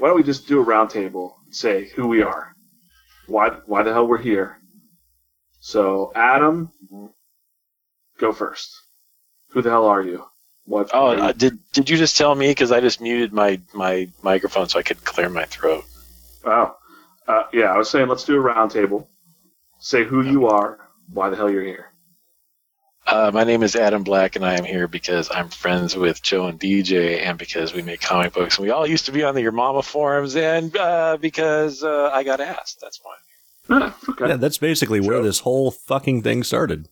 why 0.00 0.08
don't 0.08 0.16
we 0.16 0.22
just 0.22 0.46
do 0.48 0.60
a 0.60 0.64
roundtable 0.64 1.32
and 1.44 1.54
say 1.54 1.88
who 1.94 2.08
we 2.08 2.22
are, 2.22 2.52
why 3.26 3.50
why 3.66 3.82
the 3.82 3.92
hell 3.92 4.06
we're 4.06 4.18
here. 4.18 4.58
So 5.60 6.12
Adam, 6.14 6.70
go 8.18 8.32
first. 8.32 8.70
Who 9.50 9.62
the 9.62 9.70
hell 9.70 9.86
are 9.86 10.02
you? 10.02 10.24
What? 10.66 10.90
Oh, 10.92 11.12
you- 11.12 11.18
uh, 11.22 11.32
did 11.32 11.58
did 11.72 11.88
you 11.90 11.96
just 11.96 12.16
tell 12.16 12.34
me? 12.34 12.48
Because 12.50 12.72
I 12.72 12.80
just 12.80 13.00
muted 13.00 13.32
my 13.32 13.60
my 13.74 14.08
microphone 14.22 14.68
so 14.68 14.78
I 14.78 14.82
could 14.82 15.04
clear 15.04 15.28
my 15.28 15.44
throat. 15.44 15.84
oh, 16.44 16.76
uh, 17.28 17.44
yeah. 17.52 17.72
I 17.72 17.78
was 17.78 17.90
saying 17.90 18.08
let's 18.08 18.24
do 18.24 18.40
a 18.40 18.42
roundtable. 18.54 19.06
Say 19.78 20.04
who 20.04 20.22
you 20.22 20.46
are, 20.46 20.78
why 21.12 21.28
the 21.30 21.36
hell 21.36 21.50
you're 21.50 21.62
here. 21.62 21.92
Uh, 23.06 23.30
my 23.32 23.44
name 23.44 23.62
is 23.62 23.76
Adam 23.76 24.02
Black, 24.02 24.34
and 24.34 24.44
I 24.44 24.54
am 24.54 24.64
here 24.64 24.88
because 24.88 25.30
I'm 25.32 25.48
friends 25.48 25.94
with 25.96 26.22
Joe 26.22 26.46
and 26.46 26.58
DJ, 26.58 27.20
and 27.22 27.38
because 27.38 27.72
we 27.72 27.82
make 27.82 28.00
comic 28.00 28.32
books, 28.32 28.58
and 28.58 28.64
we 28.66 28.72
all 28.72 28.86
used 28.86 29.06
to 29.06 29.12
be 29.12 29.22
on 29.22 29.34
the 29.36 29.42
Your 29.42 29.52
Mama 29.52 29.82
forums, 29.82 30.34
and 30.34 30.76
uh, 30.76 31.16
because 31.20 31.84
uh, 31.84 32.10
I 32.12 32.24
got 32.24 32.40
asked. 32.40 32.78
That's 32.80 33.00
why. 33.02 33.14
Ah, 33.68 33.96
okay. 34.08 34.28
Yeah, 34.28 34.36
that's 34.36 34.58
basically 34.58 34.98
where 35.00 35.22
this 35.22 35.40
whole 35.40 35.70
fucking 35.70 36.22
thing 36.22 36.42
started. 36.42 36.88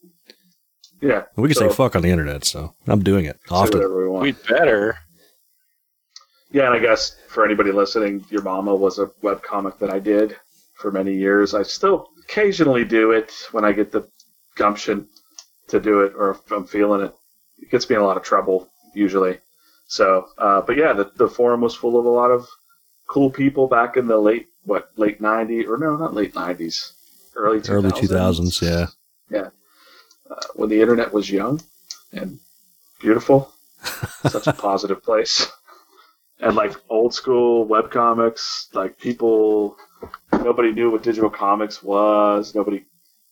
Yeah. 1.01 1.25
We 1.37 1.49
can 1.49 1.55
So- 1.57 1.69
say 1.69 1.75
fuck 1.75 1.97
on 1.97 2.03
the 2.03 2.11
internet, 2.11 2.45
so 2.45 2.75
I'm 2.87 3.03
doing 3.03 3.25
it 3.25 3.41
often. 3.51 3.79
whatever 3.79 4.03
we 4.05 4.09
want. 4.09 4.23
We'd 4.23 4.43
better. 4.49 4.99
Yeah, 6.53 6.67
and 6.67 6.75
I 6.75 6.79
guess 6.79 7.17
for 7.29 7.45
anybody 7.45 7.73
listening, 7.73 8.25
Your 8.31 8.43
Mama 8.43 8.73
was 8.75 9.01
a 9.01 9.07
webcomic 9.25 9.79
that 9.81 9.91
I 9.91 9.99
did 9.99 10.37
for 10.75 10.93
many 10.93 11.13
years. 11.15 11.55
I 11.55 11.65
still 11.65 12.09
occasionally 12.23 12.85
do 12.85 13.11
it 13.11 13.33
when 13.51 13.65
I 13.65 13.73
get 13.73 13.91
the 13.91 14.09
gumption 14.55 15.09
to 15.69 15.81
do 15.81 16.01
it 16.03 16.13
or 16.17 16.31
if 16.31 16.51
I'm 16.51 16.67
feeling 16.67 17.03
it. 17.03 17.15
It 17.59 17.71
gets 17.71 17.89
me 17.89 17.97
in 17.97 18.03
a 18.03 18.05
lot 18.05 18.17
of 18.17 18.23
trouble, 18.23 18.69
usually. 18.95 19.39
So, 19.87 20.29
uh, 20.39 20.61
but 20.63 20.77
yeah, 20.77 20.93
the, 20.93 21.11
the 21.17 21.29
forum 21.29 21.61
was 21.61 21.75
full 21.75 21.99
of 21.99 22.05
a 22.05 22.11
lot 22.11 22.31
of 22.31 22.47
cool 23.07 23.31
people 23.31 23.69
back 23.69 23.97
in 23.97 24.07
the 24.07 24.19
late, 24.19 24.49
what, 24.65 24.91
late 24.97 25.21
90s, 25.21 25.69
or 25.69 25.79
no, 25.79 25.97
not 25.97 26.15
late 26.15 26.35
90s, 26.35 26.93
early 27.37 27.61
2000s. 27.61 27.71
Early 27.71 27.91
2000s, 27.91 28.63
yeah. 28.63 28.87
Uh, 30.31 30.41
when 30.55 30.69
the 30.69 30.81
internet 30.81 31.13
was 31.13 31.31
young 31.31 31.61
and 32.13 32.39
beautiful. 33.01 33.53
Such 34.29 34.47
a 34.47 34.53
positive 34.53 35.03
place. 35.03 35.51
And 36.41 36.57
like 36.57 36.75
old 36.89 37.15
school 37.15 37.65
web 37.67 37.91
comics, 37.91 38.69
like 38.73 38.99
people, 38.99 39.77
nobody 40.33 40.73
knew 40.73 40.91
what 40.91 41.03
digital 41.03 41.31
comics 41.31 41.83
was. 41.83 42.55
Nobody 42.55 42.85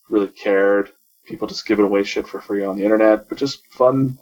really 0.09 0.29
cared. 0.29 0.93
People 1.27 1.49
just 1.49 1.67
giving 1.67 1.85
away 1.85 2.03
shit 2.05 2.27
for 2.27 2.41
free 2.41 2.65
on 2.65 2.77
the 2.77 2.85
internet, 2.85 3.29
but 3.29 3.39
just 3.39 3.67
fun 3.69 4.19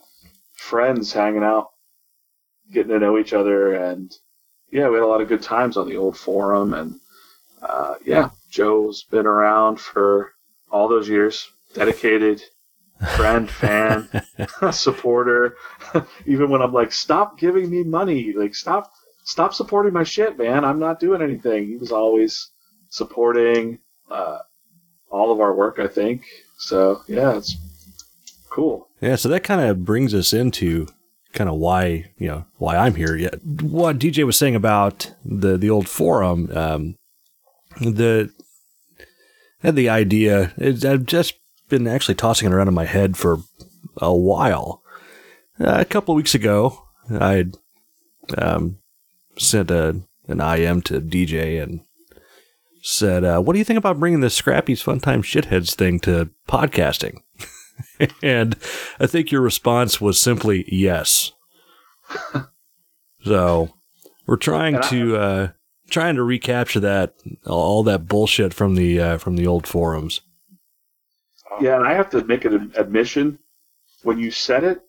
friends 0.55 1.12
hanging 1.12 1.43
out, 1.43 1.70
getting 2.73 2.93
to 2.93 2.98
know 2.98 3.19
each 3.19 3.33
other. 3.33 3.75
And 3.75 4.12
yeah, 4.70 4.89
we 4.89 4.95
had 4.95 5.03
a 5.03 5.06
lot 5.06 5.21
of 5.21 5.28
good 5.28 5.43
times 5.43 5.77
on 5.77 5.89
the 5.89 5.97
old 5.97 6.17
forum. 6.17 6.75
And 6.75 7.01
uh, 7.62 7.95
yeah, 8.05 8.31
Joe's 8.51 9.05
been 9.05 9.27
around 9.27 9.81
for 9.81 10.33
all 10.71 10.89
those 10.89 11.09
years, 11.09 11.51
dedicated 11.75 12.43
friend, 13.17 13.51
fan, 13.62 14.09
supporter. 14.73 15.56
Even 16.27 16.51
when 16.51 16.62
I'm 16.62 16.73
like, 16.73 16.93
stop 16.93 17.39
giving 17.39 17.71
me 17.71 17.83
money, 17.83 18.33
like 18.33 18.55
stop, 18.55 18.93
stop 19.25 19.55
supporting 19.55 19.93
my 19.93 20.05
shit, 20.05 20.39
man. 20.39 20.65
I'm 20.65 20.78
not 20.78 21.01
doing 21.01 21.23
anything. 21.23 21.67
He 21.67 21.77
was 21.77 21.93
always 21.93 22.51
supporting 22.91 23.78
uh, 24.11 24.39
all 25.11 25.33
of 25.33 25.41
our 25.41 25.55
work, 25.55 25.78
I 25.78 25.87
think. 25.87 26.25
So 26.61 27.03
yeah, 27.08 27.36
it's 27.36 27.56
cool. 28.50 28.89
Yeah, 29.00 29.16
so 29.16 29.28
that 29.30 29.42
kind 29.42 29.62
of 29.62 29.84
brings 29.84 30.14
us 30.14 30.33
into 30.33 30.86
kind 31.33 31.48
of 31.48 31.56
why 31.56 32.11
you 32.19 32.28
know 32.28 32.44
why 32.58 32.77
I'm 32.77 32.94
here. 32.94 33.16
Yeah, 33.16 33.34
what 33.62 33.98
DJ 33.98 34.25
was 34.25 34.36
saying 34.36 34.55
about 34.55 35.12
the 35.25 35.56
the 35.56 35.70
old 35.70 35.88
forum, 35.88 36.50
um, 36.55 36.97
the 37.81 38.31
had 39.62 39.75
the 39.75 39.88
idea. 39.88 40.53
It, 40.58 40.84
I've 40.84 41.06
just 41.06 41.34
been 41.70 41.86
actually 41.86 42.16
tossing 42.16 42.47
it 42.47 42.55
around 42.55 42.69
in 42.69 42.75
my 42.75 42.84
head 42.84 43.16
for 43.16 43.38
a 43.97 44.15
while. 44.15 44.82
Uh, 45.59 45.78
a 45.81 45.84
couple 45.87 46.12
of 46.12 46.16
weeks 46.16 46.34
ago, 46.34 46.84
I 47.10 47.47
um, 48.37 48.78
sent 49.38 49.70
a 49.70 50.00
an 50.28 50.41
IM 50.41 50.82
to 50.82 51.00
DJ 51.00 51.62
and 51.62 51.81
said, 52.81 53.25
uh, 53.25 53.41
"What 53.41 53.53
do 53.53 53.59
you 53.59 53.65
think 53.65 53.79
about 53.79 54.01
bringing 54.01 54.21
the 54.21 54.31
Scrappy's 54.31 54.83
Fun 54.83 55.01
Time 55.01 55.23
Shitheads 55.23 55.75
thing 55.75 56.01
to 56.01 56.31
podcasting?" 56.49 57.19
and 58.23 58.57
I 58.99 59.07
think 59.07 59.31
your 59.31 59.41
response 59.41 60.01
was 60.01 60.19
simply 60.19 60.65
yes. 60.69 61.33
so 63.25 63.71
we're 64.27 64.37
trying 64.37 64.81
to 64.83 65.17
uh, 65.17 65.49
trying 65.91 66.17
to 66.17 66.23
recapture 66.23 66.81
that 66.81 67.15
all 67.47 67.83
that 67.85 68.07
bullshit 68.07 68.55
from 68.55 68.75
the 68.75 69.01
uh, 69.01 69.19
from 69.19 69.37
the 69.37 69.47
old 69.47 69.67
forums. 69.67 70.21
Yeah, 71.61 71.77
and 71.77 71.87
I 71.87 71.95
have 71.95 72.11
to 72.11 72.25
make 72.25 72.45
an 72.45 72.73
admission. 72.77 73.39
When 74.03 74.19
you 74.19 74.31
said 74.31 74.65
it, 74.65 74.81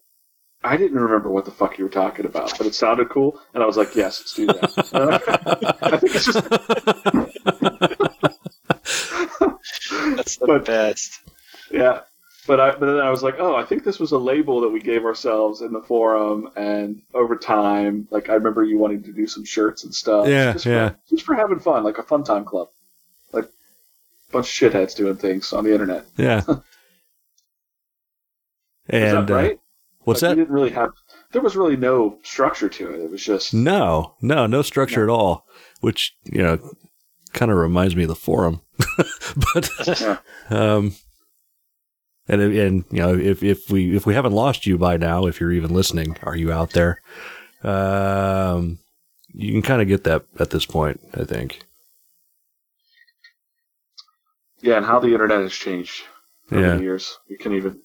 I 0.63 0.77
didn't 0.77 0.99
remember 0.99 1.29
what 1.29 1.45
the 1.45 1.51
fuck 1.51 1.77
you 1.79 1.83
were 1.85 1.89
talking 1.89 2.25
about, 2.25 2.55
but 2.57 2.67
it 2.67 2.75
sounded 2.75 3.09
cool, 3.09 3.39
and 3.53 3.63
I 3.63 3.66
was 3.66 3.77
like, 3.77 3.95
"Yes, 3.95 4.19
let's 4.19 4.33
do 4.35 4.45
that." 4.45 5.77
I 5.81 5.97
think 5.97 6.16
it's 6.16 6.25
just 6.25 6.44
That's 10.16 10.38
the 10.38 10.45
But- 10.47 10.66
best. 10.66 11.19
Yeah, 11.72 12.01
but 12.47 12.59
I 12.59 12.72
but 12.72 12.85
then 12.85 12.97
I 12.99 13.09
was 13.09 13.23
like, 13.23 13.35
oh, 13.39 13.55
I 13.55 13.63
think 13.63 13.83
this 13.85 13.97
was 13.99 14.11
a 14.11 14.17
label 14.17 14.59
that 14.61 14.69
we 14.69 14.81
gave 14.81 15.05
ourselves 15.05 15.61
in 15.61 15.72
the 15.72 15.81
forum, 15.81 16.49
and 16.57 17.01
over 17.13 17.38
time, 17.38 18.07
like 18.11 18.29
I 18.29 18.33
remember 18.33 18.63
you 18.63 18.78
wanting 18.78 19.03
to 19.03 19.13
do 19.13 19.25
some 19.25 19.45
shirts 19.45 19.83
and 19.85 19.95
stuff. 19.95 20.28
Yeah, 20.28 20.51
just 20.53 20.66
yeah. 20.66 20.89
For, 20.89 20.97
just 21.11 21.23
for 21.25 21.33
having 21.35 21.59
fun, 21.59 21.83
like 21.83 21.97
a 21.97 22.03
fun 22.03 22.23
time 22.25 22.43
club, 22.43 22.67
like 23.31 23.45
a 23.45 24.31
bunch 24.33 24.61
of 24.61 24.72
shitheads 24.73 24.95
doing 24.95 25.16
things 25.16 25.53
on 25.53 25.63
the 25.63 25.72
internet. 25.72 26.05
Yeah. 26.17 26.41
Is 28.89 29.13
and 29.13 29.28
that 29.29 29.33
right? 29.33 29.53
uh, 29.53 29.57
what's 30.03 30.22
that? 30.22 30.35
Didn't 30.35 30.51
really 30.53 30.72
have. 30.72 30.89
There 31.31 31.41
was 31.41 31.56
really 31.56 31.78
no 31.78 32.17
structure 32.23 32.69
to 32.69 32.94
it. 32.94 33.00
It 33.01 33.12
was 33.12 33.23
just. 33.23 33.53
No, 33.53 34.16
no, 34.22 34.45
no 34.47 34.62
structure 34.62 35.03
at 35.03 35.09
all. 35.09 35.45
Which 35.81 36.16
you 36.25 36.41
know, 36.41 36.59
kind 37.34 37.51
of 37.51 37.57
reminds 37.57 37.95
me 37.95 38.03
of 38.03 38.09
the 38.09 38.16
forum. 38.16 38.61
but 39.53 39.69
Yeah. 40.01 40.17
um, 40.50 40.95
and 42.28 42.41
and 42.41 42.85
you 42.91 43.00
know, 43.00 43.16
if 43.16 43.41
if 43.44 43.69
we 43.69 43.95
if 43.95 44.06
we 44.06 44.13
haven't 44.13 44.34
lost 44.34 44.66
you 44.67 44.78
by 44.78 44.97
now, 44.97 45.25
if 45.25 45.40
you're 45.40 45.51
even 45.51 45.73
listening, 45.73 46.17
are 46.23 46.35
you 46.35 46.51
out 46.51 46.72
there? 46.72 47.01
Um, 47.63 48.79
you 49.34 49.51
can 49.53 49.61
kind 49.61 49.81
of 49.81 49.88
get 49.88 50.03
that 50.03 50.23
at 50.40 50.50
this 50.50 50.66
point, 50.66 51.00
I 51.13 51.23
think. 51.23 51.61
Yeah, 54.61 54.78
and 54.78 54.85
how 54.85 55.00
the 55.00 55.11
internet 55.11 55.41
has 55.41 55.53
changed 55.53 56.03
over 56.51 56.61
Yeah. 56.61 56.75
the 56.75 56.84
years. 56.84 57.17
We 57.29 57.38
can 57.38 57.53
even. 57.53 57.81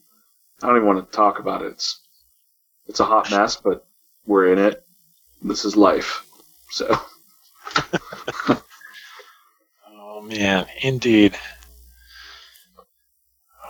I 0.63 0.67
don't 0.69 0.77
even 0.77 0.87
want 0.89 1.11
to 1.11 1.17
talk 1.17 1.39
about 1.39 1.63
it. 1.63 1.73
It's 1.73 2.01
it's 2.89 3.01
a 3.01 3.05
hot 3.05 3.31
mess, 3.31 3.57
but 3.57 3.87
we're 4.27 4.53
in 4.53 4.59
it. 4.59 4.85
This 5.43 5.65
is 5.65 5.77
life. 5.77 6.25
So. 6.71 6.99
Oh 10.17 10.23
man, 10.23 10.67
indeed. 10.83 11.37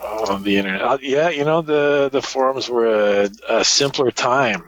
Oh, 0.01 0.39
the 0.39 0.57
internet. 0.59 0.81
Uh, 0.81 0.99
yeah, 1.03 1.29
you 1.29 1.45
know 1.45 1.61
the 1.61 2.09
the 2.13 2.23
forums 2.23 2.69
were 2.69 3.23
a, 3.25 3.31
a 3.49 3.65
simpler 3.65 4.13
time 4.13 4.63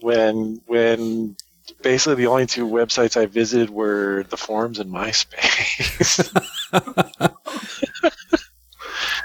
when 0.00 0.60
when 0.66 1.36
basically 1.82 2.14
the 2.16 2.26
only 2.28 2.46
two 2.46 2.66
websites 2.66 3.16
I 3.16 3.26
visited 3.26 3.70
were 3.70 4.24
the 4.28 4.36
forums 4.36 4.78
and 4.78 4.90
MySpace. 4.92 6.30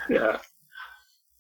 Yeah. 0.10 0.40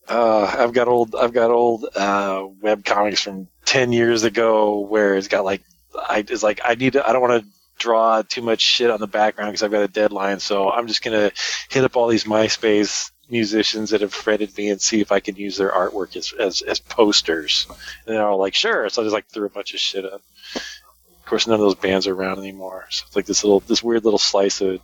Uh, 0.09 0.55
I've 0.59 0.73
got 0.73 0.87
old 0.87 1.15
I've 1.15 1.33
got 1.33 1.51
old 1.51 1.85
uh, 1.95 2.47
web 2.61 2.83
comics 2.83 3.21
from 3.21 3.47
ten 3.65 3.91
years 3.91 4.23
ago 4.23 4.79
where 4.79 5.15
it's 5.15 5.27
got 5.27 5.45
like 5.45 5.61
I 5.95 6.25
it's 6.27 6.43
like 6.43 6.61
I 6.65 6.75
need 6.75 6.93
to 6.93 7.07
I 7.07 7.13
don't 7.13 7.21
want 7.21 7.43
to 7.43 7.49
draw 7.77 8.21
too 8.23 8.41
much 8.41 8.61
shit 8.61 8.89
on 8.89 8.99
the 8.99 9.07
background 9.07 9.51
because 9.51 9.63
I've 9.63 9.71
got 9.71 9.83
a 9.83 9.87
deadline, 9.87 10.39
so 10.39 10.69
I'm 10.69 10.87
just 10.87 11.03
gonna 11.03 11.31
hit 11.69 11.83
up 11.83 11.95
all 11.95 12.07
these 12.07 12.25
MySpace 12.25 13.11
musicians 13.29 13.91
that 13.91 14.01
have 14.01 14.13
friended 14.13 14.57
me 14.57 14.69
and 14.69 14.81
see 14.81 15.01
if 15.01 15.11
I 15.11 15.19
can 15.19 15.35
use 15.35 15.57
their 15.57 15.71
artwork 15.71 16.15
as 16.15 16.33
as, 16.33 16.61
as 16.61 16.79
posters. 16.79 17.67
And 18.05 18.15
they're 18.15 18.27
all 18.27 18.39
like, 18.39 18.55
sure. 18.55 18.89
So 18.89 19.01
I 19.01 19.05
just 19.05 19.13
like 19.13 19.27
threw 19.27 19.45
a 19.45 19.49
bunch 19.49 19.73
of 19.73 19.79
shit 19.79 20.05
up. 20.05 20.21
Of 20.55 21.25
course, 21.25 21.45
none 21.45 21.59
of 21.59 21.61
those 21.61 21.75
bands 21.75 22.07
are 22.07 22.15
around 22.15 22.39
anymore. 22.39 22.87
So 22.89 23.03
it's 23.07 23.15
like 23.15 23.27
this 23.27 23.43
little 23.43 23.59
this 23.61 23.83
weird 23.83 24.03
little 24.03 24.19
slice 24.19 24.61
of 24.61 24.81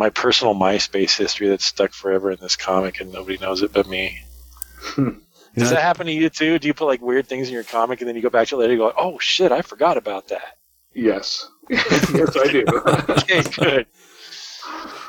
my 0.00 0.08
personal 0.10 0.54
MySpace 0.54 1.14
history 1.16 1.48
that's 1.48 1.64
stuck 1.66 1.92
forever 1.92 2.30
in 2.30 2.38
this 2.40 2.56
comic, 2.56 3.00
and 3.02 3.12
nobody 3.12 3.36
knows 3.36 3.60
it 3.60 3.70
but 3.72 3.86
me. 3.86 4.18
Hmm. 4.80 5.10
Does 5.54 5.68
Yeah. 5.70 5.74
that 5.76 5.82
happen 5.82 6.06
to 6.06 6.12
you 6.12 6.30
too? 6.30 6.58
Do 6.58 6.66
you 6.68 6.72
put 6.74 6.86
like 6.86 7.02
weird 7.02 7.26
things 7.28 7.48
in 7.48 7.54
your 7.54 7.64
comic 7.64 8.00
and 8.00 8.08
then 8.08 8.16
you 8.16 8.22
go 8.22 8.30
back 8.30 8.48
to 8.48 8.54
it 8.56 8.58
later 8.60 8.72
and 8.72 8.80
go, 8.80 8.92
"Oh 8.96 9.18
shit, 9.18 9.52
I 9.52 9.60
forgot 9.62 9.96
about 9.98 10.28
that." 10.28 10.56
Yes. 10.94 11.46
yes, 11.68 12.36
I 12.36 12.46
do. 12.50 12.64
okay, 13.20 13.42
good. 13.42 13.86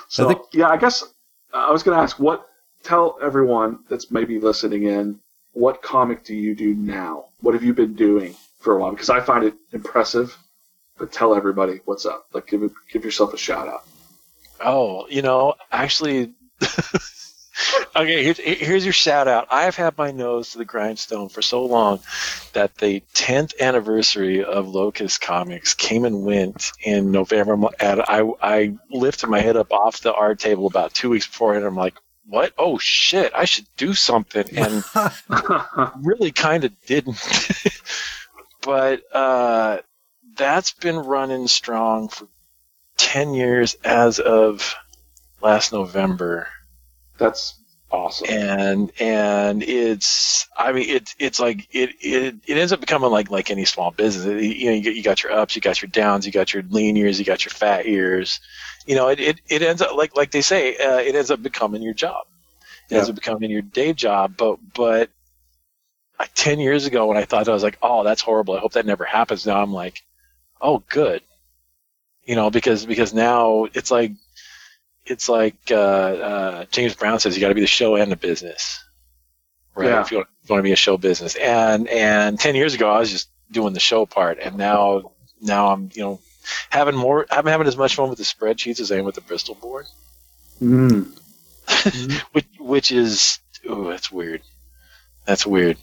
so, 0.09 0.25
I 0.29 0.33
think- 0.33 0.45
yeah, 0.51 0.67
I 0.67 0.77
guess 0.77 1.03
uh, 1.53 1.57
I 1.69 1.71
was 1.71 1.83
going 1.83 1.97
to 1.97 2.03
ask 2.03 2.19
what. 2.19 2.47
Tell 2.83 3.17
everyone 3.21 3.79
that's 3.89 4.09
maybe 4.09 4.39
listening 4.39 4.83
in 4.83 5.19
what 5.53 5.83
comic 5.83 6.23
do 6.23 6.33
you 6.35 6.55
do 6.55 6.73
now? 6.73 7.25
What 7.41 7.53
have 7.53 7.63
you 7.63 7.75
been 7.75 7.93
doing 7.93 8.35
for 8.59 8.75
a 8.75 8.79
while? 8.81 8.89
Because 8.91 9.11
I 9.11 9.19
find 9.21 9.43
it 9.45 9.53
impressive 9.71 10.35
but 10.97 11.11
tell 11.11 11.33
everybody 11.35 11.79
what's 11.85 12.05
up. 12.07 12.25
Like 12.33 12.47
give 12.47 12.61
give 12.91 13.05
yourself 13.05 13.33
a 13.33 13.37
shout 13.37 13.67
out. 13.67 13.83
Oh, 14.63 15.07
you 15.09 15.21
know, 15.21 15.55
actually, 15.71 16.33
okay. 17.95 18.23
Here's, 18.23 18.37
here's 18.37 18.83
your 18.83 18.93
shout 18.93 19.27
out. 19.27 19.47
I've 19.51 19.75
had 19.75 19.97
my 19.97 20.11
nose 20.11 20.51
to 20.51 20.57
the 20.57 20.65
grindstone 20.65 21.29
for 21.29 21.41
so 21.41 21.65
long 21.65 21.99
that 22.53 22.75
the 22.75 23.03
10th 23.13 23.59
anniversary 23.59 24.43
of 24.43 24.67
Locust 24.67 25.21
Comics 25.21 25.73
came 25.73 26.05
and 26.05 26.23
went 26.23 26.71
in 26.83 27.11
November, 27.11 27.53
and 27.79 28.01
I 28.01 28.31
I 28.41 28.77
lifted 28.89 29.27
my 29.27 29.39
head 29.39 29.57
up 29.57 29.71
off 29.71 30.01
the 30.01 30.13
art 30.13 30.39
table 30.39 30.67
about 30.67 30.93
two 30.93 31.09
weeks 31.09 31.27
before, 31.27 31.55
and 31.55 31.65
I'm 31.65 31.75
like, 31.75 31.95
what? 32.25 32.53
Oh 32.57 32.77
shit! 32.77 33.33
I 33.35 33.45
should 33.45 33.67
do 33.77 33.93
something, 33.93 34.45
and 34.57 34.83
really 36.05 36.31
kind 36.31 36.63
of 36.63 36.73
didn't. 36.85 37.21
but 38.61 39.01
uh, 39.13 39.79
that's 40.35 40.71
been 40.71 40.97
running 40.97 41.47
strong 41.47 42.07
for 42.09 42.27
10 43.01 43.33
years 43.33 43.75
as 43.83 44.19
of 44.19 44.75
last 45.41 45.73
November. 45.73 46.47
That's 47.17 47.59
awesome. 47.89 48.27
And 48.29 48.91
and 48.99 49.63
it's 49.63 50.47
I 50.55 50.71
mean 50.71 50.87
it's 50.87 51.15
it's 51.17 51.39
like 51.39 51.67
it 51.71 51.89
it, 51.99 52.35
it 52.45 52.57
ends 52.57 52.71
up 52.71 52.79
becoming 52.79 53.09
like 53.09 53.31
like 53.31 53.49
any 53.49 53.65
small 53.65 53.89
business. 53.89 54.25
It- 54.27 54.55
you 54.55 54.67
know 54.67 54.75
you, 54.75 54.91
you 54.91 55.01
got 55.03 55.23
your 55.23 55.31
ups, 55.31 55.55
you 55.55 55.61
got 55.61 55.81
your 55.81 55.89
downs, 55.89 56.27
you 56.27 56.31
got 56.31 56.53
your 56.53 56.63
lean 56.69 56.95
years, 56.95 57.17
you 57.17 57.25
got 57.25 57.43
your 57.43 57.49
fat 57.51 57.87
years. 57.87 58.39
You 58.85 58.95
know 58.95 59.07
it, 59.09 59.19
it, 59.19 59.41
it 59.49 59.61
ends 59.63 59.81
up 59.81 59.95
like 59.95 60.15
like 60.15 60.29
they 60.29 60.41
say 60.41 60.75
uh, 60.77 60.99
it 60.99 61.15
ends 61.15 61.31
up 61.31 61.41
becoming 61.41 61.81
your 61.81 61.95
job. 61.95 62.27
It 62.89 62.95
ends 62.97 63.09
up 63.09 63.15
becoming 63.15 63.49
your 63.49 63.63
day 63.63 63.93
job. 63.93 64.35
But 64.37 64.59
but 64.75 65.09
like 66.19 66.31
10 66.35 66.59
years 66.59 66.85
ago 66.85 67.07
when 67.07 67.17
I 67.17 67.25
thought 67.25 67.49
I 67.49 67.53
was 67.53 67.63
like 67.63 67.79
oh 67.81 68.03
that's 68.03 68.21
horrible. 68.21 68.55
I 68.55 68.59
hope 68.59 68.73
that 68.73 68.85
never 68.85 69.05
happens. 69.05 69.45
Now 69.47 69.59
I'm 69.61 69.73
like 69.73 70.03
oh 70.61 70.83
good 70.87 71.23
you 72.25 72.35
know 72.35 72.49
because 72.49 72.85
because 72.85 73.13
now 73.13 73.65
it's 73.73 73.91
like 73.91 74.11
it's 75.05 75.27
like 75.27 75.55
uh, 75.71 75.75
uh, 75.75 76.65
James 76.71 76.95
Brown 76.95 77.19
says 77.19 77.35
you 77.35 77.41
got 77.41 77.49
to 77.49 77.55
be 77.55 77.61
the 77.61 77.67
show 77.67 77.95
and 77.95 78.11
the 78.11 78.15
business. 78.15 78.83
Right? 79.75 79.89
Yeah. 79.89 80.01
if 80.01 80.11
you 80.11 80.17
want, 80.17 80.29
if 80.43 80.49
you 80.49 80.53
want 80.53 80.59
to 80.59 80.63
be 80.63 80.73
a 80.73 80.77
show 80.77 80.97
business. 80.97 81.35
And 81.35 81.87
and 81.87 82.39
10 82.39 82.55
years 82.55 82.73
ago 82.73 82.89
I 82.91 82.99
was 82.99 83.11
just 83.11 83.29
doing 83.51 83.73
the 83.73 83.79
show 83.79 84.05
part. 84.05 84.39
And 84.39 84.57
now 84.57 85.11
now 85.41 85.71
I'm 85.71 85.89
you 85.93 86.03
know 86.03 86.19
having 86.69 86.95
more 86.95 87.25
I'm 87.31 87.45
having 87.45 87.67
as 87.67 87.77
much 87.77 87.95
fun 87.95 88.09
with 88.09 88.17
the 88.17 88.23
spreadsheets 88.23 88.79
as 88.79 88.91
I 88.91 88.97
am 88.97 89.05
with 89.05 89.15
the 89.15 89.21
Bristol 89.21 89.55
board. 89.55 89.87
Mm. 90.61 91.17
which 92.31 92.47
which 92.59 92.91
is 92.91 93.39
oh 93.67 93.89
that's 93.89 94.11
weird. 94.11 94.41
That's 95.25 95.45
weird 95.45 95.77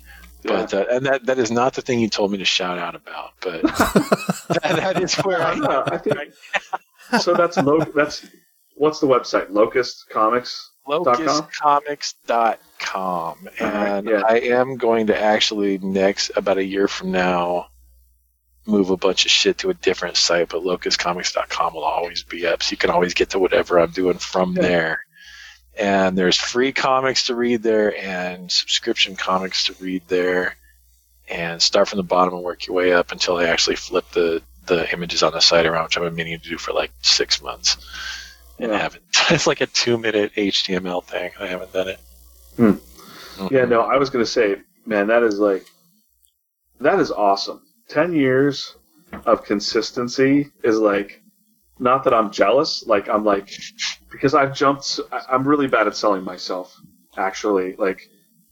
but 0.44 0.72
uh, 0.74 0.84
and 0.90 1.04
that 1.06 1.26
that 1.26 1.38
is 1.38 1.50
not 1.50 1.74
the 1.74 1.82
thing 1.82 1.98
you 2.00 2.08
told 2.08 2.30
me 2.32 2.38
to 2.38 2.44
shout 2.44 2.78
out 2.78 2.94
about 2.94 3.32
but 3.40 3.62
that, 3.62 4.60
that 4.62 5.02
is 5.02 5.14
where 5.16 5.42
I 5.42 5.54
No, 5.58 5.82
I 5.86 5.98
think 5.98 6.16
so. 7.20 7.34
That's 7.34 7.56
lo- 7.56 7.84
that's 7.94 8.26
what's 8.76 9.00
the 9.00 9.06
website? 9.06 9.50
Locust 9.50 10.08
Comics. 10.10 10.70
locustcomics.com 12.28 13.48
and 13.60 14.08
yeah. 14.08 14.22
I 14.26 14.38
am 14.40 14.76
going 14.76 15.06
to 15.08 15.18
actually 15.20 15.78
next 15.78 16.30
about 16.36 16.58
a 16.58 16.64
year 16.64 16.88
from 16.88 17.10
now 17.12 17.66
move 18.66 18.90
a 18.90 18.96
bunch 18.96 19.24
of 19.24 19.30
shit 19.30 19.58
to 19.58 19.70
a 19.70 19.74
different 19.74 20.16
site 20.16 20.48
but 20.50 20.62
locustcomics.com 20.62 21.74
will 21.74 21.84
always 21.84 22.22
be 22.22 22.46
up 22.46 22.62
so 22.62 22.72
you 22.72 22.76
can 22.76 22.90
always 22.90 23.14
get 23.14 23.30
to 23.30 23.38
whatever 23.38 23.78
I'm 23.80 23.90
doing 23.90 24.18
from 24.18 24.54
Yeah. 24.56 24.62
there 24.62 25.00
and 25.78 26.16
there's 26.18 26.36
free 26.36 26.72
comics 26.72 27.24
to 27.28 27.34
read 27.34 27.62
there 27.62 27.96
and 27.96 28.50
subscription 28.50 29.16
comics 29.16 29.64
to 29.64 29.74
read 29.80 30.02
there 30.08 30.56
and 31.28 31.60
start 31.62 31.88
from 31.88 31.98
the 31.98 32.02
bottom 32.02 32.34
and 32.34 32.42
work 32.42 32.66
your 32.66 32.74
way 32.76 32.92
up 32.92 33.12
until 33.12 33.36
they 33.36 33.48
actually 33.48 33.76
flip 33.76 34.04
the 34.12 34.42
the 34.66 34.90
images 34.92 35.22
on 35.22 35.32
the 35.32 35.40
site 35.40 35.64
around 35.66 35.84
which 35.84 35.96
I've 35.96 36.02
been 36.04 36.14
meaning 36.14 36.38
to 36.38 36.48
do 36.48 36.58
for 36.58 36.72
like 36.72 36.90
six 37.02 37.40
months 37.42 37.76
and 38.58 38.72
Yeah. 38.72 38.78
haven't 38.78 39.02
it's 39.30 39.46
like 39.46 39.60
a 39.60 39.66
two 39.66 39.96
minute 39.98 40.32
HTML 40.36 41.02
thing 41.04 41.30
I 41.40 41.46
haven't 41.46 41.72
done 41.72 41.88
it 41.88 42.00
Hmm. 42.56 42.72
Mhm. 43.36 43.50
Yeah, 43.52 43.64
no, 43.66 43.82
I 43.82 43.96
was 43.98 44.10
gonna 44.10 44.26
say, 44.26 44.56
man, 44.84 45.06
that 45.06 45.22
is 45.22 45.38
like, 45.38 45.64
that 46.80 46.98
is 46.98 47.12
awesome. 47.12 47.62
Ten 47.88 48.12
years 48.12 48.74
of 49.26 49.44
consistency 49.44 50.50
is 50.64 50.76
like, 50.80 51.22
not 51.78 52.04
that 52.04 52.14
I'm 52.14 52.30
jealous, 52.30 52.86
like 52.86 53.08
I'm 53.08 53.24
like, 53.24 53.50
because 54.10 54.34
I've 54.34 54.54
jumped. 54.54 55.00
I'm 55.30 55.46
really 55.46 55.66
bad 55.66 55.86
at 55.86 55.96
selling 55.96 56.24
myself. 56.24 56.74
Actually, 57.16 57.76
like, 57.76 58.08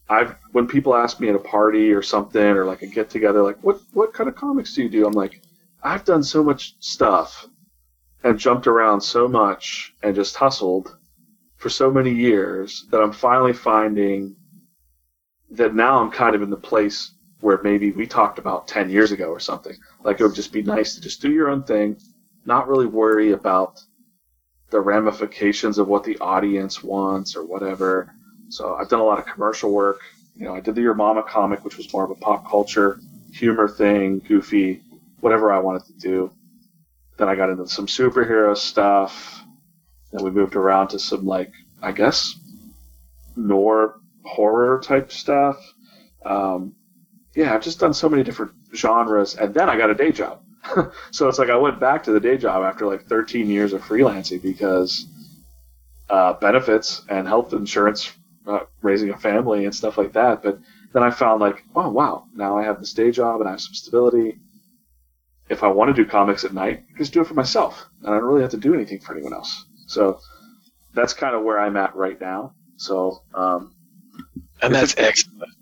I've 0.08 0.37
when 0.52 0.67
people 0.67 0.94
ask 0.94 1.20
me 1.20 1.28
at 1.28 1.34
a 1.34 1.40
party 1.40 1.93
or 1.93 2.02
something 2.02 2.43
or 2.43 2.64
like 2.64 2.82
a 2.82 2.87
get 2.87 3.11
together, 3.11 3.43
like, 3.43 3.62
what 3.62 3.81
what 3.93 4.12
kind 4.12 4.28
of 4.28 4.37
comics 4.37 4.75
do 4.75 4.82
you 4.82 4.88
do? 4.88 5.06
I'm 5.06 5.12
like, 5.12 5.40
I've 5.82 6.05
done 6.05 6.23
so 6.23 6.43
much 6.43 6.76
stuff 6.81 7.46
and 8.25 8.38
jumped 8.38 8.67
around 8.67 9.00
so 9.00 9.29
much 9.29 9.94
and 10.02 10.14
just 10.14 10.37
hustled 10.37 10.96
for 11.56 11.69
so 11.69 11.90
many 11.90 12.12
years 12.12 12.87
that 12.90 13.00
I'm 13.00 13.12
finally 13.12 13.52
finding 13.52 14.37
that 15.50 15.75
now 15.75 16.00
I'm 16.00 16.11
kind 16.11 16.34
of 16.34 16.43
in 16.43 16.50
the 16.50 16.56
place 16.56 17.12
where 17.40 17.61
maybe 17.62 17.93
we 17.93 18.06
talked 18.06 18.38
about 18.38 18.67
10 18.67 18.90
years 18.90 19.12
ago 19.12 19.29
or 19.29 19.38
something. 19.38 19.76
Like 20.02 20.20
it 20.20 20.25
would 20.25 20.34
just 20.34 20.52
be 20.52 20.62
nice 20.62 20.94
to 20.94 21.00
just 21.00 21.22
do 21.22 21.31
your 21.31 21.50
own 21.50 21.62
thing, 21.62 21.96
not 22.46 22.69
really 22.69 22.87
worry 22.87 23.32
about 23.32 23.81
the 24.70 24.81
ramifications 24.81 25.78
of 25.78 25.88
what 25.88 26.04
the 26.04 26.19
audience 26.19 26.82
wants 26.82 27.37
or 27.37 27.44
whatever. 27.44 28.12
So 28.48 28.75
I've 28.75 28.88
done 28.88 29.00
a 29.00 29.04
lot 29.04 29.19
of 29.19 29.26
commercial 29.26 29.72
work. 29.72 30.00
You 30.34 30.46
know, 30.46 30.54
I 30.54 30.60
did 30.60 30.75
the 30.75 30.82
Your 30.82 30.94
Mama 30.94 31.22
comic, 31.22 31.64
which 31.64 31.76
was 31.76 31.93
more 31.93 32.04
of 32.04 32.10
a 32.10 32.14
pop 32.16 32.48
culture 32.48 33.00
humor 33.32 33.69
thing, 33.69 34.20
goofy, 34.20 34.82
whatever 35.20 35.52
I 35.52 35.58
wanted 35.58 35.84
to 35.87 35.93
do. 35.94 36.31
Then 37.19 37.28
I 37.28 37.34
got 37.34 37.50
into 37.50 37.69
some 37.69 37.87
superhero 37.87 38.56
stuff. 38.56 39.43
Then 40.12 40.25
we 40.25 40.31
moved 40.31 40.56
around 40.56 40.88
to 40.88 40.98
some 40.98 41.26
like, 41.26 41.52
I 41.82 41.93
guess, 41.93 42.34
nor 43.37 44.00
horror 44.25 44.81
type 44.82 45.12
stuff. 45.12 45.56
Um, 46.25 46.75
yeah, 47.34 47.54
I've 47.54 47.62
just 47.62 47.81
done 47.81 47.94
so 47.94 48.08
many 48.08 48.22
different 48.22 48.52
genres, 48.75 49.37
and 49.37 49.54
then 49.54 49.69
I 49.69 49.76
got 49.76 49.90
a 49.90 49.94
day 49.94 50.12
job. 50.12 50.43
so 51.10 51.28
it's 51.28 51.38
like 51.38 51.50
I 51.50 51.56
went 51.56 51.80
back 51.80 52.04
to 52.04 52.12
the 52.12 52.20
day 52.20 52.36
job 52.36 52.64
after 52.64 52.86
like 52.86 53.06
13 53.06 53.48
years 53.48 53.72
of 53.72 53.82
freelancing 53.82 54.42
because 54.42 55.06
uh, 56.08 56.34
benefits 56.34 57.02
and 57.08 57.26
health 57.26 57.52
insurance, 57.52 58.12
uh, 58.46 58.60
raising 58.82 59.10
a 59.10 59.16
family 59.16 59.64
and 59.64 59.74
stuff 59.74 59.98
like 59.98 60.12
that. 60.12 60.42
But 60.42 60.58
then 60.92 61.02
I 61.02 61.10
found 61.10 61.40
like, 61.40 61.64
oh 61.74 61.90
wow, 61.90 62.26
now 62.34 62.56
I 62.58 62.64
have 62.64 62.80
this 62.80 62.92
day 62.92 63.10
job 63.10 63.40
and 63.40 63.48
I 63.48 63.52
have 63.52 63.60
some 63.60 63.74
stability. 63.74 64.38
If 65.48 65.62
I 65.62 65.68
want 65.68 65.94
to 65.94 66.02
do 66.02 66.08
comics 66.08 66.44
at 66.44 66.54
night, 66.54 66.84
I 66.94 66.98
just 66.98 67.12
do 67.12 67.20
it 67.20 67.28
for 67.28 67.34
myself, 67.34 67.86
and 68.02 68.12
I 68.12 68.19
don't 68.19 68.28
really 68.28 68.42
have 68.42 68.50
to 68.50 68.56
do 68.56 68.74
anything 68.74 68.98
for 68.98 69.14
anyone 69.14 69.32
else. 69.32 69.64
So 69.86 70.20
that's 70.93 71.12
kind 71.12 71.36
of 71.36 71.44
where 71.44 71.60
I'm 71.60 71.76
at 71.76 71.94
right 71.94 72.20
now. 72.20 72.55
So 72.76 73.22
um, 73.32 73.74
and 74.60 74.74
that's 74.74 74.96
excellent 74.98 75.56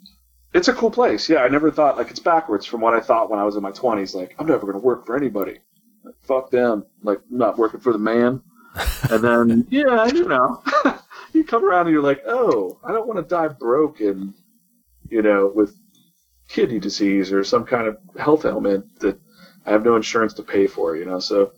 it's 0.55 0.69
a 0.69 0.73
cool 0.73 0.91
place. 0.91 1.29
Yeah, 1.29 1.43
I 1.43 1.49
never 1.49 1.71
thought 1.71 1.99
like 1.99 2.11
it's 2.11 2.21
backwards 2.21 2.65
from 2.65 2.81
what 2.81 2.95
I 2.95 3.01
thought 3.01 3.29
when 3.29 3.41
I 3.41 3.45
was 3.45 3.57
in 3.57 3.63
my 3.63 3.73
twenties. 3.73 4.15
Like 4.15 4.35
I'm 4.39 4.47
never 4.47 4.61
going 4.61 4.75
to 4.75 4.79
work 4.79 5.05
for 5.05 5.17
anybody. 5.17 5.59
Like, 6.05 6.15
fuck 6.23 6.51
them. 6.51 6.87
Like 7.03 7.19
I'm 7.31 7.39
not 7.39 7.59
working 7.59 7.81
for 7.81 7.93
the 7.93 7.99
man. 7.99 8.41
And 9.11 9.23
then 9.23 9.67
yeah, 9.71 10.07
you 10.07 10.27
know, 10.27 10.63
you 11.33 11.45
come 11.45 11.65
around 11.65 11.87
and 11.87 11.93
you're 11.93 12.03
like, 12.03 12.23
oh, 12.27 12.79
I 12.83 12.91
don't 12.91 13.07
want 13.07 13.19
to 13.19 13.35
die 13.35 13.49
broke 13.49 14.01
and 14.01 14.35
you 15.09 15.23
know 15.23 15.53
with 15.55 15.77
kidney 16.49 16.81
disease 16.81 17.33
or 17.33 17.45
some 17.45 17.65
kind 17.65 17.87
of 17.87 17.99
health 18.19 18.45
ailment 18.45 18.99
that 19.01 19.21
I 19.67 19.71
have 19.71 19.85
no 19.85 19.95
insurance 19.95 20.35
to 20.35 20.43
pay 20.43 20.67
for. 20.67 20.97
You 20.97 21.05
know, 21.05 21.21
so 21.21 21.53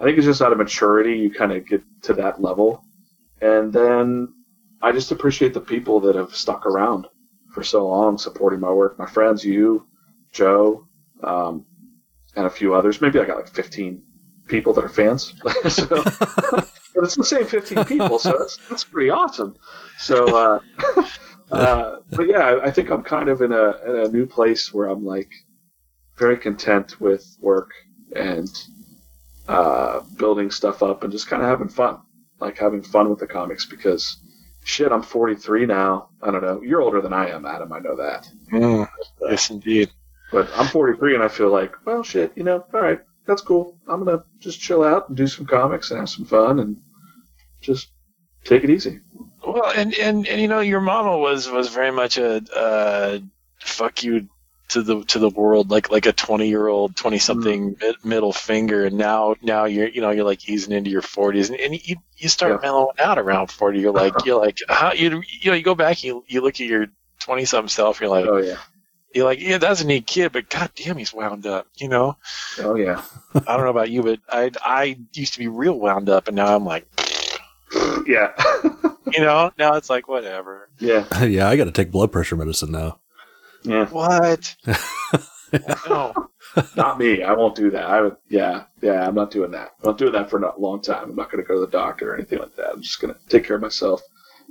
I 0.00 0.04
think 0.04 0.18
it's 0.18 0.26
just 0.26 0.42
out 0.42 0.52
of 0.52 0.58
maturity 0.58 1.16
you 1.16 1.30
kind 1.30 1.52
of 1.52 1.66
get 1.66 1.82
to 2.02 2.14
that 2.14 2.42
level, 2.42 2.84
and 3.40 3.72
then 3.72 4.34
I 4.82 4.92
just 4.92 5.12
appreciate 5.12 5.54
the 5.54 5.60
people 5.60 6.00
that 6.00 6.16
have 6.16 6.34
stuck 6.34 6.66
around 6.66 7.06
for 7.52 7.62
so 7.62 7.86
long 7.88 8.18
supporting 8.18 8.60
my 8.60 8.70
work. 8.70 8.98
My 8.98 9.06
friends, 9.06 9.44
you, 9.44 9.86
Joe, 10.32 10.86
um, 11.22 11.66
and 12.36 12.46
a 12.46 12.50
few 12.50 12.74
others. 12.74 13.00
Maybe 13.00 13.18
I 13.18 13.24
got 13.24 13.36
like 13.36 13.48
15 13.48 14.02
people 14.46 14.72
that 14.74 14.84
are 14.84 14.88
fans. 14.88 15.34
so, 15.68 15.86
but 16.50 16.68
it's 16.96 17.16
the 17.16 17.24
same 17.24 17.46
15 17.46 17.84
people, 17.84 18.18
so 18.18 18.36
that's, 18.38 18.56
that's 18.68 18.84
pretty 18.84 19.10
awesome. 19.10 19.56
So, 19.98 20.36
uh, 20.36 21.04
uh, 21.52 21.96
but 22.10 22.28
yeah, 22.28 22.40
I, 22.40 22.66
I 22.66 22.70
think 22.70 22.90
I'm 22.90 23.02
kind 23.02 23.28
of 23.28 23.42
in 23.42 23.52
a, 23.52 23.76
in 23.86 23.96
a 23.96 24.08
new 24.08 24.26
place 24.26 24.72
where 24.72 24.88
I'm 24.88 25.04
like 25.04 25.30
very 26.16 26.36
content 26.36 27.00
with 27.00 27.36
work 27.40 27.70
and 28.14 28.48
uh, 29.48 30.00
building 30.16 30.50
stuff 30.50 30.82
up 30.82 31.02
and 31.02 31.12
just 31.12 31.28
kind 31.28 31.42
of 31.42 31.48
having 31.48 31.68
fun. 31.68 31.98
Like 32.38 32.58
having 32.58 32.82
fun 32.82 33.10
with 33.10 33.18
the 33.18 33.26
comics 33.26 33.66
because 33.66 34.16
shit, 34.64 34.92
I'm 34.92 35.02
43 35.02 35.66
now. 35.66 36.08
I 36.22 36.30
don't 36.30 36.42
know. 36.42 36.60
You're 36.62 36.80
older 36.80 37.00
than 37.00 37.12
I 37.12 37.30
am, 37.30 37.46
Adam. 37.46 37.72
I 37.72 37.78
know 37.80 37.96
that. 37.96 38.28
Mm, 38.52 38.88
yes 39.28 39.50
indeed 39.50 39.90
But 40.32 40.48
I'm 40.54 40.66
43 40.66 41.14
and 41.14 41.22
I 41.24 41.28
feel 41.28 41.50
like, 41.50 41.74
well, 41.86 42.02
shit, 42.02 42.32
you 42.36 42.44
know, 42.44 42.64
all 42.72 42.80
right, 42.80 43.00
that's 43.26 43.42
cool. 43.42 43.78
I'm 43.88 44.04
going 44.04 44.18
to 44.18 44.24
just 44.38 44.60
chill 44.60 44.82
out 44.84 45.08
and 45.08 45.16
do 45.16 45.26
some 45.26 45.46
comics 45.46 45.90
and 45.90 46.00
have 46.00 46.08
some 46.08 46.24
fun 46.24 46.60
and 46.60 46.76
just 47.60 47.90
take 48.44 48.64
it 48.64 48.70
easy. 48.70 49.00
Well, 49.46 49.72
and, 49.74 49.94
and, 49.94 50.26
and 50.26 50.40
you 50.40 50.48
know, 50.48 50.60
your 50.60 50.80
mama 50.80 51.16
was 51.16 51.48
was 51.48 51.68
very 51.68 51.90
much 51.90 52.18
a 52.18 52.42
uh, 52.54 53.18
fuck 53.60 54.02
you 54.02 54.28
to 54.70 54.82
the 54.82 55.04
to 55.04 55.18
the 55.18 55.28
world 55.30 55.70
like 55.70 55.90
like 55.90 56.06
a 56.06 56.12
20 56.12 56.48
year 56.48 56.66
old 56.68 56.94
20 56.96 57.18
something 57.18 57.74
Mm. 57.74 57.80
mid, 57.80 57.96
middle 58.04 58.32
finger 58.32 58.84
and 58.86 58.96
now 58.96 59.34
now 59.42 59.64
you're 59.64 59.88
you 59.88 60.00
know 60.00 60.10
you're 60.10 60.24
like 60.24 60.48
easing 60.48 60.72
into 60.72 60.90
your 60.90 61.02
40s 61.02 61.50
and, 61.50 61.58
and 61.60 61.74
you 61.86 61.96
you 62.16 62.28
start 62.28 62.52
Yeah. 62.52 62.58
mellowing 62.62 62.96
out 63.00 63.18
around 63.18 63.50
40 63.50 63.80
you're 63.80 63.92
like 63.92 64.24
you're 64.24 64.40
like 64.40 64.58
how 64.68 64.92
you 64.92 65.22
you 65.40 65.50
know 65.50 65.56
you 65.56 65.62
go 65.64 65.74
back 65.74 66.02
you 66.04 66.24
you 66.28 66.40
look 66.40 66.54
at 66.54 66.66
your 66.66 66.86
20 67.20 67.44
something 67.44 67.68
self 67.68 68.00
you're 68.00 68.10
like 68.10 68.26
Oh 68.26 68.36
yeah. 68.38 68.56
you're 69.14 69.24
like 69.24 69.40
yeah 69.40 69.58
that's 69.58 69.80
a 69.80 69.86
neat 69.86 70.06
kid 70.06 70.32
but 70.32 70.48
god 70.48 70.70
damn 70.76 70.96
he's 70.96 71.12
wound 71.12 71.46
up 71.46 71.66
you 71.76 71.88
know 71.88 72.16
Oh 72.60 72.76
yeah. 72.76 73.02
I 73.34 73.56
don't 73.56 73.64
know 73.64 73.70
about 73.70 73.90
you 73.90 74.02
but 74.02 74.20
I 74.28 74.50
I 74.64 74.98
used 75.14 75.32
to 75.34 75.38
be 75.40 75.48
real 75.48 75.78
wound 75.78 76.08
up 76.08 76.28
and 76.28 76.36
now 76.36 76.54
I'm 76.54 76.64
like 76.64 76.86
Yeah. 78.06 78.32
you 79.12 79.20
know 79.20 79.50
now 79.58 79.74
it's 79.74 79.90
like 79.90 80.08
whatever 80.08 80.68
yeah. 80.78 81.04
yeah, 81.24 81.48
I 81.48 81.56
got 81.56 81.64
to 81.64 81.72
take 81.72 81.90
blood 81.90 82.10
pressure 82.12 82.36
medicine 82.36 82.70
now. 82.72 82.98
Yeah. 83.62 83.86
what 83.88 84.56
no 85.88 86.14
Not 86.76 86.98
me. 86.98 87.22
I 87.22 87.32
won't 87.32 87.54
do 87.54 87.70
that. 87.70 87.84
I 87.84 88.02
would. 88.02 88.16
Yeah. 88.28 88.64
Yeah. 88.80 89.06
I'm 89.06 89.14
not 89.14 89.30
doing 89.30 89.50
that. 89.52 89.72
I'm 89.82 89.90
not 89.90 89.98
doing 89.98 90.12
that 90.12 90.30
for 90.30 90.42
a 90.42 90.58
long 90.58 90.82
time. 90.82 91.10
I'm 91.10 91.16
not 91.16 91.30
going 91.30 91.42
to 91.42 91.48
go 91.48 91.54
to 91.54 91.66
the 91.66 91.70
doctor 91.70 92.12
or 92.12 92.16
anything 92.16 92.38
like 92.38 92.56
that. 92.56 92.70
I'm 92.72 92.82
just 92.82 93.00
going 93.00 93.14
to 93.14 93.20
take 93.28 93.44
care 93.44 93.56
of 93.56 93.62
myself 93.62 94.02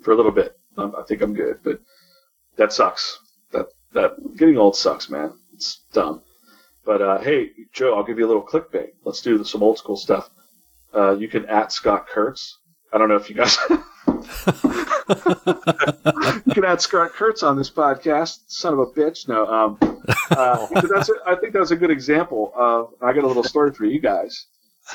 for 0.04 0.12
a 0.12 0.16
little 0.16 0.32
bit. 0.32 0.58
Um, 0.78 0.96
I 0.98 1.04
think 1.04 1.22
I'm 1.22 1.34
good, 1.34 1.60
but 1.64 1.80
that 2.58 2.72
sucks. 2.72 3.20
That 3.52 3.68
that 3.94 4.12
getting 4.38 4.58
old 4.58 4.76
sucks, 4.76 5.10
man. 5.10 5.34
It's 5.54 5.82
dumb. 5.94 6.22
But 6.86 7.02
uh, 7.02 7.20
hey, 7.20 7.52
Joe, 7.74 7.96
I'll 7.96 8.04
give 8.04 8.18
you 8.18 8.26
a 8.26 8.32
little 8.32 8.46
clickbait. 8.46 8.92
Let's 9.04 9.22
do 9.22 9.44
some 9.44 9.64
old 9.64 9.78
school 9.78 9.98
stuff. 9.98 10.30
Uh, 10.96 11.16
you 11.18 11.28
can 11.28 11.46
at 11.46 11.72
Scott 11.72 12.08
Kurtz. 12.08 12.60
I 12.94 12.98
don't 12.98 13.10
know 13.10 13.16
if 13.16 13.30
you 13.30 13.36
guys. 13.36 13.58
you 16.46 16.54
can 16.54 16.66
add 16.66 16.82
Scott 16.82 17.14
Kurtz 17.14 17.44
on 17.44 17.58
this 17.58 17.70
podcast. 17.70 18.40
Son 18.48 18.74
of 18.74 18.80
a 18.80 18.86
bitch. 18.88 19.28
No. 19.28 19.46
Um, 19.48 19.78
uh, 20.32 20.68
that's 20.90 21.10
a, 21.10 21.14
I 21.26 21.36
think 21.36 21.54
that's 21.54 21.72
a 21.72 21.76
good 21.76 21.92
example 21.92 22.52
of. 22.56 22.94
I 23.02 23.14
got 23.14 23.24
a 23.24 23.28
little 23.28 23.44
story 23.44 23.74
for 23.74 23.86
you 23.86 24.00
guys. 24.00 24.48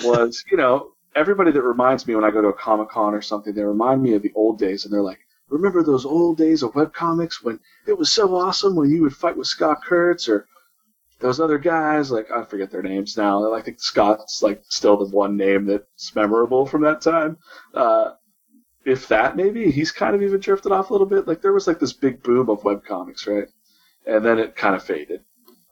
Was 0.04 0.44
you 0.50 0.56
know 0.56 0.92
everybody 1.14 1.52
that 1.52 1.62
reminds 1.62 2.06
me 2.06 2.14
when 2.14 2.24
I 2.24 2.30
go 2.30 2.42
to 2.42 2.48
a 2.48 2.52
Comic 2.52 2.90
Con 2.90 3.14
or 3.14 3.22
something, 3.22 3.54
they 3.54 3.62
remind 3.62 4.02
me 4.02 4.14
of 4.14 4.22
the 4.22 4.32
old 4.34 4.58
days, 4.58 4.84
and 4.84 4.92
they're 4.92 5.02
like, 5.02 5.20
"Remember 5.48 5.82
those 5.82 6.04
old 6.04 6.36
days 6.36 6.62
of 6.62 6.72
webcomics 6.72 7.42
when 7.42 7.60
it 7.86 7.96
was 7.96 8.12
so 8.12 8.34
awesome 8.36 8.74
when 8.76 8.90
you 8.90 9.02
would 9.02 9.14
fight 9.16 9.36
with 9.36 9.46
Scott 9.46 9.84
Kurtz 9.84 10.28
or 10.28 10.46
those 11.20 11.40
other 11.40 11.58
guys? 11.58 12.10
Like 12.10 12.30
I 12.30 12.44
forget 12.44 12.70
their 12.70 12.82
names 12.82 13.16
now. 13.16 13.52
I 13.54 13.62
think 13.62 13.80
Scott's 13.80 14.42
like 14.42 14.62
still 14.68 14.96
the 14.96 15.14
one 15.16 15.36
name 15.36 15.66
that's 15.66 16.14
memorable 16.14 16.66
from 16.66 16.82
that 16.82 17.00
time. 17.00 17.38
Uh, 17.72 18.12
if 18.84 19.08
that 19.08 19.36
maybe 19.36 19.70
he's 19.70 19.90
kind 19.92 20.14
of 20.14 20.22
even 20.22 20.40
drifted 20.40 20.72
off 20.72 20.90
a 20.90 20.92
little 20.92 21.06
bit. 21.06 21.26
Like 21.26 21.40
there 21.42 21.52
was 21.52 21.66
like 21.66 21.78
this 21.80 21.92
big 21.92 22.22
boom 22.22 22.48
of 22.50 22.60
webcomics, 22.62 23.26
right? 23.26 23.48
And 24.06 24.24
then 24.24 24.38
it 24.38 24.56
kind 24.56 24.74
of 24.74 24.82
faded. 24.82 25.22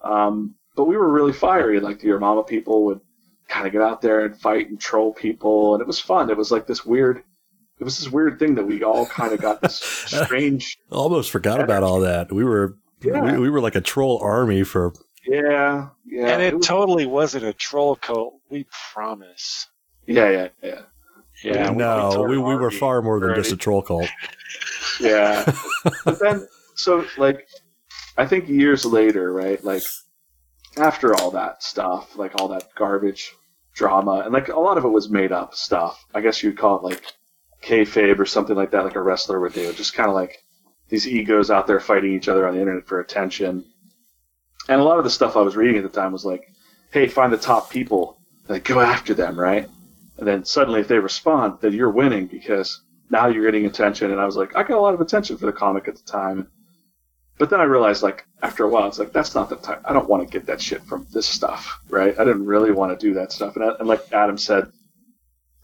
Um, 0.03 0.55
but 0.77 0.85
we 0.85 0.97
were 0.97 1.11
really 1.11 1.33
fiery. 1.33 1.81
Like 1.81 2.01
the 2.01 2.07
Your 2.09 2.19
Mama 2.19 2.43
people 2.45 2.87
would 2.87 3.01
kind 3.49 3.67
of 3.67 3.73
get 3.73 3.83
out 3.83 4.01
there 4.01 4.25
and 4.25 4.41
fight 4.41 4.69
and 4.71 4.81
troll 4.81 5.13
people, 5.13 5.75
and 5.75 5.81
it 5.83 5.87
was 5.87 6.01
fun. 6.01 6.31
It 6.31 6.37
was 6.37 6.51
like 6.51 6.67
this 6.67 6.85
weird. 6.85 7.23
It 7.79 7.85
was 7.85 7.99
this 7.99 8.09
weird 8.09 8.39
thing 8.39 8.55
that 8.55 8.65
we 8.67 8.83
all 8.85 9.07
kind 9.07 9.33
of 9.33 9.41
got 9.41 9.61
this 9.61 9.75
strange. 10.07 10.79
Almost 10.91 11.31
forgot 11.31 11.61
about 11.61 11.83
all 11.83 12.01
that. 12.01 12.33
We 12.33 12.45
were 12.45 12.77
Yeah. 13.03 13.33
we, 13.33 13.39
we 13.39 13.51
were 13.51 13.61
like 13.61 13.75
a 13.75 13.81
troll 13.81 14.19
army 14.23 14.63
for 14.63 14.93
Yeah, 15.27 15.89
yeah, 16.07 16.29
and 16.29 16.43
it 16.43 16.57
was- 16.57 16.67
totally 16.67 17.07
wasn't 17.07 17.45
a 17.45 17.53
troll 17.53 17.97
cult. 17.97 18.35
We 18.51 18.67
promise. 18.95 19.67
yeah, 20.07 20.31
yeah, 20.31 20.49
yeah, 20.63 20.83
Yeah, 21.43 21.71
we- 21.71 21.77
no, 21.77 22.25
we 22.29 22.39
we, 22.39 22.43
we 22.43 22.57
were 22.57 22.71
far 22.71 23.03
more 23.03 23.21
than 23.21 23.35
just 23.35 23.53
a 23.53 23.57
troll 23.57 23.83
cult. 23.83 24.09
yeah. 25.01 25.45
but 26.05 26.19
then, 26.21 26.47
so 26.75 27.05
like, 27.19 27.47
I 28.17 28.27
think 28.27 28.49
years 28.49 28.85
later, 28.85 29.33
right? 29.33 29.63
Like, 29.65 29.83
after 30.79 31.15
all 31.15 31.31
that 31.33 31.63
stuff, 31.63 32.17
like 32.17 32.33
all 32.41 32.49
that 32.49 32.69
garbage 32.77 33.33
drama, 33.75 34.23
and 34.25 34.33
like 34.33 34.49
a 34.49 34.59
lot 34.61 34.79
of 34.79 34.85
it 34.85 34.89
was 34.89 35.11
made 35.11 35.33
up 35.33 35.55
stuff. 35.55 36.05
I 36.15 36.21
guess 36.21 36.43
you'd 36.43 36.59
call 36.59 36.79
it 36.79 36.83
like 36.85 37.03
kayfabe 37.63 38.19
or 38.19 38.27
something 38.27 38.57
like 38.57 38.71
that, 38.73 38.85
like 38.85 38.97
a 38.97 39.03
wrestler 39.03 39.41
would 39.41 39.53
do. 39.53 39.73
Just 39.73 39.95
kind 39.95 40.09
of 40.09 40.15
like 40.15 40.43
these 40.89 41.09
egos 41.09 41.51
out 41.51 41.67
there 41.67 41.81
fighting 41.81 42.15
each 42.15 42.29
other 42.29 42.47
on 42.47 42.55
the 42.55 42.61
internet 42.61 42.87
for 42.87 43.01
attention. 43.01 43.65
And 44.69 44.81
a 44.81 44.85
lot 44.85 44.99
of 44.99 45.05
the 45.05 45.11
stuff 45.11 45.37
I 45.37 45.41
was 45.41 45.57
reading 45.57 45.77
at 45.77 45.83
the 45.83 45.89
time 46.01 46.13
was 46.13 46.25
like, 46.25 46.49
hey, 46.93 47.09
find 47.09 47.33
the 47.33 47.37
top 47.39 47.71
people, 47.71 48.19
like 48.49 48.65
go 48.65 48.81
after 48.81 49.15
them, 49.15 49.39
right? 49.39 49.69
And 50.19 50.27
then 50.27 50.45
suddenly, 50.45 50.81
if 50.81 50.89
they 50.89 50.99
respond, 50.99 51.59
then 51.61 51.73
you're 51.73 51.91
winning 51.91 52.27
because 52.27 52.83
now 53.11 53.27
you're 53.29 53.45
getting 53.45 53.67
attention. 53.67 54.11
And 54.11 54.21
I 54.21 54.27
was 54.27 54.37
like, 54.37 54.55
I 54.57 54.63
got 54.63 54.79
a 54.79 54.81
lot 54.81 54.95
of 54.95 55.01
attention 55.01 55.37
for 55.37 55.47
the 55.47 55.53
comic 55.53 55.89
at 55.89 55.97
the 55.97 56.03
time. 56.03 56.49
But 57.39 57.51
then 57.51 57.61
I 57.61 57.65
realized, 57.65 58.03
like, 58.03 58.27
after 58.43 58.65
a 58.65 58.69
while, 58.69 58.87
it's 58.87 58.99
like, 58.99 59.13
that's 59.13 59.35
not 59.35 59.49
the 59.49 59.57
time. 59.57 59.81
I 59.85 59.93
don't 59.93 60.09
want 60.09 60.23
to 60.27 60.33
get 60.33 60.47
that 60.47 60.61
shit 60.61 60.83
from 60.85 61.07
this 61.13 61.27
stuff, 61.27 61.81
right? 61.89 62.15
I 62.19 62.25
didn't 62.25 62.47
really 62.47 62.71
want 62.71 62.99
to 62.99 63.07
do 63.07 63.15
that 63.15 63.33
stuff. 63.33 63.57
And, 63.57 63.65
I, 63.65 63.73
and 63.79 63.89
like 63.89 64.13
Adam 64.13 64.39
said, 64.39 64.71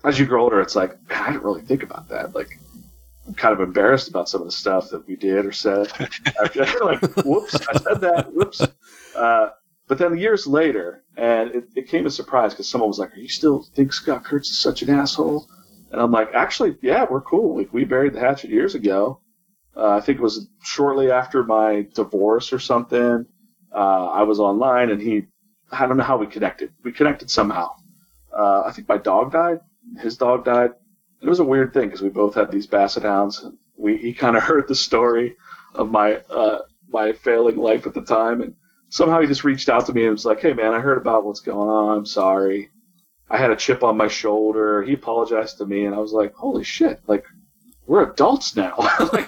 as 0.05 0.19
you 0.19 0.27
grow 0.27 0.43
older, 0.43 0.61
it's 0.61 0.75
like, 0.75 0.91
man, 1.09 1.23
I 1.23 1.27
didn't 1.33 1.45
really 1.45 1.63
think 1.63 1.83
about 1.83 2.09
that. 2.09 2.35
Like, 2.35 2.59
I'm 3.27 3.35
kind 3.35 3.53
of 3.53 3.61
embarrassed 3.61 4.09
about 4.09 4.29
some 4.29 4.41
of 4.41 4.47
the 4.47 4.53
stuff 4.53 4.89
that 4.91 5.07
we 5.07 5.17
did 5.17 5.45
or 5.45 5.53
said. 5.53 5.93
Like, 6.81 7.01
whoops, 7.25 7.55
I 7.69 7.79
said 7.79 8.01
that. 8.01 8.33
Whoops. 8.33 8.63
Uh, 9.15 9.51
but 9.89 9.99
then 9.99 10.17
years 10.19 10.47
later, 10.47 11.03
and 11.17 11.51
it, 11.55 11.65
it 11.75 11.89
came 11.89 12.07
as 12.07 12.13
a 12.13 12.17
surprise 12.17 12.53
because 12.53 12.69
someone 12.69 12.89
was 12.89 12.99
like, 12.99 13.15
"Are 13.15 13.21
you 13.21 13.29
still 13.29 13.67
think 13.75 13.93
Scott 13.93 14.25
Kurtz 14.25 14.51
is 14.51 14.59
such 14.59 14.83
an 14.83 14.91
asshole?" 14.91 15.49
And 15.91 16.01
I'm 16.01 16.13
like, 16.13 16.33
"Actually, 16.35 16.77
yeah, 16.83 17.07
we're 17.11 17.23
cool. 17.23 17.57
Like, 17.57 17.73
we 17.73 17.85
buried 17.85 18.13
the 18.13 18.21
hatchet 18.21 18.51
years 18.51 18.75
ago. 18.75 19.21
Uh, 19.77 19.97
I 19.97 20.01
think 20.01 20.19
it 20.19 20.23
was 20.23 20.49
shortly 20.63 21.11
after 21.11 21.43
my 21.45 21.87
divorce 21.95 22.53
or 22.53 22.59
something. 22.59 23.27
Uh, 23.75 24.07
I 24.07 24.23
was 24.25 24.41
online, 24.41 24.91
and 24.91 25.01
he, 25.01 25.27
I 25.71 25.87
don't 25.87 25.97
know 25.97 26.05
how 26.05 26.19
we 26.19 26.27
connected. 26.27 26.73
We 26.83 26.93
connected 26.93 27.31
somehow. 27.31 27.71
Uh, 28.37 28.63
I 28.67 28.73
think 28.73 28.89
my 28.89 28.99
dog 28.99 29.33
died. 29.33 29.61
His 30.01 30.17
dog 30.17 30.45
died. 30.45 30.71
It 31.23 31.29
was 31.29 31.41
a 31.41 31.45
weird 31.45 31.73
thing 31.73 31.87
because 31.87 32.03
we 32.03 32.11
both 32.11 32.35
had 32.35 32.51
these 32.51 32.67
basset 32.67 33.05
hounds. 33.05 33.45
We 33.77 33.97
he 33.97 34.13
kind 34.13 34.37
of 34.37 34.43
heard 34.51 34.69
the 34.69 34.75
story 34.75 35.37
of 35.75 35.91
my 35.91 36.17
uh, 36.29 36.61
my 36.89 37.13
failing 37.13 37.57
life 37.57 37.87
at 37.87 37.95
the 37.95 38.03
time, 38.03 38.43
and 38.43 38.55
somehow 38.89 39.21
he 39.21 39.27
just 39.27 39.45
reached 39.45 39.69
out 39.69 39.87
to 39.87 39.93
me 39.93 40.03
and 40.03 40.13
was 40.13 40.25
like, 40.25 40.41
"Hey 40.41 40.53
man, 40.53 40.75
I 40.75 40.81
heard 40.81 40.99
about 40.99 41.25
what's 41.25 41.41
going 41.41 41.69
on. 41.69 41.99
I'm 41.99 42.07
sorry. 42.07 42.71
I 43.31 43.37
had 43.37 43.51
a 43.51 43.57
chip 43.57 43.83
on 43.83 43.97
my 43.97 44.09
shoulder." 44.09 44.83
He 44.83 44.95
apologized 44.95 45.59
to 45.59 45.67
me, 45.67 45.85
and 45.85 45.95
I 45.95 45.99
was 45.99 46.13
like, 46.13 46.35
"Holy 46.35 46.65
shit! 46.65 47.01
Like 47.07 47.25
we're 47.87 48.11
adults 48.11 48.55
now. 48.57 48.75
like, 49.13 49.27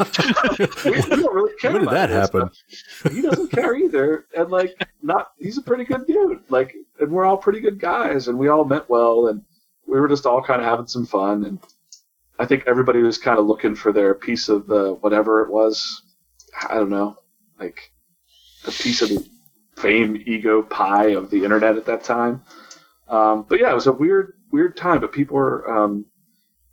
we, 0.84 0.90
we 0.90 1.00
don't 1.00 1.34
really 1.34 1.54
care." 1.60 1.72
When 1.72 1.80
did 1.80 1.88
about 1.88 1.92
that 1.92 2.10
happen? 2.10 2.50
stuff. 2.52 3.12
He 3.12 3.22
doesn't 3.22 3.52
care 3.52 3.74
either, 3.74 4.26
and 4.36 4.50
like 4.50 4.74
not. 5.02 5.32
He's 5.38 5.58
a 5.58 5.62
pretty 5.62 5.84
good 5.84 6.06
dude. 6.06 6.40
Like, 6.48 6.74
and 6.98 7.10
we're 7.10 7.24
all 7.24 7.38
pretty 7.38 7.60
good 7.60 7.78
guys, 7.78 8.28
and 8.28 8.38
we 8.38 8.48
all 8.48 8.64
meant 8.64 8.88
well, 8.88 9.28
and 9.28 9.42
we 9.86 9.98
were 10.00 10.08
just 10.08 10.26
all 10.26 10.42
kind 10.42 10.60
of 10.60 10.66
having 10.66 10.86
some 10.86 11.06
fun, 11.06 11.44
and 11.44 11.58
I 12.38 12.46
think 12.46 12.64
everybody 12.66 13.02
was 13.02 13.18
kind 13.18 13.38
of 13.38 13.46
looking 13.46 13.74
for 13.74 13.92
their 13.92 14.14
piece 14.14 14.48
of 14.48 14.66
the 14.66 14.94
whatever 14.94 15.42
it 15.42 15.50
was. 15.50 16.02
I 16.68 16.74
don't 16.74 16.90
know, 16.90 17.16
like 17.58 17.92
a 18.66 18.70
piece 18.70 19.02
of 19.02 19.08
the 19.08 19.26
fame 19.80 20.22
ego 20.26 20.62
pie 20.62 21.10
of 21.10 21.30
the 21.30 21.44
internet 21.44 21.76
at 21.76 21.86
that 21.86 22.04
time. 22.04 22.42
Um, 23.08 23.44
but 23.48 23.60
yeah, 23.60 23.70
it 23.70 23.74
was 23.74 23.86
a 23.86 23.92
weird, 23.92 24.34
weird 24.52 24.76
time. 24.76 25.00
But 25.00 25.12
people 25.12 25.36
are, 25.36 25.68
um, 25.68 26.06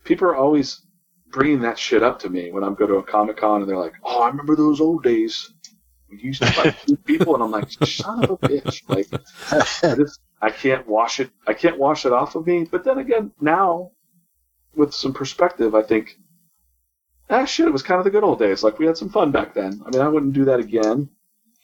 people 0.03 0.27
are 0.27 0.35
always 0.35 0.81
bringing 1.29 1.61
that 1.61 1.79
shit 1.79 2.03
up 2.03 2.19
to 2.19 2.29
me 2.29 2.51
when 2.51 2.63
I'm 2.63 2.75
go 2.75 2.87
to 2.87 2.95
a 2.95 3.03
comic 3.03 3.37
con, 3.37 3.61
and 3.61 3.69
they're 3.69 3.77
like, 3.77 3.93
"Oh, 4.03 4.21
I 4.21 4.27
remember 4.27 4.55
those 4.55 4.81
old 4.81 5.03
days. 5.03 5.51
We 6.09 6.19
used 6.21 6.41
to 6.41 6.51
fight 6.51 6.75
people," 7.05 7.33
and 7.33 7.43
I'm 7.43 7.51
like, 7.51 7.71
"Son 7.71 8.23
of 8.23 8.31
a 8.31 8.37
bitch!" 8.37 8.87
Like, 8.87 9.07
I 9.83 9.95
just, 9.95 10.19
I 10.41 10.51
can't 10.51 10.87
wash 10.87 11.19
it. 11.19 11.31
I 11.47 11.53
can't 11.53 11.79
wash 11.79 12.05
it 12.05 12.13
off 12.13 12.35
of 12.35 12.45
me. 12.45 12.65
But 12.69 12.83
then 12.83 12.99
again, 12.99 13.31
now 13.41 13.91
with 14.75 14.93
some 14.93 15.13
perspective, 15.13 15.73
I 15.73 15.81
think, 15.81 16.17
ah, 17.29 17.45
shit, 17.45 17.67
it 17.67 17.73
was 17.73 17.83
kind 17.83 17.97
of 17.97 18.05
the 18.05 18.11
good 18.11 18.23
old 18.23 18.39
days. 18.39 18.63
Like 18.63 18.77
we 18.79 18.85
had 18.85 18.97
some 18.97 19.09
fun 19.09 19.31
back 19.31 19.53
then. 19.53 19.81
I 19.85 19.89
mean, 19.89 20.01
I 20.01 20.07
wouldn't 20.07 20.33
do 20.33 20.45
that 20.45 20.59
again. 20.59 21.09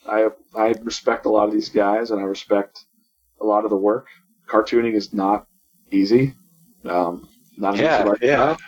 I 0.08 0.28
I 0.54 0.74
respect 0.82 1.26
a 1.26 1.30
lot 1.30 1.48
of 1.48 1.52
these 1.52 1.68
guys, 1.68 2.10
and 2.10 2.20
I 2.20 2.24
respect 2.24 2.84
a 3.40 3.44
lot 3.44 3.64
of 3.64 3.70
the 3.70 3.76
work. 3.76 4.08
Cartooning 4.48 4.94
is 4.94 5.12
not 5.14 5.46
easy. 5.90 6.34
Um, 6.84 7.28
not 7.56 7.76
Yeah, 7.76 8.04
easy 8.14 8.26
yeah. 8.26 8.44
lifestyle 8.44 8.58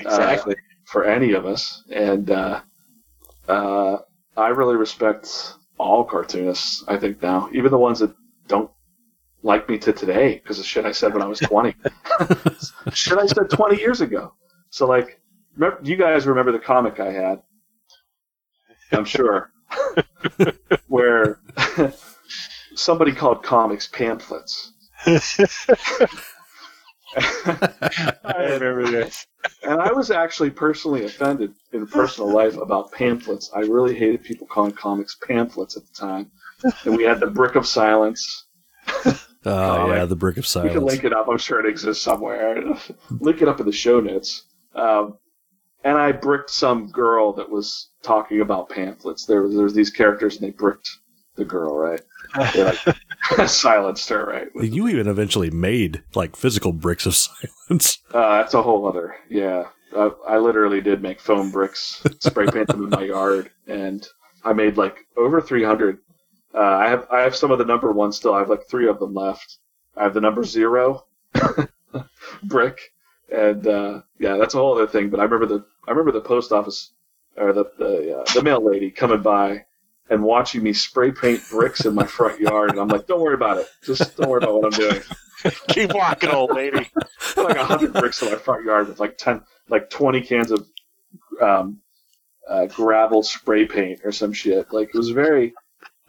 Exactly. 0.00 0.56
for 0.84 1.04
any 1.04 1.32
of 1.32 1.44
us, 1.46 1.82
and 1.90 2.30
uh, 2.30 2.60
uh, 3.48 3.98
I 4.36 4.48
really 4.48 4.76
respect 4.76 5.54
all 5.78 6.04
cartoonists. 6.04 6.84
I 6.88 6.96
think 6.98 7.22
now, 7.22 7.48
even 7.52 7.70
the 7.70 7.78
ones 7.78 7.98
that 8.00 8.14
don't 8.46 8.70
like 9.42 9.68
me 9.68 9.78
to 9.78 9.92
today 9.92 10.34
because 10.34 10.58
of 10.58 10.64
shit 10.66 10.84
I 10.84 10.92
said 10.92 11.12
when 11.12 11.22
I 11.22 11.26
was 11.26 11.40
20, 11.40 11.74
shit 12.92 13.18
I 13.18 13.26
said 13.26 13.50
20 13.50 13.76
years 13.78 14.00
ago. 14.00 14.34
So 14.70 14.86
like, 14.86 15.20
remember, 15.56 15.80
you 15.82 15.96
guys 15.96 16.26
remember 16.26 16.52
the 16.52 16.58
comic 16.58 17.00
I 17.00 17.12
had? 17.12 17.42
I'm 18.92 19.04
sure, 19.04 19.50
where 20.88 21.40
somebody 22.74 23.12
called 23.12 23.42
comics 23.42 23.86
pamphlets. 23.88 24.72
I 25.06 25.20
remember 28.36 28.90
this. 28.90 29.26
And 29.62 29.80
I 29.80 29.92
was 29.92 30.10
actually 30.10 30.50
personally 30.50 31.04
offended 31.04 31.54
in 31.72 31.86
personal 31.86 32.30
life 32.32 32.56
about 32.56 32.92
pamphlets. 32.92 33.50
I 33.54 33.60
really 33.60 33.94
hated 33.94 34.24
people 34.24 34.46
calling 34.46 34.72
comics 34.72 35.16
pamphlets 35.26 35.76
at 35.76 35.84
the 35.86 35.94
time 35.94 36.30
and 36.84 36.96
we 36.96 37.04
had 37.04 37.20
the 37.20 37.26
Brick 37.26 37.54
of 37.54 37.66
Silence. 37.66 38.46
Oh 39.04 39.18
Comic. 39.44 39.96
yeah, 39.96 40.04
the 40.06 40.16
brick 40.16 40.36
of 40.36 40.46
Silence. 40.46 40.72
We 40.72 40.78
can 40.78 40.86
link 40.86 41.04
it 41.04 41.12
up. 41.12 41.28
I'm 41.28 41.38
sure 41.38 41.60
it 41.60 41.68
exists 41.68 42.02
somewhere. 42.02 42.62
link 43.10 43.42
it 43.42 43.48
up 43.48 43.60
in 43.60 43.66
the 43.66 43.72
show 43.72 44.00
notes. 44.00 44.44
Um, 44.74 45.18
and 45.84 45.96
I 45.98 46.12
bricked 46.12 46.50
some 46.50 46.88
girl 46.90 47.32
that 47.34 47.48
was 47.50 47.90
talking 48.02 48.40
about 48.40 48.68
pamphlets. 48.70 49.24
There, 49.26 49.42
was- 49.42 49.54
there 49.54 49.64
was 49.64 49.74
these 49.74 49.90
characters, 49.90 50.36
and 50.36 50.46
they 50.46 50.50
bricked 50.50 50.88
the 51.36 51.44
girl, 51.44 51.76
right? 51.76 52.00
They 52.52 52.64
like 52.64 52.78
silenced 53.48 54.08
her, 54.08 54.24
right? 54.26 54.48
You 54.54 54.88
even 54.88 55.06
eventually 55.06 55.50
made 55.50 56.02
like 56.14 56.34
physical 56.36 56.72
bricks 56.72 57.06
of 57.06 57.14
silence. 57.68 57.98
Uh, 58.12 58.38
that's 58.38 58.54
a 58.54 58.62
whole 58.62 58.86
other, 58.88 59.14
yeah. 59.30 59.68
I, 59.96 60.10
I 60.28 60.38
literally 60.38 60.80
did 60.82 61.00
make 61.00 61.20
foam 61.20 61.50
bricks, 61.50 62.02
spray 62.20 62.46
paint 62.50 62.66
them 62.68 62.82
in 62.84 62.90
my 62.90 63.04
yard, 63.04 63.50
and 63.66 64.06
I 64.44 64.52
made 64.52 64.76
like 64.76 65.06
over 65.16 65.40
300. 65.40 65.98
Uh, 66.54 66.58
I 66.58 66.88
have 66.88 67.06
I 67.10 67.20
have 67.20 67.34
some 67.36 67.50
of 67.50 67.58
the 67.58 67.64
number 67.64 67.90
ones 67.92 68.16
still. 68.16 68.34
I 68.34 68.40
have 68.40 68.50
like 68.50 68.68
three 68.68 68.88
of 68.88 68.98
them 68.98 69.14
left. 69.14 69.58
I 69.96 70.02
have 70.02 70.12
the 70.14 70.20
number 70.20 70.44
zero 70.44 71.04
brick, 72.42 72.78
and 73.30 73.66
uh, 73.66 74.00
yeah, 74.18 74.36
that's 74.36 74.54
a 74.54 74.58
whole 74.58 74.74
other 74.74 74.86
thing. 74.86 75.10
But 75.10 75.20
I 75.20 75.24
remember 75.24 75.46
the 75.46 75.64
I 75.86 75.90
remember 75.90 76.12
the 76.12 76.20
post 76.20 76.52
office 76.52 76.92
or 77.36 77.52
the 77.52 77.64
the, 77.78 78.18
uh, 78.18 78.24
the 78.34 78.42
mail 78.42 78.64
lady 78.64 78.90
coming 78.90 79.22
by 79.22 79.64
and 80.10 80.22
watching 80.22 80.62
me 80.62 80.72
spray 80.72 81.12
paint 81.12 81.42
bricks 81.50 81.84
in 81.84 81.94
my 81.94 82.06
front 82.06 82.40
yard, 82.40 82.70
and 82.70 82.78
I'm 82.78 82.88
like, 82.88 83.06
don't 83.06 83.20
worry 83.20 83.34
about 83.34 83.58
it. 83.58 83.68
Just 83.84 84.16
don't 84.16 84.30
worry 84.30 84.38
about 84.42 84.54
what 84.54 84.64
I'm 84.72 84.78
doing. 84.80 85.02
Keep 85.68 85.94
walking, 85.94 86.30
old 86.30 86.54
lady. 86.54 86.90
like 87.36 87.56
a 87.56 87.64
hundred 87.64 87.92
bricks 87.92 88.22
in 88.22 88.30
my 88.30 88.38
front 88.38 88.64
yard 88.64 88.88
with 88.88 89.00
like 89.00 89.18
ten, 89.18 89.42
like 89.68 89.90
twenty 89.90 90.20
cans 90.20 90.50
of 90.50 90.66
um, 91.40 91.80
uh, 92.48 92.66
gravel 92.66 93.22
spray 93.22 93.66
paint 93.66 94.00
or 94.04 94.12
some 94.12 94.32
shit. 94.32 94.72
Like 94.72 94.88
it 94.88 94.96
was 94.96 95.10
very. 95.10 95.54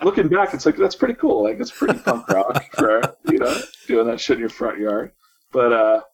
Looking 0.01 0.29
back, 0.29 0.53
it's 0.53 0.65
like 0.65 0.77
that's 0.77 0.95
pretty 0.95 1.15
cool. 1.15 1.43
Like 1.43 1.59
it's 1.59 1.71
pretty 1.71 1.99
punk 1.99 2.25
rock 2.29 2.63
for 2.73 3.01
you 3.29 3.37
know 3.37 3.53
doing 3.85 4.07
that 4.07 4.21
shit 4.21 4.37
in 4.37 4.39
your 4.39 4.49
front 4.49 4.79
yard. 4.79 5.11
But 5.51 5.73
uh, 5.73 5.99
That's 5.99 5.99
pretty 5.99 5.99
cool. 5.99 6.08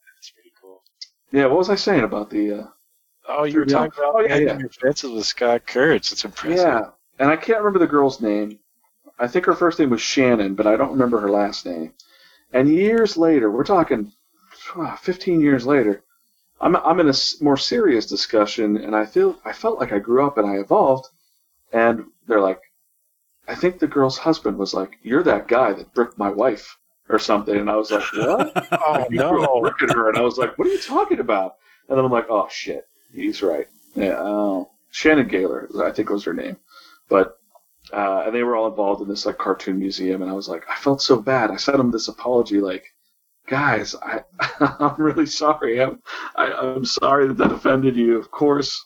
Yeah, 1.35 1.45
what 1.47 1.57
was 1.57 1.69
I 1.69 1.75
saying 1.75 2.03
about 2.03 2.29
the? 2.29 2.51
Uh, 2.61 2.67
Oh, 3.27 3.43
you 3.43 3.57
were 3.59 3.65
talking 3.65 3.91
about 3.97 4.15
Oh, 4.15 4.19
yeah, 4.19 4.35
yeah. 4.37 4.59
your 4.59 4.69
fences 4.69 5.09
with 5.09 5.25
Scott 5.25 5.65
Kurtz. 5.65 6.11
It's 6.11 6.25
impressive. 6.25 6.57
yeah, 6.57 6.89
and 7.17 7.29
I 7.31 7.35
can't 7.35 7.57
remember 7.57 7.79
the 7.79 7.87
girl's 7.87 8.21
name. 8.21 8.59
I 9.17 9.27
think 9.27 9.45
her 9.45 9.55
first 9.55 9.79
name 9.79 9.89
was 9.89 10.01
Shannon, 10.01 10.53
but 10.53 10.67
I 10.67 10.75
don't 10.75 10.91
remember 10.91 11.19
her 11.21 11.29
last 11.31 11.65
name. 11.65 11.93
And 12.53 12.69
years 12.69 13.17
later, 13.17 13.49
we're 13.49 13.63
talking 13.63 14.11
ah, 14.75 14.95
15 15.01 15.41
years 15.41 15.65
later, 15.65 16.03
I'm, 16.61 16.75
I'm 16.75 16.99
in 16.99 17.09
a 17.09 17.13
more 17.41 17.57
serious 17.57 18.05
discussion, 18.05 18.77
and 18.77 18.95
I 18.95 19.05
feel 19.07 19.39
I 19.43 19.53
felt 19.53 19.79
like 19.79 19.91
I 19.91 19.99
grew 19.99 20.25
up 20.25 20.37
and 20.37 20.47
I 20.47 20.57
evolved. 20.57 21.07
And 21.73 22.05
they're 22.27 22.41
like, 22.41 22.61
I 23.47 23.55
think 23.55 23.79
the 23.79 23.87
girl's 23.87 24.19
husband 24.19 24.57
was 24.59 24.73
like, 24.73 24.97
"You're 25.01 25.23
that 25.23 25.47
guy 25.47 25.73
that 25.73 25.93
bricked 25.95 26.17
my 26.17 26.29
wife." 26.29 26.77
Or 27.07 27.19
something, 27.19 27.55
and 27.55 27.69
I 27.69 27.75
was 27.75 27.91
like, 27.91 28.03
"What?" 28.13 28.67
Oh 28.71 29.05
you 29.11 29.19
grew 29.19 29.43
up 29.43 29.75
no. 29.79 29.93
her, 29.93 30.09
and 30.09 30.17
I 30.17 30.21
was 30.21 30.39
like, 30.39 30.57
"What 30.57 30.67
are 30.67 30.71
you 30.71 30.79
talking 30.79 31.19
about?" 31.19 31.55
And 31.87 31.97
then 31.97 32.03
I'm 32.03 32.11
like, 32.11 32.25
"Oh 32.29 32.47
shit, 32.49 32.87
he's 33.13 33.43
right." 33.43 33.67
Yeah, 33.93 34.15
oh, 34.17 34.71
Shannon 34.89 35.27
Gaylor, 35.27 35.69
I 35.83 35.91
think 35.91 36.09
was 36.09 36.23
her 36.23 36.33
name, 36.33 36.57
but 37.07 37.37
uh, 37.93 38.23
and 38.25 38.35
they 38.35 38.43
were 38.43 38.55
all 38.55 38.67
involved 38.67 39.01
in 39.01 39.07
this 39.07 39.25
like 39.25 39.37
cartoon 39.37 39.79
museum, 39.79 40.21
and 40.21 40.31
I 40.31 40.33
was 40.33 40.49
like, 40.49 40.63
I 40.69 40.75
felt 40.75 41.01
so 41.01 41.21
bad. 41.21 41.51
I 41.51 41.57
sent 41.57 41.77
them 41.77 41.91
this 41.91 42.07
apology, 42.07 42.59
like, 42.59 42.85
guys, 43.47 43.95
I 43.95 44.23
I'm 44.79 44.95
really 44.97 45.25
sorry. 45.25 45.81
I'm 45.81 46.01
I, 46.35 46.51
I'm 46.51 46.85
sorry 46.85 47.27
that 47.27 47.37
that 47.37 47.51
offended 47.51 47.95
you. 47.95 48.17
Of 48.17 48.31
course, 48.31 48.83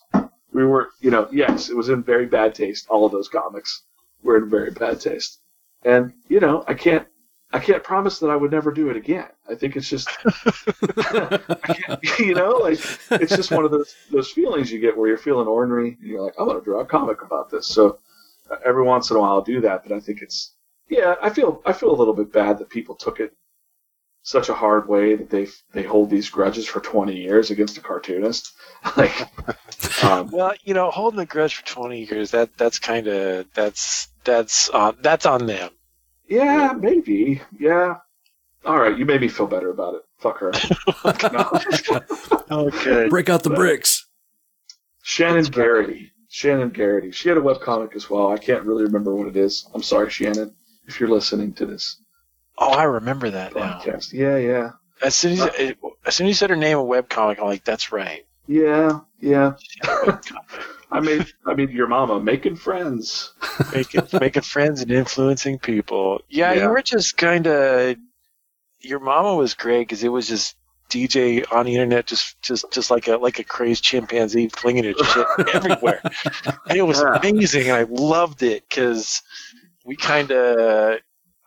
we 0.51 0.65
were, 0.65 0.89
you 0.99 1.11
know, 1.11 1.27
yes, 1.31 1.69
it 1.69 1.75
was 1.77 1.89
in 1.89 2.03
very 2.03 2.25
bad 2.25 2.55
taste. 2.55 2.88
All 2.89 3.05
of 3.05 3.11
those 3.11 3.29
comics 3.29 3.83
were 4.23 4.38
in 4.38 4.49
very 4.49 4.71
bad 4.71 4.99
taste, 4.99 5.39
and 5.83 6.13
you 6.27 6.39
know, 6.39 6.63
I 6.67 6.73
can't. 6.73 7.07
I 7.51 7.60
can't 7.60 7.84
promise 7.84 8.20
that 8.20 8.29
I 8.29 8.36
would 8.36 8.51
never 8.51 8.72
do 8.72 8.89
it 8.89 8.96
again. 8.96 9.27
I 9.50 9.56
think 9.56 9.75
it's 9.75 9.89
just, 9.89 10.08
I 10.24 11.39
can't, 11.74 12.20
you 12.20 12.36
know, 12.36 12.51
like 12.51 12.79
it's 13.12 13.36
just 13.36 13.51
one 13.51 13.65
of 13.65 13.72
those 13.72 13.95
those 14.12 14.30
feelings 14.30 14.71
you 14.71 14.80
get 14.80 14.95
where 14.95 15.08
you're 15.08 15.17
feeling 15.17 15.47
ornery. 15.47 15.97
And 16.00 16.10
you're 16.10 16.21
like, 16.21 16.36
I'm 16.39 16.47
gonna 16.47 16.62
draw 16.62 16.82
a 16.82 16.86
comic 16.86 17.23
about 17.23 17.50
this. 17.50 17.67
So 17.67 18.00
uh, 18.52 18.58
every 18.63 18.84
once 18.84 19.10
in 19.10 19.17
a 19.17 19.19
while 19.19 19.32
I'll 19.32 19.41
do 19.41 19.62
that, 19.62 19.84
but 19.84 19.91
I 19.95 20.00
think 20.00 20.21
it's, 20.21 20.54
yeah, 20.89 21.15
I 21.21 21.32
feel 21.32 21.62
I 21.65 21.73
feel 21.73 21.91
a 21.91 21.97
little 21.97 22.13
bit 22.13 22.32
bad 22.32 22.60
that 22.60 22.69
people 22.69 22.95
took 22.95 23.19
it 23.19 23.34
such 24.21 24.50
a 24.50 24.54
hard 24.54 24.88
way 24.88 25.15
that 25.15 25.32
they 25.32 25.47
they 25.73 25.82
hold 25.84 26.12
these 26.12 26.30
grudges 26.30 26.67
for 26.67 26.80
20 26.82 27.15
years 27.15 27.50
against 27.50 27.78
a 27.78 27.82
cartoonist. 27.82 28.52
like, 28.97 29.28
um, 30.04 30.30
Well, 30.30 30.54
you 30.63 30.76
know, 30.76 30.91
holding 30.91 31.19
a 31.19 31.26
grudge 31.26 31.56
for 31.56 31.65
20 31.65 32.06
years, 32.06 32.32
that 32.32 32.56
that's 32.58 32.78
kind 32.78 33.08
of 33.08 33.47
that's 33.54 34.10
that's 34.23 34.69
on 34.69 34.97
that's 35.02 35.26
on 35.26 35.47
them. 35.47 35.71
Yeah, 36.30 36.74
maybe, 36.78 37.42
yeah. 37.60 37.96
All 38.65 38.78
right, 38.80 38.98
you 38.98 39.06
made 39.06 39.22
me 39.22 39.28
feel 39.30 39.48
better 39.48 39.70
about 39.70 39.96
it. 39.96 40.02
Fuck 40.20 40.39
her. 40.39 40.52
No. 41.32 42.00
Okay. 42.68 43.08
Break 43.10 43.30
out 43.30 43.44
the 43.44 43.50
bricks. 43.52 44.08
Shannon 45.04 45.38
That's. 45.44 45.50
Garrity. 45.50 46.12
Shannon 46.30 46.70
Garrity. 46.70 47.12
She 47.12 47.30
had 47.30 47.38
a 47.38 47.42
webcomic 47.42 47.96
as 47.96 48.10
well. 48.10 48.32
I 48.32 48.38
can't 48.38 48.63
really 48.63 48.84
remember 48.84 49.15
what 49.15 49.28
it 49.28 49.36
is. 49.38 49.68
I'm 49.74 49.84
sorry, 49.84 50.10
Shannon, 50.10 50.54
if 50.88 51.00
you're 51.00 51.10
listening 51.10 51.54
to 51.54 51.65
this 51.65 52.02
Oh, 52.58 52.72
I 52.72 52.84
remember 52.84 53.30
that 53.30 53.56
now. 53.56 53.80
podcast. 53.80 54.12
Yeah, 54.13 54.38
yeah. 54.38 54.72
As 55.02 55.15
soon 55.15 55.34
as 55.34 55.39
it, 55.58 55.78
as 56.06 56.15
soon 56.15 56.28
as 56.28 56.32
you 56.32 56.34
said 56.34 56.50
her 56.50 56.56
name 56.58 56.78
a 56.78 56.84
webcomic, 56.84 57.39
I'm 57.39 57.46
like, 57.46 57.63
that's 57.63 57.92
right. 57.94 58.26
Yeah, 58.48 59.00
yeah. 59.22 59.54
I 60.91 60.99
made 61.02 61.25
I 61.45 61.54
made 61.54 61.69
your 61.71 61.88
mama 61.88 62.19
making 62.19 62.56
friends. 62.56 63.34
making 63.73 64.02
making 64.19 64.41
friends 64.43 64.82
and 64.82 64.91
influencing 64.91 65.60
people. 65.60 66.21
Yeah, 66.30 66.54
Yeah. 66.54 66.63
you 66.63 66.69
were 66.69 66.82
just 66.82 67.17
kind 67.17 67.47
of. 67.47 67.95
Your 68.82 68.99
mama 68.99 69.36
was 69.36 69.54
great 69.54 69.82
because 69.88 70.04
it 70.04 70.10
was 70.10 70.28
just 70.28 70.56
DJ 70.89 71.45
on 71.52 71.65
the 71.65 71.73
internet, 71.75 72.08
just 72.08 72.41
just 72.41 72.71
just 72.71 72.89
like 72.89 73.08
a 73.08 73.17
like 73.17 73.38
a 73.39 73.43
crazed 73.43 73.84
chimpanzee 73.84 74.49
flinging 74.49 74.86
it 74.86 74.97
shit 74.97 75.28
everywhere. 75.54 76.02
And 76.67 76.78
it 76.78 76.82
was 76.84 76.99
Yeah. 77.02 77.17
amazing, 77.17 77.63
and 77.69 77.73
I 77.78 77.84
loved 77.89 78.41
it 78.41 78.63
because 78.69 79.21
we 79.86 79.95
kind 79.95 80.32
of. 80.32 80.99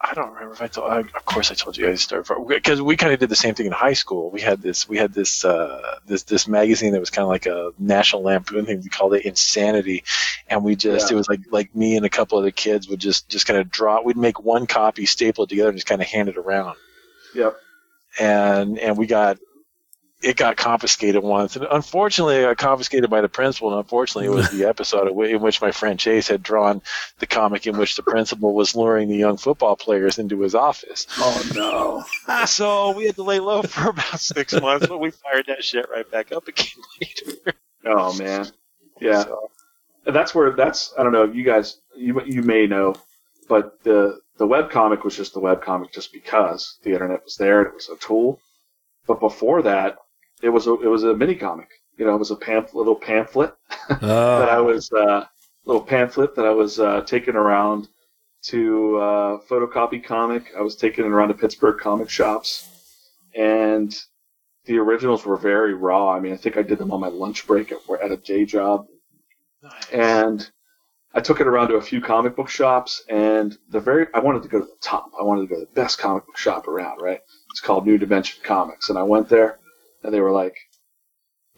I 0.05 0.15
don't 0.15 0.33
remember 0.33 0.55
if 0.55 0.61
I 0.61 0.67
told. 0.67 0.91
I, 0.91 0.99
of 0.99 1.25
course, 1.25 1.53
I 1.53 1.55
told 1.55 1.77
you 1.77 1.87
guys 1.87 2.05
the 2.07 2.25
story 2.25 2.45
because 2.49 2.83
we 2.83 2.97
kind 2.97 3.13
of 3.13 3.21
did 3.21 3.29
the 3.29 3.37
same 3.37 3.55
thing 3.55 3.67
in 3.67 3.73
high 3.73 3.93
school. 3.93 4.31
We 4.31 4.41
had 4.41 4.61
this. 4.61 4.89
We 4.89 4.97
had 4.97 5.13
this. 5.13 5.45
Uh, 5.45 5.99
this 6.07 6.25
this 6.25 6.49
magazine 6.49 6.93
that 6.93 7.01
was 7.01 7.11
kind 7.11 7.23
of 7.23 7.29
like 7.29 7.47
a 7.47 7.71
National 7.79 8.23
Lampoon 8.23 8.67
thing. 8.67 8.81
We 8.83 8.89
called 8.89 9.15
it 9.15 9.25
Insanity, 9.25 10.03
and 10.49 10.65
we 10.65 10.75
just 10.75 11.09
Yeah. 11.11 11.15
it 11.15 11.17
was 11.19 11.29
like 11.29 11.41
like 11.53 11.75
me 11.77 11.97
and 11.97 12.05
a 12.05 12.11
couple 12.11 12.37
other 12.39 12.51
kids 12.51 12.89
would 12.89 12.99
just 12.99 13.29
just 13.29 13.47
kind 13.47 13.61
of 13.61 13.71
draw. 13.71 14.03
We'd 14.03 14.17
make 14.17 14.43
one 14.43 14.67
copy, 14.67 15.07
staple 15.07 15.45
it 15.45 15.51
together, 15.51 15.69
and 15.69 15.79
just 15.79 15.87
kind 15.87 16.03
of 16.03 16.09
hand 16.09 16.29
it 16.29 16.37
around. 16.37 16.77
Yep. 17.35 17.57
And 18.19 18.79
and 18.81 18.99
we 18.99 19.07
got 19.07 19.39
it 20.23 20.37
got 20.37 20.57
confiscated 20.57 21.23
once, 21.23 21.57
and 21.57 21.67
unfortunately, 21.71 22.37
it 22.37 22.43
got 22.43 22.57
confiscated 22.57 23.11
by 23.11 23.21
the 23.21 23.29
principal. 23.29 23.71
And 23.71 23.79
unfortunately, 23.79 24.27
it 24.27 24.35
was 24.35 24.51
the 24.51 24.65
episode 24.69 25.09
in 25.09 25.41
which 25.41 25.61
my 25.61 25.73
friend 25.73 25.99
Chase 25.99 26.29
had 26.29 26.43
drawn 26.43 26.81
the 27.19 27.27
comic 27.27 27.67
in 27.67 27.77
which 27.77 27.97
the 27.97 28.03
principal 28.03 28.55
was 28.55 28.77
luring 28.77 29.09
the 29.09 29.17
young 29.17 29.37
football 29.37 29.77
players 29.77 30.19
into 30.19 30.41
his 30.41 30.55
office. 30.55 31.07
Oh 31.19 32.05
no. 32.29 32.45
so 32.47 32.97
we 32.97 33.07
had 33.07 33.17
to 33.17 33.23
lay 33.23 33.41
low 33.41 33.63
for 33.63 33.91
about 33.91 34.21
six 34.21 34.53
months, 34.53 34.87
but 34.87 34.99
we 34.99 35.11
fired 35.11 35.47
that 35.49 35.65
shit 35.65 35.87
right 35.91 36.09
back 36.11 36.33
up 36.33 36.47
again 36.47 36.67
later. 37.01 37.59
Oh 37.85 38.17
man. 38.17 38.47
Yeah. 39.01 39.25
So, 39.25 39.51
And 40.07 40.15
that's 40.15 40.35
where 40.35 40.53
that's 40.53 40.95
I 40.97 41.03
don't 41.03 41.13
know, 41.13 41.25
you 41.25 41.43
guys 41.45 41.81
you 41.97 42.23
you 42.25 42.43
may 42.43 42.67
know, 42.67 42.95
but 43.49 43.83
the 43.83 44.21
the 44.39 44.47
webcomic 44.47 45.05
was 45.05 45.17
just 45.17 45.35
the 45.35 45.41
webcomic 45.41 45.93
just 45.93 46.13
because 46.13 46.79
the 46.85 46.93
internet 46.93 47.25
was 47.25 47.37
there 47.37 47.61
and 47.61 47.69
it 47.69 47.75
was 47.75 47.89
a 47.89 47.97
tool. 47.97 48.41
But 49.07 49.19
before 49.19 49.63
that, 49.63 49.97
it 50.43 50.49
was 50.51 50.67
a 50.67 50.73
it 50.75 50.89
was 50.89 51.05
a 51.05 51.15
mini 51.15 51.35
comic. 51.35 51.69
You 51.97 52.07
know, 52.07 52.15
it 52.15 52.19
was 52.19 52.31
a 52.31 52.37
pamphlet, 52.37 52.75
little 52.75 52.97
pamphlet 52.97 53.55
that 53.89 54.03
I 54.03 54.57
Oh, 54.57 54.65
was 54.65 54.91
uh, 54.93 55.27
little 55.65 55.83
pamphlet 55.83 56.35
that 56.37 56.47
I 56.47 56.51
was 56.51 56.81
uh, 56.81 57.03
taking 57.03 57.37
around 57.37 57.89
to 58.45 58.97
uh, 58.99 59.39
photocopy 59.49 60.03
comic. 60.03 60.53
I 60.57 60.63
was 60.63 60.77
taking 60.77 61.05
it 61.05 61.09
around 61.09 61.29
to 61.29 61.35
Pittsburgh 61.35 61.79
comic 61.79 62.11
shops, 62.11 62.69
and 63.35 63.95
the 64.65 64.79
originals 64.79 65.25
were 65.25 65.37
very 65.37 65.75
raw. 65.75 66.11
I 66.11 66.21
mean, 66.21 66.33
I 66.33 66.37
think 66.37 66.57
I 66.57 66.63
did 66.63 66.79
them 66.79 66.93
on 66.93 67.01
my 67.01 67.09
lunch 67.09 67.47
break 67.47 67.73
at, 67.73 67.79
at 68.03 68.11
a 68.11 68.17
day 68.17 68.45
job, 68.45 68.87
nice. 69.63 69.91
and 69.91 70.51
I 71.15 71.21
took 71.21 71.41
it 71.41 71.47
around 71.47 71.69
to 71.69 71.75
a 71.77 71.83
few 71.83 72.01
comic 72.01 72.35
book 72.37 72.49
shops. 72.49 73.05
And 73.09 73.57
the 73.69 73.81
very 73.81 74.07
I 74.15 74.21
wanted 74.21 74.43
to 74.43 74.49
go 74.49 74.61
to 74.61 74.65
the 74.65 74.73
top. 74.81 75.11
I 75.19 75.23
wanted 75.23 75.43
to 75.43 75.47
go 75.49 75.61
to 75.61 75.67
the 75.67 75.81
best 75.81 75.99
comic 75.99 76.27
book 76.27 76.39
shop 76.39 76.67
around. 76.69 77.01
Right? 77.01 77.21
It's 77.51 77.61
called 77.61 77.87
New 77.87 77.99
Dimension 77.99 78.41
Comics, 78.43 78.89
and 78.89 78.99
I 78.99 79.03
went 79.03 79.29
there, 79.29 79.59
and 80.03 80.13
they 80.13 80.21
were 80.21 80.33
like. 80.33 80.57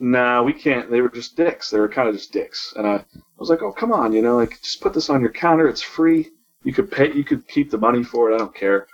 Nah, 0.00 0.42
we 0.42 0.52
can't. 0.52 0.90
They 0.90 1.00
were 1.00 1.08
just 1.08 1.36
dicks. 1.36 1.70
They 1.70 1.78
were 1.78 1.88
kind 1.88 2.08
of 2.08 2.16
just 2.16 2.32
dicks, 2.32 2.74
and 2.76 2.84
I, 2.84 2.94
I 2.96 3.04
was 3.38 3.48
like, 3.48 3.62
"Oh, 3.62 3.70
come 3.70 3.92
on, 3.92 4.12
you 4.12 4.22
know, 4.22 4.34
like 4.36 4.60
just 4.60 4.80
put 4.80 4.92
this 4.92 5.08
on 5.08 5.20
your 5.20 5.30
counter. 5.30 5.68
It's 5.68 5.82
free. 5.82 6.30
You 6.64 6.72
could 6.72 6.90
pay. 6.90 7.12
You 7.12 7.22
could 7.22 7.46
keep 7.46 7.70
the 7.70 7.78
money 7.78 8.02
for 8.02 8.30
it. 8.30 8.34
I 8.34 8.38
don't 8.38 8.54
care." 8.54 8.88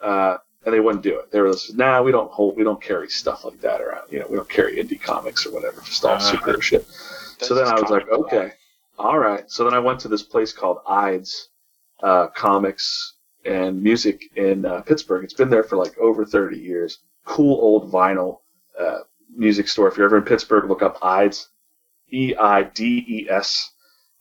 Uh, 0.00 0.36
and 0.64 0.72
they 0.72 0.78
wouldn't 0.78 1.02
do 1.02 1.18
it. 1.18 1.32
They 1.32 1.40
were 1.40 1.50
just, 1.50 1.74
"Nah, 1.76 2.00
we 2.00 2.12
don't 2.12 2.30
hold. 2.30 2.56
We 2.56 2.62
don't 2.62 2.80
carry 2.80 3.08
stuff 3.08 3.44
like 3.44 3.60
that 3.60 3.80
around. 3.80 4.12
You 4.12 4.20
know, 4.20 4.26
we 4.30 4.36
don't 4.36 4.48
carry 4.48 4.76
indie 4.76 5.02
comics 5.02 5.44
or 5.46 5.52
whatever. 5.52 5.80
Just 5.80 6.04
all 6.04 6.12
Uh, 6.14 6.18
super 6.20 6.62
shit." 6.62 6.86
So 7.40 7.52
then 7.56 7.66
I 7.66 7.80
was 7.80 7.90
like. 7.90 8.08
"Okay, 8.08 8.52
all 9.00 9.18
right." 9.18 9.50
So 9.50 9.64
then 9.64 9.74
I 9.74 9.80
went 9.80 9.98
to 10.00 10.08
this 10.08 10.22
place 10.22 10.52
called 10.52 10.78
Eides, 10.86 11.48
uh, 12.04 12.28
comics 12.28 13.14
and 13.44 13.82
music 13.82 14.22
in 14.36 14.64
uh, 14.64 14.82
Pittsburgh. 14.82 15.24
It's 15.24 15.34
been 15.34 15.50
there 15.50 15.64
for 15.64 15.76
like 15.76 15.98
over 15.98 16.24
30 16.24 16.56
years. 16.56 17.00
Cool 17.24 17.58
old 17.60 17.90
vinyl 17.90 18.42
uh, 18.78 18.98
music 19.34 19.68
store. 19.68 19.88
If 19.88 19.96
you're 19.96 20.06
ever 20.06 20.18
in 20.18 20.24
Pittsburgh, 20.24 20.68
look 20.68 20.82
up 20.82 21.00
Eides, 21.00 21.46
E 22.12 22.34
I 22.36 22.64
D 22.64 23.04
E 23.08 23.30
S. 23.30 23.72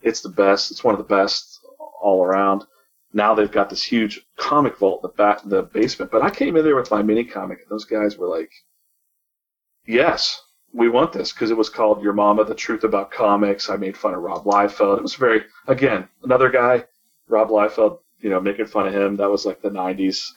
It's 0.01 0.21
the 0.21 0.29
best. 0.29 0.71
It's 0.71 0.83
one 0.83 0.93
of 0.93 0.99
the 0.99 1.15
best 1.15 1.59
all 2.01 2.23
around. 2.23 2.65
Now 3.13 3.33
they've 3.33 3.51
got 3.51 3.69
this 3.69 3.83
huge 3.83 4.21
comic 4.37 4.77
vault 4.77 5.01
in 5.03 5.09
the 5.09 5.15
back, 5.15 5.41
the 5.45 5.63
basement. 5.63 6.11
But 6.11 6.21
I 6.21 6.29
came 6.29 6.55
in 6.57 6.63
there 6.65 6.75
with 6.75 6.91
my 6.91 7.01
mini 7.01 7.23
comic, 7.23 7.59
and 7.59 7.69
those 7.69 7.85
guys 7.85 8.17
were 8.17 8.27
like, 8.27 8.51
"Yes, 9.85 10.41
we 10.73 10.89
want 10.89 11.13
this," 11.13 11.31
because 11.31 11.49
it 11.49 11.57
was 11.57 11.69
called 11.69 12.03
"Your 12.03 12.13
Mama: 12.13 12.43
The 12.43 12.55
Truth 12.55 12.83
About 12.83 13.11
Comics." 13.11 13.69
I 13.69 13.77
made 13.77 13.97
fun 13.97 14.13
of 14.13 14.21
Rob 14.21 14.43
Liefeld. 14.43 14.97
It 14.97 15.03
was 15.03 15.15
very, 15.15 15.43
again, 15.67 16.09
another 16.23 16.49
guy, 16.49 16.85
Rob 17.27 17.49
Liefeld, 17.49 17.99
you 18.25 18.31
know, 18.31 18.41
making 18.41 18.65
fun 18.65 18.87
of 18.87 18.93
him. 18.95 19.17
That 19.17 19.29
was 19.29 19.45
like 19.45 19.61
the 19.61 19.69
'90s, 19.69 20.31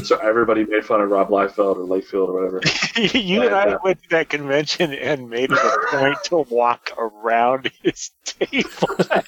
so 0.06 0.16
everybody 0.18 0.64
made 0.64 0.84
fun 0.84 1.00
of 1.00 1.10
Rob 1.10 1.28
Liefeld 1.28 1.74
or 1.74 1.84
Layfield 1.84 2.28
or 2.28 2.34
whatever. 2.34 2.60
you 3.18 3.42
and 3.42 3.52
I 3.52 3.72
uh, 3.72 3.78
went 3.82 4.00
to 4.04 4.08
that 4.10 4.28
convention 4.28 4.94
and 4.94 5.28
made 5.28 5.50
it 5.50 5.58
a 5.58 5.78
point 5.90 6.22
to 6.26 6.46
walk 6.48 6.92
around 6.96 7.72
his 7.82 8.12
table. 8.24 8.94
I 9.00 9.24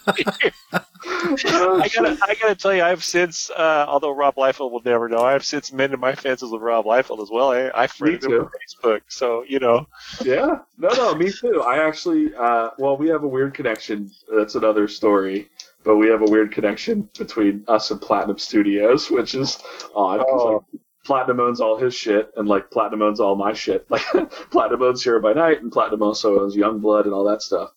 gotta, 1.93 2.19
I 2.23 2.37
gotta 2.41 2.55
tell 2.55 2.73
you, 2.73 2.85
I've 2.85 3.03
since, 3.03 3.51
uh, 3.51 3.87
although 3.89 4.15
Rob 4.15 4.37
Liefeld 4.37 4.71
will 4.71 4.83
never 4.85 5.09
know, 5.09 5.25
I've 5.25 5.45
since 5.45 5.73
mended 5.73 5.99
my 5.99 6.15
fences 6.15 6.53
with 6.53 6.63
Rob 6.63 6.85
Liefeld 6.85 7.21
as 7.21 7.31
well. 7.33 7.51
I, 7.51 7.73
I 7.75 7.89
friended 7.89 8.31
him 8.31 8.43
on 8.43 8.47
Facebook, 8.47 9.01
so 9.09 9.43
you 9.43 9.59
know. 9.59 9.89
Yeah, 10.25 10.61
no, 10.77 10.89
no, 10.91 11.17
me 11.17 11.33
too. 11.33 11.63
I 11.63 11.85
actually, 11.85 12.33
uh, 12.33 12.71
well, 12.79 12.97
we 12.97 13.09
have 13.09 13.25
a 13.25 13.29
weird 13.29 13.55
connection. 13.55 14.13
That's 14.33 14.55
another 14.55 14.87
story. 14.87 15.49
But 15.89 15.97
we 15.97 16.09
have 16.11 16.21
a 16.21 16.31
weird 16.31 16.53
connection 16.53 17.09
between 17.19 17.65
us 17.67 17.91
and 17.91 17.99
Platinum 17.99 18.37
Studios, 18.37 19.11
which 19.11 19.35
is 19.35 19.59
odd. 19.95 20.21
Oh. 20.21 20.63
like, 20.71 20.83
Platinum 21.07 21.41
owns 21.41 21.63
all 21.63 21.79
his 21.79 21.95
shit, 21.95 22.31
and 22.37 22.47
like 22.47 22.71
Platinum 22.71 23.01
owns 23.01 23.21
all 23.21 23.37
my 23.37 23.55
shit. 23.55 23.87
Like 23.91 24.03
Platinum 24.51 24.83
owns 24.83 25.03
Hero 25.03 25.19
by 25.23 25.33
Night, 25.33 25.63
and 25.63 25.73
Platinum 25.73 26.03
also 26.03 26.41
owns 26.41 26.55
Youngblood 26.55 27.07
and 27.07 27.15
all 27.15 27.25
that 27.25 27.41
stuff. 27.41 27.71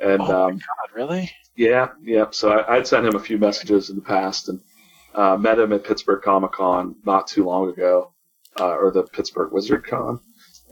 And 0.00 0.22
oh 0.22 0.46
um, 0.46 0.52
my 0.54 0.60
god, 0.60 0.94
really? 0.94 1.28
yeah, 1.56 1.88
yeah. 2.04 2.26
So 2.30 2.52
I, 2.52 2.76
I'd 2.76 2.86
sent 2.86 3.04
him 3.04 3.16
a 3.16 3.18
few 3.18 3.36
messages 3.36 3.90
in 3.90 3.96
the 3.96 4.02
past, 4.02 4.48
and 4.48 4.60
uh, 5.16 5.36
met 5.36 5.58
him 5.58 5.72
at 5.72 5.82
Pittsburgh 5.82 6.22
Comic 6.22 6.52
Con 6.52 6.94
not 7.04 7.26
too 7.26 7.46
long 7.46 7.68
ago, 7.68 8.12
uh, 8.60 8.76
or 8.76 8.92
the 8.92 9.02
Pittsburgh 9.02 9.50
Wizard 9.50 9.84
Con, 9.84 10.20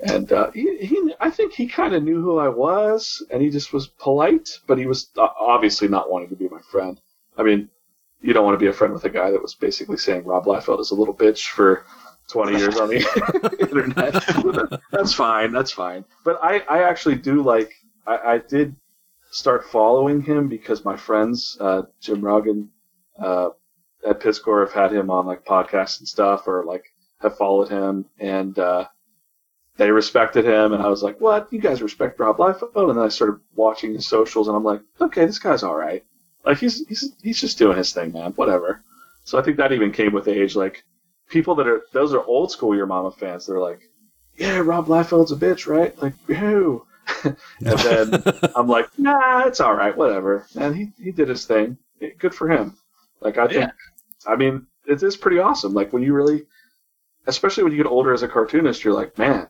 and 0.02 0.32
uh, 0.32 0.50
he, 0.50 0.76
he, 0.78 1.14
I 1.20 1.30
think 1.30 1.52
he 1.52 1.66
kind 1.66 1.94
of 1.94 2.02
knew 2.02 2.20
who 2.20 2.38
I 2.38 2.48
was, 2.48 3.24
and 3.30 3.42
he 3.42 3.50
just 3.50 3.72
was 3.72 3.86
polite, 3.86 4.48
but 4.66 4.78
he 4.78 4.86
was 4.86 5.10
uh, 5.16 5.28
obviously 5.38 5.88
not 5.88 6.10
wanting 6.10 6.28
to 6.30 6.36
be 6.36 6.48
my 6.48 6.60
friend. 6.60 7.00
I 7.36 7.42
mean, 7.42 7.68
you 8.20 8.32
don't 8.32 8.44
want 8.44 8.54
to 8.54 8.64
be 8.64 8.68
a 8.68 8.72
friend 8.72 8.92
with 8.92 9.04
a 9.04 9.10
guy 9.10 9.30
that 9.30 9.42
was 9.42 9.54
basically 9.54 9.96
saying 9.98 10.24
Rob 10.24 10.46
Liefeld 10.46 10.80
is 10.80 10.90
a 10.90 10.94
little 10.94 11.14
bitch 11.14 11.48
for 11.48 11.84
20 12.28 12.58
years 12.58 12.76
on 12.78 12.88
the 12.88 13.56
internet. 13.60 14.80
that's 14.90 15.12
fine. 15.12 15.52
That's 15.52 15.72
fine. 15.72 16.04
But 16.24 16.38
I, 16.42 16.60
I 16.60 16.82
actually 16.88 17.16
do 17.16 17.42
like. 17.42 17.72
I, 18.06 18.34
I 18.34 18.38
did 18.38 18.74
start 19.30 19.64
following 19.66 20.22
him 20.22 20.48
because 20.48 20.84
my 20.84 20.96
friends, 20.96 21.56
uh, 21.60 21.82
Jim 22.00 22.22
Rogan 22.22 22.70
uh, 23.18 23.50
at 24.06 24.20
Pittscore 24.20 24.60
have 24.60 24.72
had 24.72 24.92
him 24.92 25.10
on 25.10 25.26
like 25.26 25.44
podcasts 25.44 25.98
and 26.00 26.08
stuff, 26.08 26.46
or 26.46 26.64
like 26.64 26.84
have 27.20 27.36
followed 27.36 27.68
him, 27.68 28.06
and 28.18 28.58
uh, 28.58 28.86
they 29.76 29.90
respected 29.90 30.44
him. 30.44 30.72
And 30.72 30.82
I 30.82 30.88
was 30.88 31.02
like, 31.02 31.20
"What? 31.20 31.52
You 31.52 31.60
guys 31.60 31.82
respect 31.82 32.18
Rob 32.20 32.38
Liefeld?" 32.38 32.88
And 32.90 32.98
then 32.98 33.04
I 33.04 33.08
started 33.08 33.40
watching 33.54 33.94
his 33.94 34.06
socials, 34.06 34.48
and 34.48 34.56
I'm 34.56 34.64
like, 34.64 34.80
"Okay, 35.00 35.26
this 35.26 35.38
guy's 35.38 35.62
all 35.62 35.76
right. 35.76 36.04
Like 36.44 36.58
he's 36.58 36.86
he's 36.88 37.12
he's 37.22 37.40
just 37.40 37.58
doing 37.58 37.76
his 37.76 37.92
thing, 37.92 38.12
man. 38.12 38.32
Whatever." 38.32 38.82
So 39.24 39.38
I 39.38 39.42
think 39.42 39.56
that 39.56 39.72
even 39.72 39.92
came 39.92 40.12
with 40.12 40.28
age. 40.28 40.54
Like 40.56 40.84
people 41.28 41.54
that 41.56 41.66
are 41.66 41.82
those 41.92 42.12
are 42.14 42.24
old 42.24 42.50
school 42.52 42.76
Your 42.76 42.86
Mama 42.86 43.10
fans. 43.10 43.46
They're 43.46 43.58
like, 43.60 43.80
"Yeah, 44.36 44.58
Rob 44.58 44.86
Liefeld's 44.86 45.32
a 45.32 45.36
bitch, 45.36 45.66
right?" 45.66 46.00
Like, 46.02 46.14
who? 46.26 46.86
and 47.24 47.36
then 47.60 48.22
I'm 48.56 48.66
like, 48.68 48.88
nah, 48.98 49.46
it's 49.46 49.60
all 49.60 49.74
right, 49.74 49.94
whatever. 49.96 50.46
And 50.56 50.74
he, 50.74 50.92
he 50.98 51.10
did 51.10 51.28
his 51.28 51.44
thing. 51.44 51.76
Good 52.18 52.34
for 52.34 52.48
him. 52.48 52.76
Like 53.20 53.36
I 53.38 53.46
think, 53.46 53.60
Yeah. 53.60 53.70
I 54.26 54.36
mean, 54.36 54.66
it 54.86 55.02
is 55.02 55.16
pretty 55.16 55.38
awesome. 55.38 55.74
Like 55.74 55.92
when 55.92 56.02
you 56.02 56.14
really, 56.14 56.46
especially 57.26 57.62
when 57.62 57.72
you 57.72 57.78
get 57.82 57.90
older 57.90 58.12
as 58.14 58.22
a 58.22 58.28
cartoonist, 58.28 58.84
you're 58.84 58.94
like, 58.94 59.18
man, 59.18 59.48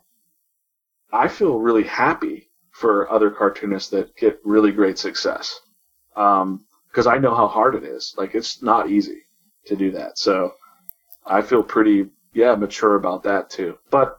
I 1.15 1.29
feel 1.29 1.59
really 1.59 1.85
happy 1.85 2.51
for 2.73 3.11
other 3.11 3.31
cartoonists 3.31 3.91
that 3.91 4.17
get 4.17 4.41
really 4.45 4.73
great 4.73 4.99
success. 4.99 5.61
Um, 6.17 6.67
because 6.91 7.07
I 7.07 7.19
know 7.19 7.35
how 7.35 7.49
hard 7.49 7.75
it 7.75 7.85
is. 7.85 8.15
Like 8.17 8.35
it's 8.35 8.63
not 8.63 8.89
easy 8.91 9.23
to 9.67 9.77
do 9.77 9.91
that. 9.93 10.19
So 10.19 10.55
I 11.27 11.43
feel 11.43 11.63
pretty, 11.63 12.07
yeah, 12.33 12.55
mature 12.55 12.95
about 12.97 13.25
that 13.25 13.51
too. 13.51 13.79
But 13.91 14.19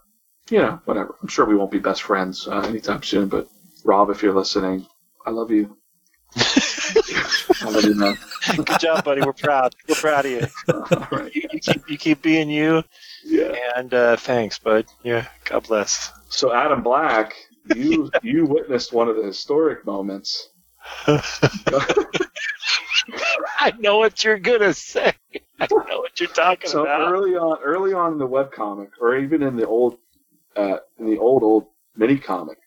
you 0.50 0.60
know, 0.60 0.80
whatever. 0.86 1.16
I'm 1.22 1.28
sure 1.28 1.46
we 1.46 1.56
won't 1.56 1.72
be 1.72 1.80
best 1.80 2.04
friends 2.04 2.48
uh, 2.48 2.60
anytime 2.60 3.02
soon. 3.04 3.30
But 3.30 3.48
Rob, 3.84 4.10
if 4.10 4.22
you're 4.22 4.36
listening, 4.36 4.86
I 5.26 5.32
love 5.32 5.52
you. 5.52 5.78
I 6.36 7.70
love 7.70 7.84
you, 7.84 7.96
man. 7.96 8.18
Good 8.56 8.80
job, 8.80 9.04
buddy. 9.06 9.22
We're 9.22 9.34
proud. 9.34 9.74
We're 9.88 9.96
proud 9.96 10.26
of 10.26 10.32
you. 10.32 10.48
All 10.74 11.08
right. 11.12 11.34
You, 11.56 11.62
keep, 11.62 11.90
you 11.90 11.98
keep 11.98 12.22
being 12.22 12.50
you, 12.50 12.84
Yeah. 13.24 13.56
and 13.78 13.94
uh, 13.94 14.16
thanks, 14.18 14.60
bud. 14.60 14.86
Yeah, 15.04 15.26
God 15.46 15.68
bless. 15.68 16.12
So 16.30 16.54
Adam 16.54 16.84
Black, 16.84 17.34
you 17.66 18.12
you 18.22 18.46
witnessed 18.46 18.94
one 18.94 19.08
of 19.08 19.16
the 19.16 19.24
historic 19.24 19.86
moments. 19.86 20.50
I 21.08 21.22
know 23.80 23.98
what 23.98 24.24
you're 24.24 24.40
gonna 24.40 24.74
say. 24.74 25.14
I 25.60 25.68
know 25.72 26.00
what 26.00 26.20
you're 26.20 26.30
talking 26.30 26.70
So 26.70 26.84
about. 26.84 27.14
early 27.14 27.36
on, 27.36 27.58
early 27.64 27.94
on 27.94 28.14
in 28.14 28.18
the 28.18 28.26
web 28.26 28.52
comic, 28.52 28.90
or 29.00 29.18
even 29.18 29.42
in 29.42 29.56
the 29.56 29.68
old, 29.68 29.98
uh, 30.56 30.78
in 31.00 31.06
the 31.06 31.18
old 31.18 31.44
old 31.44 31.68
mini 31.96 32.18
comic, 32.18 32.58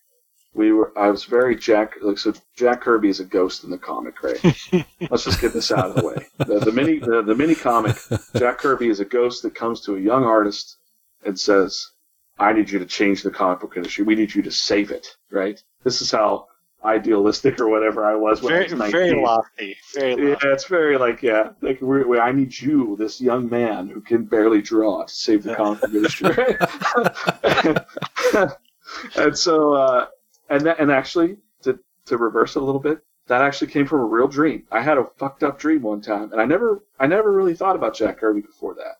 we 0.54 0.72
were. 0.72 0.96
I 0.98 1.10
was 1.10 1.24
very 1.24 1.56
Jack. 1.56 1.94
Like 2.00 2.18
so, 2.18 2.32
Jack 2.56 2.80
Kirby 2.80 3.08
is 3.08 3.20
a 3.20 3.24
ghost 3.24 3.64
in 3.64 3.70
the 3.70 3.78
comic, 3.78 4.22
right? 4.22 4.42
Let's 5.10 5.24
just 5.24 5.40
get 5.40 5.52
this 5.52 5.70
out 5.70 5.90
of 5.90 5.96
the 5.96 6.06
way. 6.06 6.26
The, 6.38 6.60
the 6.60 6.72
mini 6.72 6.98
the, 6.98 7.22
the 7.22 7.34
mini 7.34 7.54
comic, 7.54 7.96
Jack 8.36 8.58
Kirby 8.58 8.88
is 8.88 9.00
a 9.00 9.04
ghost 9.04 9.42
that 9.42 9.54
comes 9.54 9.80
to 9.82 9.96
a 9.96 10.00
young 10.00 10.24
artist 10.24 10.76
and 11.24 11.38
says, 11.38 11.90
"I 12.38 12.52
need 12.52 12.70
you 12.70 12.78
to 12.78 12.86
change 12.86 13.22
the 13.22 13.30
comic 13.30 13.60
book 13.60 13.76
industry. 13.76 14.04
We 14.04 14.14
need 14.14 14.34
you 14.34 14.42
to 14.42 14.50
save 14.50 14.90
it." 14.90 15.16
Right? 15.30 15.62
This 15.84 16.00
is 16.00 16.10
how 16.10 16.46
idealistic 16.84 17.60
or 17.60 17.68
whatever 17.68 18.04
I 18.04 18.14
was 18.14 18.40
when 18.40 18.52
I 18.52 18.56
very, 18.56 18.64
was 18.64 18.78
19. 18.78 18.92
very 18.92 19.22
lofty. 19.22 19.76
Very 19.94 20.30
Yeah, 20.30 20.36
it's 20.44 20.66
very 20.66 20.96
like 20.96 21.22
yeah, 21.22 21.50
like 21.60 21.80
we 21.80 22.04
we 22.04 22.18
I 22.18 22.32
need 22.32 22.58
you, 22.58 22.96
this 22.98 23.20
young 23.20 23.48
man 23.48 23.88
who 23.88 24.00
can 24.00 24.24
barely 24.24 24.62
draw, 24.62 25.04
to 25.04 25.12
save 25.12 25.42
the 25.42 25.54
comic 25.54 25.80
book 25.80 25.92
industry. 25.92 26.34
and 29.16 29.36
so, 29.36 29.74
uh, 29.74 30.06
and 30.48 30.62
that, 30.66 30.78
and 30.80 30.90
actually, 30.90 31.36
to 31.62 31.78
to 32.06 32.16
reverse 32.16 32.56
it 32.56 32.62
a 32.62 32.64
little 32.64 32.80
bit, 32.80 33.00
that 33.26 33.42
actually 33.42 33.70
came 33.70 33.86
from 33.86 34.00
a 34.00 34.04
real 34.04 34.28
dream. 34.28 34.64
I 34.70 34.80
had 34.82 34.98
a 34.98 35.06
fucked 35.16 35.42
up 35.42 35.58
dream 35.58 35.82
one 35.82 36.00
time, 36.00 36.32
and 36.32 36.40
I 36.40 36.44
never 36.44 36.82
I 36.98 37.06
never 37.06 37.32
really 37.32 37.54
thought 37.54 37.76
about 37.76 37.94
Jack 37.94 38.18
Kirby 38.18 38.40
before 38.40 38.74
that. 38.74 38.96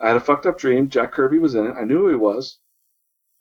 I 0.00 0.08
had 0.08 0.16
a 0.16 0.20
fucked 0.20 0.46
up 0.46 0.58
dream. 0.58 0.88
Jack 0.88 1.12
Kirby 1.12 1.38
was 1.38 1.54
in 1.54 1.66
it. 1.66 1.74
I 1.78 1.84
knew 1.84 1.98
who 2.00 2.08
he 2.08 2.16
was. 2.16 2.58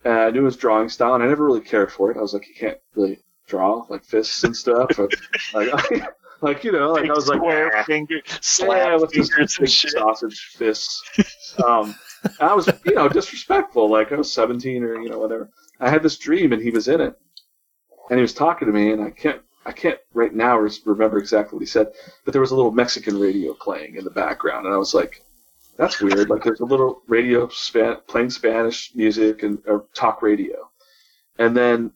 And 0.04 0.14
I 0.14 0.30
knew 0.32 0.46
his 0.46 0.58
drawing 0.58 0.90
style, 0.90 1.14
and 1.14 1.24
I 1.24 1.28
never 1.28 1.46
really 1.46 1.62
cared 1.62 1.92
for 1.92 2.10
it. 2.12 2.18
I 2.18 2.22
was 2.22 2.34
like, 2.34 2.44
he 2.44 2.54
can't 2.54 2.80
really 2.96 3.20
draw 3.48 3.86
like 3.90 4.04
fists 4.04 4.44
and 4.44 4.56
stuff, 4.56 4.90
but, 4.98 5.12
like, 5.54 6.04
like 6.42 6.64
you 6.64 6.72
know, 6.72 6.92
like 6.92 7.10
I 7.10 7.14
was 7.14 7.28
like, 7.28 7.38
square 7.38 7.72
"Ah." 7.76 7.84
finger, 7.84 8.22
yeah, 8.26 8.38
slap 8.42 9.02
with 9.02 9.12
fingers 9.12 9.58
big 9.58 9.60
and 9.60 9.72
shit. 9.72 9.92
sausage 9.92 10.40
fists. 10.58 11.04
Um, 11.64 11.96
I 12.40 12.54
was, 12.54 12.70
you 12.86 12.96
know, 12.96 13.10
disrespectful. 13.10 13.90
Like 13.90 14.12
I 14.12 14.16
was 14.16 14.32
17 14.32 14.84
or 14.84 15.00
you 15.02 15.10
know 15.10 15.20
whatever. 15.20 15.50
I 15.80 15.90
had 15.90 16.02
this 16.04 16.18
dream, 16.18 16.54
and 16.54 16.62
he 16.62 16.72
was 16.72 16.88
in 16.88 17.02
it, 17.02 17.16
and 18.12 18.20
he 18.20 18.22
was 18.22 18.34
talking 18.34 18.66
to 18.66 18.74
me, 18.74 18.92
and 18.92 19.02
I 19.02 19.10
can't, 19.10 19.42
I 19.66 19.72
can't 19.72 19.98
right 20.14 20.34
now 20.34 20.58
remember 20.86 21.18
exactly 21.18 21.56
what 21.56 21.62
he 21.62 21.66
said, 21.66 21.94
but 22.26 22.34
there 22.34 22.42
was 22.42 22.52
a 22.52 22.56
little 22.58 22.72
Mexican 22.72 23.18
radio 23.18 23.54
playing 23.54 23.96
in 23.96 24.04
the 24.04 24.10
background, 24.10 24.66
and 24.66 24.76
I 24.76 24.78
was 24.78 24.94
like, 24.94 25.24
that's 25.78 26.02
weird. 26.02 26.30
Like 26.30 26.44
there's 26.44 26.60
a 26.60 26.66
little 26.66 27.04
radio 27.08 27.48
span- 27.48 28.02
playing 28.08 28.32
Spanish 28.32 28.92
music 28.96 29.44
and 29.44 29.60
or 29.66 29.86
talk 29.94 30.22
radio, 30.22 30.70
and 31.40 31.56
then 31.56 31.94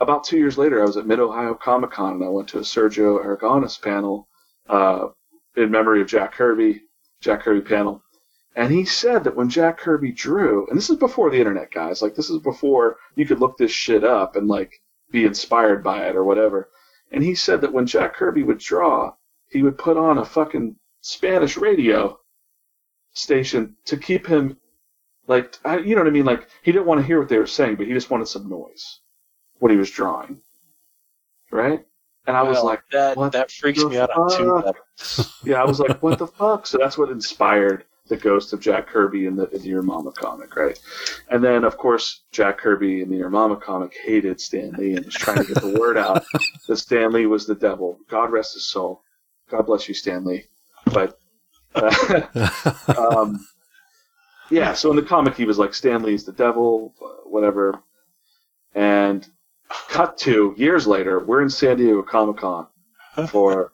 about 0.00 0.22
two 0.22 0.38
years 0.38 0.56
later, 0.56 0.80
I 0.80 0.86
was 0.86 0.96
at 0.96 1.08
Mid 1.08 1.18
Ohio 1.18 1.54
Comic 1.54 1.90
Con, 1.90 2.14
and 2.14 2.24
I 2.24 2.28
went 2.28 2.48
to 2.50 2.58
a 2.58 2.62
Sergio 2.62 3.24
Aragonés 3.24 3.82
panel 3.82 4.28
uh, 4.68 5.08
in 5.56 5.72
memory 5.72 6.00
of 6.00 6.06
Jack 6.06 6.32
Kirby, 6.34 6.82
Jack 7.20 7.42
Kirby 7.42 7.62
panel. 7.62 8.02
And 8.54 8.72
he 8.72 8.84
said 8.84 9.24
that 9.24 9.34
when 9.34 9.50
Jack 9.50 9.78
Kirby 9.78 10.12
drew, 10.12 10.68
and 10.68 10.78
this 10.78 10.90
is 10.90 10.96
before 10.96 11.28
the 11.28 11.38
internet, 11.38 11.72
guys, 11.72 12.02
like 12.02 12.14
this 12.14 12.30
is 12.30 12.38
before 12.38 12.98
you 13.16 13.26
could 13.26 13.40
look 13.40 13.58
this 13.58 13.72
shit 13.72 14.04
up 14.04 14.36
and 14.36 14.46
like 14.46 14.80
be 15.10 15.24
inspired 15.24 15.82
by 15.82 16.06
it 16.06 16.16
or 16.16 16.24
whatever. 16.24 16.70
And 17.10 17.22
he 17.22 17.34
said 17.34 17.60
that 17.60 17.72
when 17.72 17.86
Jack 17.86 18.14
Kirby 18.14 18.42
would 18.42 18.58
draw, 18.58 19.14
he 19.48 19.62
would 19.62 19.78
put 19.78 19.96
on 19.96 20.18
a 20.18 20.24
fucking 20.24 20.76
Spanish 21.00 21.56
radio 21.56 22.18
station 23.12 23.76
to 23.86 23.96
keep 23.96 24.26
him 24.26 24.58
like, 25.28 25.58
I, 25.64 25.78
you 25.78 25.94
know 25.94 26.02
what 26.02 26.08
I 26.08 26.12
mean? 26.12 26.24
Like 26.24 26.48
he 26.62 26.72
didn't 26.72 26.86
want 26.86 27.00
to 27.00 27.06
hear 27.06 27.18
what 27.18 27.28
they 27.28 27.38
were 27.38 27.46
saying, 27.46 27.76
but 27.76 27.86
he 27.86 27.92
just 27.92 28.10
wanted 28.10 28.28
some 28.28 28.48
noise 28.48 29.00
when 29.58 29.72
he 29.72 29.78
was 29.78 29.90
drawing, 29.90 30.40
right? 31.50 31.84
and 32.26 32.36
I 32.36 32.42
was 32.42 32.62
like, 32.62 32.82
that 32.90 33.16
what 33.16 33.32
that 33.32 33.50
freaks 33.50 33.84
me 33.84 33.98
out 33.98 34.10
too. 34.30 34.72
yeah, 35.44 35.62
I 35.62 35.64
was 35.64 35.80
like, 35.80 36.02
what 36.02 36.18
the 36.18 36.26
fuck? 36.38 36.66
So 36.66 36.78
that's 36.78 36.98
what 36.98 37.10
inspired 37.10 37.84
the 38.08 38.16
ghost 38.16 38.52
of 38.52 38.60
Jack 38.60 38.86
Kirby 38.88 39.26
in 39.26 39.36
the, 39.36 39.48
in 39.50 39.62
the 39.62 39.68
Your 39.68 39.82
Mama 39.82 40.12
comic, 40.12 40.56
right? 40.56 40.78
And 41.30 41.42
then, 41.42 41.64
of 41.64 41.76
course, 41.76 42.22
Jack 42.32 42.58
Kirby 42.58 43.02
in 43.02 43.10
the 43.10 43.16
Your 43.16 43.30
Mama 43.30 43.56
comic 43.56 43.94
hated 44.04 44.40
Stan 44.40 44.72
Lee 44.72 44.94
and 44.94 45.04
was 45.04 45.14
trying 45.14 45.38
to 45.38 45.54
get 45.54 45.62
the 45.62 45.78
word 45.78 45.96
out 45.96 46.24
that 46.68 46.76
Stan 46.76 47.12
Lee 47.12 47.26
was 47.26 47.46
the 47.46 47.54
devil. 47.54 47.98
God 48.08 48.30
rest 48.30 48.54
his 48.54 48.66
soul. 48.66 49.02
God 49.50 49.66
bless 49.66 49.88
you, 49.88 49.94
Stan 49.94 50.24
Lee. 50.24 50.44
But, 50.86 51.18
uh, 51.74 52.50
um, 52.98 53.46
yeah, 54.50 54.74
so 54.74 54.90
in 54.90 54.96
the 54.96 55.02
comic, 55.02 55.36
he 55.36 55.44
was 55.44 55.58
like, 55.58 55.74
Stan 55.74 56.02
Lee's 56.02 56.24
the 56.24 56.32
devil, 56.32 56.94
whatever. 57.24 57.80
And 58.74 59.26
cut 59.88 60.18
to 60.18 60.54
years 60.56 60.86
later, 60.86 61.24
we're 61.24 61.42
in 61.42 61.50
San 61.50 61.76
Diego 61.76 62.02
Comic 62.02 62.38
Con 62.38 62.66
for 63.28 63.72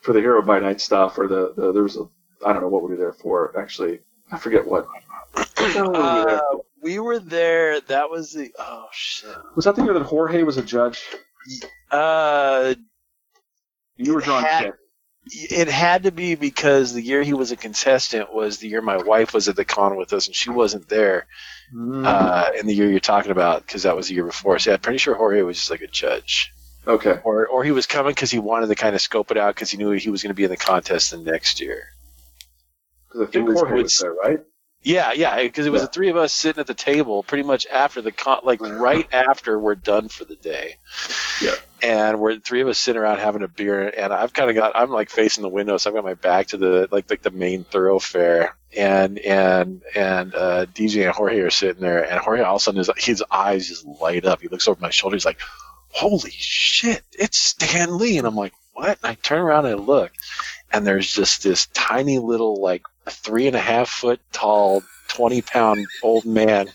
for 0.00 0.12
the 0.12 0.20
Hero 0.20 0.42
by 0.42 0.58
Night 0.58 0.80
stuff, 0.80 1.18
or 1.18 1.28
the, 1.28 1.54
the 1.56 1.72
there 1.72 1.82
was 1.82 1.96
a 1.96 2.04
I 2.46 2.52
don't 2.52 2.62
know 2.62 2.68
what 2.68 2.82
we 2.82 2.90
were 2.90 2.96
there 2.96 3.12
for. 3.12 3.58
Actually, 3.58 4.00
I 4.30 4.38
forget 4.38 4.66
what. 4.66 4.86
What 5.34 5.48
the 5.56 5.68
hell 5.68 5.92
were 5.92 6.24
we 6.26 6.32
Uh, 6.32 6.40
we 6.82 6.98
were 6.98 7.18
there. 7.18 7.80
That 7.82 8.10
was 8.10 8.32
the 8.32 8.52
oh 8.58 8.86
shit. 8.92 9.30
was 9.54 9.64
that 9.64 9.76
the 9.76 9.82
year 9.84 9.94
that 9.94 10.02
Jorge 10.02 10.42
was 10.42 10.56
a 10.58 10.62
judge? 10.62 11.00
Uh, 11.90 12.74
You 13.96 14.14
were 14.14 14.20
drawing 14.20 14.44
Had- 14.44 14.64
shit. 14.64 14.74
it 15.52 15.68
had 15.68 16.02
to 16.04 16.10
be 16.12 16.34
because 16.34 16.92
the 16.92 17.02
year 17.02 17.22
he 17.22 17.32
was 17.34 17.52
a 17.52 17.56
contestant 17.56 18.32
was 18.34 18.58
the 18.58 18.68
year 18.68 18.82
my 18.82 18.96
wife 18.96 19.32
was 19.34 19.48
at 19.48 19.54
the 19.56 19.64
con 19.64 19.96
with 19.96 20.12
us, 20.12 20.26
and 20.26 20.34
she 20.34 20.50
wasn't 20.50 20.88
there. 20.88 21.26
Mm, 21.74 22.04
Uh, 22.06 22.50
in 22.58 22.66
the 22.66 22.74
year 22.74 22.90
you're 22.90 23.00
talking 23.00 23.30
about, 23.30 23.64
because 23.64 23.84
that 23.84 23.94
was 23.96 24.08
the 24.08 24.14
year 24.14 24.24
before. 24.26 24.58
So 24.58 24.70
yeah, 24.70 24.74
I'm 24.74 24.80
pretty 24.80 24.98
sure 24.98 25.14
Jorge 25.14 25.42
was 25.42 25.56
just 25.58 25.70
like 25.70 25.80
a 25.82 25.86
judge, 25.86 26.52
okay. 26.86 27.20
or 27.24 27.46
or 27.46 27.62
he 27.64 27.70
was 27.70 27.86
coming 27.86 28.10
because 28.12 28.30
he 28.30 28.38
wanted 28.40 28.66
to 28.68 28.74
kind 28.74 28.94
of 28.94 29.00
scope 29.00 29.30
it 29.30 29.36
out 29.38 29.54
because 29.54 29.70
he 29.70 29.76
knew 29.78 29.90
he 29.92 30.10
was 30.10 30.22
going 30.22 30.30
to 30.30 30.34
be 30.34 30.44
in 30.44 30.50
the 30.50 30.56
contest 30.56 31.12
the 31.12 31.18
next 31.18 31.60
year. 31.60 31.84
Because 33.12 33.28
I 33.28 33.30
think 33.30 33.48
It 33.48 33.50
was- 33.52 33.60
Jorge 33.60 33.74
it 33.74 33.82
was 33.82 33.84
was- 33.84 33.98
there, 34.00 34.12
right? 34.14 34.40
Yeah, 34.84 35.12
yeah, 35.12 35.40
because 35.40 35.64
it 35.64 35.70
was 35.70 35.82
Yeah. 35.82 35.86
the 35.86 35.92
three 35.92 36.08
of 36.08 36.16
us 36.16 36.32
sitting 36.32 36.58
at 36.58 36.66
the 36.66 36.74
table, 36.74 37.22
pretty 37.22 37.44
much 37.44 37.68
after 37.68 38.02
the 38.02 38.10
con, 38.10 38.40
like 38.42 38.60
right 38.60 39.06
after 39.12 39.56
we're 39.56 39.76
done 39.76 40.08
for 40.08 40.24
the 40.24 40.34
day. 40.34 40.74
Yeah. 41.40 41.54
And 41.82 42.18
we're 42.18 42.40
three 42.40 42.62
of 42.62 42.68
us 42.68 42.80
sitting 42.80 43.00
around 43.00 43.18
having 43.20 43.42
a 43.44 43.48
beer, 43.48 43.88
and 43.96 44.12
I've 44.12 44.32
kind 44.32 44.50
of 44.50 44.56
got, 44.56 44.72
I'm 44.74 44.90
like 44.90 45.08
facing 45.08 45.42
the 45.42 45.48
window, 45.48 45.76
so 45.76 45.88
I've 45.88 45.94
got 45.94 46.02
my 46.02 46.14
back 46.14 46.48
to 46.48 46.56
the 46.56 46.88
like 46.90 47.08
like 47.10 47.22
the 47.22 47.30
main 47.30 47.62
thoroughfare, 47.62 48.56
and 48.76 49.20
and 49.20 49.82
and 49.94 50.34
uh, 50.34 50.66
DJ 50.66 51.04
and 51.06 51.14
Jorge 51.14 51.38
are 51.40 51.50
sitting 51.50 51.80
there, 51.82 52.02
and 52.02 52.18
Jorge 52.18 52.42
all 52.42 52.56
of 52.56 52.60
a 52.60 52.64
sudden 52.64 52.78
his 52.78 52.90
his 52.96 53.22
eyes 53.30 53.68
just 53.68 53.84
light 53.86 54.24
up. 54.24 54.40
He 54.40 54.48
looks 54.48 54.66
over 54.66 54.80
my 54.80 54.90
shoulder, 54.90 55.14
he's 55.14 55.24
like, 55.24 55.38
"Holy 55.90 56.30
shit, 56.32 57.02
it's 57.12 57.38
Stan 57.38 57.98
Lee!" 57.98 58.18
And 58.18 58.26
I'm 58.26 58.34
like, 58.34 58.52
"What?" 58.72 58.98
And 59.02 59.12
I 59.12 59.14
turn 59.14 59.40
around 59.42 59.66
and 59.66 59.74
I 59.80 59.82
look, 59.82 60.10
and 60.72 60.84
there's 60.84 61.12
just 61.12 61.44
this 61.44 61.66
tiny 61.72 62.18
little 62.18 62.60
like 62.60 62.82
three 63.08 63.46
and 63.46 63.56
a 63.56 63.60
half 63.60 63.88
foot 63.88 64.20
tall, 64.32 64.82
twenty 65.08 65.42
pound 65.42 65.86
old 66.02 66.24
man 66.24 66.68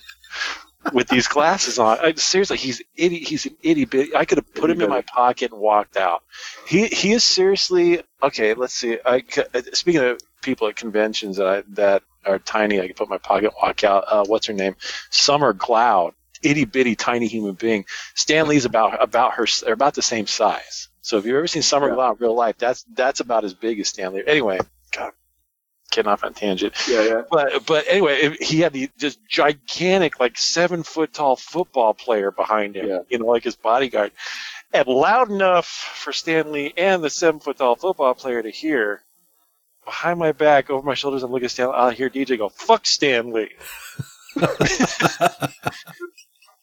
with 0.94 1.08
these 1.08 1.28
glasses 1.28 1.80
on. 1.80 1.98
I, 2.00 2.13
seriously, 2.13 2.58
he's 2.58 2.82
itty. 2.96 3.20
He's 3.20 3.46
an 3.46 3.56
itty 3.62 3.86
bitty. 3.86 4.16
I 4.16 4.26
could 4.26 4.38
have 4.38 4.54
put 4.54 4.70
him 4.70 4.82
in 4.82 4.90
my 4.90 5.02
pocket 5.02 5.52
and 5.52 5.60
walked 5.62 5.98
out. 5.98 6.24
He 6.68 6.88
he 6.88 7.12
is 7.13 7.24
seriously 7.24 8.02
okay. 8.22 8.54
Let's 8.54 8.74
see. 8.74 8.98
I 9.06 9.24
c- 9.28 9.44
speaking 9.74 10.02
of 10.02 10.20
people 10.42 10.68
at 10.68 10.76
conventions 10.76 11.38
that 11.38 11.48
I, 11.48 11.63
that 11.70 12.04
are 12.26 12.40
tiny, 12.40 12.80
I 12.80 12.88
can 12.88 12.96
put 12.96 13.08
in 13.08 13.10
my 13.10 13.18
pocket 13.18 13.46
and 13.46 13.56
walk 13.62 13.84
out. 13.84 14.06
Uh, 14.08 14.24
what's 14.26 14.48
her 14.48 14.54
name? 14.54 14.76
Summer 15.10 15.54
Cloud. 15.54 16.13
Itty 16.44 16.66
bitty 16.66 16.96
tiny 16.96 17.26
human 17.28 17.56
being. 17.56 17.86
Stan 18.13 18.48
Lee's 18.48 18.66
about 18.66 19.02
about 19.02 19.34
her. 19.34 19.48
They're 19.63 19.74
about 19.74 19.96
the 19.96 20.04
same 20.04 20.28
size. 20.28 20.88
So 21.02 21.18
if 21.18 21.26
you've 21.26 21.36
ever 21.36 21.48
seen 21.48 21.63
Summer 21.63 21.88
Yeah. 21.88 21.96
Cloud 21.96 22.12
in 22.12 22.18
real 22.28 22.36
life, 22.36 22.58
that's 22.60 22.84
that's 22.94 23.22
about 23.22 23.44
as 23.44 23.56
big 23.56 23.80
as 23.80 23.88
Stan 23.88 24.13
Lee. 24.13 24.24
Anyway, 24.28 24.60
getting 25.98 26.12
off 26.12 26.24
on 26.24 26.32
a 26.32 26.34
tangent 26.34 26.74
Yeah, 26.88 27.04
yeah. 27.04 27.22
but 27.30 27.66
but 27.66 27.86
anyway, 27.90 28.20
it- 28.22 28.42
he 28.42 28.62
had 28.62 28.72
the 28.74 28.90
just 28.98 29.20
gigantic, 29.28 30.20
like 30.20 30.38
seven 30.38 30.84
foot 30.84 31.14
tall 31.14 31.36
football 31.36 31.94
player 31.94 32.32
behind 32.32 32.76
him. 32.78 32.88
Yeah. 32.88 33.00
You 33.10 33.20
know, 33.20 33.26
like 33.26 33.44
his 33.44 33.56
bodyguard, 33.56 34.12
and 34.74 34.88
loud 34.88 35.30
enough 35.32 35.66
for 35.66 36.14
Stan 36.14 36.52
Lee 36.52 36.74
and 36.78 37.04
the 37.04 37.10
seven 37.10 37.40
foot 37.42 37.58
tall 37.58 37.76
football 37.76 38.14
player 38.14 38.42
to 38.42 38.50
hear. 38.50 39.02
Behind 39.86 40.20
my 40.20 40.34
back, 40.34 40.70
over 40.70 40.86
my 40.86 40.96
shoulders, 40.96 41.24
I'm 41.24 41.32
looking 41.32 41.46
at 41.46 41.52
Stan 41.52 41.68
Lee. 41.70 41.74
I'll 41.76 41.90
hear 41.92 42.10
DJ 42.10 42.38
go, 42.38 42.50
"Fuck 42.50 42.86
Stan 42.86 43.32
Lee," 43.32 43.52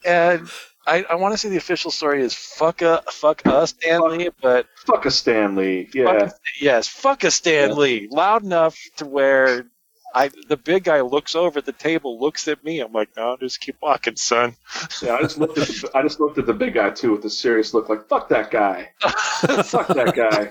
and 0.05 0.49
I, 0.87 1.05
I 1.09 1.14
want 1.14 1.33
to 1.35 1.38
say 1.38 1.49
the 1.49 1.57
official 1.57 1.90
story 1.90 2.23
is 2.23 2.35
"fuck 2.35 2.83
a 2.83 3.03
fuck 3.11 3.47
us 3.47 3.70
Stan 3.70 4.01
Lee," 4.09 4.31
but 4.40 4.66
Fuck 4.87 5.07
a 5.07 5.11
Stan 5.11 5.55
Lee. 5.57 5.85
Fuck 5.87 5.94
Yeah. 5.94 6.25
a- 6.27 6.33
yes, 6.61 6.88
fuck 6.88 7.25
a 7.25 7.31
Stan 7.31 7.77
Lee. 7.77 8.09
Loud 8.11 8.42
enough 8.42 8.79
to 8.97 9.07
where 9.07 9.66
I 10.14 10.31
the 10.49 10.57
big 10.57 10.85
guy 10.85 11.01
looks 11.01 11.35
over 11.35 11.59
at 11.59 11.64
the 11.66 11.73
table, 11.73 12.20
looks 12.20 12.47
at 12.47 12.62
me. 12.62 12.81
I'm 12.81 12.92
like, 12.92 13.09
no, 13.16 13.37
just 13.40 13.61
keep 13.61 13.77
walking, 13.83 14.14
son. 14.16 14.55
Yeah, 15.03 15.14
I 15.16 15.23
just 15.23 15.38
looked 15.38 15.59
at 15.59 15.66
the, 15.66 15.90
I 15.94 16.03
just 16.03 16.20
looked 16.20 16.38
at 16.38 16.47
the 16.47 16.53
big 16.53 16.75
guy 16.75 16.90
too 16.90 17.12
with 17.12 17.25
a 17.25 17.31
serious 17.31 17.75
look, 17.75 17.88
like 17.88 18.07
fuck 18.09 18.29
that 18.29 18.51
guy, 18.51 18.90
fuck 19.01 19.88
that 19.88 20.12
guy. 20.14 20.49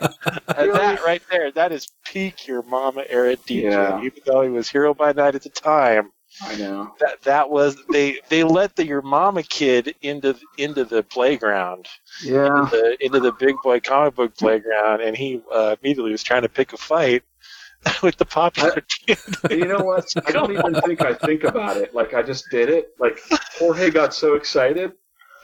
And 0.57 0.73
that 0.73 1.01
right 1.05 1.21
there, 1.31 1.51
that 1.51 1.71
is 1.71 1.87
peak 2.05 2.45
your 2.47 2.61
mama 2.63 3.03
era 3.07 3.37
DJ. 3.37 3.63
Yeah. 3.71 4.01
Even 4.01 4.21
though 4.25 4.41
he 4.41 4.49
was 4.49 4.67
hero 4.67 4.93
by 4.93 5.13
night 5.13 5.35
at 5.35 5.43
the 5.43 5.49
time, 5.49 6.11
I 6.41 6.55
know. 6.55 6.93
that 6.99 7.21
that 7.23 7.49
was 7.49 7.77
they 7.91 8.19
they 8.29 8.43
let 8.43 8.75
the 8.75 8.85
your 8.85 9.01
mama 9.01 9.43
kid 9.43 9.95
into 10.01 10.35
into 10.57 10.83
the 10.83 11.03
playground, 11.03 11.87
Yeah. 12.23 12.67
the, 12.71 12.97
into 12.99 13.19
the 13.19 13.31
big 13.33 13.55
boy 13.63 13.79
comic 13.79 14.15
book 14.15 14.35
playground, 14.37 15.01
and 15.01 15.15
he 15.15 15.41
uh, 15.53 15.75
immediately 15.81 16.11
was 16.11 16.23
trying 16.23 16.41
to 16.41 16.49
pick 16.49 16.73
a 16.73 16.77
fight 16.77 17.23
with 18.03 18.17
the 18.17 18.25
popular 18.25 18.81
kid. 19.05 19.17
You 19.51 19.65
know 19.65 19.83
what? 19.83 20.11
I 20.25 20.31
don't 20.31 20.51
even 20.57 20.73
think 20.81 21.01
I 21.01 21.13
think 21.13 21.43
about 21.43 21.77
it. 21.77 21.93
Like 21.93 22.13
I 22.13 22.23
just 22.23 22.49
did 22.49 22.69
it. 22.69 22.89
Like 22.99 23.19
Jorge 23.59 23.89
got 23.91 24.13
so 24.13 24.35
excited. 24.35 24.93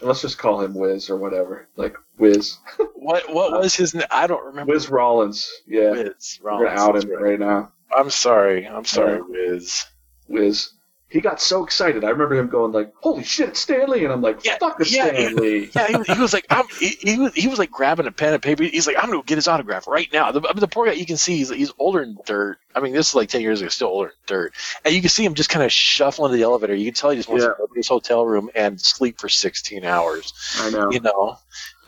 Let's 0.02 0.21
just 0.21 0.38
call 0.38 0.62
him 0.62 0.73
Wiz 0.73 1.10
or 1.10 1.17
whatever. 1.17 1.67
Like 1.75 1.95
Wiz. 2.17 2.58
What 2.95 3.34
what 3.34 3.52
was 3.54 3.75
his? 3.75 3.95
I 4.12 4.28
don't 4.28 4.45
remember. 4.45 4.73
Wiz 4.73 4.89
Rollins. 4.89 5.49
Yeah. 5.65 5.91
Wiz. 5.91 6.39
Rollins. 6.43 6.62
We're 6.62 6.67
out 6.67 6.95
him 7.04 7.10
right 7.12 7.39
now. 7.39 7.71
I'm 7.95 8.10
sorry. 8.10 8.67
I'm 8.67 8.86
sorry, 8.86 9.15
Yeah. 9.17 9.49
Wiz. 9.52 9.86
Wiz. 10.28 10.69
He 11.10 11.22
got 11.22 11.41
so 11.41 11.63
excited. 11.63 12.04
I 12.04 12.10
remember 12.10 12.36
him 12.36 12.50
going 12.50 12.72
like, 12.72 12.93
"Holy 13.02 13.24
shit, 13.24 13.58
Stan 13.58 13.89
Lee!" 13.89 14.04
And 14.04 14.13
I'm 14.13 14.22
like, 14.22 14.45
Yeah, 14.45 14.58
"Fuck 14.60 14.80
a 14.80 14.88
yeah, 14.88 15.08
Stan 15.08 15.36
Lee!" 15.38 15.69
Yeah, 15.76 15.88
he, 15.88 15.95
was- 15.98 16.08
he 16.08 16.19
was 16.19 16.34
like, 16.34 16.45
I'm, 16.52 16.65
he, 16.80 16.89
he 17.02 17.17
was 17.17 17.34
he 17.34 17.48
was 17.48 17.58
like 17.58 17.72
grabbing 17.72 18.06
a 18.06 18.12
pen 18.12 18.34
and 18.34 18.43
paper. 18.43 18.63
He's 18.63 18.86
like, 18.86 18.95
I'm 18.98 19.10
gonna 19.10 19.24
get 19.24 19.36
his 19.38 19.48
autograph 19.48 19.88
right 19.88 20.08
now. 20.13 20.32
The, 20.32 20.41
I 20.41 20.54
mean, 20.54 20.60
the 20.60 20.67
poor 20.67 20.86
guy, 20.86 20.93
you 20.93 21.08
can 21.08 21.17
see 21.17 21.38
he's 21.38 21.50
he's 21.50 21.72
older 21.80 22.02
than 22.06 22.17
dirt. 22.26 22.60
I 22.76 22.80
mean, 22.82 22.93
this 22.93 23.10
is 23.10 23.15
like 23.15 23.30
ten 23.30 23.41
years 23.41 23.60
ago, 23.62 23.69
still 23.69 23.88
older 23.88 24.10
than 24.10 24.17
dirt. 24.38 24.54
And 24.86 24.93
you 24.93 25.02
can 25.02 25.10
see 25.10 25.26
him 25.26 25.34
just 25.34 25.50
kind 25.50 25.65
of 25.65 25.72
shuffling 25.72 26.32
to 26.32 26.38
the 26.38 26.43
elevator. 26.43 26.76
You 26.76 26.86
can 26.86 26.93
tell 26.93 27.10
he 27.10 27.17
just 27.17 27.28
wants 27.28 27.43
Yeah. 27.43 27.50
to 27.50 27.56
go 27.58 27.65
to 27.65 27.74
his 27.76 27.88
hotel 27.88 28.26
room 28.26 28.50
and 28.54 28.80
sleep 28.80 29.19
for 29.19 29.30
16 29.30 29.84
hours. 29.86 30.32
I 30.60 30.69
know. 30.69 30.91
You 30.91 31.00
know. 31.00 31.38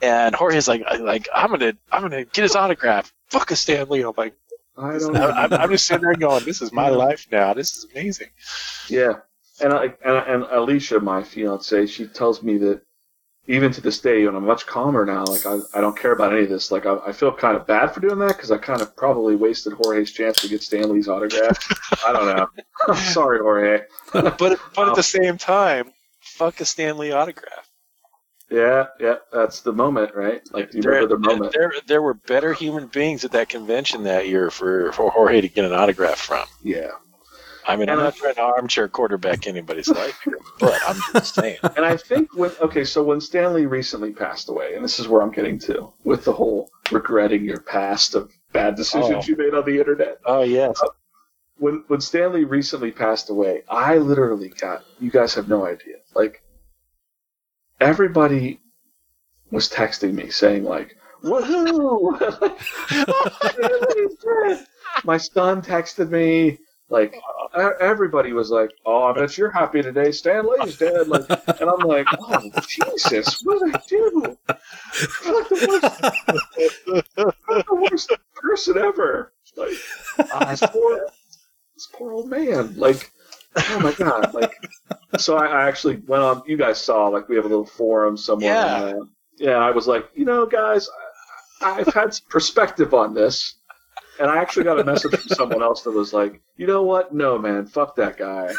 And 0.01 0.33
Jorge's 0.33 0.67
like, 0.67 0.81
like 0.99 1.27
I'm 1.31 1.51
gonna 1.51 1.73
I'm 1.91 2.01
gonna 2.01 2.25
get 2.25 2.41
his 2.41 2.55
autograph. 2.55 3.13
Fuck 3.29 3.51
a 3.51 3.55
Stan 3.55 3.87
Lee. 3.89 4.01
I'm 4.01 4.13
like, 4.17 4.33
I 4.77 4.97
don't. 4.97 5.15
I'm, 5.15 5.53
I'm 5.53 5.69
just 5.69 5.85
sitting 5.85 6.03
there 6.03 6.15
going, 6.15 6.45
this 6.45 6.61
is 6.61 6.71
my 6.71 6.89
life 6.89 7.27
now. 7.31 7.53
This 7.53 7.77
is 7.77 7.87
amazing. 7.91 8.29
Yeah, 8.87 9.15
and 9.61 9.73
I, 9.73 9.83
and, 10.03 10.43
and 10.43 10.43
Alicia, 10.43 10.99
my 10.99 11.23
fiance, 11.23 11.87
she 11.87 12.07
tells 12.07 12.41
me 12.41 12.57
that 12.59 12.81
even 13.47 13.71
to 13.71 13.81
this 13.81 13.99
day, 13.99 14.25
and 14.25 14.37
I'm 14.37 14.45
much 14.45 14.65
calmer 14.65 15.05
now. 15.05 15.25
Like 15.25 15.45
I, 15.45 15.59
I 15.73 15.81
don't 15.81 15.97
care 15.97 16.11
about 16.11 16.33
any 16.33 16.43
of 16.43 16.49
this. 16.49 16.71
Like 16.71 16.85
I, 16.85 16.97
I 17.07 17.11
feel 17.11 17.31
kind 17.31 17.57
of 17.57 17.65
bad 17.67 17.93
for 17.93 17.99
doing 17.99 18.19
that 18.19 18.35
because 18.37 18.51
I 18.51 18.57
kind 18.57 18.81
of 18.81 18.95
probably 18.95 19.35
wasted 19.35 19.73
Jorge's 19.73 20.11
chance 20.11 20.41
to 20.41 20.47
get 20.47 20.61
Stan 20.63 20.91
Lee's 20.91 21.07
autograph. 21.07 21.57
I 22.07 22.13
don't 22.13 22.35
know. 22.35 22.47
I'm 22.87 22.95
sorry, 22.95 23.39
Jorge. 23.39 23.81
but 24.13 24.37
but 24.37 24.53
at 24.53 24.59
um, 24.77 24.93
the 24.95 25.03
same 25.03 25.37
time, 25.37 25.91
fuck 26.21 26.61
a 26.61 26.65
Stan 26.65 26.97
Lee 26.97 27.11
autograph. 27.11 27.70
Yeah, 28.51 28.87
yeah, 28.99 29.15
that's 29.31 29.61
the 29.61 29.71
moment, 29.71 30.13
right? 30.13 30.41
Like, 30.51 30.73
you 30.73 30.81
remember 30.81 31.15
the 31.15 31.19
moment? 31.19 31.53
There, 31.53 31.73
there 31.87 32.01
were 32.01 32.13
better 32.15 32.53
human 32.53 32.87
beings 32.87 33.23
at 33.23 33.31
that 33.31 33.47
convention 33.49 34.03
that 34.03 34.27
year 34.27 34.51
for, 34.51 34.91
for 34.91 35.09
Jorge 35.09 35.39
to 35.41 35.47
get 35.47 35.63
an 35.63 35.71
autograph 35.73 36.17
from. 36.19 36.45
Yeah, 36.61 36.89
I 37.65 37.77
mean, 37.77 37.87
I'm 37.89 37.93
And 37.93 38.01
I- 38.01 38.03
not 38.05 38.15
trying 38.17 38.35
to 38.35 38.41
armchair 38.41 38.87
quarterback 38.89 39.47
anybody's 39.47 39.87
life 40.03 40.19
here, 40.25 40.37
but 40.59 40.77
I'm 40.85 40.97
just 41.13 41.35
saying. 41.35 41.59
and 41.77 41.85
I 41.85 41.95
think 41.95 42.35
when 42.35 42.51
okay, 42.59 42.83
so 42.83 43.01
when 43.03 43.21
Stan 43.21 43.53
Lee 43.53 43.65
recently 43.67 44.11
passed 44.11 44.49
away, 44.49 44.75
and 44.75 44.83
this 44.83 44.99
is 44.99 45.07
where 45.07 45.21
I'm 45.21 45.31
getting 45.31 45.57
to 45.59 45.93
with 46.03 46.25
the 46.25 46.33
whole 46.33 46.69
regretting 46.91 47.45
your 47.45 47.61
past 47.61 48.15
of 48.15 48.31
bad 48.51 48.75
decisions 48.75 49.23
Oh. 49.25 49.27
you 49.29 49.37
made 49.37 49.53
on 49.53 49.63
the 49.63 49.79
internet. 49.79 50.17
Oh 50.25 50.41
yes, 50.41 50.77
uh, 50.83 50.87
when 51.57 51.85
when 51.87 52.01
Stan 52.01 52.33
Lee 52.33 52.43
recently 52.43 52.91
passed 52.91 53.29
away, 53.29 53.63
I 53.69 53.95
literally 53.97 54.49
got 54.49 54.83
you 54.99 55.09
guys 55.09 55.33
have 55.35 55.47
no 55.47 55.65
idea. 55.65 55.95
Like 56.13 56.41
everybody 57.81 58.59
was 59.51 59.69
texting 59.69 60.13
me 60.13 60.29
saying 60.29 60.63
like, 60.63 60.97
"Woohoo!" 61.23 62.17
My 65.03 65.17
son 65.17 65.61
texted 65.61 66.09
me 66.09 66.59
Like 66.89 67.15
everybody 67.79 68.33
was 68.33 68.51
like, 68.51 68.69
"Oh, 68.85 69.03
I 69.05 69.13
bet 69.13 69.37
you're 69.37 69.49
happy 69.51 69.81
today. 69.81 70.11
Stan 70.11 70.45
Lee's 70.45 70.77
dead." 70.77 71.07
Like, 71.07 71.23
and 71.29 71.69
I'm 71.69 71.87
like, 71.87 72.05
"Oh, 72.19 72.49
Jesus, 72.67 73.41
what 73.43 73.61
did 73.65 73.75
I 73.75 73.81
do? 73.87 74.37
I'm 75.25 75.33
like 75.35 75.49
the 75.49 75.65
worst, 75.69 76.03
I'm 77.17 77.63
the 77.67 77.87
worst 77.91 78.11
person 78.35 78.77
ever." 78.77 79.31
Like, 79.55 79.77
ah, 80.33 80.45
this 80.51 80.63
poor, 80.69 81.07
this 81.75 81.87
poor 81.93 82.13
old 82.13 82.29
man. 82.29 82.75
Like, 82.77 83.11
oh 83.55 83.79
my 83.81 83.93
god. 83.93 84.33
Like, 84.33 84.53
so 85.17 85.37
I, 85.37 85.45
I 85.45 85.67
actually 85.67 85.97
went 85.97 86.23
on. 86.23 86.43
You 86.45 86.57
guys 86.57 86.83
saw 86.83 87.07
like 87.07 87.27
we 87.29 87.35
have 87.35 87.45
a 87.45 87.49
little 87.49 87.65
forum 87.65 88.17
somewhere. 88.17 88.49
Yeah. 88.49 88.93
yeah. 89.37 89.57
I 89.57 89.71
was 89.71 89.87
like, 89.87 90.09
you 90.15 90.25
know, 90.25 90.45
guys, 90.45 90.89
I, 91.61 91.79
I've 91.79 91.93
had 91.93 92.13
some 92.13 92.27
perspective 92.29 92.93
on 92.93 93.13
this. 93.13 93.55
And 94.21 94.29
I 94.29 94.37
actually 94.37 94.65
got 94.65 94.79
a 94.79 94.83
message 94.83 95.11
from 95.19 95.29
someone 95.29 95.63
else 95.63 95.81
that 95.81 95.91
was 95.91 96.13
like, 96.13 96.41
you 96.55 96.67
know 96.67 96.83
what? 96.83 97.11
No, 97.13 97.39
man, 97.39 97.65
fuck 97.65 97.95
that 97.95 98.17
guy. 98.17 98.53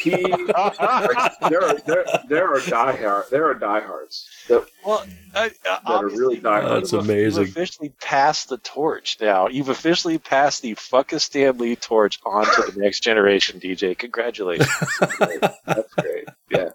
He, 0.00 0.12
like, 0.12 1.32
there 1.50 1.62
are 1.64 1.78
there, 1.86 2.04
there 2.28 2.54
are 2.54 2.60
diehard 2.60 3.28
there 3.30 3.46
are 3.50 3.54
diehards 3.54 4.28
that, 4.48 4.64
Well, 4.86 5.04
I, 5.34 5.50
that 5.64 5.82
are 5.86 6.06
really 6.06 6.38
diehard. 6.40 6.68
That's 6.80 6.92
You've- 6.92 7.04
amazing. 7.04 7.40
You've 7.46 7.50
officially 7.56 7.88
passed 8.00 8.48
the 8.48 8.58
torch 8.58 9.18
now. 9.20 9.48
You've 9.48 9.68
officially 9.70 10.18
passed 10.18 10.62
the 10.62 10.74
fuck 10.74 11.12
a 11.12 11.18
Stan 11.18 11.58
Lee 11.58 11.74
torch 11.74 12.20
on 12.24 12.44
to 12.44 12.70
the 12.72 12.80
next 12.80 13.00
generation, 13.00 13.58
DJ. 13.58 13.98
Congratulations. 13.98 14.68
That's 15.18 15.94
great. 15.94 16.28
Yeah. 16.50 16.70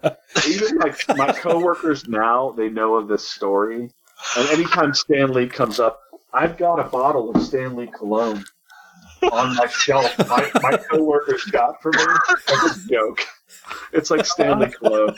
Even 0.48 0.78
like 0.80 0.98
my 1.16 1.32
coworkers 1.32 2.08
now, 2.10 2.52
they 2.52 2.68
know 2.70 2.96
of 2.96 3.08
this 3.08 3.28
story. 3.28 3.90
And 4.38 4.50
anytime 4.50 4.94
Stan 4.94 5.32
Lee 5.34 5.48
comes 5.48 5.80
up, 5.80 6.00
I've 6.34 6.58
got 6.58 6.80
a 6.80 6.84
bottle 6.86 7.30
of 7.32 7.41
Stan 7.41 7.76
Lee 7.76 7.88
cologne 7.88 8.43
on 9.32 9.56
my 9.56 9.67
shelf. 9.67 10.17
My, 10.28 10.50
my 10.62 10.78
coworkers 10.78 11.43
got 11.46 11.82
for 11.82 11.91
me 11.91 12.04
as 12.52 12.86
a 12.86 12.89
joke. 12.89 13.19
It's 13.91 14.10
like 14.12 14.26
Stan 14.26 14.60
Lee 14.60 14.69
cologne. 14.72 15.15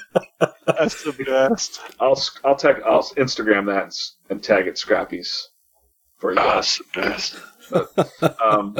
That's 0.67 1.03
the 1.03 1.13
best. 1.25 1.79
I'll 1.99 2.21
I'll 2.43 2.55
tag 2.55 2.81
I'll 2.85 3.03
Instagram 3.15 3.65
that 3.67 3.83
and, 3.83 3.93
and 4.29 4.43
tag 4.43 4.67
it 4.67 4.77
Scrappy's 4.77 5.49
for 6.17 6.31
you 6.31 6.37
guys. 6.37 6.79
That's 6.93 7.29
the 7.71 7.79
best. 8.21 8.41
Um, 8.41 8.77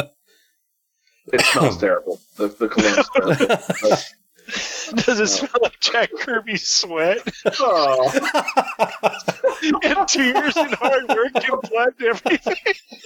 it 1.33 1.41
smells 1.41 1.77
terrible. 1.77 2.19
The 2.37 2.47
the 2.49 2.67
cologne's 2.67 3.09
terrible. 3.09 3.65
But- 3.81 4.05
Does 4.95 5.19
it 5.19 5.27
smell 5.27 5.49
like 5.61 5.79
Jack 5.79 6.11
Kirby's 6.19 6.67
sweat 6.67 7.17
oh, 7.59 8.11
and 9.83 10.07
tears 10.07 10.55
and 10.55 10.73
hard 10.75 11.09
work 11.09 11.31
and 11.33 11.61
blood 11.69 11.93
and 11.99 12.07
everything? 12.07 12.55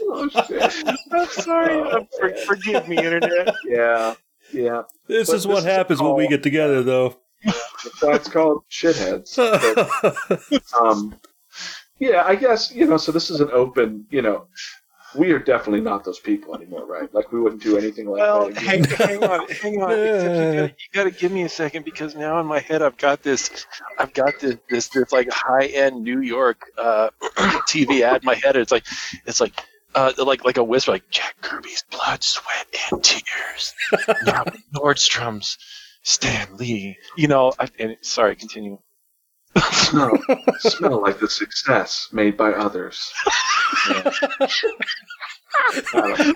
oh 0.04 0.28
shit. 0.30 0.98
I'm 1.12 1.28
sorry. 1.28 1.82
I'm, 1.82 2.08
for, 2.18 2.36
forgive 2.46 2.88
me, 2.88 2.98
internet. 2.98 3.56
Yeah. 3.66 4.16
Yeah. 4.52 4.84
This 5.08 5.30
But 5.30 5.36
is 5.36 5.48
what 5.48 5.56
this 5.56 5.64
is 5.64 5.66
a 5.68 5.72
happens 5.72 6.02
when 6.02 6.16
we 6.16 6.28
get 6.28 6.44
together, 6.44 6.84
though. 6.84 7.16
That's 7.46 8.02
why 8.02 8.16
it's 8.16 8.30
called 8.30 8.64
shitheads. 8.70 9.36
But, 9.38 10.64
um, 10.82 11.16
yeah, 12.00 12.24
I 12.26 12.36
guess 12.36 12.72
you 12.72 12.86
know. 12.86 12.98
So 12.98 13.12
this 13.12 13.30
is 13.30 13.40
an 13.42 13.50
open. 13.52 14.06
You 14.10 14.22
know, 14.22 14.48
we 15.16 15.32
are 15.32 15.40
definitely 15.40 15.82
not 15.82 16.04
those 16.04 16.20
people 16.20 16.56
anymore, 16.56 16.86
right? 16.86 17.14
Like 17.14 17.32
we 17.32 17.40
wouldn't 17.40 17.64
do 17.64 17.78
anything 17.78 18.08
like 18.08 18.22
Well, 18.22 18.50
that. 18.50 18.58
hang, 18.58 18.84
hang 18.84 19.24
on, 19.24 19.48
hang 19.50 19.82
on. 19.82 19.92
Except 19.92 20.36
you 20.36 20.54
gotta, 20.54 20.68
you 20.68 20.88
gotta 20.94 21.12
give 21.12 21.32
me 21.32 21.44
a 21.44 21.50
second 21.50 21.86
because 21.86 22.16
now 22.16 22.40
in 22.40 22.46
my 22.46 22.60
head 22.60 22.82
I've 22.82 22.98
got 22.98 23.24
this, 23.24 23.66
I've 23.98 24.14
got 24.14 24.40
this, 24.40 24.58
this, 24.70 24.88
this 24.90 25.12
like 25.12 25.30
high 25.32 25.66
end 25.68 26.04
New 26.04 26.22
York 26.22 26.62
uh, 26.78 27.10
TV 27.68 28.02
ad 28.02 28.22
in 28.22 28.26
my 28.26 28.36
head. 28.36 28.56
It's 28.56 28.72
like, 28.72 28.86
it's 29.26 29.42
like, 29.42 29.60
uh, 29.96 30.14
like 30.20 30.46
like 30.46 30.58
a 30.58 30.64
whisper, 30.64 30.92
like 30.92 31.10
Jack 31.10 31.36
Kirby's 31.42 31.84
blood, 31.90 32.24
sweat, 32.24 32.68
and 32.92 33.04
tears. 33.04 33.74
now 34.26 34.44
Nordstrom's 34.76 35.58
Stan 36.04 36.58
Lee. 36.58 36.96
You 37.18 37.28
know, 37.28 37.54
I, 37.60 37.68
and 37.80 37.98
sorry, 38.02 38.36
continue. 38.36 38.78
Smell, 39.72 40.12
smell 40.60 41.02
like 41.02 41.20
the 41.20 41.30
success 41.30 42.10
made 42.12 42.38
by 42.38 42.52
others. 42.52 43.12
Yeah. 43.90 44.12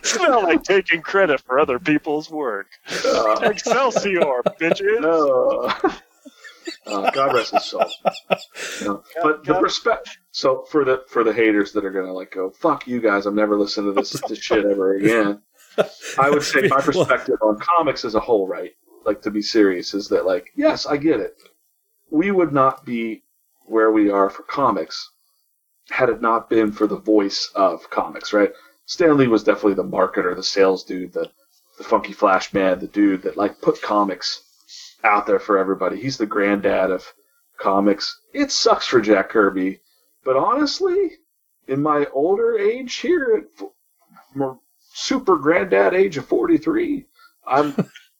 Smell 0.03 0.43
like 0.43 0.63
taking 0.63 1.01
credit 1.01 1.39
for 1.41 1.59
other 1.59 1.79
people's 1.79 2.29
work. 2.29 2.67
Uh, 3.05 3.39
Excelsior, 3.43 4.41
bitches. 4.59 5.01
no. 5.01 5.71
Uh, 6.85 7.11
God 7.11 7.33
rest 7.35 7.51
his 7.53 7.63
soul. 7.65 7.85
You 8.81 8.87
know, 8.87 9.03
but 9.21 9.43
the 9.45 9.53
God- 9.53 9.61
respect. 9.63 10.17
So 10.31 10.63
for 10.69 10.83
the 10.83 11.03
for 11.07 11.23
the 11.23 11.31
haters 11.33 11.71
that 11.73 11.85
are 11.85 11.91
gonna 11.91 12.11
like 12.13 12.31
go, 12.31 12.49
fuck 12.49 12.87
you 12.87 12.99
guys, 12.99 13.25
I'm 13.25 13.35
never 13.35 13.57
listening 13.57 13.93
to 13.93 14.01
this 14.01 14.11
this 14.27 14.39
shit 14.39 14.65
ever 14.65 14.95
again. 14.95 15.41
I 16.17 16.29
would 16.29 16.43
say 16.43 16.67
my 16.67 16.81
perspective 16.81 17.37
on 17.41 17.59
comics 17.59 18.03
as 18.05 18.15
a 18.15 18.19
whole, 18.19 18.47
right? 18.47 18.71
Like 19.05 19.21
to 19.23 19.31
be 19.31 19.41
serious, 19.41 19.93
is 19.93 20.07
that 20.09 20.25
like, 20.25 20.51
yes, 20.55 20.85
I 20.85 20.97
get 20.97 21.19
it. 21.19 21.37
We 22.13 22.29
would 22.29 22.53
not 22.53 22.85
be 22.85 23.23
where 23.65 23.91
we 23.91 24.11
are 24.11 24.29
for 24.29 24.43
comics 24.43 25.09
had 25.89 26.09
it 26.09 26.21
not 26.21 26.47
been 26.47 26.71
for 26.71 26.85
the 26.85 26.99
voice 26.99 27.51
of 27.55 27.89
comics, 27.89 28.31
right? 28.31 28.53
Stan 28.85 29.17
Lee 29.17 29.27
was 29.27 29.43
definitely 29.43 29.73
the 29.73 29.83
marketer, 29.83 30.35
the 30.35 30.43
sales 30.43 30.83
dude, 30.83 31.13
the 31.13 31.31
the 31.79 31.83
funky 31.83 32.13
flash 32.13 32.53
man, 32.53 32.77
the 32.77 32.85
dude 32.87 33.23
that 33.23 33.35
like 33.35 33.59
put 33.61 33.81
comics 33.81 34.43
out 35.03 35.25
there 35.25 35.39
for 35.39 35.57
everybody. 35.57 35.99
He's 35.99 36.19
the 36.19 36.27
granddad 36.27 36.91
of 36.91 37.11
comics. 37.57 38.21
It 38.31 38.51
sucks 38.51 38.85
for 38.85 39.01
Jack 39.01 39.29
Kirby, 39.29 39.81
but 40.23 40.37
honestly, 40.37 41.13
in 41.67 41.81
my 41.81 42.05
older 42.13 42.59
age 42.59 42.93
here, 42.97 43.49
at 43.59 44.47
super 44.93 45.37
granddad 45.37 45.95
age 45.95 46.17
of 46.17 46.27
forty 46.27 46.59
three, 46.59 47.07
I'm 47.47 47.73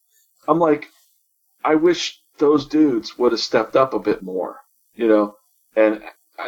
I'm 0.48 0.58
like, 0.58 0.90
I 1.64 1.76
wish 1.76 2.23
those 2.38 2.66
dudes 2.66 3.18
would 3.18 3.32
have 3.32 3.42
stepped 3.42 3.76
up 3.76 3.94
a 3.94 4.00
bit 4.00 4.24
more, 4.24 4.58
you 4.96 5.08
know. 5.08 5.36
And 5.76 6.02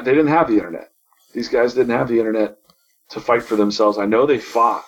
they 0.04 0.12
didn't 0.12 0.28
have 0.28 0.48
the 0.48 0.58
internet. 0.58 0.92
These 1.34 1.50
guys 1.50 1.74
didn't 1.74 1.98
have 1.98 2.08
the 2.08 2.20
internet 2.20 2.58
to 3.10 3.20
fight 3.20 3.44
for 3.44 3.56
themselves. 3.56 3.98
I 3.98 4.06
know 4.06 4.26
they 4.26 4.40
fought 4.40 4.86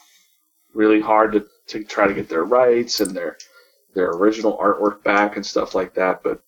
really 0.73 1.01
hard 1.01 1.33
to, 1.33 1.45
to 1.67 1.83
try 1.83 2.07
to 2.07 2.13
get 2.13 2.29
their 2.29 2.43
rights 2.43 2.99
and 2.99 3.15
their 3.15 3.37
their 3.93 4.11
original 4.11 4.57
artwork 4.57 5.03
back 5.03 5.35
and 5.35 5.45
stuff 5.45 5.73
like 5.73 5.95
that, 5.95 6.21
but 6.21 6.41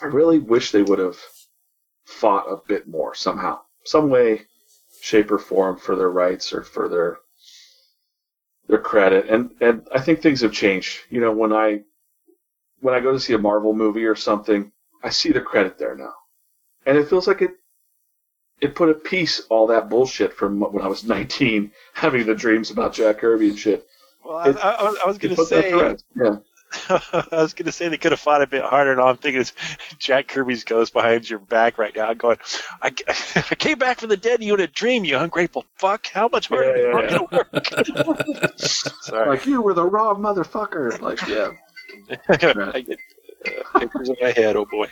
I 0.00 0.06
really 0.06 0.38
wish 0.38 0.70
they 0.70 0.82
would 0.82 0.98
have 0.98 1.18
fought 2.06 2.46
a 2.50 2.66
bit 2.66 2.88
more 2.88 3.14
somehow, 3.14 3.60
some 3.84 4.08
way, 4.08 4.46
shape 5.00 5.30
or 5.30 5.38
form 5.38 5.76
for 5.76 5.94
their 5.94 6.10
rights 6.10 6.52
or 6.52 6.62
for 6.62 6.88
their 6.88 7.18
their 8.66 8.78
credit. 8.78 9.28
And 9.28 9.50
and 9.60 9.86
I 9.92 10.00
think 10.00 10.20
things 10.20 10.40
have 10.40 10.52
changed. 10.52 11.00
You 11.10 11.20
know, 11.20 11.32
when 11.32 11.52
I 11.52 11.82
when 12.84 12.94
I 12.94 13.00
go 13.00 13.12
to 13.12 13.18
see 13.18 13.32
a 13.32 13.38
Marvel 13.38 13.72
movie 13.72 14.04
or 14.04 14.14
something, 14.14 14.70
I 15.02 15.08
see 15.08 15.32
the 15.32 15.40
credit 15.40 15.78
there 15.78 15.94
now, 15.96 16.12
and 16.84 16.98
it 16.98 17.08
feels 17.08 17.26
like 17.26 17.40
it 17.40 17.52
it 18.60 18.74
put 18.74 18.90
a 18.90 18.94
piece 18.94 19.40
all 19.48 19.66
that 19.68 19.88
bullshit 19.88 20.34
from 20.34 20.60
when 20.60 20.84
I 20.84 20.88
was 20.88 21.02
19, 21.16 21.72
having 21.94 22.26
the 22.26 22.34
dreams 22.34 22.70
about 22.70 22.92
Jack 22.92 23.18
Kirby 23.18 23.48
and 23.50 23.58
shit. 23.58 23.86
Well, 24.22 24.36
I, 24.36 24.50
I, 24.50 24.70
I 24.72 24.84
was- 24.84 24.98
I 25.04 25.06
was 25.08 25.18
gonna 25.18 25.36
say. 25.36 25.70
yeah. 26.14 26.36
I 26.90 27.26
was 27.30 27.54
going 27.54 27.66
to 27.66 27.72
say 27.72 27.88
they 27.88 27.98
could 27.98 28.10
have 28.10 28.18
fought 28.18 28.42
a 28.42 28.48
bit 28.48 28.64
harder, 28.64 28.90
and 28.90 29.00
all 29.00 29.10
I'm 29.10 29.16
thinking 29.16 29.42
is 29.42 29.52
Jack 30.00 30.26
Kirby's 30.26 30.64
ghost 30.64 30.92
behind 30.92 31.30
your 31.30 31.38
back 31.38 31.78
right 31.78 31.94
now, 31.94 32.12
going, 32.14 32.38
I, 32.82 32.92
I 33.36 33.54
came 33.54 33.78
back 33.78 34.00
from 34.00 34.08
the 34.08 34.16
dead, 34.16 34.40
and 34.40 34.44
you 34.44 34.54
had 34.54 34.60
a 34.60 34.66
dream, 34.66 35.04
you 35.04 35.16
ungrateful 35.16 35.64
fuck. 35.76 36.08
How 36.08 36.26
much 36.26 36.48
harder 36.48 36.76
Yeah, 36.76 36.98
yeah, 37.00 37.28
yeah, 37.30 37.40
going 37.62 37.84
to 37.84 38.04
work? 38.06 38.58
Sorry. 38.58 39.28
Like 39.28 39.46
you 39.46 39.62
were 39.62 39.72
the 39.74 39.84
raw 39.84 40.14
motherfucker. 40.14 41.00
Like 41.00 41.20
yeah, 41.28 41.50
I 42.28 42.36
get 42.80 42.98
uh, 43.46 43.78
pictures 43.78 44.08
in 44.08 44.16
my 44.20 44.30
head, 44.30 44.56
oh 44.56 44.64
boy. 44.64 44.88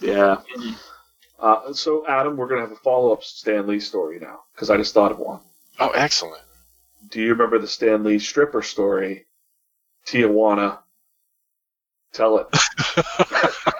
yeah. 0.00 0.40
Uh, 1.38 1.72
so 1.72 2.06
Adam, 2.06 2.36
we're 2.36 2.48
gonna 2.48 2.62
have 2.62 2.72
a 2.72 2.76
follow 2.76 3.12
up 3.12 3.22
Stan 3.24 3.66
Lee 3.66 3.80
story 3.80 4.18
now 4.18 4.40
because 4.54 4.70
I 4.70 4.76
just 4.76 4.94
thought 4.94 5.12
of 5.12 5.18
one. 5.18 5.40
Oh, 5.80 5.90
excellent. 5.90 6.42
Do 7.10 7.20
you 7.20 7.30
remember 7.30 7.58
the 7.58 7.66
Stan 7.66 8.04
Lee 8.04 8.18
stripper 8.18 8.62
story? 8.62 9.26
Tijuana. 10.06 10.78
Tell 12.12 12.38
it. 12.38 12.46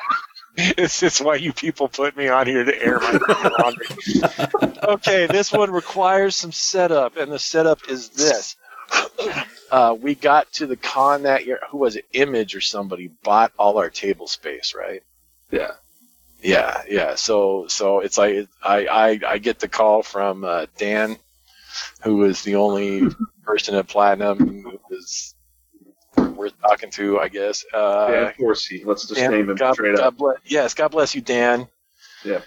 It's, 0.56 1.02
it's 1.02 1.20
why 1.20 1.36
you 1.36 1.52
people 1.52 1.88
put 1.88 2.16
me 2.16 2.28
on 2.28 2.46
here 2.46 2.64
to 2.64 2.82
air 2.82 3.00
my 3.00 3.50
laundry. 3.58 3.86
okay, 4.82 5.26
this 5.26 5.50
one 5.50 5.70
requires 5.70 6.36
some 6.36 6.52
setup, 6.52 7.16
and 7.16 7.32
the 7.32 7.38
setup 7.38 7.88
is 7.88 8.10
this. 8.10 8.56
Uh, 9.72 9.96
we 9.98 10.14
got 10.14 10.52
to 10.52 10.66
the 10.66 10.76
con 10.76 11.22
that 11.22 11.46
year. 11.46 11.58
Who 11.70 11.78
was 11.78 11.96
it? 11.96 12.04
Image 12.12 12.54
or 12.54 12.60
somebody 12.60 13.08
bought 13.08 13.52
all 13.58 13.78
our 13.78 13.88
table 13.88 14.26
space, 14.26 14.74
right? 14.74 15.02
Yeah. 15.50 15.72
Yeah, 16.42 16.82
yeah. 16.88 17.14
So, 17.14 17.68
so 17.68 18.00
it's 18.00 18.18
like 18.18 18.48
I, 18.62 18.86
I, 18.86 19.20
I 19.26 19.38
get 19.38 19.60
the 19.60 19.68
call 19.68 20.02
from 20.02 20.44
uh, 20.44 20.66
Dan, 20.76 21.16
who 22.02 22.16
was 22.16 22.42
the 22.42 22.56
only 22.56 23.08
person 23.44 23.74
at 23.74 23.88
Platinum 23.88 24.38
who 24.38 24.78
was 24.90 25.34
worth 26.16 26.52
talking 26.60 26.90
to, 26.90 27.18
I 27.18 27.28
guess. 27.28 27.64
Uh, 27.72 28.10
Dan 28.10 28.32
Forsey. 28.38 28.84
Let's 28.84 29.06
just 29.06 29.14
Dan, 29.20 29.30
name 29.30 29.48
him 29.48 29.56
God, 29.56 29.72
straight 29.72 29.96
God 29.96 30.06
up. 30.06 30.16
bless, 30.18 30.36
yes, 30.44 30.74
God 30.74 30.88
bless 30.88 31.14
you, 31.14 31.22
Dan. 31.22 31.66
Yeah. 32.24 32.40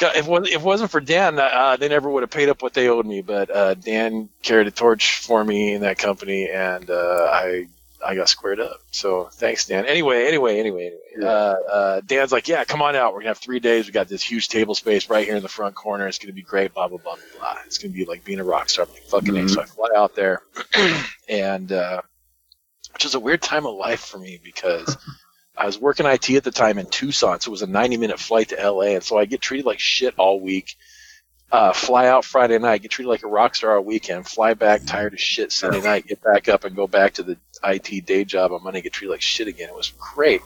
If, 0.00 0.16
it 0.16 0.26
wasn't- 0.26 0.48
if 0.48 0.60
it 0.60 0.62
wasn't 0.62 0.90
for 0.90 1.00
Dan, 1.00 1.38
uh, 1.38 1.76
they 1.78 1.88
never 1.88 2.08
would 2.10 2.22
have 2.22 2.30
paid 2.30 2.48
up 2.48 2.62
what 2.62 2.74
they 2.74 2.88
owed 2.88 3.06
me. 3.06 3.22
But 3.22 3.50
uh, 3.50 3.74
Dan 3.74 4.28
carried 4.42 4.66
a 4.66 4.70
torch 4.70 5.18
for 5.20 5.42
me 5.44 5.74
in 5.74 5.82
that 5.82 5.98
company, 5.98 6.48
and 6.50 6.88
uh, 6.90 7.28
I 7.32 7.68
I 8.04 8.14
got 8.14 8.28
squared 8.28 8.60
up. 8.60 8.80
So 8.90 9.24
thanks, 9.32 9.66
Dan. 9.66 9.86
Anyway, 9.86 10.26
anyway, 10.26 10.60
anyway, 10.60 10.86
anyway. 11.14 11.26
Uh, 11.26 11.54
uh, 11.70 12.00
Dan's 12.06 12.30
like, 12.30 12.46
yeah, 12.46 12.62
come 12.64 12.82
on 12.82 12.94
out. 12.94 13.14
We're 13.14 13.20
gonna 13.20 13.30
have 13.30 13.38
three 13.38 13.58
days. 13.58 13.86
We 13.86 13.92
got 13.92 14.06
this 14.08 14.22
huge 14.22 14.48
table 14.48 14.74
space 14.74 15.08
right 15.08 15.26
here 15.26 15.36
in 15.36 15.42
the 15.42 15.48
front 15.48 15.74
corner. 15.74 16.06
It's 16.06 16.18
gonna 16.18 16.32
be 16.34 16.42
great. 16.42 16.74
Blah 16.74 16.88
blah 16.88 16.98
blah 16.98 17.14
blah 17.16 17.40
blah. 17.40 17.56
It's 17.66 17.78
gonna 17.78 17.94
be 17.94 18.04
like 18.04 18.22
being 18.24 18.38
a 18.40 18.44
rock 18.44 18.68
star. 18.68 18.84
I'm 18.86 18.92
like, 18.92 19.02
fucking 19.04 19.36
A. 19.36 19.40
Mhm. 19.40 19.50
So 19.50 19.62
I 19.62 19.64
fly 19.64 19.88
out 19.96 20.14
there, 20.14 20.42
and 21.28 21.72
uh, 21.72 22.02
which 22.92 23.04
was 23.04 23.14
a 23.14 23.20
weird 23.20 23.40
time 23.42 23.66
of 23.66 23.74
life 23.74 24.00
for 24.00 24.18
me 24.18 24.40
because. 24.42 24.96
I 25.56 25.66
was 25.66 25.78
working 25.78 26.06
IT 26.06 26.30
at 26.30 26.44
the 26.44 26.50
time 26.50 26.78
in 26.78 26.86
Tucson, 26.86 27.40
so 27.40 27.48
it 27.48 27.52
was 27.52 27.62
a 27.62 27.66
90 27.66 27.96
minute 27.96 28.20
flight 28.20 28.50
to 28.50 28.70
LA, 28.70 28.94
and 28.94 29.02
so 29.02 29.18
I 29.18 29.24
get 29.24 29.40
treated 29.40 29.66
like 29.66 29.80
shit 29.80 30.14
all 30.18 30.40
week. 30.40 30.76
Uh, 31.50 31.72
fly 31.72 32.08
out 32.08 32.24
Friday 32.24 32.58
night, 32.58 32.82
get 32.82 32.90
treated 32.90 33.08
like 33.08 33.22
a 33.22 33.28
rock 33.28 33.54
star 33.54 33.76
all 33.76 33.84
weekend, 33.84 34.26
fly 34.26 34.54
back 34.54 34.84
tired 34.84 35.14
as 35.14 35.20
shit 35.20 35.52
Sunday 35.52 35.80
night, 35.80 36.04
get 36.04 36.20
back 36.20 36.48
up 36.48 36.64
and 36.64 36.74
go 36.74 36.88
back 36.88 37.14
to 37.14 37.22
the 37.22 37.38
IT 37.62 38.04
day 38.04 38.24
job 38.24 38.50
on 38.50 38.64
Monday, 38.64 38.80
get 38.80 38.92
treated 38.92 39.12
like 39.12 39.22
shit 39.22 39.46
again. 39.46 39.68
It 39.68 39.74
was 39.74 39.92
great. 39.96 40.42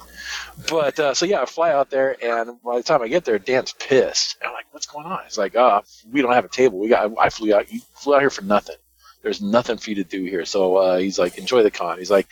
But 0.69 1.01
uh, 1.01 1.15
so 1.15 1.25
yeah, 1.25 1.41
I 1.41 1.47
fly 1.47 1.73
out 1.73 1.89
there, 1.89 2.17
and 2.23 2.63
by 2.63 2.77
the 2.77 2.83
time 2.83 3.01
I 3.01 3.09
get 3.09 3.25
there, 3.25 3.39
Dan's 3.39 3.73
pissed. 3.73 4.37
And 4.41 4.49
I'm 4.49 4.55
like, 4.55 4.67
"What's 4.73 4.87
going 4.87 5.07
on?" 5.07 5.21
He's 5.25 5.39
like, 5.39 5.57
"Ah, 5.57 5.83
we 6.13 6.21
don't 6.21 6.35
have 6.35 6.45
a 6.45 6.49
table. 6.49 6.79
We 6.79 6.89
got. 6.89 7.11
I 7.19 7.31
flew 7.31 7.55
out. 7.55 7.73
You 7.73 7.81
flew 7.95 8.15
out 8.15 8.21
here 8.21 8.31
for 8.31 8.43
nothing. 8.43 8.77
There's 9.23 9.41
nothing 9.41 9.79
for 9.79 9.89
you 9.91 9.97
to 9.97 10.05
do 10.05 10.23
here." 10.25 10.45
So 10.45 10.77
uh, 10.77 10.99
he's 10.99 11.19
like, 11.19 11.39
"Enjoy 11.39 11.63
the 11.63 11.71
con." 11.71 11.99
He's 11.99 12.11
like, 12.11 12.29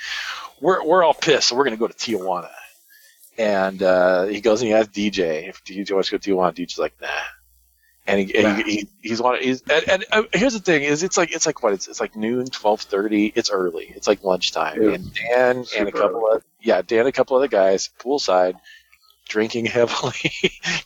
"We're 0.61 0.85
we're 0.85 1.03
all 1.03 1.15
pissed, 1.15 1.49
so 1.49 1.57
we're 1.57 1.65
gonna 1.65 1.79
go 1.79 1.89
to 1.89 1.95
Tijuana." 1.95 2.51
And 3.39 3.83
uh, 3.83 4.25
he 4.25 4.41
goes 4.41 4.61
and 4.61 4.69
he 4.69 4.75
asks 4.75 4.93
DJ 4.93 5.49
if 5.49 5.65
DJ 5.65 5.93
wants 5.93 6.09
to 6.09 6.17
go 6.17 6.19
to 6.19 6.31
Tijuana. 6.31 6.55
DJ's 6.55 6.79
like, 6.79 7.01
"Nah." 7.01 7.09
And 8.07 8.21
he, 8.21 8.35
and 8.35 8.63
he, 8.63 8.73
he 8.73 8.89
he's 9.01 9.23
one. 9.23 9.41
He's 9.41 9.63
and, 9.71 9.89
and 9.89 10.05
uh, 10.11 10.23
here's 10.33 10.55
the 10.55 10.61
thing: 10.61 10.83
is 10.83 11.03
it's 11.03 11.17
like 11.17 11.33
it's 11.33 11.47
like 11.47 11.63
what 11.63 11.73
it's 11.73 11.87
it's 11.89 12.01
like 12.01 12.17
noon, 12.17 12.47
twelve 12.47 12.81
thirty. 12.81 13.33
It's 13.35 13.51
early. 13.51 13.93
It's 13.95 14.09
like 14.09 14.25
lunchtime. 14.25 14.83
Yeah. 14.83 14.91
And 14.91 15.15
Dan 15.15 15.57
and 15.57 15.59
a 15.61 15.67
Super 15.67 15.91
couple 15.93 16.29
of 16.29 16.43
yeah, 16.61 16.83
Dan 16.83 17.01
and 17.01 17.09
a 17.09 17.13
couple 17.13 17.37
of 17.37 17.43
the 17.43 17.49
guys 17.49 17.91
poolside 18.01 18.59
drinking 19.29 19.67
heavily 19.67 20.33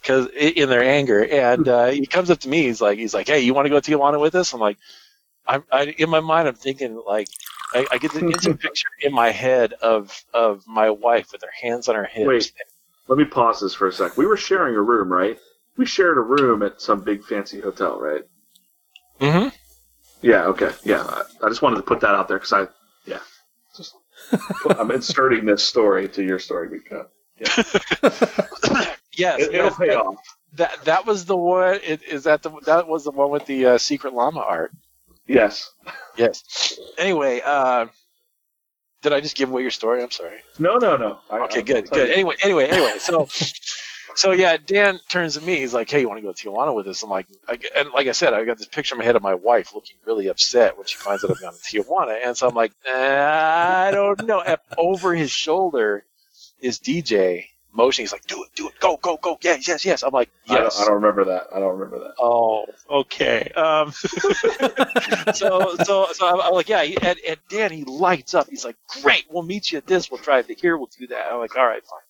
because 0.03 0.27
in 0.29 0.69
their 0.69 0.83
anger. 0.83 1.25
And 1.25 1.67
uh, 1.67 1.87
he 1.87 2.07
comes 2.07 2.31
up 2.31 2.41
to 2.41 2.49
me. 2.49 2.65
He's 2.65 2.81
like, 2.81 2.99
he's 2.99 3.15
like, 3.15 3.29
hey, 3.29 3.41
you 3.41 3.55
want 3.55 3.67
to 3.67 3.71
go 3.71 3.81
to 3.81 3.91
Tijuana 3.91 4.21
with 4.21 4.35
us? 4.35 4.53
I'm 4.53 4.61
like, 4.61 4.79
I'm 5.47 5.65
I, 5.71 5.95
in 5.99 6.11
my 6.11 6.21
mind. 6.21 6.49
I'm 6.49 6.55
thinking 6.55 7.01
like. 7.07 7.29
I, 7.75 7.87
I 7.91 7.97
get 7.97 8.13
the 8.13 8.21
instant 8.31 8.61
picture 8.61 8.91
in 9.01 9.15
my 9.15 9.31
head 9.31 9.73
of 9.73 10.23
of 10.35 10.67
my 10.67 10.91
wife 10.91 11.33
with 11.33 11.41
her 11.41 11.51
hands 11.59 11.89
on 11.89 11.95
her 11.95 12.05
hips. 12.05 12.29
Wait. 12.29 12.53
Let 13.09 13.19
me 13.19 13.25
pause 13.25 13.61
this 13.61 13.75
for 13.75 13.89
a 13.89 13.93
sec. 13.93 14.17
We 14.17 14.27
were 14.27 14.37
sharing 14.37 14.75
a 14.75 14.81
room, 14.83 15.11
right? 15.11 15.39
We 15.79 15.87
shared 15.87 16.19
a 16.19 16.21
room 16.21 16.63
at 16.63 16.83
some 16.83 17.03
big 17.03 17.25
fancy 17.25 17.61
hotel, 17.61 17.99
right? 17.99 18.23
Mm-hmm. 19.21 19.49
Yeah. 20.21 20.45
Okay. 20.49 20.71
Yeah. 20.85 21.03
I, 21.03 21.23
I 21.43 21.49
just 21.49 21.63
wanted 21.63 21.77
to 21.77 21.83
put 21.83 22.01
that 22.01 22.11
out 22.11 22.29
there 22.29 22.39
because 22.39 22.53
I, 22.53 22.67
yeah, 23.07 23.21
just 23.77 23.95
I'm 24.79 24.91
inserting 24.91 25.45
this 25.45 25.65
story 25.65 26.09
to 26.11 26.23
your 26.23 26.39
story 26.39 26.69
because 26.69 27.07
yes, 29.15 29.41
it, 29.41 29.55
it'll 29.55 29.67
yes, 29.67 29.77
pay 29.77 29.89
that, 29.89 29.99
off. 29.99 30.17
that 30.55 30.85
that 30.85 31.07
was 31.07 31.25
the 31.25 31.37
one. 31.37 31.81
It, 31.83 32.03
is 32.05 32.25
that 32.25 32.43
the 32.43 32.51
that 32.67 32.87
was 32.87 33.05
the 33.05 33.11
one 33.11 33.31
with 33.31 33.47
the 33.47 33.67
uh, 33.67 33.79
secret 33.79 34.15
llama 34.15 34.41
art? 34.41 34.73
Yes. 35.33 35.71
Yes. 36.17 36.79
Anyway, 36.99 37.41
uh, 37.45 37.87
did 39.03 39.13
I 39.13 39.21
just 39.21 39.37
give 39.37 39.51
away 39.51 39.63
your 39.63 39.71
story? 39.71 40.03
I'm 40.03 40.11
sorry. 40.11 40.39
No. 40.59 40.77
No. 40.77 40.97
No. 40.97 41.19
I, 41.31 41.39
Okay, 41.41 41.59
I'll 41.61 41.65
good, 41.65 41.87
tell 41.87 41.99
good. 41.99 42.11
Anyway, 42.11 42.37
anyway, 42.43 42.67
anyway. 42.69 42.93
So, 42.99 43.27
so 44.15 44.33
yeah, 44.33 44.57
Dan 44.59 45.01
turns 45.09 45.35
to 45.39 45.41
me. 45.43 45.57
He's 45.57 45.73
like, 45.75 45.91
"Hey, 45.91 46.01
you 46.01 46.09
want 46.09 46.19
to 46.19 46.23
go 46.23 46.33
to 46.33 46.49
Tijuana 46.49 46.75
with 46.75 46.87
us?" 46.87 47.03
I'm 47.03 47.11
like, 47.11 47.27
I, 47.49 47.59
and 47.75 47.91
like 47.93 48.07
I 48.07 48.13
said, 48.13 48.35
I 48.35 48.45
got 48.45 48.59
this 48.59 48.69
picture 48.69 48.95
in 48.95 48.99
my 48.99 49.05
head 49.05 49.17
of 49.17 49.23
my 49.23 49.35
wife 49.35 49.75
looking 49.75 49.97
really 50.07 50.29
upset 50.29 50.77
when 50.77 50.87
she 50.87 50.97
finds 50.99 51.25
out 51.25 51.31
I've 51.31 51.41
gone 51.41 51.55
to 51.55 51.59
Tijuana, 51.83 52.19
and 52.25 52.37
so 52.37 52.47
I'm 52.49 52.55
like, 52.55 52.73
"Uh, 52.87 52.99
I 52.99 53.91
don't 53.91 54.27
know. 54.27 54.41
And 54.43 54.59
over 54.77 55.15
his 55.15 55.31
shoulder 55.31 56.05
is 56.61 56.79
DJ 56.79 57.47
motioning. 57.73 58.05
He's 58.05 58.13
like, 58.13 58.27
"Do 58.27 58.43
it, 58.45 58.51
do 58.55 58.69
it, 58.69 58.75
go, 58.81 58.97
go, 58.97 59.17
go, 59.21 59.39
yes, 59.43 59.67
yes, 59.69 59.85
yes." 59.85 60.03
I'm 60.03 60.13
like, 60.13 60.31
I, 60.49 60.55
don't, 60.55 60.65
"Yes." 60.65 60.81
I 60.81 60.85
don't 60.85 60.95
remember 60.95 61.25
that. 61.27 61.49
I 61.55 61.59
don't 61.61 61.79
remember 61.79 61.99
that. 62.01 62.15
Oh, 62.19 62.67
okay. 62.91 63.51
Um, 63.57 63.93
so, 65.35 65.77
so, 65.85 66.07
so 66.13 66.27
I'm, 66.29 66.41
I'm 66.41 66.53
like, 66.55 66.69
yeah. 66.69 66.83
he- 66.85 66.97
And, 67.01 67.19
and 67.27 67.37
Dan, 67.49 67.71
he 67.73 67.85
lights 67.85 68.35
up. 68.35 68.49
He's 68.49 68.65
like, 68.65 68.77
great. 69.03 69.25
We'll 69.31 69.43
meet 69.43 69.73
you 69.73 69.79
at 69.79 69.87
this. 69.87 70.11
We'll 70.11 70.21
drive 70.21 70.47
to 70.49 70.55
here. 70.55 70.77
We'll 70.77 70.91
do 70.99 71.07
that. 71.09 71.33
I'm 71.33 71.39
like, 71.39 71.57
all 71.57 71.67
right, 71.67 71.83
fine. 71.85 72.01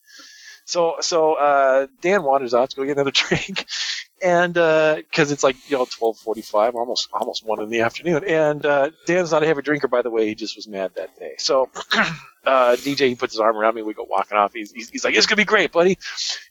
So, 0.64 0.96
so 1.00 1.34
uh, 1.34 1.86
Dan 2.00 2.22
wanders 2.22 2.54
out 2.54 2.70
to 2.70 2.76
go 2.76 2.84
get 2.84 2.92
another 2.92 3.10
drink, 3.14 3.66
and 4.22 4.54
because 4.54 5.32
it's 5.32 5.42
like 5.42 5.56
you 5.70 5.76
know 5.76 5.86
twelve 5.86 6.18
forty-five, 6.18 6.74
almost 6.74 7.08
almost 7.12 7.44
one 7.44 7.60
in 7.60 7.70
the 7.70 7.80
afternoon, 7.80 8.24
and 8.24 8.64
uh, 8.64 8.90
Dan's 9.06 9.32
not 9.32 9.42
a 9.42 9.46
heavy 9.46 9.62
drinker, 9.62 9.88
by 9.88 10.02
the 10.02 10.10
way. 10.10 10.26
He 10.26 10.34
just 10.34 10.56
was 10.56 10.68
mad 10.68 10.92
that 10.96 11.18
day. 11.18 11.34
So. 11.38 11.68
Uh, 12.44 12.74
DJ, 12.74 13.06
he 13.06 13.14
puts 13.14 13.34
his 13.34 13.38
arm 13.38 13.56
around 13.56 13.76
me. 13.76 13.82
We 13.82 13.94
go 13.94 14.02
walking 14.02 14.36
off. 14.36 14.52
He's, 14.52 14.72
he's, 14.72 14.90
he's 14.90 15.04
like, 15.04 15.14
"It's 15.14 15.26
gonna 15.26 15.36
be 15.36 15.44
great, 15.44 15.70
buddy 15.70 15.96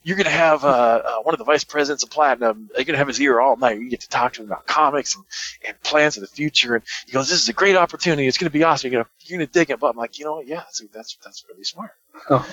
you're 0.04 0.18
gonna 0.18 0.30
have 0.30 0.64
uh, 0.64 0.68
uh, 0.68 1.22
one 1.22 1.36
of 1.36 1.40
the 1.40 1.44
vice 1.44 1.64
presidents 1.64 2.04
of 2.04 2.10
Platinum. 2.10 2.70
You're 2.76 2.86
gonna 2.86 2.98
have 2.98 3.08
his 3.08 3.22
ear 3.22 3.40
all 3.40 3.56
night. 3.56 3.80
You 3.80 3.90
get 3.90 4.02
to 4.02 4.10
talk 4.10 4.34
to 4.34 4.42
him 4.42 4.48
about 4.48 4.66
comics 4.66 5.16
and, 5.16 5.26
and 5.68 5.84
plans 5.84 6.18
of 6.18 6.22
the 6.22 6.28
future. 6.28 6.76
And 6.76 6.84
he 7.06 7.12
goes, 7.12 7.30
"This 7.30 7.42
is 7.42 7.50
a 7.50 7.54
great 7.54 7.76
opportunity. 7.76 8.28
It's 8.28 8.38
gonna 8.38 8.50
be 8.50 8.64
awesome. 8.64 8.92
You're 8.92 9.04
gonna 9.04 9.10
you're 9.22 9.38
gonna 9.38 9.48
dig 9.48 9.70
it." 9.70 9.80
But 9.80 9.92
I'm 9.92 9.98
like, 9.98 10.18
you 10.18 10.26
know 10.26 10.36
what? 10.36 10.48
Yeah, 10.48 10.62
that's 10.62 10.82
that's, 10.94 11.18
that's 11.24 11.46
really 11.50 11.64
smart. 11.64 11.92
Oh. 12.30 12.48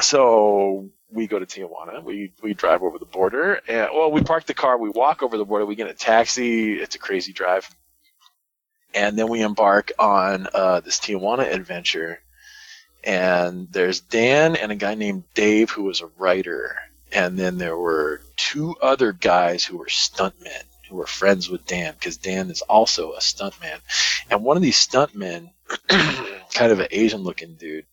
So 0.00 0.88
we 1.12 1.26
go 1.26 1.38
to 1.38 1.46
Tijuana. 1.46 2.02
We 2.02 2.32
we 2.42 2.54
drive 2.54 2.82
over 2.82 2.98
the 2.98 3.04
border, 3.06 3.60
and 3.68 3.90
well, 3.94 4.10
we 4.10 4.22
park 4.22 4.46
the 4.46 4.54
car. 4.54 4.78
We 4.78 4.90
walk 4.90 5.22
over 5.22 5.36
the 5.36 5.44
border. 5.44 5.66
We 5.66 5.74
get 5.74 5.88
a 5.88 5.94
taxi. 5.94 6.74
It's 6.74 6.96
a 6.96 6.98
crazy 6.98 7.32
drive, 7.32 7.68
and 8.94 9.18
then 9.18 9.28
we 9.28 9.42
embark 9.42 9.92
on 9.98 10.48
uh, 10.52 10.80
this 10.80 10.98
Tijuana 11.00 11.52
adventure 11.52 12.20
and 13.04 13.68
there's 13.72 14.00
Dan 14.00 14.56
and 14.56 14.70
a 14.70 14.76
guy 14.76 14.94
named 14.94 15.24
Dave 15.34 15.70
who 15.70 15.84
was 15.84 16.00
a 16.00 16.10
writer, 16.18 16.76
and 17.10 17.38
then 17.38 17.58
there 17.58 17.76
were 17.76 18.22
two 18.36 18.76
other 18.80 19.12
guys 19.12 19.64
who 19.64 19.78
were 19.78 19.86
stuntmen 19.86 20.62
who 20.88 20.96
were 20.96 21.06
friends 21.06 21.48
with 21.48 21.66
Dan 21.66 21.94
because 21.94 22.18
Dan 22.18 22.50
is 22.50 22.60
also 22.62 23.12
a 23.12 23.18
stuntman, 23.18 23.80
and 24.30 24.44
one 24.44 24.56
of 24.56 24.62
these 24.62 24.76
stuntmen, 24.76 25.50
kind 25.88 26.72
of 26.72 26.80
an 26.80 26.88
Asian-looking 26.90 27.54
dude, 27.54 27.86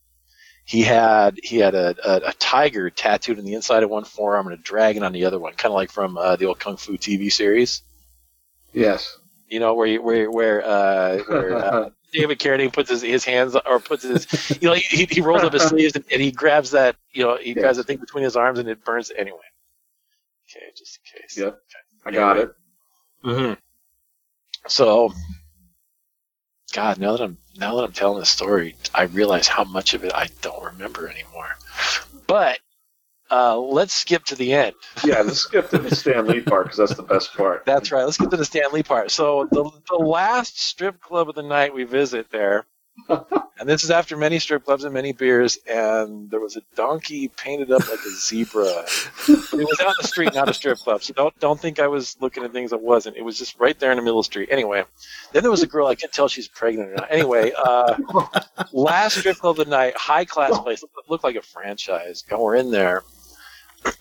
he 0.70 0.84
had 0.84 1.39
he 1.41 1.57
had 1.57 1.74
a, 1.74 1.95
a, 2.07 2.30
a 2.30 2.34
tiger 2.34 2.91
tattooed 2.91 3.39
on 3.39 3.43
the 3.43 3.55
inside 3.55 3.82
of 3.82 3.89
one 3.89 4.03
forearm 4.03 4.45
and 4.45 4.53
a 4.53 4.61
dragon 4.61 5.01
on 5.01 5.13
the 5.13 5.26
other 5.26 5.39
one, 5.39 5.53
kind 5.53 5.72
of 5.72 5.76
like 5.76 5.89
from 5.89 6.15
uh, 6.15 6.36
the 6.36 6.45
old 6.45 6.59
Kung 6.59 6.78
Fu 6.78 6.95
TV 6.95 7.32
series. 7.32 7.82
Yes. 8.72 9.17
You 9.47 9.59
know 9.59 9.74
where 9.74 9.88
you, 9.88 9.99
where 9.99 10.30
where 10.30 10.63
uh, 10.63 11.17
where 11.28 11.55
uh, 11.55 11.89
David 12.13 12.38
Carradine 12.38 12.72
puts 12.72 12.91
his, 12.91 13.01
his 13.01 13.26
hands 13.26 13.55
or 13.65 13.80
puts 13.80 14.03
his 14.03 14.59
you 14.61 14.67
know 14.67 14.76
he, 14.76 15.05
he 15.09 15.22
rolls 15.22 15.41
up 15.41 15.53
his 15.53 15.63
sleeves 15.70 15.95
and, 15.95 16.05
and 16.11 16.22
he 16.22 16.32
grabs 16.32 16.70
that 16.70 16.95
you 17.13 17.24
know 17.24 17.36
he 17.38 17.49
Yes. 17.53 17.57
grabs 17.57 17.78
the 17.78 17.84
thing 17.84 17.97
between 17.97 18.24
his 18.24 18.36
arms 18.36 18.59
and 18.59 18.70
it 18.70 18.86
burns 18.86 19.11
anyway. 19.17 19.39
Okay, 20.55 20.65
just 20.78 20.99
in 20.99 21.20
case. 21.20 21.36
Yep. 21.36 21.59
I 22.05 22.11
got 22.11 22.38
it. 22.38 22.51
Mm-hmm. 23.26 23.53
So, 24.67 25.13
God, 26.72 26.97
now 26.99 27.13
that 27.13 27.22
I'm 27.22 27.38
now 27.57 27.76
that 27.76 27.84
I'm 27.84 27.91
telling 27.91 28.20
this 28.20 28.30
story, 28.30 28.76
I 28.93 29.03
realize 29.03 29.47
how 29.47 29.63
much 29.63 29.93
of 29.93 30.03
it 30.03 30.11
I 30.13 30.30
don't 30.41 30.63
remember 30.63 31.07
anymore. 31.07 31.55
But 32.28 32.59
uh, 33.32 33.57
let's 33.57 33.93
skip 33.93 34.26
to 34.26 34.36
the 34.36 34.53
end. 34.53 34.76
Yeah. 35.03 35.22
Let's 35.22 35.39
skip 35.39 35.70
to 35.70 35.78
the 35.78 35.95
Stan 35.95 36.28
Lee 36.28 36.41
part 36.41 36.65
because 36.65 36.78
that's 36.78 36.95
the 36.95 37.03
best 37.03 37.36
part. 37.36 37.65
That's 37.65 37.91
right. 37.91 38.03
Let's 38.03 38.17
get 38.17 38.32
to 38.32 38.38
the 38.38 38.45
Stan 38.45 38.72
Lee 38.72 38.84
part. 38.84 39.11
So 39.11 39.47
the 39.51 39.70
the 39.89 39.97
last 39.97 40.59
strip 40.59 41.01
club 41.01 41.30
of 41.30 41.36
the 41.36 41.43
night 41.43 41.74
we 41.74 41.84
visit 41.84 42.32
there, 42.32 42.65
and 43.08 43.68
this 43.68 43.84
is 43.84 43.91
after 43.91 44.18
many 44.18 44.39
strip 44.39 44.66
clubs 44.66 44.84
and 44.84 44.93
many 44.93 45.12
beers, 45.12 45.58
and 45.68 46.30
there 46.30 46.39
was 46.39 46.56
a 46.56 46.62
donkey 46.76 47.28
painted 47.28 47.72
up 47.72 47.88
like 47.89 48.00
a 48.00 48.10
zebra. 48.10 48.86
It 49.28 49.68
was 49.68 49.80
in 49.80 49.88
the 50.00 50.08
street, 50.08 50.34
not 50.34 50.50
a 50.50 50.54
strip 50.54 50.80
club. 50.80 51.04
So 51.04 51.14
don't 51.14 51.38
don't 51.39 51.60
think 51.60 51.80
I 51.80 51.88
was 51.88 52.18
looking 52.20 52.43
at 52.43 52.52
things 52.52 52.74
I 52.74 52.78
wasn't. 52.78 53.18
It 53.18 53.24
was 53.24 53.38
just 53.38 53.60
right 53.60 53.78
there 53.80 53.91
in 53.91 53.97
the 53.97 54.04
middle 54.04 54.20
of 54.20 54.26
the 54.26 54.32
street. 54.32 54.50
Anyway, 54.52 54.84
then 55.34 55.43
there 55.43 55.52
was 55.52 55.64
a 55.64 55.68
girl 55.68 55.88
I 55.88 55.95
couldn't 55.95 56.14
tell 56.14 56.28
she's 56.28 56.47
pregnant 56.47 56.89
or 56.89 56.95
not. 56.95 57.12
Anyway, 57.12 57.52
uh, 57.58 57.95
last 58.72 59.20
strip 59.20 59.38
club 59.38 59.60
of 59.60 59.66
the 59.66 59.70
night, 59.70 59.97
high 59.97 60.26
class 60.26 60.58
place, 60.60 60.84
looked 61.08 61.24
like 61.24 61.36
a 61.36 61.41
franchise, 61.41 62.24
and 62.30 62.39
we're 62.39 62.56
in 62.56 62.72
there. 62.72 63.04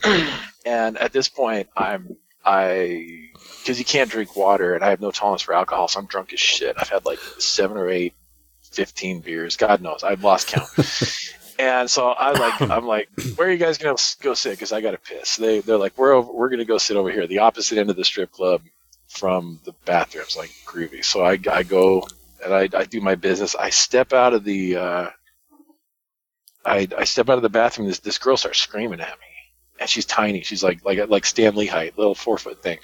and 0.66 0.99
at 0.99 1.12
this 1.12 1.28
point, 1.28 1.68
I'm 1.76 2.16
I 2.44 3.28
because 3.61 3.78
you 3.78 3.84
can't 3.84 4.11
drink 4.11 4.34
water 4.36 4.74
and 4.74 4.82
I 4.82 4.90
have 4.90 5.01
no 5.01 5.11
tolerance 5.11 5.42
for 5.42 5.55
alcohol, 5.55 5.88
so 5.88 6.01
I'm 6.01 6.07
drunk 6.07 6.32
as 6.32 6.40
shit. 6.40 6.76
I've 6.78 6.88
had 6.88 7.05
like 7.05 7.18
seven 7.38 7.76
or 7.76 7.88
eight, 7.90 8.14
15 8.72 9.20
beers. 9.20 9.56
God 9.56 9.80
knows, 9.80 10.02
I've 10.02 10.24
lost 10.24 10.48
count. 10.48 10.68
and 11.58 11.90
so 11.90 12.08
I 12.08 12.32
like, 12.32 12.60
I'm 12.70 12.86
like, 12.86 13.08
where 13.36 13.48
are 13.48 13.50
you 13.50 13.58
guys 13.58 13.78
gonna 13.78 13.96
go 14.22 14.34
sit? 14.34 14.50
Because 14.52 14.72
I 14.72 14.80
got 14.80 14.92
to 14.92 14.98
piss. 14.98 15.36
They 15.36 15.60
they're 15.60 15.76
like, 15.78 15.96
we're 15.96 16.12
over, 16.12 16.32
we're 16.32 16.48
gonna 16.48 16.64
go 16.64 16.78
sit 16.78 16.96
over 16.96 17.10
here, 17.10 17.26
the 17.26 17.40
opposite 17.40 17.78
end 17.78 17.90
of 17.90 17.96
the 17.96 18.04
strip 18.04 18.32
club 18.32 18.62
from 19.08 19.58
the 19.64 19.72
bathrooms, 19.84 20.36
like 20.36 20.50
groovy. 20.66 21.04
So 21.04 21.24
I 21.24 21.38
I 21.50 21.62
go 21.62 22.06
and 22.44 22.54
I 22.54 22.68
I 22.72 22.84
do 22.84 23.00
my 23.00 23.14
business. 23.14 23.54
I 23.54 23.70
step 23.70 24.12
out 24.12 24.34
of 24.34 24.44
the. 24.44 24.76
Uh, 24.76 25.10
I, 26.64 26.86
I 26.96 27.04
step 27.04 27.30
out 27.30 27.36
of 27.36 27.42
the 27.42 27.48
bathroom. 27.48 27.88
This 27.88 28.00
this 28.00 28.18
girl 28.18 28.36
starts 28.36 28.58
screaming 28.58 29.00
at 29.00 29.18
me, 29.18 29.26
and 29.80 29.88
she's 29.88 30.04
tiny. 30.04 30.42
She's 30.42 30.62
like 30.62 30.84
like 30.84 31.08
like 31.08 31.24
Stan 31.24 31.54
Lee 31.56 31.66
height, 31.66 31.96
little 31.96 32.14
four 32.14 32.38
foot 32.38 32.62
thing. 32.62 32.78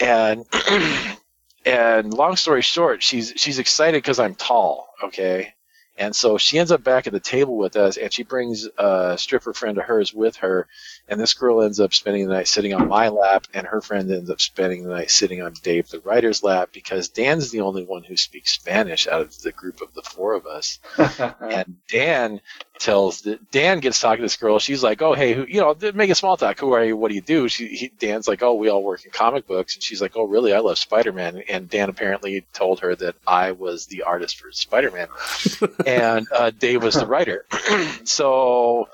And 0.00 0.44
and 1.64 2.12
long 2.12 2.36
story 2.36 2.62
short, 2.62 3.02
she's 3.02 3.32
she's 3.36 3.58
excited 3.58 3.98
because 3.98 4.18
I'm 4.18 4.34
tall, 4.34 4.88
okay. 5.02 5.54
And 5.96 6.14
so 6.14 6.38
she 6.38 6.58
ends 6.58 6.72
up 6.72 6.82
back 6.82 7.06
at 7.06 7.12
the 7.12 7.20
table 7.20 7.56
with 7.56 7.76
us, 7.76 7.96
and 7.96 8.12
she 8.12 8.24
brings 8.24 8.68
a 8.78 9.16
stripper 9.16 9.52
friend 9.52 9.78
of 9.78 9.84
hers 9.84 10.12
with 10.12 10.36
her. 10.36 10.66
And 11.08 11.20
this 11.20 11.34
girl 11.34 11.62
ends 11.62 11.78
up 11.78 11.94
spending 11.94 12.26
the 12.26 12.34
night 12.34 12.48
sitting 12.48 12.74
on 12.74 12.88
my 12.88 13.08
lap, 13.08 13.46
and 13.54 13.66
her 13.66 13.80
friend 13.80 14.10
ends 14.10 14.30
up 14.30 14.40
spending 14.40 14.82
the 14.82 14.90
night 14.90 15.10
sitting 15.10 15.42
on 15.42 15.54
Dave 15.62 15.88
the 15.90 16.00
writer's 16.00 16.42
lap 16.42 16.70
because 16.72 17.08
Dan's 17.08 17.50
the 17.50 17.60
only 17.60 17.84
one 17.84 18.02
who 18.02 18.16
speaks 18.16 18.52
Spanish 18.52 19.06
out 19.06 19.20
of 19.20 19.40
the 19.42 19.52
group 19.52 19.80
of 19.80 19.94
the 19.94 20.02
four 20.02 20.34
of 20.34 20.46
us. 20.46 20.78
and 21.40 21.76
Dan 21.88 22.40
tells 22.78 23.22
that 23.22 23.50
Dan 23.50 23.80
gets 23.80 24.00
talking 24.00 24.18
to 24.18 24.22
this 24.22 24.36
girl. 24.36 24.58
She's 24.58 24.82
like, 24.82 25.00
"Oh, 25.00 25.14
hey, 25.14 25.34
who, 25.34 25.44
you 25.46 25.60
know, 25.60 25.76
making 25.94 26.14
small 26.14 26.36
talk. 26.36 26.58
Who 26.58 26.72
are 26.72 26.84
you? 26.84 26.96
What 26.96 27.08
do 27.08 27.14
you 27.14 27.20
do?" 27.20 27.48
She 27.48 27.68
he, 27.68 27.88
Dan's 27.88 28.26
like, 28.26 28.42
"Oh, 28.42 28.54
we 28.54 28.68
all 28.68 28.82
work 28.82 29.04
in 29.04 29.10
comic 29.10 29.46
books," 29.46 29.74
and 29.74 29.82
she's 29.82 30.00
like, 30.00 30.16
"Oh, 30.16 30.24
really? 30.24 30.52
I 30.52 30.58
love 30.58 30.78
Spider-Man." 30.78 31.44
And 31.48 31.68
Dan 31.68 31.88
apparently 31.88 32.44
told 32.52 32.80
her 32.80 32.94
that 32.96 33.16
I 33.26 33.52
was 33.52 33.86
the 33.86 34.02
artist 34.02 34.38
for 34.40 34.50
Spider-Man, 34.50 35.08
and 35.86 36.26
uh, 36.32 36.50
Dave 36.50 36.82
was 36.82 36.94
the 36.94 37.06
writer. 37.14 37.44
so, 38.04 38.88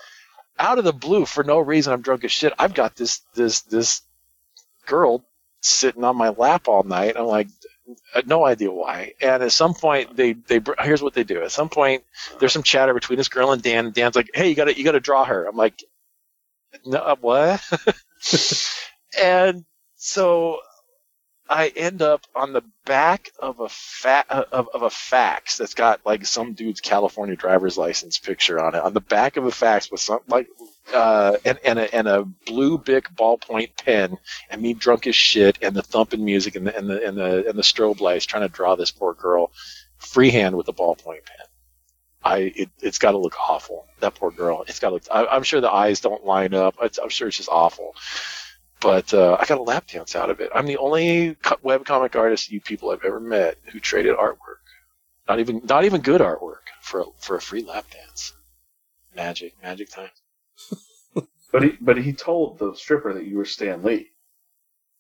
out 0.58 0.78
of 0.78 0.84
the 0.84 0.92
blue, 0.92 1.26
for 1.26 1.44
no 1.44 1.58
reason, 1.58 1.92
I'm 1.92 2.02
drunk 2.02 2.24
as 2.24 2.32
shit. 2.32 2.52
I've 2.58 2.74
got 2.74 2.96
this 2.96 3.20
this 3.34 3.62
this 3.62 4.02
girl 4.86 5.24
sitting 5.62 6.04
on 6.04 6.16
my 6.16 6.30
lap 6.30 6.68
all 6.68 6.82
night. 6.82 7.16
I'm 7.16 7.26
like, 7.26 7.48
uh, 8.14 8.22
no 8.26 8.44
idea 8.44 8.70
why. 8.70 9.14
And 9.20 9.42
at 9.42 9.52
some 9.52 9.74
point, 9.74 10.16
they 10.16 10.32
they 10.32 10.60
here's 10.80 11.02
what 11.02 11.14
they 11.14 11.24
do. 11.24 11.42
At 11.42 11.52
some 11.52 11.68
point, 11.68 12.04
there's 12.38 12.52
some 12.52 12.62
chatter 12.62 12.94
between 12.94 13.16
this 13.16 13.28
girl 13.28 13.52
and 13.52 13.62
Dan. 13.62 13.86
And 13.86 13.94
Dan's 13.94 14.16
like, 14.16 14.30
"Hey, 14.34 14.48
you 14.48 14.54
gotta 14.54 14.76
you 14.76 14.84
gotta 14.84 15.00
draw 15.00 15.24
her." 15.24 15.46
I'm 15.46 15.56
like, 15.56 15.82
"No, 16.84 16.98
uh, 16.98 17.16
what?" 17.20 17.62
and 19.20 19.64
so 19.96 20.60
I 21.50 21.72
end 21.74 22.00
up 22.00 22.24
on 22.32 22.52
the 22.52 22.62
back 22.86 23.32
of 23.40 23.58
a 23.58 23.68
fa- 23.68 24.24
uh, 24.30 24.44
of, 24.52 24.68
of 24.72 24.82
a 24.82 24.90
fax 24.90 25.58
that's 25.58 25.74
got 25.74 26.00
like 26.06 26.24
some 26.24 26.52
dude's 26.52 26.80
California 26.80 27.34
driver's 27.34 27.76
license 27.76 28.18
picture 28.20 28.60
on 28.60 28.76
it. 28.76 28.82
On 28.82 28.94
the 28.94 29.00
back 29.00 29.36
of 29.36 29.44
a 29.44 29.50
fax 29.50 29.90
with 29.90 30.00
some 30.00 30.20
like 30.28 30.48
uh, 30.94 31.38
and 31.44 31.58
and 31.64 31.80
a, 31.80 31.94
and 31.94 32.06
a 32.06 32.24
blue 32.46 32.78
Bic 32.78 33.10
ballpoint 33.16 33.70
pen, 33.84 34.16
and 34.48 34.62
me 34.62 34.74
drunk 34.74 35.08
as 35.08 35.16
shit, 35.16 35.58
and 35.60 35.74
the 35.74 35.82
thumping 35.82 36.24
music, 36.24 36.54
and 36.54 36.68
the 36.68 36.76
and 36.76 36.88
the 36.88 37.04
and 37.04 37.18
the 37.18 37.48
and 37.48 37.58
the 37.58 37.62
strobe 37.62 38.00
lights, 38.00 38.26
trying 38.26 38.42
to 38.42 38.48
draw 38.48 38.76
this 38.76 38.92
poor 38.92 39.12
girl 39.12 39.50
freehand 39.98 40.56
with 40.56 40.68
a 40.68 40.72
ballpoint 40.72 41.24
pen. 41.24 41.46
I 42.22 42.38
it, 42.54 42.70
it's 42.80 42.98
got 42.98 43.12
to 43.12 43.18
look 43.18 43.34
awful. 43.48 43.86
That 43.98 44.14
poor 44.14 44.30
girl. 44.30 44.64
It's 44.68 44.78
got 44.78 44.90
to 44.90 44.94
look. 44.94 45.04
I, 45.10 45.26
I'm 45.26 45.42
sure 45.42 45.60
the 45.60 45.72
eyes 45.72 46.00
don't 46.00 46.24
line 46.24 46.54
up. 46.54 46.76
It's, 46.80 46.98
I'm 46.98 47.08
sure 47.08 47.26
it's 47.26 47.38
just 47.38 47.48
awful. 47.48 47.96
But 48.80 49.12
uh, 49.12 49.36
I 49.38 49.44
got 49.44 49.58
a 49.58 49.62
lap 49.62 49.86
dance 49.88 50.16
out 50.16 50.30
of 50.30 50.40
it. 50.40 50.50
I'm 50.54 50.66
the 50.66 50.78
only 50.78 51.34
co- 51.36 51.58
webcomic 51.64 52.16
artist 52.16 52.50
you 52.50 52.60
people 52.60 52.90
I've 52.90 53.04
ever 53.04 53.20
met 53.20 53.58
who 53.72 53.78
traded 53.78 54.16
artwork. 54.16 54.60
Not 55.28 55.38
even 55.38 55.60
not 55.64 55.84
even 55.84 56.00
good 56.00 56.20
artwork 56.20 56.66
for 56.80 57.00
a, 57.00 57.04
for 57.18 57.36
a 57.36 57.40
free 57.40 57.62
lap 57.62 57.84
dance. 57.90 58.32
Magic, 59.14 59.54
magic 59.62 59.90
time. 59.90 60.10
but 61.52 61.62
he 61.62 61.76
but 61.80 61.98
he 61.98 62.12
told 62.12 62.58
the 62.58 62.74
stripper 62.74 63.12
that 63.14 63.26
you 63.26 63.36
were 63.36 63.44
Stan 63.44 63.82
Lee, 63.82 64.10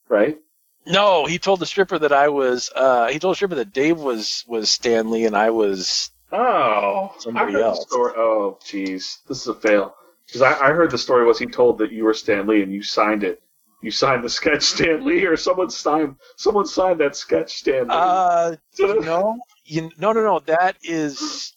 right? 0.08 0.38
No, 0.86 1.26
he 1.26 1.38
told 1.38 1.60
the 1.60 1.66
stripper 1.66 1.98
that 1.98 2.12
I 2.12 2.28
was. 2.28 2.70
Uh, 2.74 3.08
he 3.08 3.18
told 3.18 3.32
the 3.32 3.36
stripper 3.36 3.54
that 3.56 3.72
Dave 3.72 3.98
was 3.98 4.44
was 4.46 4.70
Stan 4.70 5.10
Lee 5.10 5.24
and 5.24 5.36
I 5.36 5.50
was. 5.50 6.10
Oh, 6.32 7.12
Somebody 7.18 7.54
else. 7.56 7.86
Oh, 7.92 8.58
jeez, 8.64 9.18
this 9.26 9.40
is 9.40 9.48
a 9.48 9.54
fail. 9.54 9.96
Because 10.26 10.42
I, 10.42 10.68
I 10.68 10.72
heard 10.72 10.90
the 10.92 10.98
story 10.98 11.24
was 11.24 11.38
he 11.38 11.46
told 11.46 11.78
that 11.78 11.90
you 11.90 12.04
were 12.04 12.14
Stan 12.14 12.46
Lee 12.46 12.62
and 12.62 12.72
you 12.72 12.82
signed 12.82 13.24
it. 13.24 13.42
You 13.82 13.90
signed 13.90 14.22
the 14.22 14.28
sketch 14.28 14.62
Stan 14.62 15.04
Lee, 15.04 15.24
or 15.24 15.36
someone 15.36 15.70
signed 15.70 16.16
someone 16.36 16.66
signed 16.66 17.00
that 17.00 17.16
sketch 17.16 17.58
Stan 17.58 17.88
Lee. 17.88 17.94
Uh, 17.94 18.56
no, 18.78 19.38
you, 19.64 19.90
no, 19.98 20.12
no, 20.12 20.22
no. 20.22 20.38
That 20.40 20.76
is. 20.82 21.54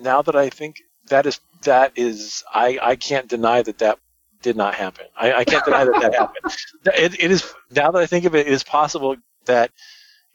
Now 0.00 0.22
that 0.22 0.34
I 0.34 0.48
think 0.50 0.80
that 1.08 1.26
is 1.26 1.40
that 1.62 1.92
is 1.96 2.42
I 2.52 2.78
I 2.82 2.96
can't 2.96 3.28
deny 3.28 3.62
that 3.62 3.78
that 3.78 3.98
did 4.42 4.56
not 4.56 4.74
happen. 4.74 5.06
I, 5.16 5.32
I 5.32 5.44
can't 5.44 5.64
deny 5.64 5.84
that 5.84 6.00
that 6.00 6.14
happened. 6.14 6.54
It, 6.96 7.22
it 7.22 7.30
is 7.30 7.54
now 7.70 7.90
that 7.90 8.02
I 8.02 8.06
think 8.06 8.24
of 8.26 8.34
it, 8.34 8.46
it 8.46 8.52
is 8.52 8.62
possible 8.62 9.16
that 9.46 9.70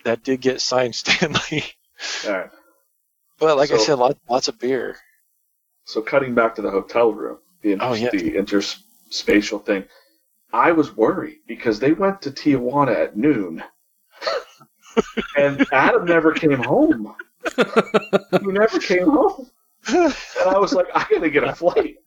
that 0.04 0.24
did 0.24 0.42
get 0.42 0.62
signed 0.62 0.96
Stan 1.02 1.34
Lee. 1.52 1.64
All 2.28 2.34
right. 2.34 2.50
But 3.40 3.58
like 3.58 3.72
I 3.72 3.78
said, 3.78 3.96
lots, 4.00 4.20
lots 4.30 4.48
of 4.48 4.60
beer. 4.60 4.98
So 5.86 6.02
cutting 6.02 6.36
back 6.36 6.56
to 6.56 6.62
the 6.62 6.72
hotel 6.72 7.14
room, 7.14 7.38
the, 7.62 7.72
inter- 7.74 7.86
Oh, 7.86 7.94
yeah. 7.94 8.10
the 8.12 8.34
interspatial 8.34 9.64
thing, 9.66 9.86
I 10.52 10.72
was 10.72 10.96
worried 10.96 11.40
because 11.48 11.80
they 11.80 11.94
went 11.94 12.22
to 12.24 12.32
Tijuana 12.32 12.96
at 12.96 13.18
noon, 13.18 13.64
and 15.38 15.66
Adam 15.72 16.06
never 16.06 16.32
came 16.32 16.64
home. 16.64 17.16
he 17.56 18.48
never 18.48 18.80
came 18.80 19.10
home, 19.10 19.50
and 19.88 20.14
I 20.46 20.58
was 20.58 20.74
like, 20.74 20.88
I 20.94 21.06
gotta 21.10 21.30
get 21.30 21.44
a 21.44 21.54
flight. 21.54 21.98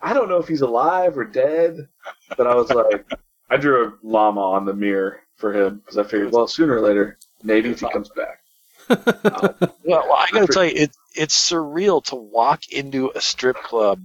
I 0.00 0.12
don't 0.12 0.28
know 0.28 0.38
if 0.38 0.48
he's 0.48 0.60
alive 0.60 1.16
or 1.16 1.24
dead, 1.24 1.88
but 2.36 2.46
I 2.46 2.54
was 2.54 2.70
like, 2.70 3.06
I 3.50 3.56
drew 3.56 3.86
a 3.86 3.92
llama 4.02 4.40
on 4.40 4.64
the 4.66 4.74
mirror 4.74 5.20
for 5.36 5.52
him 5.52 5.76
because 5.76 5.98
I 5.98 6.04
figured, 6.04 6.32
well, 6.32 6.46
sooner 6.46 6.76
or 6.76 6.80
later, 6.80 7.18
maybe 7.42 7.70
if 7.70 7.80
he 7.80 7.88
comes 7.90 8.10
back. 8.10 8.40
Well, 8.88 9.56
well 9.84 10.12
I 10.12 10.28
got 10.30 10.46
to 10.46 10.52
tell 10.52 10.64
you, 10.64 10.72
it, 10.74 10.96
it's 11.14 11.50
surreal 11.50 12.04
to 12.06 12.16
walk 12.16 12.68
into 12.68 13.10
a 13.14 13.20
strip 13.20 13.56
club 13.56 14.02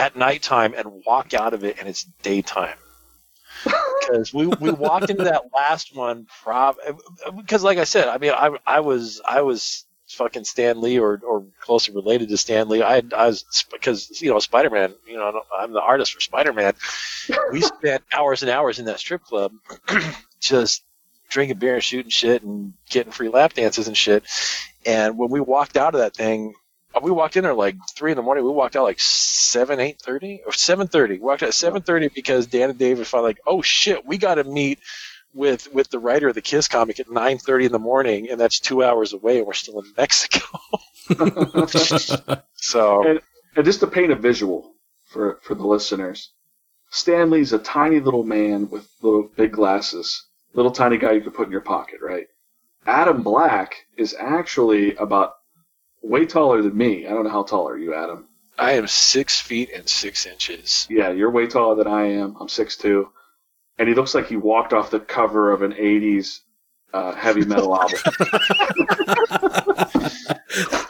at 0.00 0.16
nighttime 0.16 0.74
and 0.76 1.02
walk 1.06 1.34
out 1.34 1.54
of 1.54 1.62
it 1.64 1.78
and 1.78 1.88
it's 1.88 2.04
daytime. 2.22 2.76
Because 4.00 4.34
we, 4.34 4.46
we 4.46 4.72
walked 4.72 5.10
into 5.10 5.24
that 5.24 5.42
last 5.54 5.94
one, 5.94 6.26
prob 6.42 6.76
because 7.36 7.62
like 7.62 7.78
I 7.78 7.84
said, 7.84 8.08
I 8.08 8.18
mean, 8.18 8.32
I, 8.32 8.50
I 8.66 8.80
was 8.80 9.20
I 9.24 9.42
was 9.42 9.84
fucking 10.08 10.44
Stan 10.44 10.80
Lee 10.80 10.98
or, 10.98 11.20
or 11.22 11.44
closely 11.60 11.94
related 11.94 12.28
to 12.30 12.36
Stan 12.36 12.68
Lee. 12.68 12.82
I, 12.82 13.02
I 13.14 13.26
was 13.26 13.44
because 13.70 14.20
you 14.20 14.30
know 14.30 14.38
Spider 14.40 14.70
Man. 14.70 14.94
You 15.06 15.16
know, 15.16 15.42
I'm 15.56 15.72
the 15.72 15.80
artist 15.80 16.14
for 16.14 16.20
Spider 16.20 16.52
Man. 16.52 16.72
We 17.52 17.60
spent 17.60 18.02
hours 18.12 18.42
and 18.42 18.50
hours 18.50 18.80
in 18.80 18.86
that 18.86 18.98
strip 18.98 19.22
club, 19.22 19.52
just 20.40 20.82
drinking 21.28 21.58
beer 21.58 21.74
and 21.74 21.84
shooting 21.84 22.10
shit 22.10 22.42
and 22.42 22.72
getting 22.88 23.12
free 23.12 23.28
lap 23.28 23.52
dances 23.52 23.86
and 23.86 23.96
shit. 23.96 24.24
And 24.84 25.18
when 25.18 25.30
we 25.30 25.40
walked 25.40 25.76
out 25.76 25.94
of 25.94 26.00
that 26.00 26.16
thing, 26.16 26.54
Uh, 26.94 27.00
we 27.02 27.10
walked 27.10 27.36
in 27.36 27.44
there 27.44 27.54
like 27.54 27.76
three 27.94 28.10
in 28.12 28.16
the 28.16 28.22
morning. 28.22 28.44
We 28.44 28.50
walked 28.50 28.76
out 28.76 28.84
like 28.84 29.00
seven, 29.00 29.80
eight 29.80 30.00
thirty 30.00 30.42
or 30.46 30.52
seven 30.52 30.88
thirty. 30.88 31.14
We 31.14 31.20
walked 31.20 31.42
out 31.42 31.48
at 31.48 31.54
seven 31.54 31.82
thirty 31.82 32.08
because 32.08 32.46
Dan 32.46 32.70
and 32.70 32.78
David 32.78 33.06
finally 33.06 33.30
like, 33.30 33.40
oh 33.46 33.62
shit, 33.62 34.06
we 34.06 34.18
got 34.18 34.36
to 34.36 34.44
meet 34.44 34.80
with 35.32 35.72
with 35.72 35.90
the 35.90 35.98
writer 35.98 36.28
of 36.28 36.34
the 36.34 36.42
Kiss 36.42 36.68
comic 36.68 36.98
at 37.00 37.10
nine 37.10 37.38
thirty 37.38 37.66
in 37.66 37.72
the 37.72 37.78
morning, 37.78 38.28
and 38.30 38.40
that's 38.40 38.58
two 38.58 38.82
hours 38.82 39.12
away, 39.12 39.38
and 39.38 39.46
we're 39.46 39.52
still 39.52 39.80
in 39.80 39.92
Mexico. 39.96 40.46
so 42.54 43.06
And, 43.06 43.20
and 43.56 43.64
just 43.64 43.80
to 43.80 43.86
paint 43.86 44.12
a 44.12 44.16
visual 44.16 44.72
for, 45.08 45.40
for 45.42 45.54
the 45.54 45.66
listeners, 45.66 46.32
Stan 46.90 47.30
Lee's 47.30 47.52
a 47.52 47.58
tiny 47.58 48.00
little 48.00 48.24
man 48.24 48.68
with 48.70 48.88
little 49.02 49.30
big 49.36 49.52
glasses, 49.52 50.26
little 50.54 50.70
tiny 50.72 50.98
guy 50.98 51.12
you 51.12 51.20
could 51.20 51.34
put 51.34 51.46
in 51.46 51.52
your 51.52 51.60
pocket, 51.60 52.00
right? 52.00 52.26
Adam 52.86 53.22
Black 53.22 53.74
is 53.96 54.16
actually 54.18 54.94
about 54.96 55.34
way 56.02 56.26
taller 56.26 56.62
than 56.62 56.76
me. 56.76 57.06
I 57.06 57.10
don't 57.10 57.24
know 57.24 57.30
how 57.30 57.42
tall 57.42 57.68
are 57.68 57.78
you, 57.78 57.94
Adam? 57.94 58.26
I 58.58 58.72
am 58.72 58.86
six 58.86 59.40
feet 59.40 59.70
and 59.74 59.88
six 59.88 60.26
inches. 60.26 60.86
Yeah, 60.90 61.10
you're 61.10 61.30
way 61.30 61.46
taller 61.46 61.76
than 61.76 61.86
I 61.86 62.04
am. 62.04 62.36
I'm 62.40 62.48
6'2". 62.48 63.08
And 63.78 63.88
he 63.88 63.94
looks 63.94 64.14
like 64.14 64.26
he 64.28 64.36
walked 64.36 64.72
off 64.74 64.90
the 64.90 65.00
cover 65.00 65.50
of 65.52 65.62
an 65.62 65.72
80s 65.72 66.40
uh, 66.92 67.12
heavy 67.14 67.44
metal 67.44 67.74
album. 67.74 67.98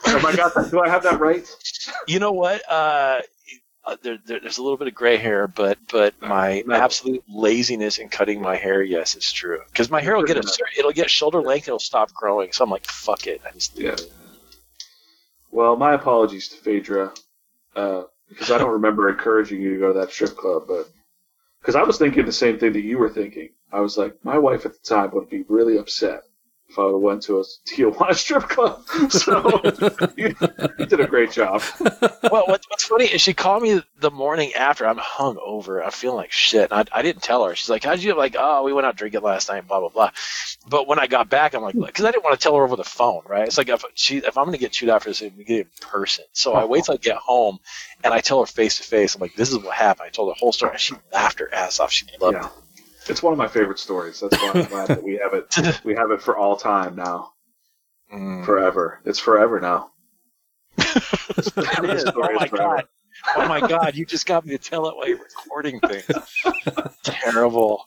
Have 0.04 0.24
I 0.24 0.34
got 0.34 0.54
that? 0.54 0.68
Do 0.70 0.80
I 0.80 0.88
have 0.88 1.02
that 1.04 1.20
right? 1.20 1.46
You 2.08 2.18
know 2.18 2.32
what? 2.32 2.62
Uh, 2.68 3.20
uh, 3.84 3.96
there, 4.02 4.18
there, 4.26 4.40
there's 4.40 4.58
a 4.58 4.62
little 4.62 4.76
bit 4.76 4.88
of 4.88 4.94
gray 4.94 5.16
hair, 5.16 5.46
but 5.46 5.78
but 5.90 6.20
my 6.20 6.62
No. 6.66 6.74
absolute 6.74 7.22
laziness 7.28 7.98
in 7.98 8.08
cutting 8.08 8.40
my 8.40 8.56
hair, 8.56 8.82
yes, 8.82 9.14
it's 9.14 9.30
true. 9.32 9.60
Because 9.70 9.90
my 9.90 10.00
hair 10.00 10.16
will 10.16 10.24
get 10.24 10.36
a, 10.36 10.52
it'll 10.78 10.92
get 10.92 11.10
shoulder 11.10 11.40
length, 11.40 11.68
it'll 11.68 11.78
stop 11.78 12.12
growing. 12.12 12.52
So 12.52 12.64
I'm 12.64 12.70
like, 12.70 12.86
fuck 12.86 13.26
it, 13.26 13.40
I 13.46 13.52
just 13.52 13.78
Yeah. 13.78 13.96
Well, 15.50 15.76
my 15.76 15.94
apologies 15.94 16.48
to 16.48 16.56
Phaedra, 16.56 17.12
uh, 17.76 18.04
because 18.28 18.50
I 18.50 18.58
don't 18.58 18.72
remember 18.72 19.08
encouraging 19.08 19.60
you 19.60 19.74
to 19.74 19.80
go 19.80 19.92
to 19.92 19.98
that 20.00 20.10
strip 20.10 20.36
club, 20.36 20.64
but 20.68 20.88
because 21.60 21.76
I 21.76 21.82
was 21.82 21.98
thinking 21.98 22.24
the 22.24 22.32
same 22.32 22.58
thing 22.58 22.72
that 22.72 22.82
you 22.82 22.98
were 22.98 23.10
thinking. 23.10 23.50
I 23.72 23.80
was 23.80 23.98
like, 23.98 24.16
my 24.24 24.38
wife 24.38 24.66
at 24.66 24.72
the 24.72 24.78
time 24.84 25.10
would 25.12 25.28
be 25.28 25.44
really 25.48 25.78
upset 25.78 26.22
if 26.70 26.78
I 26.78 26.84
would 26.84 26.92
have 26.92 27.00
went 27.00 27.22
to 27.24 27.40
a 27.40 27.44
Tijuana 27.66 28.14
strip 28.14 28.44
club. 28.44 28.82
So 29.10 29.60
you, 30.16 30.34
you 30.78 30.86
did 30.86 31.00
a 31.00 31.06
great 31.06 31.32
job. 31.32 31.62
well, 31.80 32.46
what, 32.46 32.64
what's 32.68 32.84
funny 32.84 33.06
is 33.06 33.20
she 33.20 33.34
called 33.34 33.62
me 33.62 33.82
the 33.98 34.10
morning 34.10 34.52
after. 34.54 34.86
I'm 34.86 34.98
hung 34.98 35.36
over. 35.44 35.82
I'm 35.82 35.90
feeling 35.90 36.16
like 36.16 36.30
shit. 36.32 36.70
And 36.70 36.88
I, 36.92 36.98
I 36.98 37.02
didn't 37.02 37.22
tell 37.22 37.44
her. 37.44 37.54
She's 37.56 37.68
like, 37.70 37.82
"How'd 37.84 38.00
you?" 38.00 38.14
Like, 38.16 38.36
"Oh, 38.38 38.62
we 38.62 38.72
went 38.72 38.86
out 38.86 38.96
drinking 38.96 39.22
last 39.22 39.48
night." 39.48 39.66
Blah 39.66 39.80
blah 39.80 39.88
blah. 39.88 40.10
But 40.68 40.86
when 40.86 40.98
I 41.00 41.06
got 41.08 41.28
back, 41.28 41.54
I'm 41.54 41.62
like, 41.62 41.74
hmm. 41.74 41.84
because 41.84 42.04
I 42.04 42.10
didn't 42.12 42.24
want 42.24 42.38
to 42.38 42.42
tell 42.42 42.54
her 42.56 42.62
over 42.62 42.76
the 42.76 42.84
phone, 42.84 43.22
right? 43.26 43.46
It's 43.46 43.58
like 43.58 43.68
if 43.68 43.84
she, 43.94 44.18
if 44.18 44.38
I'm 44.38 44.44
going 44.44 44.52
to 44.52 44.58
get 44.58 44.72
chewed 44.72 44.90
out 44.90 45.02
for 45.02 45.10
this, 45.10 45.20
we 45.20 45.30
get 45.44 45.58
it 45.60 45.68
in 45.82 45.88
person. 45.88 46.24
So 46.32 46.52
I 46.52 46.64
wait 46.66 46.84
till 46.84 46.94
I 46.94 46.98
get 46.98 47.16
home, 47.16 47.58
and 48.04 48.14
I 48.14 48.20
tell 48.20 48.40
her 48.40 48.46
face 48.46 48.76
to 48.76 48.82
face. 48.84 49.14
I'm 49.14 49.20
like, 49.20 49.34
"This 49.34 49.50
is 49.50 49.58
what 49.58 49.74
happened." 49.74 50.06
I 50.06 50.10
told 50.10 50.28
her 50.28 50.34
the 50.34 50.40
whole 50.40 50.52
story. 50.52 50.72
And 50.72 50.80
she 50.80 50.94
laughed 51.12 51.40
her 51.40 51.52
ass 51.52 51.80
off. 51.80 51.90
She 51.90 52.06
loved 52.20 52.36
Yeah. 52.36 52.46
it. 52.46 52.52
It's 53.10 53.22
one 53.22 53.32
of 53.32 53.38
my 53.38 53.48
favorite 53.48 53.78
stories. 53.78 54.20
That's 54.20 54.36
why 54.40 54.52
I'm 54.54 54.64
glad 54.68 54.88
that 54.88 55.02
we 55.02 55.20
have 55.22 55.34
it. 55.34 55.80
We 55.84 55.94
have 55.94 56.10
it 56.10 56.22
for 56.22 56.36
all 56.36 56.56
time 56.56 56.96
now, 56.96 57.32
Mm. 58.12 58.44
forever. 58.44 59.00
It's 59.04 59.18
forever 59.18 59.60
now. 59.60 59.90
It 60.78 61.90
is. 61.90 62.04
Oh 62.06 62.32
my 62.34 62.48
god. 62.48 62.84
Oh 63.36 63.46
my 63.48 63.60
god, 63.60 63.94
you 63.94 64.04
just 64.06 64.26
got 64.26 64.44
me 64.46 64.52
to 64.56 64.58
tell 64.58 64.86
it 64.88 64.96
while 64.96 65.08
you're 65.08 65.18
recording 65.18 65.78
things. 65.80 66.04
Terrible. 67.04 67.84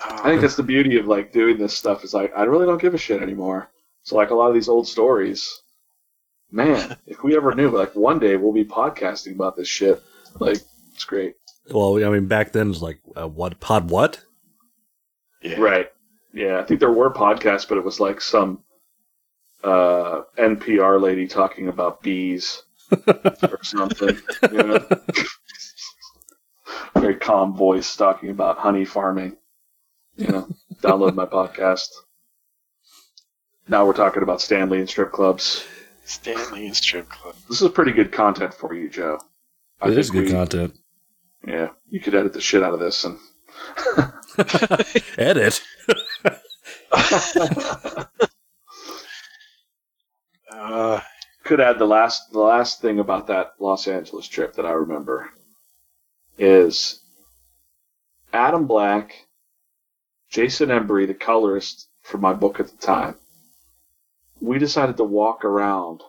I 0.00 0.22
think 0.30 0.40
that's 0.42 0.56
the 0.56 0.62
beauty 0.62 0.98
of 0.98 1.06
like 1.06 1.32
doing 1.32 1.58
this 1.58 1.76
stuff. 1.76 2.04
Is 2.04 2.14
like 2.14 2.32
I 2.36 2.44
really 2.44 2.66
don't 2.66 2.80
give 2.80 2.94
a 2.94 2.98
shit 2.98 3.22
anymore. 3.22 3.70
So 4.02 4.16
like 4.16 4.30
a 4.30 4.34
lot 4.34 4.48
of 4.48 4.54
these 4.54 4.68
old 4.68 4.86
stories, 4.88 5.62
man, 6.50 6.96
if 7.06 7.22
we 7.22 7.36
ever 7.36 7.54
knew, 7.54 7.70
like 7.70 7.94
one 7.94 8.18
day 8.18 8.36
we'll 8.36 8.52
be 8.52 8.64
podcasting 8.64 9.34
about 9.34 9.56
this 9.56 9.68
shit. 9.68 10.02
Like 10.38 10.58
it's 10.94 11.04
great. 11.04 11.34
Well, 11.70 12.04
I 12.04 12.10
mean, 12.10 12.26
back 12.26 12.52
then 12.52 12.66
it 12.66 12.70
was 12.70 12.82
like 12.82 13.00
uh, 13.16 13.28
what 13.28 13.58
pod 13.60 13.90
what? 13.90 14.20
yeah. 15.42 15.56
Right. 15.58 15.90
Yeah, 16.32 16.58
I 16.58 16.64
think 16.64 16.80
there 16.80 16.92
were 16.92 17.10
podcasts, 17.12 17.66
but 17.68 17.78
it 17.78 17.84
was 17.84 17.98
like 17.98 18.20
some 18.20 18.62
uh, 19.64 20.22
NPR 20.38 21.00
lady 21.00 21.26
talking 21.26 21.68
about 21.68 22.02
bees 22.02 22.62
or 23.08 23.58
something. 23.62 24.18
You 24.52 24.62
know? 24.62 24.86
Very 26.96 27.16
calm 27.16 27.56
voice 27.56 27.96
talking 27.96 28.30
about 28.30 28.58
honey 28.58 28.84
farming. 28.84 29.36
You 30.16 30.28
know, 30.28 30.48
download 30.82 31.14
my 31.14 31.26
podcast. 31.26 31.88
Now 33.68 33.86
we're 33.86 33.92
talking 33.94 34.22
about 34.22 34.40
Stan 34.40 34.68
Lee 34.70 34.78
and 34.80 34.88
strip 34.88 35.12
clubs. 35.12 35.64
Stan 36.04 36.52
Lee 36.52 36.66
and 36.66 36.76
strip 36.76 37.08
clubs. 37.08 37.38
This 37.48 37.62
is 37.62 37.70
pretty 37.70 37.92
good 37.92 38.12
content 38.12 38.54
for 38.54 38.74
you, 38.74 38.88
Joe. 38.88 39.18
I 39.80 39.88
It 39.88 39.98
is 39.98 40.10
good 40.10 40.24
we- 40.24 40.30
content. 40.32 40.74
Yeah, 41.46 41.68
you 41.88 42.00
could 42.00 42.14
edit 42.14 42.32
the 42.32 42.40
shit 42.40 42.62
out 42.62 42.74
of 42.74 42.80
this 42.80 43.04
and 43.04 43.18
Edit. 45.18 45.62
Uh, 50.50 51.00
could 51.44 51.60
add 51.60 51.78
the 51.78 51.86
last 51.86 52.32
the 52.32 52.40
last 52.40 52.80
thing 52.80 52.98
about 52.98 53.28
that 53.28 53.54
Los 53.60 53.86
Angeles 53.86 54.26
trip 54.26 54.54
that 54.54 54.66
I 54.66 54.72
remember 54.72 55.30
is 56.38 57.00
Adam 58.32 58.66
Black, 58.66 59.14
Jason 60.30 60.70
Embry, 60.70 61.06
the 61.06 61.14
colorist 61.14 61.88
for 62.02 62.18
my 62.18 62.32
book 62.32 62.58
at 62.58 62.68
the 62.68 62.76
time. 62.78 63.16
We 64.40 64.58
decided 64.58 64.96
to 64.96 65.04
walk 65.04 65.44
around. 65.44 66.02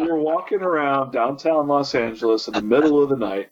We 0.00 0.08
were 0.08 0.18
walking 0.18 0.60
around 0.60 1.12
downtown 1.12 1.68
Los 1.68 1.94
Angeles 1.94 2.48
in 2.48 2.54
the 2.54 2.62
middle 2.62 3.02
of 3.02 3.08
the 3.08 3.16
night, 3.16 3.50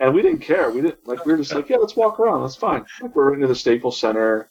and 0.00 0.14
we 0.14 0.22
didn't 0.22 0.40
care. 0.40 0.70
We 0.70 0.82
didn't 0.82 1.06
like. 1.06 1.24
We 1.26 1.32
were 1.32 1.38
just 1.38 1.54
like, 1.54 1.68
yeah, 1.68 1.76
let's 1.76 1.96
walk 1.96 2.20
around. 2.20 2.42
That's 2.42 2.56
fine. 2.56 2.84
Like 3.00 3.14
we're 3.14 3.34
into 3.34 3.46
the 3.46 3.54
Staples 3.54 3.98
Center 3.98 4.50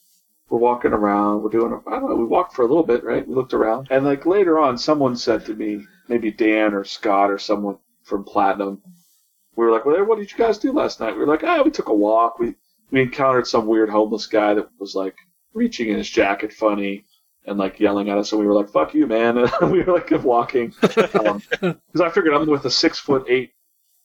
we're 0.51 0.59
walking 0.59 0.91
around, 0.91 1.41
we're 1.41 1.49
doing, 1.49 1.81
I 1.87 1.91
don't 1.91 2.09
know, 2.09 2.15
we 2.15 2.25
walked 2.25 2.53
for 2.53 2.63
a 2.63 2.67
little 2.67 2.83
bit, 2.83 3.05
right? 3.05 3.25
We 3.25 3.33
looked 3.33 3.53
around. 3.53 3.87
And 3.89 4.03
like 4.03 4.25
later 4.25 4.59
on, 4.59 4.77
someone 4.77 5.15
said 5.15 5.45
to 5.45 5.55
me, 5.55 5.85
maybe 6.09 6.29
Dan 6.29 6.73
or 6.73 6.83
Scott 6.83 7.31
or 7.31 7.39
someone 7.39 7.77
from 8.03 8.25
Platinum, 8.25 8.81
we 9.55 9.65
were 9.65 9.71
like, 9.71 9.85
well, 9.85 10.03
what 10.03 10.19
did 10.19 10.29
you 10.29 10.37
guys 10.37 10.57
do 10.57 10.73
last 10.73 10.99
night? 10.99 11.13
We 11.13 11.19
were 11.19 11.27
like, 11.27 11.45
ah, 11.45 11.61
we 11.63 11.71
took 11.71 11.87
a 11.87 11.93
walk. 11.93 12.37
We, 12.37 12.55
we 12.91 13.01
encountered 13.01 13.47
some 13.47 13.65
weird 13.65 13.89
homeless 13.89 14.27
guy 14.27 14.53
that 14.55 14.67
was 14.77 14.93
like 14.93 15.15
reaching 15.53 15.87
in 15.87 15.97
his 15.97 16.09
jacket 16.09 16.51
funny 16.51 17.05
and 17.45 17.57
like 17.57 17.79
yelling 17.79 18.09
at 18.09 18.17
us. 18.17 18.31
And 18.31 18.39
we 18.39 18.47
were 18.47 18.53
like, 18.53 18.69
fuck 18.69 18.93
you, 18.93 19.07
man. 19.07 19.37
And 19.61 19.71
we 19.71 19.83
were 19.83 19.93
like 19.93 20.07
kept 20.07 20.23
walking. 20.23 20.73
Um 21.13 21.41
'cause 21.61 22.01
I 22.01 22.09
figured 22.09 22.33
I'm 22.33 22.47
with 22.47 22.65
a 22.65 22.71
six 22.71 22.99
foot 22.99 23.25
eight 23.29 23.53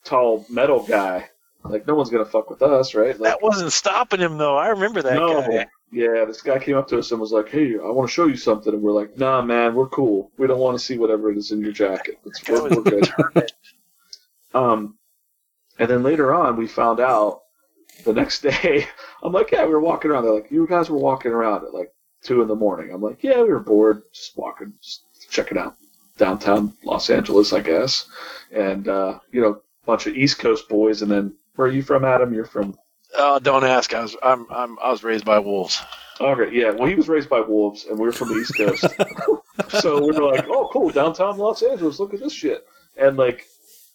tall 0.04 0.46
metal 0.48 0.82
guy. 0.86 1.28
Like, 1.64 1.86
no 1.86 1.96
one's 1.96 2.10
going 2.10 2.24
to 2.24 2.30
fuck 2.30 2.48
with 2.48 2.62
us, 2.62 2.94
right? 2.94 3.18
Like, 3.18 3.30
that 3.32 3.42
wasn't 3.42 3.72
stopping 3.72 4.20
him 4.20 4.38
though. 4.38 4.56
I 4.56 4.68
remember 4.68 5.02
that 5.02 5.14
no. 5.14 5.42
guy. 5.42 5.66
Yeah, 5.92 6.24
this 6.24 6.42
guy 6.42 6.58
came 6.58 6.76
up 6.76 6.88
to 6.88 6.98
us 6.98 7.12
and 7.12 7.20
was 7.20 7.30
like, 7.32 7.48
"Hey, 7.48 7.74
I 7.74 7.90
want 7.90 8.08
to 8.08 8.12
show 8.12 8.26
you 8.26 8.36
something," 8.36 8.72
and 8.72 8.82
we're 8.82 8.92
like, 8.92 9.16
"Nah, 9.16 9.40
man, 9.42 9.74
we're 9.74 9.88
cool. 9.88 10.32
We 10.36 10.46
don't 10.46 10.58
want 10.58 10.76
to 10.78 10.84
see 10.84 10.98
whatever 10.98 11.30
it 11.30 11.38
is 11.38 11.52
in 11.52 11.60
your 11.60 11.72
jacket. 11.72 12.18
It's, 12.24 12.48
we're, 12.48 12.68
we're 12.68 12.82
good." 12.82 13.08
Um, 14.54 14.96
and 15.78 15.88
then 15.88 16.02
later 16.02 16.34
on, 16.34 16.56
we 16.56 16.66
found 16.66 16.98
out 17.00 17.42
the 18.04 18.12
next 18.12 18.40
day. 18.42 18.86
I'm 19.22 19.32
like, 19.32 19.52
"Yeah, 19.52 19.64
we 19.64 19.72
were 19.72 19.80
walking 19.80 20.10
around." 20.10 20.24
They're 20.24 20.34
like, 20.34 20.50
"You 20.50 20.66
guys 20.66 20.90
were 20.90 20.98
walking 20.98 21.32
around 21.32 21.64
at 21.64 21.72
like 21.74 21.92
two 22.22 22.42
in 22.42 22.48
the 22.48 22.54
morning." 22.56 22.92
I'm 22.92 23.02
like, 23.02 23.22
"Yeah, 23.22 23.42
we 23.42 23.48
were 23.48 23.60
bored, 23.60 24.02
just 24.12 24.36
walking, 24.36 24.72
just 24.82 25.04
checking 25.30 25.58
out 25.58 25.76
downtown 26.18 26.74
Los 26.84 27.10
Angeles, 27.10 27.52
I 27.52 27.60
guess." 27.60 28.08
And 28.52 28.88
uh, 28.88 29.18
you 29.32 29.40
know, 29.40 29.60
a 29.82 29.86
bunch 29.86 30.06
of 30.06 30.16
East 30.16 30.38
Coast 30.38 30.68
boys, 30.68 31.02
and 31.02 31.10
then 31.10 31.34
where 31.54 31.68
are 31.68 31.72
you 31.72 31.82
from, 31.82 32.04
Adam? 32.04 32.34
You're 32.34 32.44
from 32.46 32.76
Oh, 33.14 33.38
don't 33.38 33.64
ask. 33.64 33.94
I 33.94 34.02
was 34.02 34.16
I'm, 34.22 34.46
I'm 34.50 34.78
I 34.78 34.90
was 34.90 35.02
raised 35.04 35.24
by 35.24 35.38
wolves. 35.38 35.82
Okay, 36.20 36.54
yeah. 36.54 36.70
Well, 36.70 36.88
he 36.88 36.94
was 36.94 37.08
raised 37.08 37.28
by 37.28 37.40
wolves, 37.40 37.84
and 37.84 37.98
we 37.98 38.06
were 38.06 38.12
from 38.12 38.28
the 38.28 38.36
East 38.36 38.56
Coast, 38.56 38.84
so 39.80 40.00
we 40.00 40.18
were 40.18 40.32
like, 40.32 40.46
"Oh, 40.48 40.68
cool, 40.72 40.90
downtown 40.90 41.38
Los 41.38 41.62
Angeles. 41.62 41.98
Look 41.98 42.14
at 42.14 42.20
this 42.20 42.32
shit." 42.32 42.66
And 42.96 43.16
like, 43.16 43.46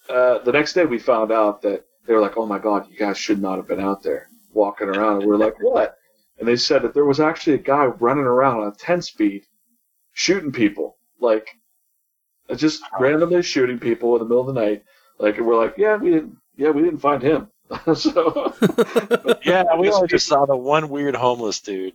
uh, 0.09 0.39
the 0.39 0.51
next 0.51 0.73
day, 0.73 0.85
we 0.85 0.99
found 0.99 1.31
out 1.31 1.61
that 1.63 1.85
they 2.05 2.13
were 2.13 2.21
like, 2.21 2.37
"Oh 2.37 2.45
my 2.45 2.59
god, 2.59 2.87
you 2.89 2.97
guys 2.97 3.17
should 3.17 3.41
not 3.41 3.57
have 3.57 3.67
been 3.67 3.79
out 3.79 4.01
there 4.03 4.27
walking 4.53 4.87
around." 4.87 5.17
And 5.17 5.25
we 5.25 5.33
are 5.33 5.37
like, 5.37 5.61
"What?" 5.61 5.97
And 6.41 6.47
they 6.47 6.55
said 6.55 6.81
that 6.81 6.95
there 6.95 7.05
was 7.05 7.19
actually 7.19 7.53
a 7.53 7.59
guy 7.59 7.85
running 7.85 8.23
around 8.23 8.61
on 8.61 8.69
a 8.69 8.75
ten 8.75 9.03
speed, 9.03 9.45
shooting 10.13 10.51
people, 10.51 10.97
like, 11.19 11.47
uh, 12.49 12.55
just 12.55 12.81
randomly 12.99 13.43
shooting 13.43 13.77
people 13.77 14.15
in 14.15 14.23
the 14.23 14.25
middle 14.25 14.49
of 14.49 14.55
the 14.55 14.59
night. 14.59 14.83
Like, 15.19 15.37
and 15.37 15.45
we're 15.45 15.55
like, 15.55 15.75
"Yeah, 15.77 15.97
we 15.97 16.09
didn't. 16.09 16.37
Yeah, 16.55 16.71
we 16.71 16.81
didn't 16.81 16.97
find 16.97 17.21
him." 17.21 17.51
so, 17.93 18.55
Yeah, 19.45 19.75
we 19.77 19.91
only 19.91 20.07
just 20.07 20.25
saw 20.25 20.47
the 20.47 20.57
one 20.57 20.89
weird 20.89 21.15
homeless 21.15 21.59
dude. 21.59 21.93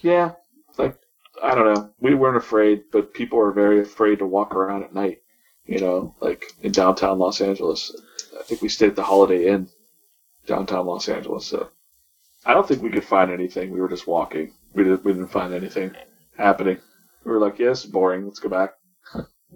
Yeah, 0.00 0.32
like 0.78 0.96
I 1.42 1.54
don't 1.54 1.74
know. 1.74 1.90
We 2.00 2.14
weren't 2.14 2.38
afraid, 2.38 2.84
but 2.92 3.12
people 3.12 3.40
are 3.40 3.52
very 3.52 3.82
afraid 3.82 4.20
to 4.20 4.26
walk 4.26 4.54
around 4.54 4.84
at 4.84 4.94
night. 4.94 5.18
You 5.66 5.80
know, 5.80 6.14
like 6.18 6.46
in 6.62 6.72
downtown 6.72 7.18
Los 7.18 7.42
Angeles. 7.42 7.94
I 8.40 8.42
think 8.42 8.62
we 8.62 8.70
stayed 8.70 8.88
at 8.88 8.96
the 8.96 9.02
Holiday 9.02 9.48
Inn 9.48 9.68
downtown 10.46 10.86
Los 10.86 11.10
Angeles. 11.10 11.44
So 11.44 11.68
I 12.44 12.54
don't 12.54 12.66
think 12.66 12.82
we 12.82 12.90
could 12.90 13.04
find 13.04 13.30
anything. 13.30 13.70
We 13.70 13.80
were 13.80 13.88
just 13.88 14.06
walking. 14.06 14.52
We 14.74 14.84
didn't. 14.84 15.04
We 15.04 15.12
didn't 15.12 15.28
find 15.28 15.54
anything 15.54 15.94
happening. 16.36 16.78
We 17.24 17.32
were 17.32 17.38
like, 17.38 17.58
"Yes, 17.58 17.84
boring. 17.84 18.24
Let's 18.24 18.40
go 18.40 18.48
back." 18.48 18.74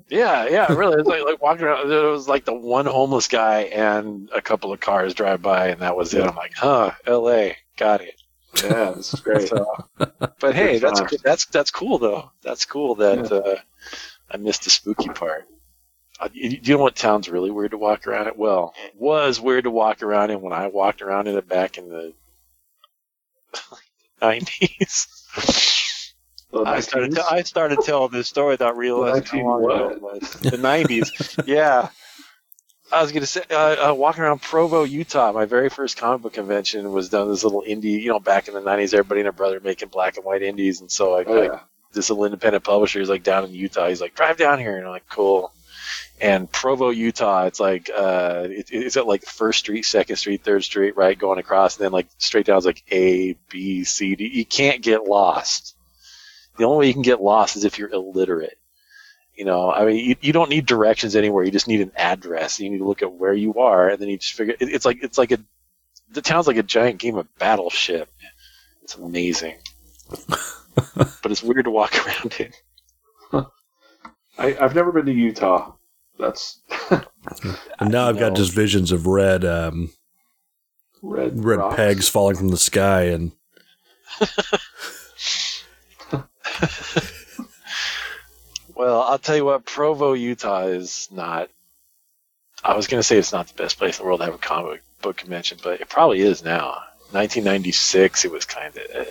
Yeah, 0.08 0.46
yeah, 0.48 0.72
really. 0.72 1.00
It's 1.00 1.08
like, 1.08 1.24
like 1.24 1.42
walking 1.42 1.64
around. 1.64 1.88
There 1.88 2.08
was 2.08 2.28
like 2.28 2.44
the 2.44 2.54
one 2.54 2.86
homeless 2.86 3.28
guy 3.28 3.62
and 3.62 4.28
a 4.34 4.42
couple 4.42 4.72
of 4.72 4.80
cars 4.80 5.14
drive 5.14 5.42
by, 5.42 5.68
and 5.68 5.80
that 5.80 5.96
was 5.96 6.14
it. 6.14 6.22
I'm 6.22 6.36
like, 6.36 6.54
huh, 6.54 6.92
L.A. 7.06 7.56
Got 7.76 8.02
it. 8.02 8.20
Yeah, 8.62 8.92
this 8.92 9.12
is 9.12 9.20
great. 9.20 9.48
So, 9.48 9.66
but 10.40 10.54
hey, 10.54 10.78
that's 10.78 11.00
that's 11.22 11.46
that's 11.46 11.70
cool 11.70 11.98
though. 11.98 12.30
That's 12.42 12.64
cool 12.64 12.94
that 12.96 13.32
uh, 13.32 13.56
I 14.30 14.36
missed 14.36 14.64
the 14.64 14.70
spooky 14.70 15.08
part. 15.08 15.46
Uh, 16.18 16.28
you, 16.32 16.58
you 16.62 16.76
know 16.76 16.82
what 16.82 16.96
town's 16.96 17.28
really 17.28 17.50
weird 17.50 17.72
to 17.72 17.78
walk 17.78 18.06
around 18.06 18.26
it? 18.26 18.38
Well, 18.38 18.72
it 18.86 18.94
was 18.96 19.38
weird 19.38 19.64
to 19.64 19.70
walk 19.70 20.02
around 20.02 20.30
in 20.30 20.40
when 20.40 20.54
I 20.54 20.68
walked 20.68 21.02
around 21.02 21.26
in 21.26 21.36
it 21.36 21.48
back 21.48 21.76
in 21.76 21.88
the 21.88 22.14
nineties. 24.22 25.06
I 26.64 26.80
started. 26.80 27.10
19s? 27.12 27.14
Te- 27.14 27.34
I 27.36 27.42
started 27.42 27.78
telling 27.84 28.12
this 28.12 28.28
story 28.28 28.50
without 28.54 28.76
realizing 28.76 29.24
how 29.40 29.58
long 29.60 29.64
ago 29.64 29.88
it 29.90 30.00
was. 30.02 30.30
The 30.40 30.56
nineties. 30.58 31.36
yeah. 31.46 31.88
I 32.92 33.02
was 33.02 33.10
gonna 33.10 33.26
say, 33.26 33.42
uh, 33.50 33.90
uh, 33.90 33.94
walking 33.94 34.22
around 34.22 34.42
Provo, 34.42 34.84
Utah. 34.84 35.32
My 35.32 35.44
very 35.44 35.68
first 35.68 35.96
comic 35.96 36.22
book 36.22 36.34
convention 36.34 36.92
was 36.92 37.08
done 37.08 37.28
this 37.28 37.42
little 37.42 37.62
indie. 37.66 38.00
You 38.00 38.10
know, 38.10 38.20
back 38.20 38.46
in 38.48 38.54
the 38.54 38.60
nineties, 38.60 38.94
everybody 38.94 39.20
and 39.20 39.24
their 39.26 39.32
brother 39.32 39.58
making 39.60 39.88
black 39.88 40.16
and 40.16 40.24
white 40.24 40.42
indies, 40.42 40.80
and 40.80 40.90
so 40.90 41.14
I, 41.16 41.24
Oh, 41.24 41.42
I 41.42 41.44
yeah. 41.46 41.60
this 41.92 42.10
little 42.10 42.24
independent 42.24 42.62
publisher 42.62 43.00
is 43.00 43.08
like 43.08 43.24
down 43.24 43.44
in 43.44 43.52
Utah. 43.52 43.88
He's 43.88 44.00
like, 44.00 44.14
drive 44.14 44.36
down 44.36 44.60
here, 44.60 44.76
and 44.76 44.86
I'm 44.86 44.92
like, 44.92 45.08
cool. 45.08 45.52
And 46.18 46.50
Provo, 46.50 46.90
Utah, 46.90 47.44
it's 47.44 47.60
like 47.60 47.90
uh, 47.94 48.46
it, 48.48 48.68
it's 48.70 48.96
at 48.96 49.06
like 49.06 49.24
First 49.24 49.58
Street, 49.60 49.84
Second 49.84 50.16
Street, 50.16 50.42
Third 50.42 50.64
Street, 50.64 50.96
right, 50.96 51.18
going 51.18 51.38
across, 51.38 51.76
and 51.76 51.84
then 51.84 51.92
like 51.92 52.08
straight 52.16 52.46
down 52.46 52.56
is 52.56 52.64
like 52.64 52.82
A, 52.90 53.34
B, 53.50 53.84
C, 53.84 54.16
D. 54.16 54.30
You 54.32 54.46
can't 54.46 54.82
get 54.82 55.04
lost. 55.04 55.76
The 56.56 56.64
only 56.64 56.78
way 56.78 56.86
you 56.86 56.94
can 56.94 57.02
get 57.02 57.20
lost 57.20 57.56
is 57.56 57.64
if 57.64 57.78
you're 57.78 57.90
illiterate. 57.90 58.58
You 59.34 59.44
know, 59.44 59.70
I 59.70 59.84
mean, 59.84 59.96
you, 59.96 60.16
you 60.22 60.32
don't 60.32 60.48
need 60.48 60.64
directions 60.64 61.14
anywhere. 61.14 61.44
You 61.44 61.50
just 61.50 61.68
need 61.68 61.82
an 61.82 61.92
address. 61.94 62.58
You 62.58 62.70
need 62.70 62.78
to 62.78 62.86
look 62.86 63.02
at 63.02 63.12
where 63.12 63.34
you 63.34 63.54
are, 63.54 63.90
and 63.90 64.00
then 64.00 64.08
you 64.08 64.16
just 64.16 64.32
figure. 64.32 64.54
It, 64.58 64.70
it's 64.70 64.86
like 64.86 65.02
it's 65.02 65.18
like 65.18 65.32
a 65.32 65.38
the 66.12 66.22
town's 66.22 66.46
like 66.46 66.56
a 66.56 66.62
giant 66.62 66.98
game 66.98 67.16
of 67.16 67.26
Battleship. 67.38 68.08
It's 68.82 68.94
amazing, 68.94 69.56
but 70.96 71.30
it's 71.30 71.42
weird 71.42 71.66
to 71.66 71.70
walk 71.70 71.94
around 72.06 72.34
in. 72.40 72.52
I, 74.38 74.56
I've 74.58 74.74
never 74.74 74.92
been 74.92 75.06
to 75.06 75.12
Utah. 75.12 75.72
That's 76.18 76.60
And 77.78 77.90
now 77.90 78.08
I've 78.08 78.14
No. 78.16 78.20
got 78.20 78.36
just 78.36 78.52
visions 78.52 78.92
of 78.92 79.06
red, 79.06 79.44
um, 79.44 79.90
red 81.02 81.44
red 81.44 81.58
rocks. 81.58 81.76
pegs 81.76 82.08
falling 82.08 82.36
from 82.36 82.48
the 82.48 82.56
sky, 82.56 83.02
and 83.02 83.32
Well, 88.74 89.02
I'll 89.02 89.18
tell 89.18 89.36
you 89.36 89.44
what, 89.44 89.64
Provo, 89.64 90.12
Utah 90.12 90.66
is 90.66 91.08
not. 91.10 91.50
I 92.62 92.76
was 92.76 92.86
going 92.86 92.98
to 92.98 93.02
say 93.02 93.16
it's 93.16 93.32
not 93.32 93.48
the 93.48 93.54
best 93.54 93.78
place 93.78 93.98
in 93.98 94.02
the 94.02 94.06
world 94.06 94.20
to 94.20 94.26
have 94.26 94.34
a 94.34 94.38
comic 94.38 94.82
book 95.00 95.16
convention, 95.16 95.58
but 95.62 95.80
it 95.80 95.88
probably 95.88 96.20
is 96.20 96.44
now. 96.44 96.82
1996, 97.12 98.24
it 98.24 98.30
was 98.30 98.44
kind 98.44 98.76
of. 98.76 98.82
Eh. 98.92 99.04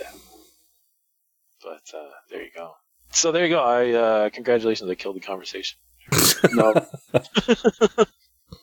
But 1.62 1.82
uh, 1.96 2.10
there 2.30 2.42
you 2.42 2.50
go. 2.54 2.74
So 3.10 3.32
there 3.32 3.44
you 3.44 3.50
go. 3.50 3.62
I 3.62 3.90
uh, 3.92 4.30
congratulations. 4.30 4.88
I 4.90 4.94
killed 4.94 5.16
the 5.16 5.20
conversation. 5.20 5.78
No. 6.52 6.72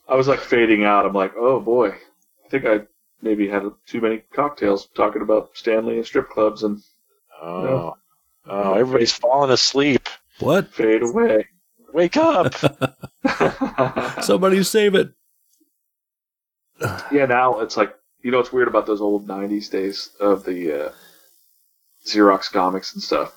I 0.07 0.15
was 0.15 0.27
like 0.27 0.39
fading 0.39 0.83
out. 0.85 1.05
I'm 1.05 1.13
like, 1.13 1.33
oh 1.37 1.59
boy, 1.59 1.89
I 1.89 2.49
think 2.49 2.65
I 2.65 2.81
maybe 3.21 3.47
had 3.47 3.63
too 3.85 4.01
many 4.01 4.23
cocktails 4.33 4.87
talking 4.95 5.21
about 5.21 5.51
Stan 5.55 5.85
Lee 5.85 5.97
and 5.97 6.05
strip 6.05 6.29
clubs 6.29 6.63
and 6.63 6.81
Oh, 7.41 7.63
No. 7.63 7.95
oh, 8.47 8.73
everybody's 8.73 9.11
falling 9.13 9.51
asleep. 9.51 10.07
What? 10.39 10.73
fade 10.73 11.03
away. 11.03 11.47
Wake 11.93 12.17
up! 12.17 12.53
Somebody 14.23 14.63
save 14.63 14.95
it. 14.95 15.11
yeah, 17.11 17.25
now 17.25 17.59
it's 17.59 17.77
like 17.77 17.93
you 18.21 18.31
know 18.31 18.37
what's 18.37 18.51
weird 18.53 18.67
about 18.67 18.85
those 18.85 19.01
old 19.01 19.27
'90s 19.27 19.69
days 19.69 20.09
of 20.19 20.43
the 20.43 20.87
uh, 20.87 20.91
Xerox 22.07 22.51
comics 22.51 22.93
and 22.93 23.03
stuff 23.03 23.33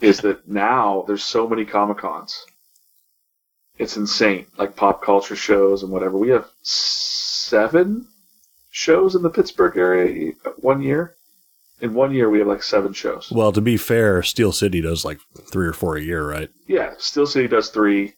is 0.00 0.20
that 0.20 0.48
now 0.48 1.04
there's 1.06 1.24
so 1.24 1.48
many 1.48 1.64
comic 1.64 1.98
cons. 1.98 2.44
It's 3.78 3.96
insane, 3.96 4.46
like 4.56 4.74
pop 4.74 5.02
culture 5.02 5.36
shows 5.36 5.82
and 5.82 5.92
whatever. 5.92 6.18
We 6.18 6.30
have 6.30 6.48
seven 6.62 8.08
shows 8.70 9.14
in 9.14 9.22
the 9.22 9.30
Pittsburgh 9.30 9.76
area 9.76 10.32
one 10.56 10.82
year. 10.82 11.14
In 11.80 11.94
one 11.94 12.12
year, 12.12 12.28
we 12.28 12.40
have 12.40 12.48
like 12.48 12.64
seven 12.64 12.92
shows. 12.92 13.30
Well, 13.30 13.52
to 13.52 13.60
be 13.60 13.76
fair, 13.76 14.22
Steel 14.24 14.50
City 14.50 14.80
does 14.80 15.04
like 15.04 15.20
three 15.50 15.66
or 15.66 15.72
four 15.72 15.96
a 15.96 16.02
year, 16.02 16.28
right? 16.28 16.50
Yeah, 16.66 16.94
Steel 16.98 17.26
City 17.26 17.46
does 17.46 17.70
three, 17.70 18.14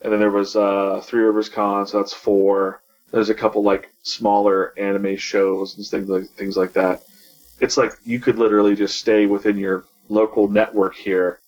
and 0.00 0.10
then 0.10 0.20
there 0.20 0.30
was 0.30 0.56
uh, 0.56 1.02
Three 1.04 1.22
Rivers 1.22 1.50
Con, 1.50 1.86
so 1.86 1.98
that's 1.98 2.14
four. 2.14 2.82
There's 3.12 3.28
a 3.28 3.34
couple 3.34 3.62
like 3.62 3.90
smaller 4.02 4.72
anime 4.78 5.16
shows 5.16 5.76
and 5.76 5.86
things 5.86 6.08
like 6.08 6.24
things 6.30 6.56
like 6.56 6.72
that. 6.72 7.02
It's 7.60 7.76
like 7.76 7.92
you 8.04 8.20
could 8.20 8.38
literally 8.38 8.74
just 8.74 8.98
stay 8.98 9.26
within 9.26 9.58
your 9.58 9.84
local 10.08 10.48
network 10.48 10.94
here 10.94 11.40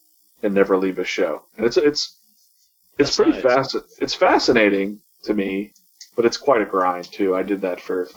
and 0.42 0.52
never 0.52 0.76
leave 0.76 0.98
a 0.98 1.04
show, 1.04 1.42
and 1.56 1.64
it's 1.64 1.78
it's 1.78 2.15
it's 2.98 3.14
That's 3.14 3.16
pretty 3.16 3.32
nice. 3.32 3.42
fast. 3.72 3.76
It's 4.00 4.14
fascinating 4.14 5.00
to 5.24 5.34
me, 5.34 5.72
but 6.14 6.24
it's 6.24 6.36
quite 6.36 6.60
a 6.62 6.64
grind 6.66 7.10
too. 7.10 7.34
I 7.34 7.42
did 7.42 7.60
that 7.62 7.80
for, 7.80 8.08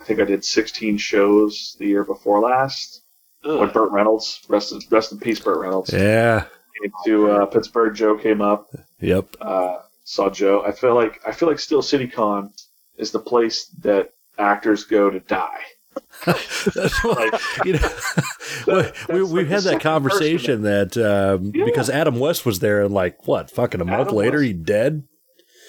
I 0.00 0.04
think 0.04 0.20
I 0.20 0.24
did 0.24 0.44
16 0.44 0.98
shows 0.98 1.76
the 1.78 1.86
year 1.86 2.04
before 2.04 2.40
last. 2.40 3.02
When 3.42 3.70
Burt 3.70 3.92
Reynolds, 3.92 4.40
rest 4.48 4.72
in, 4.72 4.80
rest 4.90 5.12
in 5.12 5.18
peace, 5.20 5.38
Burt 5.40 5.60
Reynolds, 5.60 5.92
Yeah. 5.92 6.44
came 6.82 6.92
to 7.06 7.30
uh, 7.30 7.46
Pittsburgh. 7.46 7.94
Joe 7.94 8.18
came 8.18 8.40
up 8.42 8.68
Yep. 9.00 9.36
uh, 9.40 9.78
saw 10.04 10.28
Joe. 10.28 10.62
I 10.66 10.72
feel 10.72 10.94
like 10.94 11.20
I 11.26 11.32
feel 11.32 11.48
like 11.48 11.58
Steel 11.60 11.80
City 11.82 12.08
Con 12.08 12.52
is 12.96 13.10
the 13.12 13.20
place 13.20 13.66
that 13.80 14.10
actors 14.38 14.84
go 14.84 15.08
to 15.08 15.20
die. 15.20 15.60
That's 16.26 17.04
what, 17.04 17.32
Like, 17.32 17.40
you 17.66 17.72
know, 17.74 17.88
we, 18.66 18.72
that's 18.82 19.08
we, 19.08 19.22
we 19.22 19.28
like 19.40 19.46
had 19.46 19.56
that 19.58 19.62
second 19.62 19.80
conversation 19.80 20.62
that 20.62 20.96
um, 20.96 21.52
Yeah. 21.54 21.64
because 21.64 21.88
Adam 21.90 22.18
West 22.18 22.44
was 22.46 22.58
there 22.60 22.82
and 22.84 22.92
like 22.94 23.26
what 23.26 23.50
fucking 23.50 23.80
a 23.80 23.84
month 23.84 24.10
later 24.12 24.38
West. 24.38 24.46
he 24.46 24.52
dead. 24.52 25.04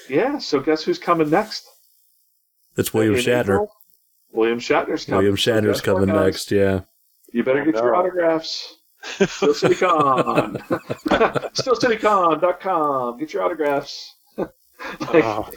Yeah, 0.10 0.38
so 0.40 0.60
guess 0.60 0.84
who's 0.84 0.98
coming 1.00 1.30
next? 1.30 1.68
It's 2.78 2.94
William 2.94 3.16
In 3.16 3.22
Shatner. 3.22 3.40
April, 3.42 3.72
William 4.32 4.60
Shatner's 4.60 5.06
coming. 5.06 5.18
William 5.20 5.36
Shatner's 5.36 5.82
guess 5.82 5.88
what, 5.94 6.00
coming 6.08 6.16
next. 6.16 6.52
Yeah. 6.52 6.82
You 7.32 7.44
better 7.44 7.64
get 7.64 7.76
your 7.76 7.92
No. 7.92 7.98
autographs. 8.00 8.76
Steel 9.04 9.54
City 9.54 9.76
Con. 9.76 10.56
SteelCityCon.com. 11.54 13.18
Get 13.18 13.34
your 13.34 13.44
autographs. 13.44 14.16
like, 14.38 14.50
Oh, 15.24 15.48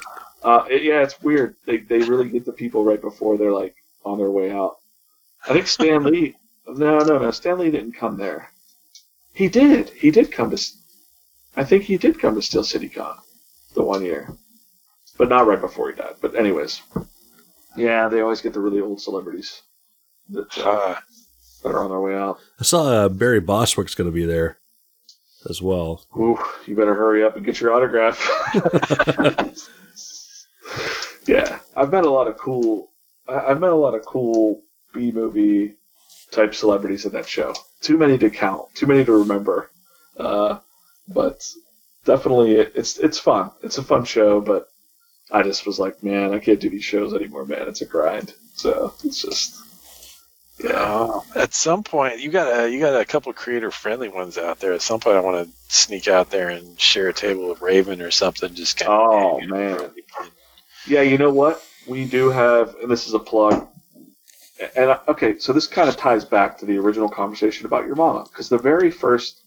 Uh, 0.45 0.65
it- 0.69 0.83
yeah, 0.83 1.03
it's 1.03 1.21
weird. 1.23 1.55
They 1.67 1.79
they 1.79 1.99
really 2.01 2.29
get 2.29 2.45
the 2.45 2.53
people 2.53 2.85
right 2.85 3.01
before 3.01 3.39
they're 3.39 3.53
like 3.53 3.77
on 4.05 4.19
their 4.19 4.31
way 4.31 4.51
out. 4.51 4.77
I 5.47 5.53
think 5.53 5.67
Stan 5.67 6.05
Lee. 6.11 6.35
No, 6.67 6.99
no, 6.99 7.19
no. 7.19 7.31
Stan 7.31 7.59
Lee 7.59 7.71
didn't 7.71 7.93
come 7.93 8.17
there. 8.17 8.51
He 9.35 9.49
did. 9.49 9.91
He 9.91 10.11
did 10.11 10.31
come 10.31 10.51
to. 10.51 10.63
I 11.57 11.65
think 11.65 11.85
he 11.85 11.97
did 11.99 12.19
come 12.19 12.35
to 12.35 12.43
Steel 12.43 12.65
City 12.65 12.89
Con, 12.89 13.17
the 13.75 13.83
one 13.83 14.05
year, 14.05 14.35
but 15.19 15.29
not 15.29 15.47
right 15.47 15.61
before 15.61 15.91
he 15.91 15.97
died. 15.97 16.15
But 16.21 16.35
anyways, 16.35 16.81
yeah, 17.77 18.09
they 18.09 18.21
always 18.21 18.41
get 18.41 18.55
the 18.55 18.61
really 18.61 18.81
old 18.81 19.01
celebrities 19.01 19.61
that, 20.31 20.59
uh, 20.59 20.71
uh, 20.71 20.97
that 21.63 21.69
are 21.69 21.85
on 21.85 21.91
their 21.91 22.01
way 22.01 22.15
out. 22.15 22.39
I 22.59 22.65
saw 22.65 22.87
uh, 22.87 23.09
Barry 23.11 23.41
Bostwick's 23.41 23.95
going 23.95 24.09
to 24.09 24.15
be 24.15 24.25
there 24.25 24.59
as 25.49 25.61
well. 25.61 26.07
Ooh, 26.17 26.39
you 26.67 26.75
better 26.75 26.95
hurry 26.95 27.23
up 27.23 27.37
and 27.37 27.45
get 27.45 27.61
your 27.61 27.75
autograph. 27.75 28.19
yeah, 31.27 31.59
I've 31.77 31.91
met 31.91 32.05
a 32.05 32.11
lot 32.11 32.29
of 32.29 32.37
cool. 32.39 32.92
I- 33.33 33.51
I've 33.51 33.61
met 33.61 33.71
a 33.71 33.75
lot 33.77 33.95
of 33.95 34.05
cool 34.05 34.63
B 34.95 35.11
movie 35.13 35.75
type 36.31 36.55
celebrities 36.55 37.07
at 37.07 37.13
that 37.13 37.29
show. 37.29 37.55
Too 37.81 37.97
many 37.99 38.19
to 38.19 38.31
count. 38.31 38.75
Too 38.75 38.87
many 38.87 39.05
to 39.05 39.13
remember. 39.13 39.71
Uh, 40.17 40.59
but 41.09 41.45
definitely, 42.05 42.57
it, 42.57 42.73
it's 42.75 42.99
it's 42.99 43.19
fun. 43.19 43.51
It's 43.63 43.79
a 43.79 43.83
fun 43.83 44.05
show. 44.05 44.41
But 44.41 44.69
I 45.31 45.43
just 45.43 45.67
was 45.67 45.79
like, 45.79 46.03
man, 46.03 46.33
I 46.35 46.39
can't 46.39 46.61
do 46.61 46.71
these 46.71 46.85
shows 46.85 47.15
anymore, 47.15 47.47
man. 47.47 47.69
It's 47.69 47.81
a 47.83 47.87
grind. 47.87 48.35
So 48.55 48.95
it's 49.05 49.23
just. 49.23 49.57
Yeah. 50.63 50.73
oh, 50.75 51.25
at 51.35 51.55
some 51.55 51.83
point, 51.83 52.21
you 52.21 52.31
got 52.31 52.61
a 52.65 52.71
you 52.71 52.79
got 52.79 53.01
a 53.01 53.05
couple 53.07 53.33
creator 53.33 53.71
friendly 53.71 54.09
ones 54.11 54.37
out 54.39 54.61
there. 54.61 54.75
At 54.75 54.83
some 54.83 55.01
point, 55.01 55.17
I 55.17 55.21
want 55.21 55.49
to 55.49 55.53
sneak 55.75 56.07
out 56.09 56.31
there 56.31 56.51
and 56.51 56.79
share 56.79 57.09
a 57.09 57.13
table 57.13 57.49
with 57.49 57.63
Raven 57.63 58.01
or 58.03 58.11
something. 58.11 58.55
Just 58.55 58.77
kind 58.79 58.91
Oh, 58.93 59.41
of 59.43 59.49
man. 59.49 59.91
Yeah, 60.87 61.03
you 61.03 61.17
know 61.19 61.33
what? 61.33 61.65
We 61.87 62.05
do 62.05 62.31
have, 62.31 62.77
and 62.83 62.91
this 62.91 63.07
is 63.07 63.15
a 63.15 63.19
plug. 63.19 63.69
And 64.77 64.97
okay, 65.09 65.39
so 65.39 65.53
this 65.53 65.67
kind 65.67 65.89
of 65.89 65.97
ties 65.97 66.25
back 66.25 66.59
to 66.59 66.67
the 66.67 66.79
original 66.79 67.09
conversation 67.09 67.67
about 67.67 67.87
your 67.87 67.97
mama, 67.97 68.25
because 68.25 68.49
the 68.49 68.59
very 68.59 68.91
first 68.91 69.41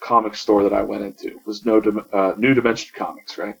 comic 0.00 0.34
store 0.34 0.62
that 0.62 0.72
I 0.72 0.82
went 0.82 1.04
into 1.04 1.40
was 1.44 1.64
no 1.66 1.78
uh, 2.12 2.34
New 2.36 2.54
Dimension 2.54 2.92
Comics, 2.96 3.38
right? 3.38 3.56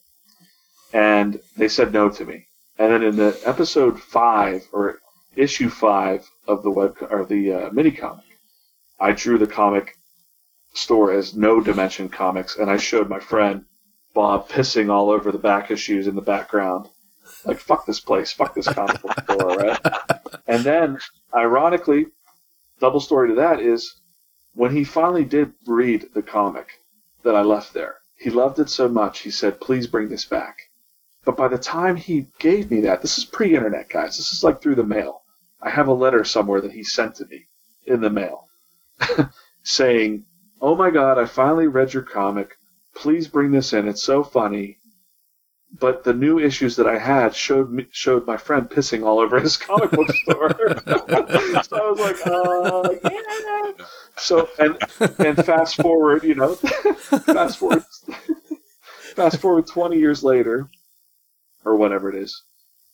And 0.92 1.40
they 1.56 1.68
said 1.68 1.92
no 1.92 2.08
to 2.08 2.24
me. 2.24 2.46
And 2.78 2.92
then 2.92 3.02
in 3.02 3.16
the 3.16 3.38
episode 3.44 4.00
five 4.00 4.66
or 4.72 4.98
issue 5.36 5.68
five 5.68 6.28
of 6.48 6.62
the 6.62 6.70
web 6.70 6.96
or 7.10 7.24
the 7.24 7.52
uh, 7.52 7.70
mini 7.70 7.90
comic, 7.90 8.24
I 8.98 9.12
drew 9.12 9.38
the 9.38 9.46
comic 9.46 9.96
store 10.74 11.12
as 11.12 11.36
No 11.36 11.60
Dimension 11.60 12.08
Comics, 12.08 12.56
and 12.56 12.70
I 12.70 12.78
showed 12.78 13.08
my 13.08 13.20
friend 13.20 13.64
Bob 14.14 14.48
pissing 14.48 14.90
all 14.90 15.10
over 15.10 15.30
the 15.30 15.38
back 15.38 15.70
issues 15.70 16.06
in 16.06 16.14
the 16.14 16.22
background. 16.22 16.88
Like, 17.44 17.58
fuck 17.58 17.86
this 17.86 18.00
place, 18.00 18.32
fuck 18.32 18.54
this 18.54 18.68
comic 18.68 19.02
book 19.02 19.14
store, 19.24 19.56
right? 19.56 19.80
And 20.46 20.64
then, 20.64 20.98
ironically, 21.34 22.06
double 22.80 23.00
story 23.00 23.28
to 23.28 23.34
that 23.36 23.60
is 23.60 23.94
when 24.54 24.74
he 24.74 24.84
finally 24.84 25.24
did 25.24 25.52
read 25.66 26.08
the 26.14 26.22
comic 26.22 26.68
that 27.22 27.34
I 27.34 27.42
left 27.42 27.72
there, 27.72 27.96
he 28.18 28.30
loved 28.30 28.58
it 28.58 28.70
so 28.70 28.88
much, 28.88 29.20
he 29.20 29.30
said, 29.30 29.60
please 29.60 29.86
bring 29.86 30.08
this 30.08 30.24
back. 30.24 30.56
But 31.24 31.36
by 31.36 31.48
the 31.48 31.58
time 31.58 31.96
he 31.96 32.26
gave 32.38 32.70
me 32.70 32.80
that, 32.82 33.02
this 33.02 33.18
is 33.18 33.24
pre 33.24 33.54
internet, 33.54 33.88
guys, 33.88 34.16
this 34.16 34.32
is 34.32 34.44
like 34.44 34.60
through 34.60 34.74
the 34.74 34.84
mail. 34.84 35.22
I 35.60 35.70
have 35.70 35.88
a 35.88 35.92
letter 35.92 36.24
somewhere 36.24 36.60
that 36.60 36.72
he 36.72 36.82
sent 36.82 37.14
to 37.16 37.26
me 37.26 37.46
in 37.86 38.00
the 38.00 38.10
mail 38.10 38.48
saying, 39.62 40.24
Oh 40.60 40.74
my 40.76 40.90
god, 40.90 41.18
I 41.18 41.26
finally 41.26 41.66
read 41.66 41.92
your 41.92 42.02
comic. 42.02 42.56
Please 42.94 43.26
bring 43.28 43.50
this 43.52 43.72
in. 43.72 43.88
It's 43.88 44.02
so 44.02 44.22
funny. 44.22 44.78
But 45.78 46.04
the 46.04 46.12
new 46.12 46.38
issues 46.38 46.76
that 46.76 46.86
I 46.86 46.98
had 46.98 47.34
showed 47.34 47.70
me, 47.70 47.86
showed 47.90 48.26
my 48.26 48.36
friend 48.36 48.68
pissing 48.68 49.04
all 49.04 49.18
over 49.18 49.40
his 49.40 49.56
comic 49.68 49.90
book 49.90 50.10
store. 50.12 50.50
so 51.64 51.76
I 51.76 51.90
was 51.90 52.00
like, 52.00 52.26
uh, 52.26 53.10
yeah. 53.10 53.86
So 54.16 54.48
and 54.58 54.76
and 55.18 55.44
fast 55.44 55.76
forward, 55.76 56.24
you 56.24 56.34
know, 56.34 56.54
fast 56.56 57.58
forward, 57.58 57.84
fast 59.14 59.40
forward 59.40 59.66
twenty 59.66 59.98
years 59.98 60.22
later, 60.22 60.68
or 61.64 61.76
whatever 61.76 62.10
it 62.10 62.16
is, 62.16 62.42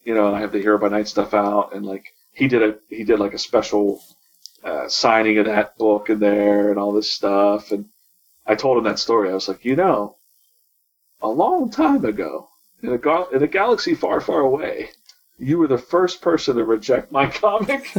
you 0.05 0.14
know, 0.14 0.29
and 0.29 0.37
I 0.37 0.41
have 0.41 0.53
the 0.53 0.61
Hero 0.61 0.79
by 0.79 0.89
Night 0.89 1.09
stuff 1.09 1.35
out, 1.35 1.74
and 1.74 1.85
like 1.85 2.05
he 2.33 2.49
did 2.49 2.62
a 2.62 2.79
he 2.89 3.05
did 3.05 3.18
like 3.18 3.35
a 3.35 3.39
special 3.39 4.01
uh, 4.64 4.89
signing 4.89 5.39
of 5.39 5.47
that 5.47 5.76
book 5.76 6.11
in 6.11 6.20
there 6.20 6.70
and 6.70 6.79
all 6.79 6.93
this 6.93 7.11
stuff, 7.11 7.72
and 7.72 7.87
I 8.47 8.55
told 8.55 8.79
him 8.79 8.85
that 8.85 8.99
story. 8.99 9.31
I 9.31 9.35
was 9.35 9.49
like, 9.49 9.64
you 9.64 9.76
know, 9.76 10.16
a 11.20 11.29
long 11.29 11.70
time 11.70 12.05
ago, 12.05 12.49
in 12.83 12.93
a 12.93 12.99
gal- 12.99 13.29
in 13.31 13.43
a 13.43 13.47
galaxy 13.47 13.95
far, 13.95 14.20
far 14.20 14.41
away, 14.41 14.91
you 15.39 15.59
were 15.59 15.66
the 15.66 15.79
first 15.79 16.20
person 16.20 16.57
to 16.57 16.64
reject 16.64 17.12
my 17.12 17.26
comic, 17.31 17.91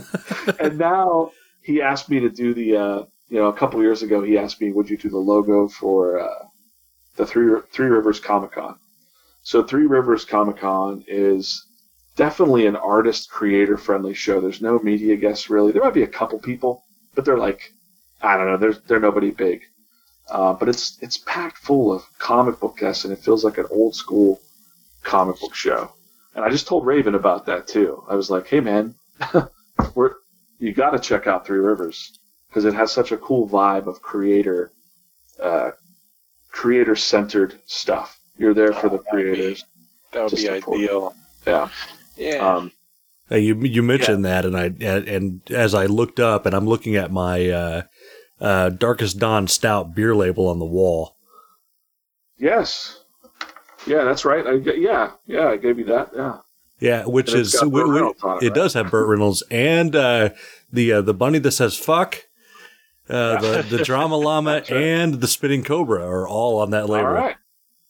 and 0.59 0.77
now 0.77 1.31
he 1.61 1.81
asked 1.81 2.09
me 2.09 2.19
to 2.19 2.29
do 2.29 2.53
the. 2.53 2.77
Uh, 2.77 3.03
you 3.29 3.37
know, 3.37 3.47
a 3.47 3.53
couple 3.53 3.79
years 3.81 4.01
ago, 4.01 4.23
he 4.23 4.37
asked 4.37 4.59
me, 4.59 4.71
"Would 4.71 4.89
you 4.89 4.97
do 4.97 5.09
the 5.09 5.17
logo 5.17 5.67
for 5.67 6.19
uh, 6.19 6.45
the 7.15 7.25
Three 7.25 7.61
Three 7.71 7.87
Rivers 7.87 8.19
Comic 8.19 8.53
Con?" 8.53 8.75
So 9.43 9.63
Three 9.63 9.85
Rivers 9.85 10.25
Comic 10.25 10.57
Con 10.57 11.03
is 11.07 11.65
definitely 12.15 12.65
an 12.65 12.75
artist 12.75 13.29
creator 13.29 13.77
friendly 13.77 14.13
show. 14.13 14.41
There's 14.41 14.61
no 14.61 14.79
media 14.79 15.15
guests 15.15 15.49
really. 15.49 15.71
There 15.71 15.83
might 15.83 15.93
be 15.93 16.03
a 16.03 16.07
couple 16.07 16.39
people, 16.39 16.83
but 17.15 17.23
they're 17.23 17.37
like, 17.37 17.71
I 18.21 18.35
don't 18.35 18.47
know, 18.47 18.57
they're 18.57 18.81
they're 18.87 18.99
nobody 18.99 19.31
big. 19.31 19.61
Uh, 20.29 20.53
but 20.53 20.69
it's 20.69 20.97
it's 21.01 21.17
packed 21.19 21.57
full 21.57 21.93
of 21.93 22.03
comic 22.17 22.59
book 22.59 22.77
guests, 22.77 23.05
and 23.05 23.13
it 23.13 23.19
feels 23.19 23.43
like 23.43 23.57
an 23.59 23.67
old 23.71 23.95
school 23.95 24.41
comic 25.03 25.39
book 25.39 25.55
show. 25.55 25.91
And 26.35 26.45
I 26.45 26.49
just 26.49 26.67
told 26.67 26.85
Raven 26.85 27.15
about 27.15 27.45
that 27.47 27.67
too. 27.67 28.03
I 28.09 28.15
was 28.15 28.29
like, 28.29 28.47
hey 28.47 28.59
man, 28.59 28.95
we're 29.95 30.13
you 30.59 30.73
got 30.73 30.91
to 30.91 30.99
check 30.99 31.25
out 31.27 31.45
Three 31.45 31.59
Rivers 31.59 32.17
because 32.49 32.65
it 32.65 32.73
has 32.73 32.91
such 32.91 33.11
a 33.11 33.17
cool 33.17 33.47
vibe 33.47 33.87
of 33.87 34.01
creator 34.01 34.71
uh, 35.41 35.71
creator 36.51 36.95
centered 36.95 37.59
stuff. 37.65 38.19
You're 38.37 38.53
there 38.53 38.73
for 38.73 38.87
Oh, 38.87 38.89
the 38.89 38.97
that'd 38.97 39.05
be- 39.05 39.09
creators. 39.11 39.65
That 40.11 40.23
would 40.23 40.35
be 40.35 40.49
ideal. 40.49 41.13
Yeah. 41.45 41.69
Yeah. 42.17 42.37
Um, 42.55 42.71
Uh, 43.31 43.35
you 43.35 43.55
you 43.61 43.83
mentioned 43.83 44.25
that, 44.25 44.43
and 44.45 44.57
I 44.57 44.65
and, 44.65 45.07
and 45.07 45.41
as 45.51 45.73
I 45.75 45.85
looked 45.85 46.19
up, 46.19 46.45
and 46.47 46.55
I'm 46.55 46.67
looking 46.67 46.95
at 46.95 47.11
my 47.11 47.47
uh, 47.49 47.81
uh, 48.41 48.69
Darkest 48.69 49.19
Dawn 49.19 49.47
Stout 49.47 49.93
beer 49.93 50.15
label 50.15 50.47
on 50.49 50.57
the 50.59 50.65
wall. 50.65 51.15
yes. 52.37 52.98
Yeah, 53.89 54.03
that's 54.05 54.23
right. 54.23 54.45
I, 54.47 54.57
g- 54.59 54.77
yeah, 54.81 55.11
yeah, 55.27 55.49
I 55.49 55.57
gave 55.57 55.77
you 55.79 55.85
that. 55.85 56.11
Yeah. 56.15 56.37
Yeah, 56.79 57.05
which 57.05 57.33
is 57.33 57.53
got 57.53 57.63
wi- 57.65 57.81
Burt 57.81 57.87
wi- 57.87 57.99
Reynolds 57.99 58.23
on 58.23 58.37
it, 58.37 58.43
it 58.43 58.49
right? 58.49 58.55
does 58.55 58.73
have 58.75 58.89
Burt 58.89 59.07
Reynolds 59.09 59.43
and 59.51 59.93
uh, 59.95 60.29
the 60.71 60.93
uh, 60.93 61.01
the 61.01 61.13
bunny 61.13 61.39
that 61.39 61.51
says 61.51 61.75
"fuck," 61.77 62.15
uh, 63.09 63.41
the 63.41 63.65
the 63.77 63.83
drama 63.83 64.15
llama, 64.15 64.51
right. 64.53 64.71
and 64.71 65.15
the 65.15 65.27
spinning 65.27 65.63
cobra 65.63 66.05
are 66.05 66.25
all 66.27 66.59
on 66.61 66.69
that 66.71 66.87
label. 66.87 67.07
All 67.07 67.13
right. 67.13 67.35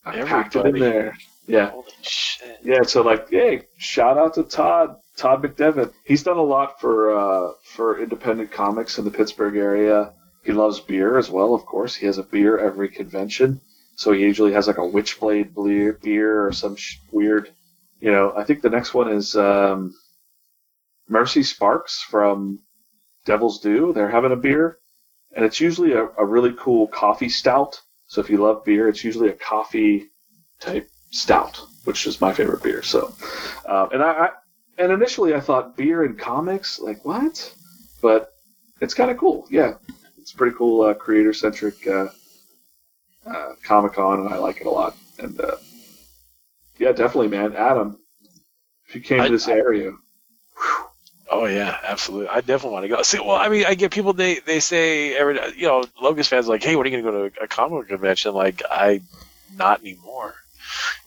I 0.05 0.23
packed 0.23 0.55
it 0.55 0.61
in 0.61 0.67
Everybody. 0.67 0.91
there. 0.91 1.17
Yeah. 1.45 1.69
Holy 1.71 1.85
shit. 2.01 2.59
Yeah, 2.63 2.81
so 2.83 3.01
like, 3.03 3.29
hey, 3.29 3.63
shout 3.77 4.17
out 4.17 4.33
to 4.35 4.43
Todd, 4.43 4.95
Todd 5.17 5.43
McDevitt. 5.43 5.93
He's 6.05 6.23
done 6.23 6.37
a 6.37 6.41
lot 6.43 6.79
for 6.81 7.15
uh, 7.15 7.51
for 7.75 8.01
independent 8.01 8.51
comics 8.51 8.97
in 8.97 9.05
the 9.05 9.11
Pittsburgh 9.11 9.55
area. 9.55 10.13
He 10.43 10.51
loves 10.53 10.79
beer 10.79 11.17
as 11.19 11.29
well, 11.29 11.53
of 11.53 11.65
course. 11.65 11.93
He 11.95 12.05
has 12.07 12.17
a 12.17 12.23
beer 12.23 12.57
every 12.57 12.87
convention, 12.89 13.61
so 13.99 14.13
he 14.13 14.21
usually 14.21 14.53
has 14.53 14.65
like 14.65 14.77
a 14.77 14.91
Witchblade 14.95 15.53
beer, 15.53 15.99
beer 16.01 16.45
or 16.45 16.53
some 16.53 16.77
sh- 16.77 16.99
weird. 17.11 17.51
You 17.99 18.13
know, 18.13 18.31
I 18.33 18.45
think 18.45 18.61
the 18.61 18.69
next 18.69 18.93
one 18.93 19.11
is 19.11 19.35
um, 19.35 19.93
Mercy 21.09 21.43
Sparks 21.43 22.01
from 22.01 22.59
Devil's 23.25 23.59
Due. 23.59 23.91
They're 23.91 24.09
having 24.09 24.31
a 24.31 24.37
beer, 24.37 24.77
and 25.35 25.43
it's 25.43 25.59
usually 25.59 25.91
a, 25.91 26.05
a 26.17 26.25
really 26.25 26.55
cool 26.57 26.87
coffee 26.87 27.27
stout. 27.27 27.81
So 28.07 28.21
if 28.21 28.29
you 28.29 28.37
love 28.37 28.63
beer, 28.63 28.87
it's 28.87 29.03
usually 29.03 29.27
a 29.27 29.33
coffee 29.33 30.07
type 30.61 30.87
stout, 31.11 31.59
which 31.83 32.07
is 32.07 32.21
my 32.21 32.31
favorite 32.31 32.63
beer. 32.63 32.81
So, 32.81 33.13
um, 33.65 33.89
and 33.91 34.01
I, 34.01 34.11
I 34.11 34.29
and 34.77 34.93
initially 34.93 35.33
I 35.35 35.41
thought 35.41 35.75
beer 35.75 36.05
and 36.05 36.17
comics, 36.17 36.79
like 36.79 37.03
what? 37.03 37.53
But 38.01 38.31
it's 38.79 38.93
kind 38.93 39.11
of 39.11 39.17
cool. 39.17 39.45
Yeah, 39.51 39.73
it's 40.17 40.31
pretty 40.31 40.55
cool, 40.55 40.83
uh, 40.83 40.93
creator 40.93 41.33
centric 41.33 41.85
uh, 41.85 42.07
uh, 43.25 43.53
Comic 43.63 43.93
Con, 43.93 44.21
and 44.21 44.29
I 44.29 44.37
like 44.37 44.61
it 44.61 44.67
a 44.67 44.71
lot. 44.71 44.95
And 45.17 45.39
uh, 45.39 45.57
yeah, 46.77 46.91
definitely, 46.91 47.29
man. 47.29 47.55
Adam, 47.55 47.99
if 48.87 48.95
you 48.95 49.01
came 49.01 49.21
I- 49.21 49.27
to 49.27 49.31
this 49.31 49.47
area, 49.47 49.93
Oh 51.31 51.45
yeah, 51.45 51.77
absolutely. 51.83 52.27
I 52.29 52.41
definitely 52.41 52.71
want 52.71 52.83
to 52.85 52.89
go. 52.89 53.01
See, 53.03 53.19
well, 53.19 53.35
I 53.35 53.49
mean, 53.49 53.65
I 53.65 53.75
get 53.75 53.91
people 53.91 54.13
they 54.13 54.39
they 54.39 54.59
say 54.59 55.15
every 55.15 55.39
you 55.55 55.67
know 55.67 55.83
Locust 56.01 56.29
fans 56.29 56.47
are 56.47 56.51
like, 56.51 56.63
hey, 56.63 56.75
when 56.75 56.87
are 56.87 56.89
you 56.89 57.01
going 57.01 57.05
to 57.05 57.11
go 57.11 57.29
to 57.29 57.43
a 57.43 57.47
comic 57.47 57.71
book 57.71 57.87
convention? 57.87 58.33
Like, 58.33 58.63
I 58.69 59.01
not 59.55 59.81
anymore 59.81 60.35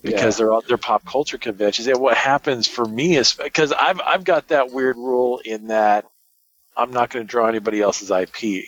because 0.03 0.37
they're 0.37 0.53
all 0.53 0.63
they're 0.67 0.77
pop 0.77 1.05
culture 1.05 1.39
conventions. 1.39 1.89
And 1.89 2.01
what 2.01 2.17
happens 2.17 2.69
for 2.69 2.85
me 2.85 3.17
is 3.17 3.35
because 3.35 3.73
I've 3.73 4.01
I've 4.01 4.25
got 4.25 4.49
that 4.49 4.71
weird 4.71 4.97
rule 4.97 5.41
in 5.45 5.69
that 5.69 6.07
I'm 6.77 6.93
not 6.93 7.11
going 7.11 7.27
to 7.27 7.31
draw 7.31 7.49
anybody 7.49 7.81
else's 7.81 8.11
IP. 8.11 8.65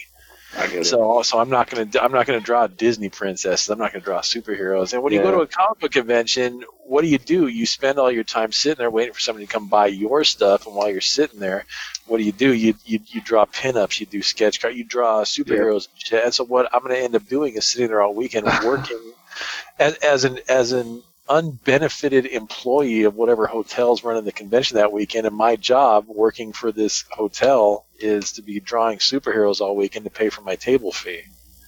I 0.57 0.67
get 0.67 0.77
it. 0.77 0.85
So, 0.85 1.23
so 1.23 1.39
I'm 1.39 1.51
not 1.51 1.69
gonna 1.69 1.89
I'm 2.01 2.13
not 2.13 2.27
gonna 2.27 2.41
draw 2.41 2.67
Disney 2.67 3.09
princesses. 3.09 3.69
I'm 3.69 3.79
not 3.79 3.93
gonna 3.93 4.05
draw 4.05 4.21
superheroes. 4.21 4.93
And 4.93 5.03
when 5.03 5.13
you 5.13 5.21
go 5.21 5.31
to 5.31 5.41
a 5.41 5.47
comic 5.47 5.81
book 5.81 5.93
convention, 5.93 6.65
what 6.85 7.03
do 7.03 7.09
you 7.09 7.19
do? 7.19 7.49
You 7.49 7.67
spend 7.67 7.99
all 7.99 8.11
your 8.11 8.25
time 8.25 8.53
sitting 8.53 8.79
there 8.79 8.91
waiting 8.91 9.15
for 9.15 9.21
somebody 9.21 9.47
to 9.47 9.53
come 9.53 9.69
buy 9.69 9.87
your 9.87 10.23
stuff. 10.25 10.67
And 10.67 10.75
while 10.75 10.91
you're 10.91 11.01
sitting 11.01 11.41
there, 11.41 11.67
what 12.07 12.19
do 12.19 12.25
you 12.25 12.33
do? 12.33 12.53
You 12.53 12.75
you, 12.85 13.01
you 13.07 13.21
draw 13.21 13.47
pinups. 13.47 14.01
You 14.01 14.07
do 14.07 14.23
sketch 14.23 14.61
card. 14.61 14.75
You 14.75 14.85
draw 14.85 15.23
superheroes. 15.25 15.89
And, 16.13 16.21
and 16.21 16.35
so 16.35 16.45
what 16.45 16.73
I'm 16.75 16.83
gonna 16.83 16.95
end 16.95 17.17
up 17.17 17.27
doing 17.27 17.55
is 17.55 17.67
sitting 17.67 17.89
there 17.89 18.03
all 18.03 18.15
weekend 18.15 18.47
working 18.65 19.13
as, 19.79 19.95
as 19.97 20.25
an 20.25 20.39
as 20.49 20.73
an 20.73 21.03
unbenefited 21.29 22.27
employee 22.27 23.05
of 23.05 23.14
whatever 23.14 23.47
hotel's 23.47 24.05
running 24.05 24.25
the 24.25 24.33
convention 24.33 24.77
that 24.77 24.93
weekend. 24.93 25.27
And 25.27 25.37
my 25.37 25.57
job 25.57 26.07
working 26.09 26.53
for 26.53 26.72
this 26.72 27.05
hotel 27.11 27.87
is 27.99 28.33
to 28.33 28.43
be 28.43 28.61
drawing 28.61 28.99
superheroes 28.99 29.61
all 29.61 29.77
weekend 29.77 30.05
to 30.05 30.11
pay 30.11 30.29
for 30.29 30.43
my 30.43 30.57
table 30.57 30.93
fee. 30.93 31.22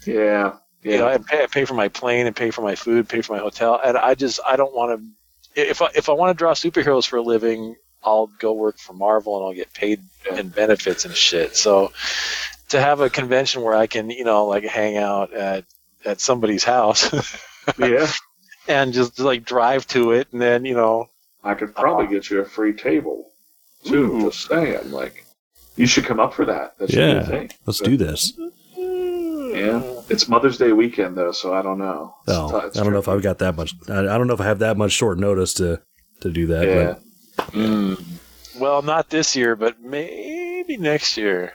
yeah, 0.07 0.57
yeah, 0.83 0.93
You 0.93 0.99
know, 0.99 1.09
I 1.09 1.19
pay, 1.19 1.43
I 1.43 1.47
pay 1.47 1.65
for 1.65 1.75
my 1.75 1.89
plane 1.89 2.27
and 2.27 2.37
pay 2.37 2.51
for 2.51 2.63
my 2.63 2.75
food, 2.75 3.09
pay 3.09 3.23
for 3.23 3.33
my 3.35 3.41
hotel, 3.41 3.81
and 3.83 3.97
I 3.97 4.15
just 4.15 4.41
I 4.47 4.57
don't 4.57 4.75
want 4.75 5.01
to. 5.01 5.61
If 5.61 5.81
I, 5.81 5.89
if 5.95 6.11
I 6.11 6.13
want 6.13 6.37
to 6.37 6.39
draw 6.39 6.53
superheroes 6.53 7.07
for 7.07 7.17
a 7.17 7.23
living, 7.23 7.77
I'll 8.05 8.27
go 8.27 8.53
work 8.53 8.79
for 8.79 8.93
Marvel 8.93 9.37
and 9.39 9.47
I'll 9.47 9.55
get 9.55 9.73
paid 9.73 10.03
and 10.31 10.55
benefits 10.55 11.07
and 11.07 11.15
shit. 11.15 11.57
So 11.57 11.93
to 12.69 12.81
have 12.81 13.01
a 13.01 13.11
convention 13.11 13.63
where 13.63 13.75
I 13.75 13.87
can 13.87 14.11
you 14.11 14.25
know 14.25 14.47
like 14.47 14.65
hang 14.65 14.97
out 14.97 15.33
at 15.33 15.65
at 16.05 16.21
somebody's 16.21 16.65
house 16.65 17.13
yeah. 17.79 18.07
And 18.69 18.93
just 18.93 19.19
like 19.19 19.45
drive 19.45 19.87
to 19.89 20.13
it 20.13 20.29
and 20.33 20.41
then 20.41 20.65
you 20.65 20.75
know 20.75 21.09
I 21.45 21.55
could 21.55 21.75
probably 21.75 22.07
get 22.09 22.29
you 22.31 22.41
a 22.41 22.45
free 22.45 22.73
table 22.73 23.31
too. 23.85 24.13
Ooh. 24.17 24.21
Just 24.31 24.49
saying, 24.49 24.91
like, 24.91 25.25
you 25.77 25.87
should 25.87 26.05
come 26.05 26.19
up 26.19 26.35
for 26.35 26.45
that. 26.47 26.77
That 26.79 26.91
Yeah. 26.91 27.25
thing. 27.25 27.51
Let's 27.67 27.79
But- 27.81 27.89
do 27.91 27.97
this. 27.97 28.33
Yeah, 28.77 29.81
it's 30.09 30.29
Mother's 30.29 30.59
Day 30.59 30.73
weekend 30.73 31.17
though, 31.17 31.33
so 31.33 31.55
I 31.55 31.63
don't 31.63 31.79
know. 31.79 32.15
It's 32.27 32.37
Oh, 32.37 32.51
tou- 32.51 32.67
it's 32.67 32.79
I 32.79 32.83
don't 32.85 32.93
know 32.93 32.99
if. 32.99 33.09
I've 33.09 33.23
got 33.23 33.39
that 33.39 33.57
much. 33.57 33.75
I, 33.89 34.01
I 34.01 34.19
don't 34.19 34.27
know 34.27 34.35
if 34.35 34.41
I 34.41 34.45
have 34.47 34.59
that 34.59 34.77
much 34.77 34.93
short 34.93 35.19
notice 35.19 35.55
to 35.55 35.81
to 36.21 36.31
do 36.31 36.47
that. 36.49 36.67
Yeah, 36.67 36.95
Mm. 37.53 38.03
Well, 38.59 38.83
not 38.83 39.11
this 39.11 39.37
year, 39.37 39.55
but 39.57 39.81
maybe 39.81 40.77
next 40.79 41.17
year. 41.17 41.53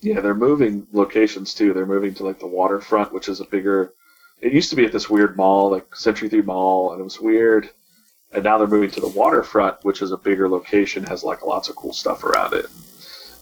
yeah, 0.00 0.20
they're 0.20 0.34
moving 0.34 0.86
locations 0.92 1.54
too. 1.54 1.72
They're 1.74 1.86
moving 1.86 2.14
to 2.14 2.24
like 2.24 2.38
the 2.38 2.46
waterfront, 2.46 3.12
which 3.12 3.28
is 3.28 3.40
a 3.40 3.44
bigger. 3.44 3.92
It 4.40 4.52
used 4.52 4.70
to 4.70 4.76
be 4.76 4.84
at 4.84 4.92
this 4.92 5.10
weird 5.10 5.36
mall, 5.36 5.70
like 5.70 5.94
Century 5.96 6.28
Three 6.28 6.42
Mall, 6.42 6.92
and 6.92 7.00
it 7.00 7.04
was 7.04 7.20
weird. 7.20 7.70
And 8.32 8.44
now 8.44 8.58
they're 8.58 8.66
moving 8.66 8.90
to 8.90 9.00
the 9.00 9.08
waterfront, 9.08 9.82
which 9.84 10.02
is 10.02 10.12
a 10.12 10.16
bigger 10.16 10.48
location, 10.48 11.02
has 11.04 11.24
like 11.24 11.44
lots 11.44 11.68
of 11.68 11.76
cool 11.76 11.92
stuff 11.94 12.24
around 12.24 12.52
it. 12.52 12.66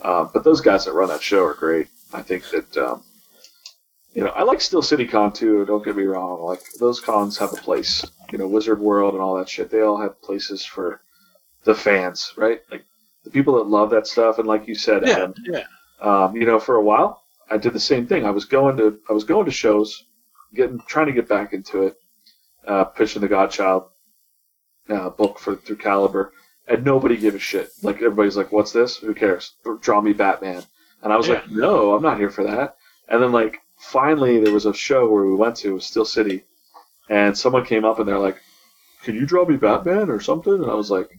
Um, 0.03 0.31
but 0.33 0.45
those 0.45 0.61
guys 0.61 0.85
that 0.85 0.93
run 0.93 1.09
that 1.09 1.23
show 1.23 1.45
are 1.45 1.55
great. 1.55 1.89
I 2.13 2.23
think 2.23 2.45
that 2.51 2.77
um, 2.77 3.03
you 4.15 4.23
know 4.23 4.31
I 4.31 4.43
like 4.45 4.61
Steel 4.61 4.83
City 4.83 5.07
Con 5.07 5.33
too. 5.33 5.65
Don't 5.67 5.85
get 5.85 5.97
me 5.97 6.05
wrong. 6.05 6.41
Like 6.43 6.63
those 6.79 7.01
cons 7.01 7.37
have 7.39 7.53
a 7.53 7.57
place. 7.57 8.05
You 8.31 8.39
know, 8.39 8.47
Wizard 8.47 8.81
World 8.81 9.15
and 9.15 9.23
all 9.23 9.37
that 9.39 9.49
shit. 9.49 9.71
They 9.71 9.81
all 9.83 10.01
have 10.01 10.21
places 10.23 10.65
for 10.65 11.01
the 11.65 11.75
fans, 11.75 12.33
right? 12.37 12.61
Like 12.71 12.85
the 13.25 13.31
people 13.31 13.55
that 13.57 13.67
love 13.67 13.91
that 13.91 14.07
stuff. 14.07 14.39
And 14.39 14.47
like 14.47 14.69
you 14.69 14.75
said, 14.77 15.03
Yeah, 15.05 15.15
Adam, 15.15 15.35
yeah. 15.45 15.65
um, 16.01 16.37
you 16.37 16.47
know, 16.47 16.61
for 16.61 16.77
a 16.77 16.83
while, 16.83 17.25
I 17.51 17.57
did 17.57 17.73
the 17.73 17.81
same 17.81 18.07
thing. 18.07 18.25
I 18.25 18.31
was 18.31 18.45
going 18.45 18.77
to 18.77 19.01
I 19.11 19.13
was 19.13 19.25
going 19.25 19.47
to 19.47 19.51
shows, 19.53 20.05
getting 20.55 20.81
trying 20.87 21.07
to 21.07 21.13
get 21.13 21.29
back 21.29 21.53
into 21.53 21.85
it, 21.85 21.97
uh, 22.67 22.85
pitching 22.85 23.23
the 23.23 23.29
Godchild 23.29 23.85
uh, 24.89 25.11
book 25.11 25.39
for 25.39 25.57
through 25.57 25.77
Caliber, 25.77 26.33
and 26.69 26.85
nobody 26.85 27.17
gave 27.17 27.35
a 27.35 27.39
shit. 27.39 27.71
Like 27.83 27.97
everybody's 27.97 28.37
like, 28.37 28.53
"What's 28.53 28.73
this? 28.73 28.97
Who 28.97 29.15
cares? 29.15 29.55
Draw 29.81 30.01
me 30.01 30.13
Batman." 30.13 30.63
And 31.03 31.13
I 31.13 31.17
was 31.17 31.29
like, 31.29 31.49
"No, 31.51 31.95
I'm 31.95 32.03
not 32.03 32.19
here 32.19 32.31
for 32.31 32.45
that." 32.45 32.77
And 33.09 33.23
then 33.23 33.33
like 33.33 33.61
finally, 33.79 34.41
there 34.41 34.53
was 34.53 34.67
a 34.67 34.75
show 34.75 35.09
where 35.09 35.25
we 35.25 35.35
went 35.35 35.57
to, 35.57 35.71
it 35.71 35.75
was 35.75 35.87
Steel 35.87 36.05
City, 36.05 36.45
and 37.09 37.37
someone 37.37 37.65
came 37.65 37.85
up 37.85 37.99
and 37.99 38.09
they're 38.09 38.19
like, 38.19 38.41
"Can 39.03 39.15
you 39.15 39.27
draw 39.27 39.45
me 39.45 39.57
Batman 39.57 40.11
or 40.11 40.21
something?" 40.21 40.55
And 40.55 40.71
I 40.71 40.75
was 40.75 40.91
like, 40.91 41.11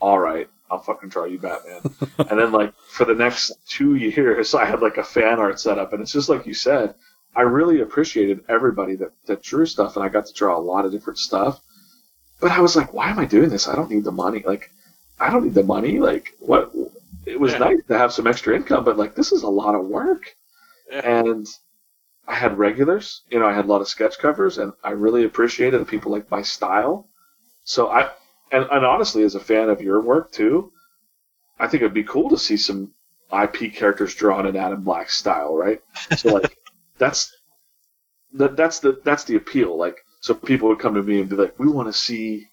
"All 0.00 0.18
right." 0.18 0.48
I'll 0.70 0.80
fucking 0.80 1.10
draw 1.10 1.24
you 1.24 1.38
Batman. 1.38 1.82
and 2.30 2.38
then 2.40 2.50
like 2.50 2.74
for 2.88 3.04
the 3.04 3.14
next 3.14 3.52
two 3.68 3.94
years, 3.96 4.54
I 4.54 4.64
had 4.64 4.80
like 4.80 4.96
a 4.96 5.04
fan 5.04 5.38
art 5.38 5.60
set 5.60 5.78
up, 5.78 5.92
and 5.92 6.02
it's 6.02 6.12
just 6.12 6.28
like 6.28 6.46
you 6.46 6.54
said. 6.54 6.94
I 7.36 7.42
really 7.42 7.80
appreciated 7.80 8.44
everybody 8.48 8.96
that 8.96 9.12
that 9.26 9.42
drew 9.42 9.66
stuff, 9.66 9.96
and 9.96 10.04
I 10.04 10.08
got 10.08 10.26
to 10.26 10.32
draw 10.32 10.56
a 10.56 10.60
lot 10.60 10.84
of 10.84 10.92
different 10.92 11.18
stuff. 11.18 11.60
But 12.40 12.50
I 12.52 12.60
was 12.60 12.76
like, 12.76 12.92
why 12.92 13.10
am 13.10 13.18
I 13.18 13.24
doing 13.24 13.48
this? 13.48 13.68
I 13.68 13.74
don't 13.74 13.90
need 13.90 14.04
the 14.04 14.12
money. 14.12 14.42
Like, 14.46 14.70
I 15.18 15.30
don't 15.30 15.44
need 15.44 15.54
the 15.54 15.62
money. 15.62 15.98
Like, 15.98 16.34
what? 16.40 16.72
It 17.26 17.40
was 17.40 17.52
Yeah. 17.52 17.58
nice 17.58 17.80
to 17.88 17.96
have 17.98 18.12
some 18.12 18.26
extra 18.26 18.54
income, 18.54 18.84
but 18.84 18.98
like, 18.98 19.14
this 19.14 19.32
is 19.32 19.42
a 19.42 19.48
lot 19.48 19.74
of 19.74 19.86
work. 19.86 20.34
Yeah. 20.90 21.00
And 21.08 21.46
I 22.28 22.34
had 22.34 22.58
regulars. 22.58 23.22
You 23.30 23.38
know, 23.38 23.46
I 23.46 23.54
had 23.54 23.64
a 23.64 23.68
lot 23.68 23.80
of 23.80 23.88
sketch 23.88 24.18
covers, 24.18 24.58
and 24.58 24.72
I 24.82 24.90
really 24.90 25.24
appreciated 25.24 25.80
that 25.80 25.88
people 25.88 26.12
like 26.12 26.30
my 26.30 26.42
style. 26.42 27.08
So 27.64 27.88
I, 27.88 28.10
and, 28.52 28.64
and 28.70 28.84
honestly, 28.84 29.22
as 29.24 29.34
a 29.34 29.40
fan 29.40 29.70
of 29.70 29.80
your 29.80 30.00
work 30.00 30.32
too, 30.32 30.70
I 31.58 31.66
think 31.68 31.82
it'd 31.82 31.94
be 31.94 32.04
cool 32.04 32.28
to 32.30 32.38
see 32.38 32.56
some 32.56 32.92
IP 33.32 33.72
characters 33.74 34.14
drawn 34.14 34.46
in 34.46 34.56
Adam 34.56 34.82
Black's 34.84 35.16
style, 35.16 35.56
right? 35.56 35.80
So 36.16 36.34
like, 36.34 36.56
that's 36.98 37.30
that, 38.34 38.56
that's 38.56 38.80
the 38.80 39.00
that's 39.04 39.24
the 39.24 39.36
appeal. 39.36 39.76
Like, 39.76 39.96
so 40.20 40.34
people 40.34 40.68
would 40.68 40.78
come 40.80 40.94
to 40.94 41.02
me 41.02 41.20
and 41.20 41.28
be 41.28 41.36
like, 41.36 41.58
"We 41.58 41.68
want 41.68 41.88
to 41.88 41.92
see 41.92 42.46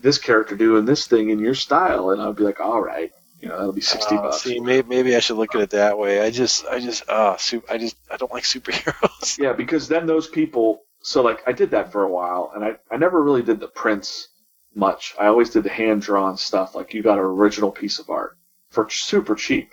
this 0.00 0.18
character 0.18 0.56
doing 0.56 0.84
this 0.84 1.06
thing 1.06 1.30
in 1.30 1.38
your 1.38 1.54
style," 1.54 2.10
and 2.10 2.20
I'd 2.22 2.36
be 2.36 2.44
like, 2.44 2.60
"All 2.60 2.80
right, 2.82 3.10
you 3.40 3.48
know, 3.48 3.56
that'll 3.56 3.72
be 3.72 3.80
sixty 3.80 4.16
Uh, 4.16 4.22
bucks." 4.22 4.42
See, 4.42 4.60
maybe, 4.60 4.88
maybe 4.88 5.16
I 5.16 5.20
should 5.20 5.36
look 5.36 5.54
at 5.54 5.60
it 5.60 5.70
that 5.70 5.98
way. 5.98 6.20
I 6.20 6.30
just, 6.30 6.66
I 6.66 6.78
just, 6.80 7.08
uh, 7.08 7.36
su- 7.36 7.64
I 7.70 7.78
just, 7.78 7.96
I 8.10 8.16
don't 8.16 8.32
like 8.32 8.44
superheroes. 8.54 9.38
Yeah, 9.38 9.52
because 9.52 9.88
then 9.88 10.06
those 10.06 10.28
people. 10.28 10.80
So 11.02 11.22
like, 11.22 11.42
I 11.46 11.52
did 11.52 11.70
that 11.70 11.90
for 11.92 12.02
a 12.02 12.08
while, 12.10 12.52
and 12.54 12.64
I 12.64 12.76
I 12.90 12.96
never 12.98 13.22
really 13.22 13.42
did 13.42 13.58
the 13.60 13.68
prints 13.68 14.28
much. 14.74 15.14
I 15.18 15.26
always 15.26 15.50
did 15.50 15.64
the 15.64 15.70
hand 15.70 16.02
drawn 16.02 16.36
stuff. 16.36 16.74
Like, 16.74 16.92
you 16.94 17.02
got 17.02 17.18
an 17.18 17.24
original 17.24 17.70
piece 17.72 17.98
of 17.98 18.08
art 18.10 18.36
for 18.70 18.88
super 18.90 19.34
cheap. 19.34 19.70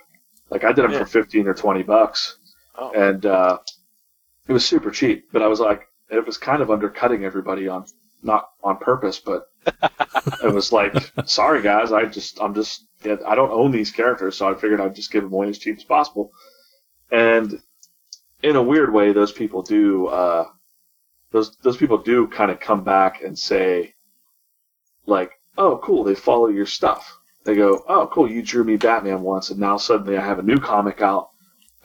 Like 0.49 0.63
I 0.63 0.71
did 0.71 0.83
them 0.85 0.91
Yeah. 0.93 0.99
for 0.99 1.05
fifteen 1.05 1.47
or 1.47 1.53
twenty 1.53 1.83
bucks. 1.83 2.37
Oh. 2.79 2.91
and 2.91 3.25
uh, 3.25 3.57
it 4.47 4.53
was 4.53 4.65
super 4.65 4.91
cheap, 4.91 5.29
but 5.31 5.41
I 5.41 5.47
was 5.47 5.59
like, 5.59 5.87
it 6.09 6.25
was 6.25 6.37
kind 6.37 6.61
of 6.61 6.71
undercutting 6.71 7.25
everybody 7.25 7.67
on 7.67 7.85
not 8.23 8.49
on 8.63 8.77
purpose, 8.77 9.19
but 9.19 9.43
it 10.43 10.53
was 10.53 10.71
like, 10.71 10.93
sorry 11.25 11.61
guys, 11.61 11.91
I 11.91 12.05
just 12.05 12.41
I'm 12.41 12.53
just 12.53 12.85
I 13.05 13.35
don't 13.35 13.51
own 13.51 13.71
these 13.71 13.91
characters, 13.91 14.37
so 14.37 14.49
I 14.49 14.55
figured 14.55 14.81
I'd 14.81 14.95
just 14.95 15.11
give 15.11 15.23
them 15.23 15.33
away 15.33 15.49
as 15.49 15.59
cheap 15.59 15.77
as 15.77 15.83
possible. 15.83 16.31
And 17.11 17.61
in 18.43 18.55
a 18.55 18.63
weird 18.63 18.93
way, 18.93 19.13
those 19.13 19.31
people 19.31 19.61
do 19.61 20.07
uh, 20.07 20.45
those 21.31 21.55
those 21.57 21.77
people 21.77 21.97
do 21.97 22.27
kind 22.27 22.51
of 22.51 22.59
come 22.59 22.83
back 22.83 23.21
and 23.21 23.37
say, 23.37 23.93
like, 25.05 25.31
oh 25.57 25.79
cool, 25.83 26.03
they 26.03 26.15
follow 26.15 26.47
your 26.47 26.65
stuff. 26.65 27.17
They 27.43 27.55
go, 27.55 27.83
oh 27.87 28.09
cool, 28.11 28.29
you 28.29 28.41
drew 28.41 28.63
me 28.63 28.77
Batman 28.77 29.21
once, 29.21 29.49
and 29.49 29.59
now 29.59 29.77
suddenly 29.77 30.17
I 30.17 30.25
have 30.25 30.39
a 30.39 30.43
new 30.43 30.57
comic 30.57 31.01
out, 31.01 31.29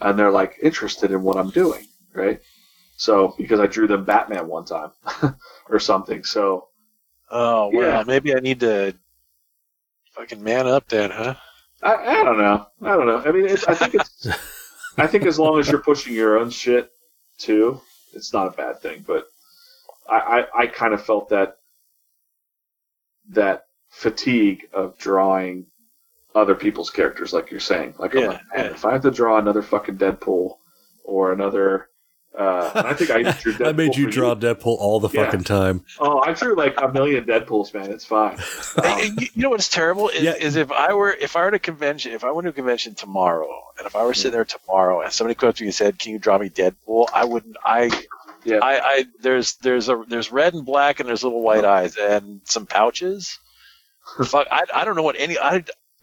and 0.00 0.18
they're 0.18 0.30
like 0.30 0.58
interested 0.62 1.10
in 1.12 1.22
what 1.22 1.36
I'm 1.36 1.50
doing, 1.50 1.86
right? 2.14 2.40
So 3.02 3.34
because 3.36 3.58
I 3.58 3.66
drew 3.66 3.88
them 3.88 4.04
Batman 4.04 4.46
one 4.46 4.64
time 4.64 4.92
or 5.68 5.80
something, 5.80 6.22
so 6.22 6.68
Oh 7.30 7.66
well, 7.68 7.98
Yeah. 7.98 8.04
maybe 8.04 8.32
I 8.32 8.38
need 8.38 8.60
to 8.60 8.94
fucking 10.14 10.42
man 10.42 10.66
up 10.66 10.88
then, 10.88 11.10
huh? 11.10 11.34
I, 11.82 11.94
I 11.94 12.24
don't 12.24 12.38
know. 12.38 12.66
I 12.82 12.96
don't 12.96 13.06
know. 13.06 13.18
I 13.24 13.32
mean, 13.32 13.46
it's, 13.46 13.64
I 13.64 13.74
think 13.74 13.94
it's. 13.94 14.26
I 14.98 15.06
think 15.06 15.26
as 15.26 15.38
long 15.38 15.58
as 15.58 15.70
you're 15.70 15.82
pushing 15.82 16.14
your 16.14 16.38
own 16.38 16.50
shit 16.50 16.90
too, 17.38 17.80
it's 18.12 18.32
not 18.32 18.48
a 18.48 18.50
bad 18.56 18.80
thing. 18.80 19.04
But 19.06 19.26
I, 20.08 20.46
I, 20.54 20.62
I 20.62 20.66
kind 20.68 20.94
of 20.94 21.04
felt 21.04 21.30
that 21.30 21.58
that 23.30 23.66
fatigue 23.90 24.68
of 24.72 24.96
drawing 24.98 25.66
other 26.34 26.54
people's 26.54 26.90
characters, 26.90 27.32
like 27.32 27.50
you're 27.50 27.60
saying. 27.60 27.94
Like, 27.98 28.14
I'm 28.16 28.22
Yeah, 28.22 28.28
like, 28.28 28.40
man, 28.56 28.66
yeah. 28.66 28.72
if 28.72 28.84
I 28.84 28.92
have 28.92 29.02
to 29.02 29.10
draw 29.10 29.38
another 29.38 29.62
fucking 29.62 29.98
Deadpool 29.98 30.56
or 31.04 31.32
another, 31.32 31.88
uh, 32.38 32.70
I 32.74 32.94
think 32.94 33.10
I 33.10 33.22
drew 33.32 33.52
Deadpool. 33.54 33.66
I 33.68 33.72
made 33.72 33.96
you 33.96 34.06
for 34.06 34.10
draw 34.10 34.34
Deadpool 34.34 34.76
all 34.78 35.00
the 35.00 35.08
Yeah. 35.10 35.24
fucking 35.26 35.44
time. 35.44 35.84
Oh, 36.00 36.20
I 36.20 36.32
drew 36.32 36.54
like 36.56 36.80
a 36.80 36.90
million 36.90 37.24
Deadpools, 37.24 37.74
man. 37.74 37.90
It's 37.90 38.04
fine. 38.04 38.38
Um, 38.78 38.84
Hey, 38.84 39.06
you, 39.18 39.26
you 39.34 39.42
know 39.42 39.50
what's 39.50 39.68
terrible 39.68 40.08
is, 40.08 40.22
Yeah. 40.22 40.34
is 40.34 40.56
if 40.56 40.72
I 40.72 40.94
were 40.94 41.10
if 41.12 41.36
I 41.36 41.40
were 41.42 41.48
at 41.48 41.54
a 41.54 41.58
convention, 41.58 42.12
if 42.12 42.24
I 42.24 42.30
went 42.30 42.46
to 42.46 42.50
a 42.50 42.52
convention 42.54 42.94
tomorrow, 42.94 43.50
and 43.78 43.86
if 43.86 43.94
I 43.94 44.04
were 44.04 44.14
sitting 44.14 44.32
there 44.32 44.44
tomorrow, 44.46 45.02
and 45.02 45.12
somebody 45.12 45.34
came 45.38 45.50
up 45.50 45.56
to 45.56 45.62
me 45.62 45.68
and 45.68 45.74
said, 45.74 45.98
"Can 45.98 46.12
you 46.12 46.18
draw 46.18 46.38
me 46.38 46.48
Deadpool?" 46.48 47.08
I 47.12 47.24
wouldn't. 47.26 47.56
I 47.64 47.90
Yeah. 48.44 48.60
I, 48.62 48.80
I 48.82 49.04
there's 49.20 49.56
there's 49.56 49.88
a 49.90 50.02
there's 50.08 50.32
red 50.32 50.54
and 50.54 50.64
black, 50.64 51.00
and 51.00 51.08
there's 51.08 51.22
little 51.22 51.42
white 51.42 51.64
eyes 51.66 51.96
and 51.96 52.40
some 52.44 52.64
pouches. 52.66 53.38
Fuck, 54.24 54.48
I, 54.50 54.64
I 54.74 54.84
don't 54.86 54.96
know 54.96 55.02
what 55.02 55.16
any 55.18 55.38
I, 55.38 55.56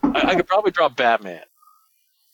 I 0.03 0.11
I 0.31 0.35
could 0.35 0.47
probably 0.47 0.71
draw 0.71 0.89
Batman 0.89 1.41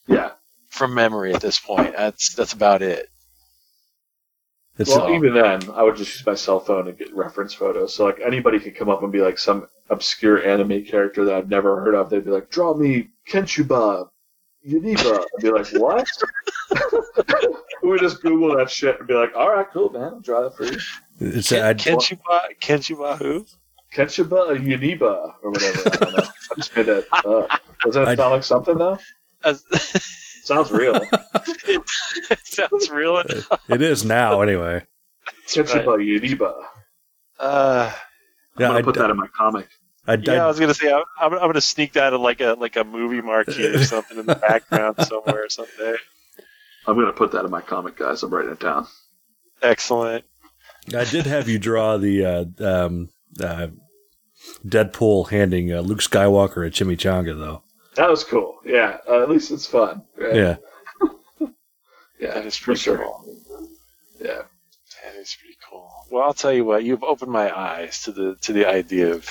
yeah. 0.06 0.32
from 0.70 0.94
memory 0.94 1.34
at 1.34 1.42
this 1.42 1.60
point. 1.60 1.96
That's 1.96 2.36
that's 2.36 2.54
about 2.54 2.82
it. 2.82 3.10
It's 4.78 4.90
Well, 4.90 5.14
even 5.14 5.34
then, 5.34 5.62
I 5.74 5.84
would 5.84 5.96
just 5.96 6.16
use 6.18 6.26
my 6.26 6.36
cell 6.36 6.60
phone 6.60 6.88
and 6.90 6.98
get 6.98 7.14
reference 7.16 7.54
photos. 7.54 7.96
So 7.96 8.06
like 8.06 8.20
anybody 8.26 8.60
could 8.60 8.76
come 8.76 8.90
up 8.90 9.04
and 9.04 9.12
be 9.12 9.22
like 9.22 9.38
some 9.38 9.68
obscure 9.90 10.46
anime 10.46 10.84
character 10.84 11.24
that 11.26 11.34
I've 11.34 11.50
never 11.50 11.80
heard 11.80 11.96
of. 11.96 12.10
They'd 12.10 12.26
be 12.26 12.32
like, 12.32 12.50
"Draw 12.50 12.74
me 12.74 13.10
Kenshuba, 13.30 14.10
Uniba." 14.68 15.20
I'd 15.38 15.42
be 15.42 15.50
like, 15.52 15.68
"What?" 15.74 16.08
we 17.84 18.00
just 18.00 18.22
Google 18.22 18.58
that 18.58 18.70
shit 18.70 19.00
and 19.00 19.08
be 19.08 19.14
like, 19.14 19.34
"All 19.36 19.50
right, 19.50 19.68
cool, 19.72 19.90
man. 19.92 20.04
I'll 20.16 20.20
draw 20.20 20.42
that 20.42 20.58
for 20.58 20.66
you." 20.66 20.78
it's 21.22 21.50
Can, 21.50 21.62
I, 21.64 21.74
can't 21.74 22.12
you 22.12 22.18
buy 22.28 22.50
can't 22.60 22.90
you 22.90 22.98
who? 22.98 23.46
Kenshuba, 23.94 24.58
Uniba, 24.58 25.36
or 25.42 25.52
whatever. 25.52 25.80
I 25.86 25.96
don't 25.96 26.18
know. 26.18 26.24
I 26.52 26.56
just 26.58 26.76
made 26.76 26.88
that 26.88 27.06
up. 27.14 27.62
Does 27.82 27.96
that 27.96 28.10
I- 28.10 28.16
sound 28.16 28.32
like 28.34 28.44
something 28.44 28.78
though? 28.78 28.98
As- 29.46 29.64
Sounds 30.46 30.70
real. 30.70 30.94
it 31.68 31.82
sounds 32.44 32.90
real. 32.90 33.18
it 33.18 33.82
is 33.82 34.06
now 34.06 34.42
anyway. 34.42 34.86
Kenshuba, 35.48 35.98
Uniba. 35.98 36.54
Uh, 37.40 37.92
Yeah, 38.58 38.68
I'm 38.68 38.74
gonna 38.74 38.80
I, 38.80 38.82
put 38.84 38.96
that 38.96 39.10
in 39.10 39.18
my 39.18 39.28
comic. 39.28 39.68
I, 40.08 40.14
I, 40.14 40.16
Yeah, 40.16 40.44
I 40.44 40.48
was 40.48 40.60
gonna 40.60 40.74
say 40.74 40.92
I'm, 40.92 41.04
I'm, 41.20 41.34
I'm 41.34 41.48
gonna 41.48 41.62
sneak 41.62 41.94
that 41.94 42.14
in 42.14 42.22
like 42.22 42.42
a 42.42 42.56
like 42.60 42.76
a 42.76 42.84
movie 42.84 43.22
marquee 43.22 43.68
or 43.68 43.84
something 43.84 44.18
in 44.18 44.26
the 44.26 44.36
background 44.36 44.98
somewhere 45.06 45.50
someday. 45.50 45.96
I'm 46.88 46.96
gonna 46.96 47.14
put 47.14 47.32
that 47.32 47.46
in 47.46 47.52
my 47.52 47.62
comic, 47.62 47.98
guys. 47.98 48.24
I'm 48.24 48.34
writing 48.34 48.52
it 48.52 48.60
down. 48.60 48.88
Excellent. 49.62 50.26
I 50.96 51.04
did 51.06 51.26
have 51.26 51.50
you 51.50 51.58
draw 51.58 51.98
the 51.98 52.26
uh, 52.26 52.46
um, 52.64 53.10
uh, 53.42 53.68
Deadpool 54.66 55.30
handing 55.30 55.74
uh, 55.74 55.82
Luke 55.82 56.00
Skywalker 56.00 56.66
a 56.66 56.70
chimichanga, 56.70 57.38
though. 57.38 57.64
That 57.96 58.10
was 58.10 58.24
cool. 58.24 58.60
Yeah, 58.64 58.98
uh, 59.10 59.24
at 59.24 59.30
least 59.30 59.52
it's 59.52 59.66
fun. 59.66 60.04
Right? 60.18 60.36
Yeah, 60.36 60.56
yeah, 62.26 62.34
That 62.36 62.46
is 62.46 62.58
pretty 62.60 62.80
sure. 62.80 62.98
cool. 62.98 63.38
Yeah, 64.20 64.42
That 65.04 65.16
is 65.20 65.36
pretty 65.40 65.58
cool. 65.70 65.90
Well, 66.12 66.24
I'll 66.24 66.34
tell 66.34 66.54
you 66.54 66.66
what, 66.66 66.84
you've 66.84 67.04
opened 67.04 67.32
my 67.32 67.56
eyes 67.58 68.04
to 68.04 68.12
the 68.12 68.36
to 68.42 68.54
the 68.54 68.66
idea 68.68 69.14
of 69.14 69.30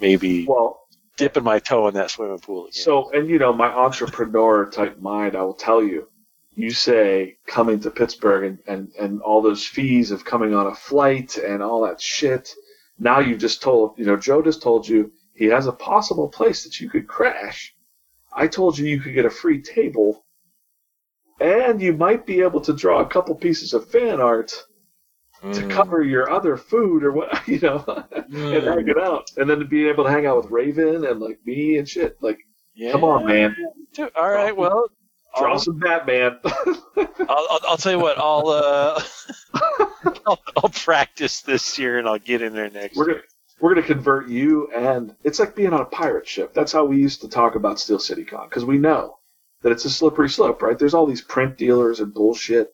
maybe 0.00 0.46
well, 0.46 0.80
dipping 1.16 1.44
my 1.44 1.58
toe 1.58 1.88
in 1.88 1.94
that 1.94 2.10
swimming 2.10 2.38
pool 2.38 2.64
again. 2.66 2.72
so 2.72 3.10
and 3.12 3.28
you 3.28 3.38
know 3.38 3.52
my 3.52 3.68
entrepreneur 3.68 4.66
type 4.70 5.00
mind, 5.00 5.36
I 5.36 5.42
will 5.42 5.54
tell 5.54 5.82
you. 5.82 6.08
You 6.54 6.70
say 6.70 7.38
coming 7.46 7.80
to 7.80 7.90
Pittsburgh 7.90 8.44
and, 8.44 8.58
and, 8.66 8.92
and 9.00 9.22
all 9.22 9.40
those 9.40 9.64
fees 9.64 10.10
of 10.10 10.22
coming 10.26 10.52
on 10.54 10.66
a 10.66 10.74
flight 10.74 11.38
and 11.38 11.62
all 11.62 11.80
that 11.86 11.98
shit. 11.98 12.54
Now 12.98 13.20
you've 13.20 13.40
just 13.40 13.62
told, 13.62 13.98
you 13.98 14.04
know, 14.04 14.18
Joe 14.18 14.42
just 14.42 14.60
told 14.60 14.86
you 14.86 15.10
he 15.34 15.46
has 15.46 15.66
a 15.66 15.72
possible 15.72 16.28
place 16.28 16.62
that 16.64 16.78
you 16.78 16.90
could 16.90 17.08
crash. 17.08 17.74
I 18.34 18.48
told 18.48 18.76
you 18.76 18.86
you 18.86 19.00
could 19.00 19.14
get 19.14 19.24
a 19.24 19.30
free 19.30 19.62
table 19.62 20.21
and 21.40 21.80
you 21.80 21.92
might 21.94 22.26
be 22.26 22.40
able 22.42 22.60
to 22.62 22.72
draw 22.72 23.00
a 23.00 23.06
couple 23.08 23.34
pieces 23.34 23.74
of 23.74 23.90
fan 23.90 24.20
art 24.20 24.50
to 25.54 25.60
Mm. 25.62 25.70
cover 25.70 26.02
your 26.02 26.30
other 26.30 26.56
food 26.56 27.02
or 27.02 27.10
what, 27.12 27.46
you 27.48 27.58
know, 27.58 27.84
and 27.86 28.64
hang 28.64 28.88
it 28.88 28.96
out. 28.98 29.28
And 29.36 29.50
then 29.50 29.58
to 29.58 29.64
be 29.64 29.88
able 29.88 30.04
to 30.04 30.10
hang 30.10 30.24
out 30.26 30.36
with 30.36 30.50
Raven 30.52 31.04
and 31.04 31.18
like 31.20 31.40
me 31.44 31.78
and 31.78 31.88
shit. 31.88 32.16
Like, 32.20 32.38
Yeah. 32.74 32.92
come 32.92 33.02
on, 33.04 33.26
man. 33.26 33.56
Dude, 33.92 34.12
all 34.14 34.30
right. 34.30 34.56
Well, 34.56 34.86
Draw 35.38 35.52
I'll, 35.54 35.58
some 35.58 35.78
Batman. 35.78 36.38
I'll, 36.44 37.16
I'll, 37.28 37.60
I'll 37.70 37.76
tell 37.76 37.92
you 37.92 37.98
what. 37.98 38.18
I'll, 38.18 38.48
uh, 38.48 39.02
I'll 40.26 40.38
I'll 40.58 40.68
practice 40.70 41.40
this 41.40 41.78
year 41.78 41.98
and 41.98 42.06
I'll 42.06 42.18
get 42.18 42.42
in 42.42 42.52
there 42.54 42.70
next. 42.70 42.96
we're 42.96 43.06
gonna 43.06 43.20
we're 43.60 43.74
gonna 43.74 43.86
convert 43.86 44.28
you 44.28 44.70
and 44.72 45.14
it's 45.24 45.38
like 45.40 45.56
being 45.56 45.72
on 45.72 45.80
a 45.80 45.84
pirate 45.86 46.28
ship. 46.28 46.52
That's 46.54 46.70
how 46.72 46.84
we 46.84 46.98
used 46.98 47.20
to 47.22 47.28
talk 47.28 47.54
about 47.56 47.80
Steel 47.80 47.98
City 47.98 48.24
Con 48.24 48.48
because 48.48 48.64
we 48.64 48.78
know 48.78 49.18
that 49.62 49.72
it's 49.72 49.84
a 49.84 49.90
slippery 49.90 50.28
slope, 50.28 50.62
right? 50.62 50.78
There's 50.78 50.94
all 50.94 51.06
these 51.06 51.22
print 51.22 51.56
dealers 51.56 52.00
and 52.00 52.12
bullshit. 52.12 52.72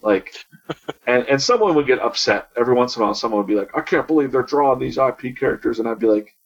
Like, 0.00 0.32
and 1.06 1.26
and 1.28 1.42
someone 1.42 1.74
would 1.74 1.86
get 1.86 1.98
upset 2.00 2.48
every 2.56 2.74
once 2.74 2.96
in 2.96 3.02
a 3.02 3.04
while. 3.04 3.14
Someone 3.14 3.38
would 3.38 3.48
be 3.48 3.56
like, 3.56 3.76
"I 3.76 3.80
can't 3.80 4.06
believe 4.06 4.32
they're 4.32 4.42
drawing 4.42 4.78
these 4.78 4.98
IP 4.98 5.36
characters," 5.36 5.78
and 5.78 5.88
I'd 5.88 5.98
be 5.98 6.06
like, 6.06 6.36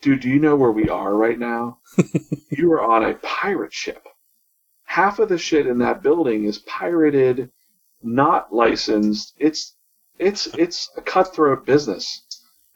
"Dude, 0.00 0.20
do 0.20 0.28
you 0.28 0.38
know 0.38 0.56
where 0.56 0.70
we 0.70 0.88
are 0.88 1.14
right 1.14 1.38
now? 1.38 1.78
you 2.50 2.72
are 2.72 2.82
on 2.82 3.04
a 3.04 3.14
pirate 3.14 3.72
ship. 3.72 4.06
Half 4.84 5.18
of 5.18 5.28
the 5.28 5.38
shit 5.38 5.66
in 5.66 5.78
that 5.78 6.02
building 6.02 6.44
is 6.44 6.58
pirated, 6.58 7.50
not 8.02 8.54
licensed. 8.54 9.34
It's 9.38 9.74
it's 10.18 10.46
it's 10.56 10.90
a 10.96 11.02
cutthroat 11.02 11.66
business." 11.66 12.22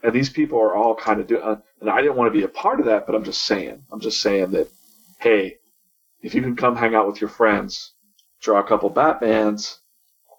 and 0.02 0.12
these 0.12 0.30
people 0.30 0.58
are 0.58 0.74
all 0.74 0.94
kind 0.94 1.20
of 1.20 1.26
doing. 1.26 1.42
Uh, 1.42 1.56
and 1.80 1.90
I 1.90 2.00
didn't 2.00 2.16
want 2.16 2.32
to 2.32 2.38
be 2.38 2.44
a 2.44 2.48
part 2.48 2.80
of 2.80 2.86
that, 2.86 3.06
but 3.06 3.14
I'm 3.14 3.24
just 3.24 3.42
saying. 3.42 3.84
I'm 3.92 4.00
just 4.00 4.20
saying 4.20 4.52
that, 4.52 4.68
hey, 5.18 5.58
if 6.22 6.34
you 6.34 6.42
can 6.42 6.56
come 6.56 6.76
hang 6.76 6.94
out 6.94 7.06
with 7.06 7.20
your 7.20 7.30
friends, 7.30 7.92
draw 8.40 8.60
a 8.60 8.64
couple 8.64 8.90
Batmans. 8.90 9.78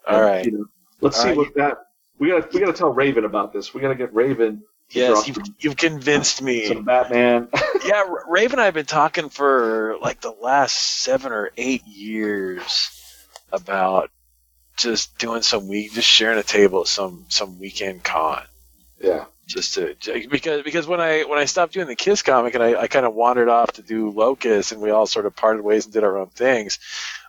Uh, 0.06 0.10
All 0.10 0.16
and, 0.16 0.24
right. 0.24 0.44
You 0.46 0.52
know, 0.52 0.64
let's 1.00 1.18
All 1.18 1.22
see 1.22 1.28
right. 1.30 1.38
what 1.38 1.54
that. 1.54 1.78
We 2.18 2.28
gotta 2.28 2.48
we 2.52 2.60
gotta 2.60 2.72
tell 2.72 2.92
Raven 2.92 3.24
about 3.24 3.52
this. 3.52 3.74
We 3.74 3.80
gotta 3.80 3.94
get 3.94 4.14
Raven. 4.14 4.62
Yes, 4.90 5.26
you've, 5.26 5.36
some, 5.36 5.56
you've 5.58 5.76
convinced 5.76 6.42
me. 6.42 6.66
some 6.66 6.84
Batman. 6.84 7.48
yeah, 7.86 8.04
Raven 8.28 8.52
and 8.52 8.60
I 8.60 8.66
have 8.66 8.74
been 8.74 8.84
talking 8.84 9.30
for 9.30 9.96
like 10.02 10.20
the 10.20 10.34
last 10.42 10.76
seven 11.02 11.32
or 11.32 11.50
eight 11.56 11.86
years 11.86 12.90
about 13.50 14.10
just 14.76 15.16
doing 15.18 15.42
some 15.42 15.66
week, 15.66 15.92
just 15.92 16.08
sharing 16.08 16.38
a 16.38 16.42
table 16.42 16.82
at 16.82 16.88
some 16.88 17.24
some 17.28 17.58
weekend 17.58 18.04
con, 18.04 18.42
yeah. 19.00 19.24
Just 19.46 19.74
to 19.74 19.94
because 20.30 20.62
because 20.62 20.86
when 20.86 21.00
I 21.00 21.22
when 21.24 21.38
I 21.38 21.44
stopped 21.46 21.72
doing 21.74 21.86
the 21.88 21.96
Kiss 21.96 22.22
comic 22.22 22.54
and 22.54 22.62
I, 22.62 22.82
I 22.82 22.86
kind 22.86 23.04
of 23.04 23.14
wandered 23.14 23.48
off 23.48 23.72
to 23.72 23.82
do 23.82 24.10
Locust 24.10 24.72
and 24.72 24.80
we 24.80 24.90
all 24.90 25.06
sort 25.06 25.26
of 25.26 25.34
parted 25.36 25.62
ways 25.62 25.84
and 25.84 25.92
did 25.92 26.04
our 26.04 26.16
own 26.16 26.28
things, 26.28 26.78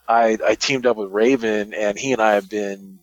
I 0.07 0.37
I 0.45 0.55
teamed 0.55 0.85
up 0.85 0.95
with 0.97 1.11
Raven 1.11 1.73
and 1.73 1.97
he 1.97 2.11
and 2.13 2.21
I 2.21 2.33
have 2.33 2.49
been, 2.49 2.99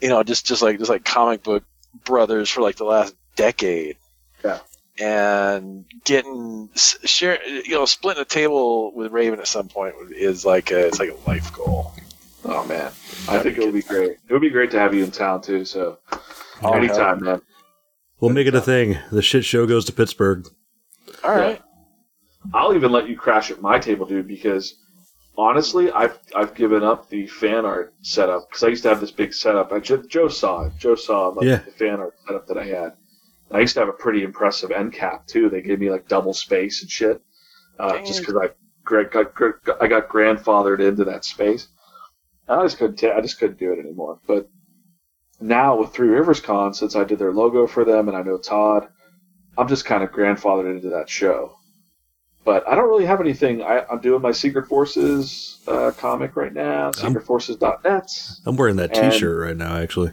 you 0.00 0.08
know, 0.08 0.22
just 0.22 0.46
just 0.46 0.62
like 0.62 0.78
just 0.78 0.90
like 0.90 1.04
comic 1.04 1.42
book 1.42 1.64
brothers 2.04 2.48
for 2.48 2.62
like 2.62 2.76
the 2.76 2.84
last 2.84 3.14
decade 3.36 3.96
Yeah. 4.44 4.60
and 4.98 5.84
getting 6.04 6.70
share 6.74 7.38
you 7.46 7.74
know 7.74 7.84
splitting 7.86 8.22
a 8.22 8.24
table 8.24 8.94
with 8.94 9.10
Raven 9.12 9.40
at 9.40 9.46
some 9.48 9.68
point 9.68 9.94
is 10.10 10.46
like 10.46 10.70
a 10.70 10.86
it's 10.86 10.98
like 10.98 11.10
a 11.10 11.28
life 11.28 11.52
goal. 11.52 11.92
Oh 12.44 12.64
man, 12.66 12.86
I 13.28 13.38
think 13.38 13.58
it 13.58 13.64
would 13.64 13.74
be 13.74 13.82
great. 13.82 14.12
It 14.28 14.32
would 14.32 14.42
be 14.42 14.50
great 14.50 14.70
to 14.72 14.78
have 14.78 14.94
you 14.94 15.04
in 15.04 15.10
town 15.10 15.42
too. 15.42 15.64
So 15.64 15.98
Oh, 16.64 16.72
anytime, 16.74 17.24
man. 17.24 17.40
We'll 18.22 18.32
make 18.32 18.46
it 18.46 18.54
a 18.54 18.60
thing. 18.62 18.96
The 19.10 19.20
shit 19.20 19.44
show 19.44 19.66
goes 19.66 19.84
to 19.86 19.92
Pittsburgh. 19.92 20.46
All 21.22 21.34
right. 21.34 21.60
I'll 22.54 22.74
even 22.74 22.90
let 22.90 23.08
you 23.08 23.16
crash 23.16 23.50
at 23.50 23.60
my 23.60 23.78
table, 23.78 24.06
dude, 24.06 24.26
because 24.26 24.74
honestly, 25.36 25.90
I've 25.92 26.18
I've 26.34 26.54
given 26.54 26.82
up 26.82 27.08
the 27.08 27.26
fan 27.26 27.64
art 27.66 27.94
setup 28.02 28.48
because 28.48 28.62
I 28.64 28.68
used 28.68 28.82
to 28.84 28.88
have 28.88 29.00
this 29.00 29.10
big 29.10 29.32
setup. 29.34 29.72
I 29.72 29.78
Joe, 29.80 30.02
Joe 30.08 30.28
saw 30.28 30.62
it. 30.66 30.72
Joe 30.78 30.94
saw 30.94 31.28
like, 31.28 31.46
Yeah. 31.46 31.56
the 31.58 31.70
fan 31.72 32.00
art 32.00 32.14
setup 32.26 32.46
that 32.48 32.58
I 32.58 32.64
had. 32.64 32.92
I 33.50 33.60
used 33.60 33.74
to 33.74 33.80
have 33.80 33.88
a 33.90 33.92
pretty 33.92 34.22
impressive 34.24 34.70
end 34.70 34.92
cap 34.94 35.26
too. 35.26 35.50
They 35.50 35.60
gave 35.60 35.78
me 35.78 35.90
like 35.90 36.08
double 36.08 36.32
space 36.32 36.80
and 36.82 36.90
shit, 36.90 37.20
uh, 37.78 37.98
just 37.98 38.20
because 38.20 38.34
I 38.36 38.48
gra- 38.82 39.10
got, 39.10 39.80
I 39.82 39.86
got 39.88 40.08
grandfathered 40.08 40.80
into 40.80 41.04
that 41.04 41.24
space. 41.24 41.68
And 42.48 42.58
I 42.60 42.64
just 42.64 42.78
couldn't. 42.78 42.96
ta- 42.96 43.16
I 43.16 43.20
just 43.20 43.38
couldn't 43.38 43.58
do 43.58 43.72
it 43.72 43.78
anymore. 43.78 44.18
But 44.26 44.48
now 45.42 45.76
with 45.78 45.92
Three 45.92 46.08
Rivers 46.08 46.40
Con, 46.40 46.74
since 46.74 46.96
I 46.96 47.04
did 47.04 47.18
their 47.18 47.32
logo 47.32 47.66
for 47.66 47.84
them, 47.84 48.08
and 48.08 48.16
I 48.16 48.22
know 48.22 48.38
Todd, 48.38 48.88
I'm 49.58 49.68
just 49.68 49.84
kind 49.84 50.02
of 50.02 50.10
grandfathered 50.10 50.74
into 50.74 50.90
that 50.90 51.08
show. 51.10 51.56
But 52.44 52.66
I 52.66 52.74
don't 52.74 52.88
really 52.88 53.06
have 53.06 53.20
anything. 53.20 53.62
I, 53.62 53.84
I'm 53.90 54.00
doing 54.00 54.20
my 54.20 54.32
Secret 54.32 54.66
Forces 54.66 55.60
uh, 55.68 55.92
comic 55.96 56.34
right 56.34 56.52
now, 56.52 56.90
secretforces.net. 56.90 58.10
I'm 58.46 58.56
wearing 58.56 58.76
that 58.76 58.96
And- 58.96 59.12
T-shirt 59.12 59.40
right 59.40 59.56
now, 59.56 59.76
actually. 59.76 60.12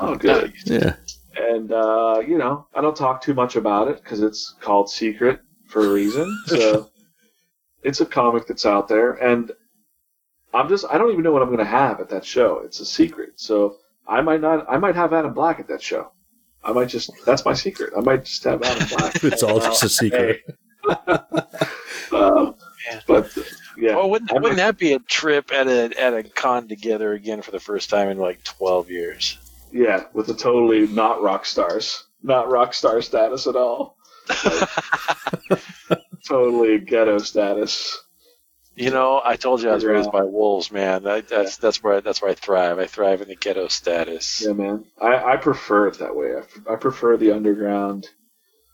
Oh, 0.00 0.14
good. 0.14 0.52
Yeah. 0.64 0.94
And, 1.36 1.72
uh, 1.72 2.22
you 2.26 2.38
know, 2.38 2.66
I 2.74 2.80
don't 2.80 2.96
talk 2.96 3.20
too 3.20 3.34
much 3.34 3.56
about 3.56 3.88
it 3.88 4.02
because 4.02 4.22
it's 4.22 4.54
called 4.60 4.88
Secret 4.90 5.40
for 5.66 5.84
a 5.84 5.92
reason. 5.92 6.26
So 6.46 6.90
it's 7.82 8.00
a 8.00 8.06
comic 8.06 8.46
that's 8.46 8.64
out 8.66 8.88
there. 8.88 9.12
And 9.12 9.52
I'm 10.54 10.68
just, 10.68 10.84
I 10.90 10.98
don't 10.98 11.10
even 11.10 11.22
know 11.22 11.32
what 11.32 11.42
I'm 11.42 11.48
going 11.48 11.58
to 11.58 11.64
have 11.64 12.00
at 12.00 12.08
that 12.10 12.24
show. 12.24 12.60
It's 12.64 12.80
a 12.80 12.84
secret. 12.86 13.32
So 13.36 13.76
I 14.08 14.22
might 14.22 14.40
not, 14.40 14.66
I 14.68 14.78
might 14.78 14.96
have 14.96 15.12
Adam 15.12 15.34
Black 15.34 15.60
at 15.60 15.68
that 15.68 15.82
show. 15.82 16.12
I 16.64 16.72
might 16.72 16.88
just, 16.88 17.10
that's 17.24 17.44
my 17.44 17.52
secret. 17.52 17.92
I 17.96 18.00
might 18.00 18.24
just 18.24 18.42
have 18.44 18.62
Adam 18.62 18.88
Black. 18.88 19.14
It's 19.24 19.42
all 19.42 19.60
just 19.60 19.82
a 19.84 19.88
secret. 19.88 20.42
Uh, 22.10 22.52
but, 23.06 23.36
yeah. 23.76 23.94
Well, 23.94 24.08
wouldn't, 24.10 24.32
wouldn't 24.32 24.56
that 24.56 24.78
be 24.78 24.94
a 24.94 24.98
trip 24.98 25.52
at 25.52 25.68
a 25.68 25.92
at 26.00 26.14
a 26.14 26.22
con 26.22 26.68
together 26.68 27.12
again 27.12 27.42
for 27.42 27.50
the 27.50 27.60
first 27.60 27.90
time 27.90 28.08
in 28.08 28.18
like 28.18 28.42
twelve 28.44 28.90
years? 28.90 29.38
Yeah, 29.72 30.04
with 30.14 30.28
a 30.30 30.34
totally 30.34 30.86
not 30.88 31.22
rock 31.22 31.44
stars, 31.44 32.04
not 32.22 32.48
rock 32.50 32.72
star 32.74 33.02
status 33.02 33.46
at 33.46 33.56
all. 33.56 33.96
totally 36.26 36.78
ghetto 36.78 37.18
status. 37.18 38.02
You 38.78 38.90
know, 38.90 39.20
I 39.24 39.34
told 39.36 39.60
you 39.62 39.70
I 39.70 39.74
was 39.74 39.82
Yeah. 39.82 39.90
raised 39.90 40.12
by 40.12 40.22
wolves, 40.22 40.70
man. 40.70 41.02
That, 41.02 41.26
that's 41.28 41.56
that's 41.56 41.82
where 41.82 42.00
that's 42.00 42.22
where 42.22 42.30
I 42.30 42.34
thrive. 42.34 42.78
I 42.78 42.86
thrive 42.86 43.20
in 43.22 43.28
the 43.28 43.34
ghetto 43.34 43.66
status. 43.68 44.40
Yeah, 44.46 44.52
man. 44.52 44.84
I, 45.00 45.32
I 45.32 45.36
prefer 45.36 45.88
it 45.88 45.98
that 45.98 46.14
way. 46.14 46.34
I, 46.36 46.72
I 46.74 46.76
prefer 46.76 47.16
the 47.16 47.32
underground, 47.32 48.06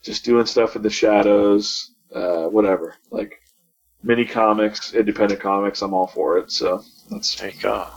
just 0.02 0.24
doing 0.24 0.44
stuff 0.46 0.76
in 0.76 0.82
the 0.82 0.90
shadows, 0.90 1.90
uh, 2.14 2.44
whatever. 2.48 2.96
Like 3.10 3.40
mini 4.02 4.26
comics, 4.26 4.92
independent 4.92 5.40
comics. 5.40 5.80
I'm 5.80 5.94
all 5.94 6.06
for 6.06 6.36
it. 6.36 6.50
So 6.52 6.82
let's 7.10 7.34
take 7.34 7.60
go. 7.62 7.88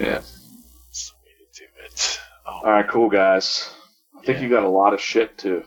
yeah. 0.00 0.20
That's 0.86 1.12
the 1.12 1.14
way 1.24 1.30
to 1.38 1.60
do 1.60 1.64
it. 1.84 2.18
Oh, 2.44 2.50
All 2.64 2.72
right, 2.72 2.88
cool 2.88 3.08
guys. 3.08 3.72
I 4.20 4.24
think 4.24 4.38
Yeah. 4.38 4.44
you 4.44 4.50
got 4.50 4.64
a 4.64 4.68
lot 4.68 4.94
of 4.94 5.00
shit 5.00 5.38
to 5.38 5.62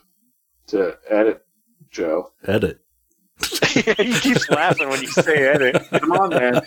to 0.68 0.98
edit, 1.10 1.46
Joe. 1.90 2.32
Edit. 2.46 2.80
he 3.68 4.14
keeps 4.20 4.50
laughing 4.50 4.90
when 4.90 5.02
you 5.02 5.08
say 5.08 5.48
edit. 5.48 5.86
Come 5.92 6.12
on, 6.14 6.30
man. 6.30 6.62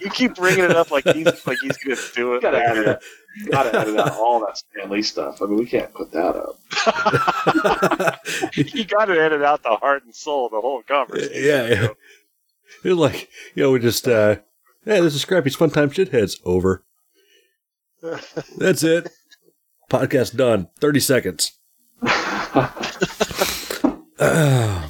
You 0.00 0.10
keep 0.10 0.34
bringing 0.36 0.64
it 0.64 0.76
up 0.76 0.90
like 0.90 1.04
he's 1.04 1.26
like 1.46 1.58
he's 1.60 1.76
gonna 1.78 1.96
do 2.14 2.34
it. 2.34 2.42
gotta 2.42 2.58
Like, 2.58 2.68
edit 2.68 2.86
it. 2.86 3.02
Gotta 3.50 3.78
edit 3.80 3.96
out 3.98 4.12
all 4.12 4.40
that 4.40 4.56
Stan 4.56 4.88
Lee 4.90 5.02
stuff. 5.02 5.42
I 5.42 5.46
mean, 5.46 5.56
we 5.56 5.66
can't 5.66 5.92
put 5.92 6.12
that 6.12 6.36
up. 6.36 6.58
you 8.56 8.84
got 8.84 9.06
to 9.06 9.20
edit 9.20 9.42
out 9.42 9.62
the 9.62 9.76
heart 9.76 10.04
and 10.04 10.14
soul 10.14 10.46
of 10.46 10.52
the 10.52 10.60
whole 10.60 10.82
conversation. 10.82 11.32
yeah, 11.34 11.66
yeah. 11.66 11.88
It's 12.84 12.96
like, 12.98 13.28
you 13.54 13.64
know, 13.64 13.72
we 13.72 13.80
just, 13.80 14.06
uh, 14.08 14.36
hey, 14.84 15.00
this 15.00 15.14
is 15.14 15.22
Scrappy's 15.22 15.56
Fun 15.56 15.70
Time 15.70 15.90
Shitheads. 15.90 16.38
Over. 16.44 16.84
That's 18.56 18.82
it. 18.82 19.10
Podcast 19.90 20.36
done. 20.36 20.68
30 20.80 21.00
seconds. 21.00 21.52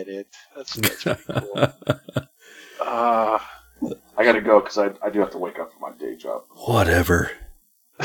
Edit. 0.00 0.28
That's, 0.56 0.74
that's 0.74 1.02
pretty 1.04 1.22
cool. 1.28 1.72
Uh, 2.80 3.38
I 4.16 4.24
gotta 4.24 4.40
go 4.40 4.60
because 4.60 4.78
I, 4.78 4.90
I 5.04 5.10
do 5.10 5.20
have 5.20 5.30
to 5.32 5.38
wake 5.38 5.58
up 5.58 5.72
for 5.72 5.78
my 5.80 5.92
day 5.96 6.16
job. 6.16 6.44
whatever. 6.66 7.30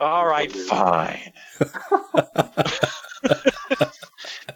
all 0.00 0.26
right, 0.26 0.52
fine. 0.52 1.32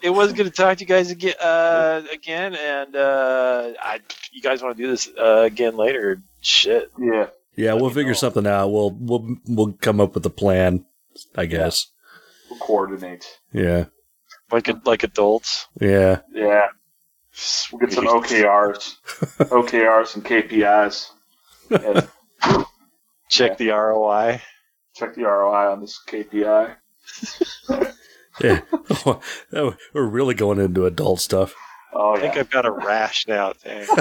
it 0.03 0.11
was 0.11 0.33
good 0.35 0.45
to 0.45 0.51
talk 0.51 0.77
to 0.79 0.85
you 0.85 0.89
guys 0.89 1.11
again, 1.11 1.35
uh, 1.41 2.03
again, 2.12 2.55
and 2.55 2.95
uh, 2.95 3.73
I, 3.83 4.01
you 4.33 4.43
guys 4.43 4.62
want 4.62 4.77
to 4.77 4.83
do 4.83 4.89
this 4.89 5.09
uh, 5.19 5.43
again 5.47 5.77
later? 5.77 6.23
Shit. 6.41 6.91
Yeah. 6.99 7.29
Yeah, 7.57 7.73
we'll 7.75 7.91
figure 7.91 8.12
know. 8.12 8.19
something 8.19 8.47
out. 8.47 8.69
We'll 8.69 8.91
we'll 8.91 9.37
we'll 9.47 9.73
come 9.73 10.01
up 10.01 10.14
with 10.14 10.25
a 10.27 10.31
plan, 10.31 10.85
I 11.37 11.47
guess. 11.47 11.87
We'll 12.49 12.61
coordinate. 12.61 13.27
Yeah. 13.53 13.87
Like 14.51 14.68
a, 14.68 14.80
like 14.84 15.03
adults. 15.03 15.68
Yeah. 15.80 16.20
Yeah. 16.32 16.68
We'll 17.70 17.80
get 17.80 17.92
some 17.92 18.07
OKRs, 18.07 18.94
OKRs 19.38 20.14
and 20.16 20.24
KPIs, 20.24 21.11
and 21.70 22.09
Check 23.28 23.59
the 23.59 23.68
ROI. 23.70 24.40
check 24.96 25.14
the 25.14 25.24
ROI 25.24 25.70
on 25.72 25.80
this 25.80 26.01
KPI. 26.09 26.74
Yeah. 28.42 28.61
Oh, 29.53 29.74
we're 29.92 30.07
really 30.07 30.34
going 30.34 30.59
into 30.61 30.86
adult 30.86 31.20
stuff. 31.20 31.55
Oh 31.92 32.16
I 32.16 32.20
think. 32.20 32.36
I've 32.36 32.51
got 32.51 32.64
a 32.66 32.70
rash 32.70 33.26
now. 33.28 33.53
Dang. 33.64 33.86
All 33.88 33.96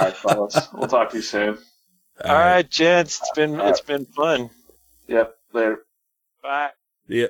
right, 0.00 0.16
fellas. 0.16 0.68
We'll 0.72 0.88
talk 0.88 1.10
to 1.10 1.16
you 1.16 1.22
soon. 1.22 1.58
All 2.24 2.34
right, 2.34 2.68
gents. 2.68 3.20
It's 3.20 3.30
been 3.34 3.52
All 3.52 3.56
right. 3.58 3.68
it's 3.70 3.80
been 3.80 4.04
fun. 4.06 4.50
Yep. 5.08 5.34
Later. 5.52 5.78
Bye. 6.42 6.70
Yeah. 7.08 7.26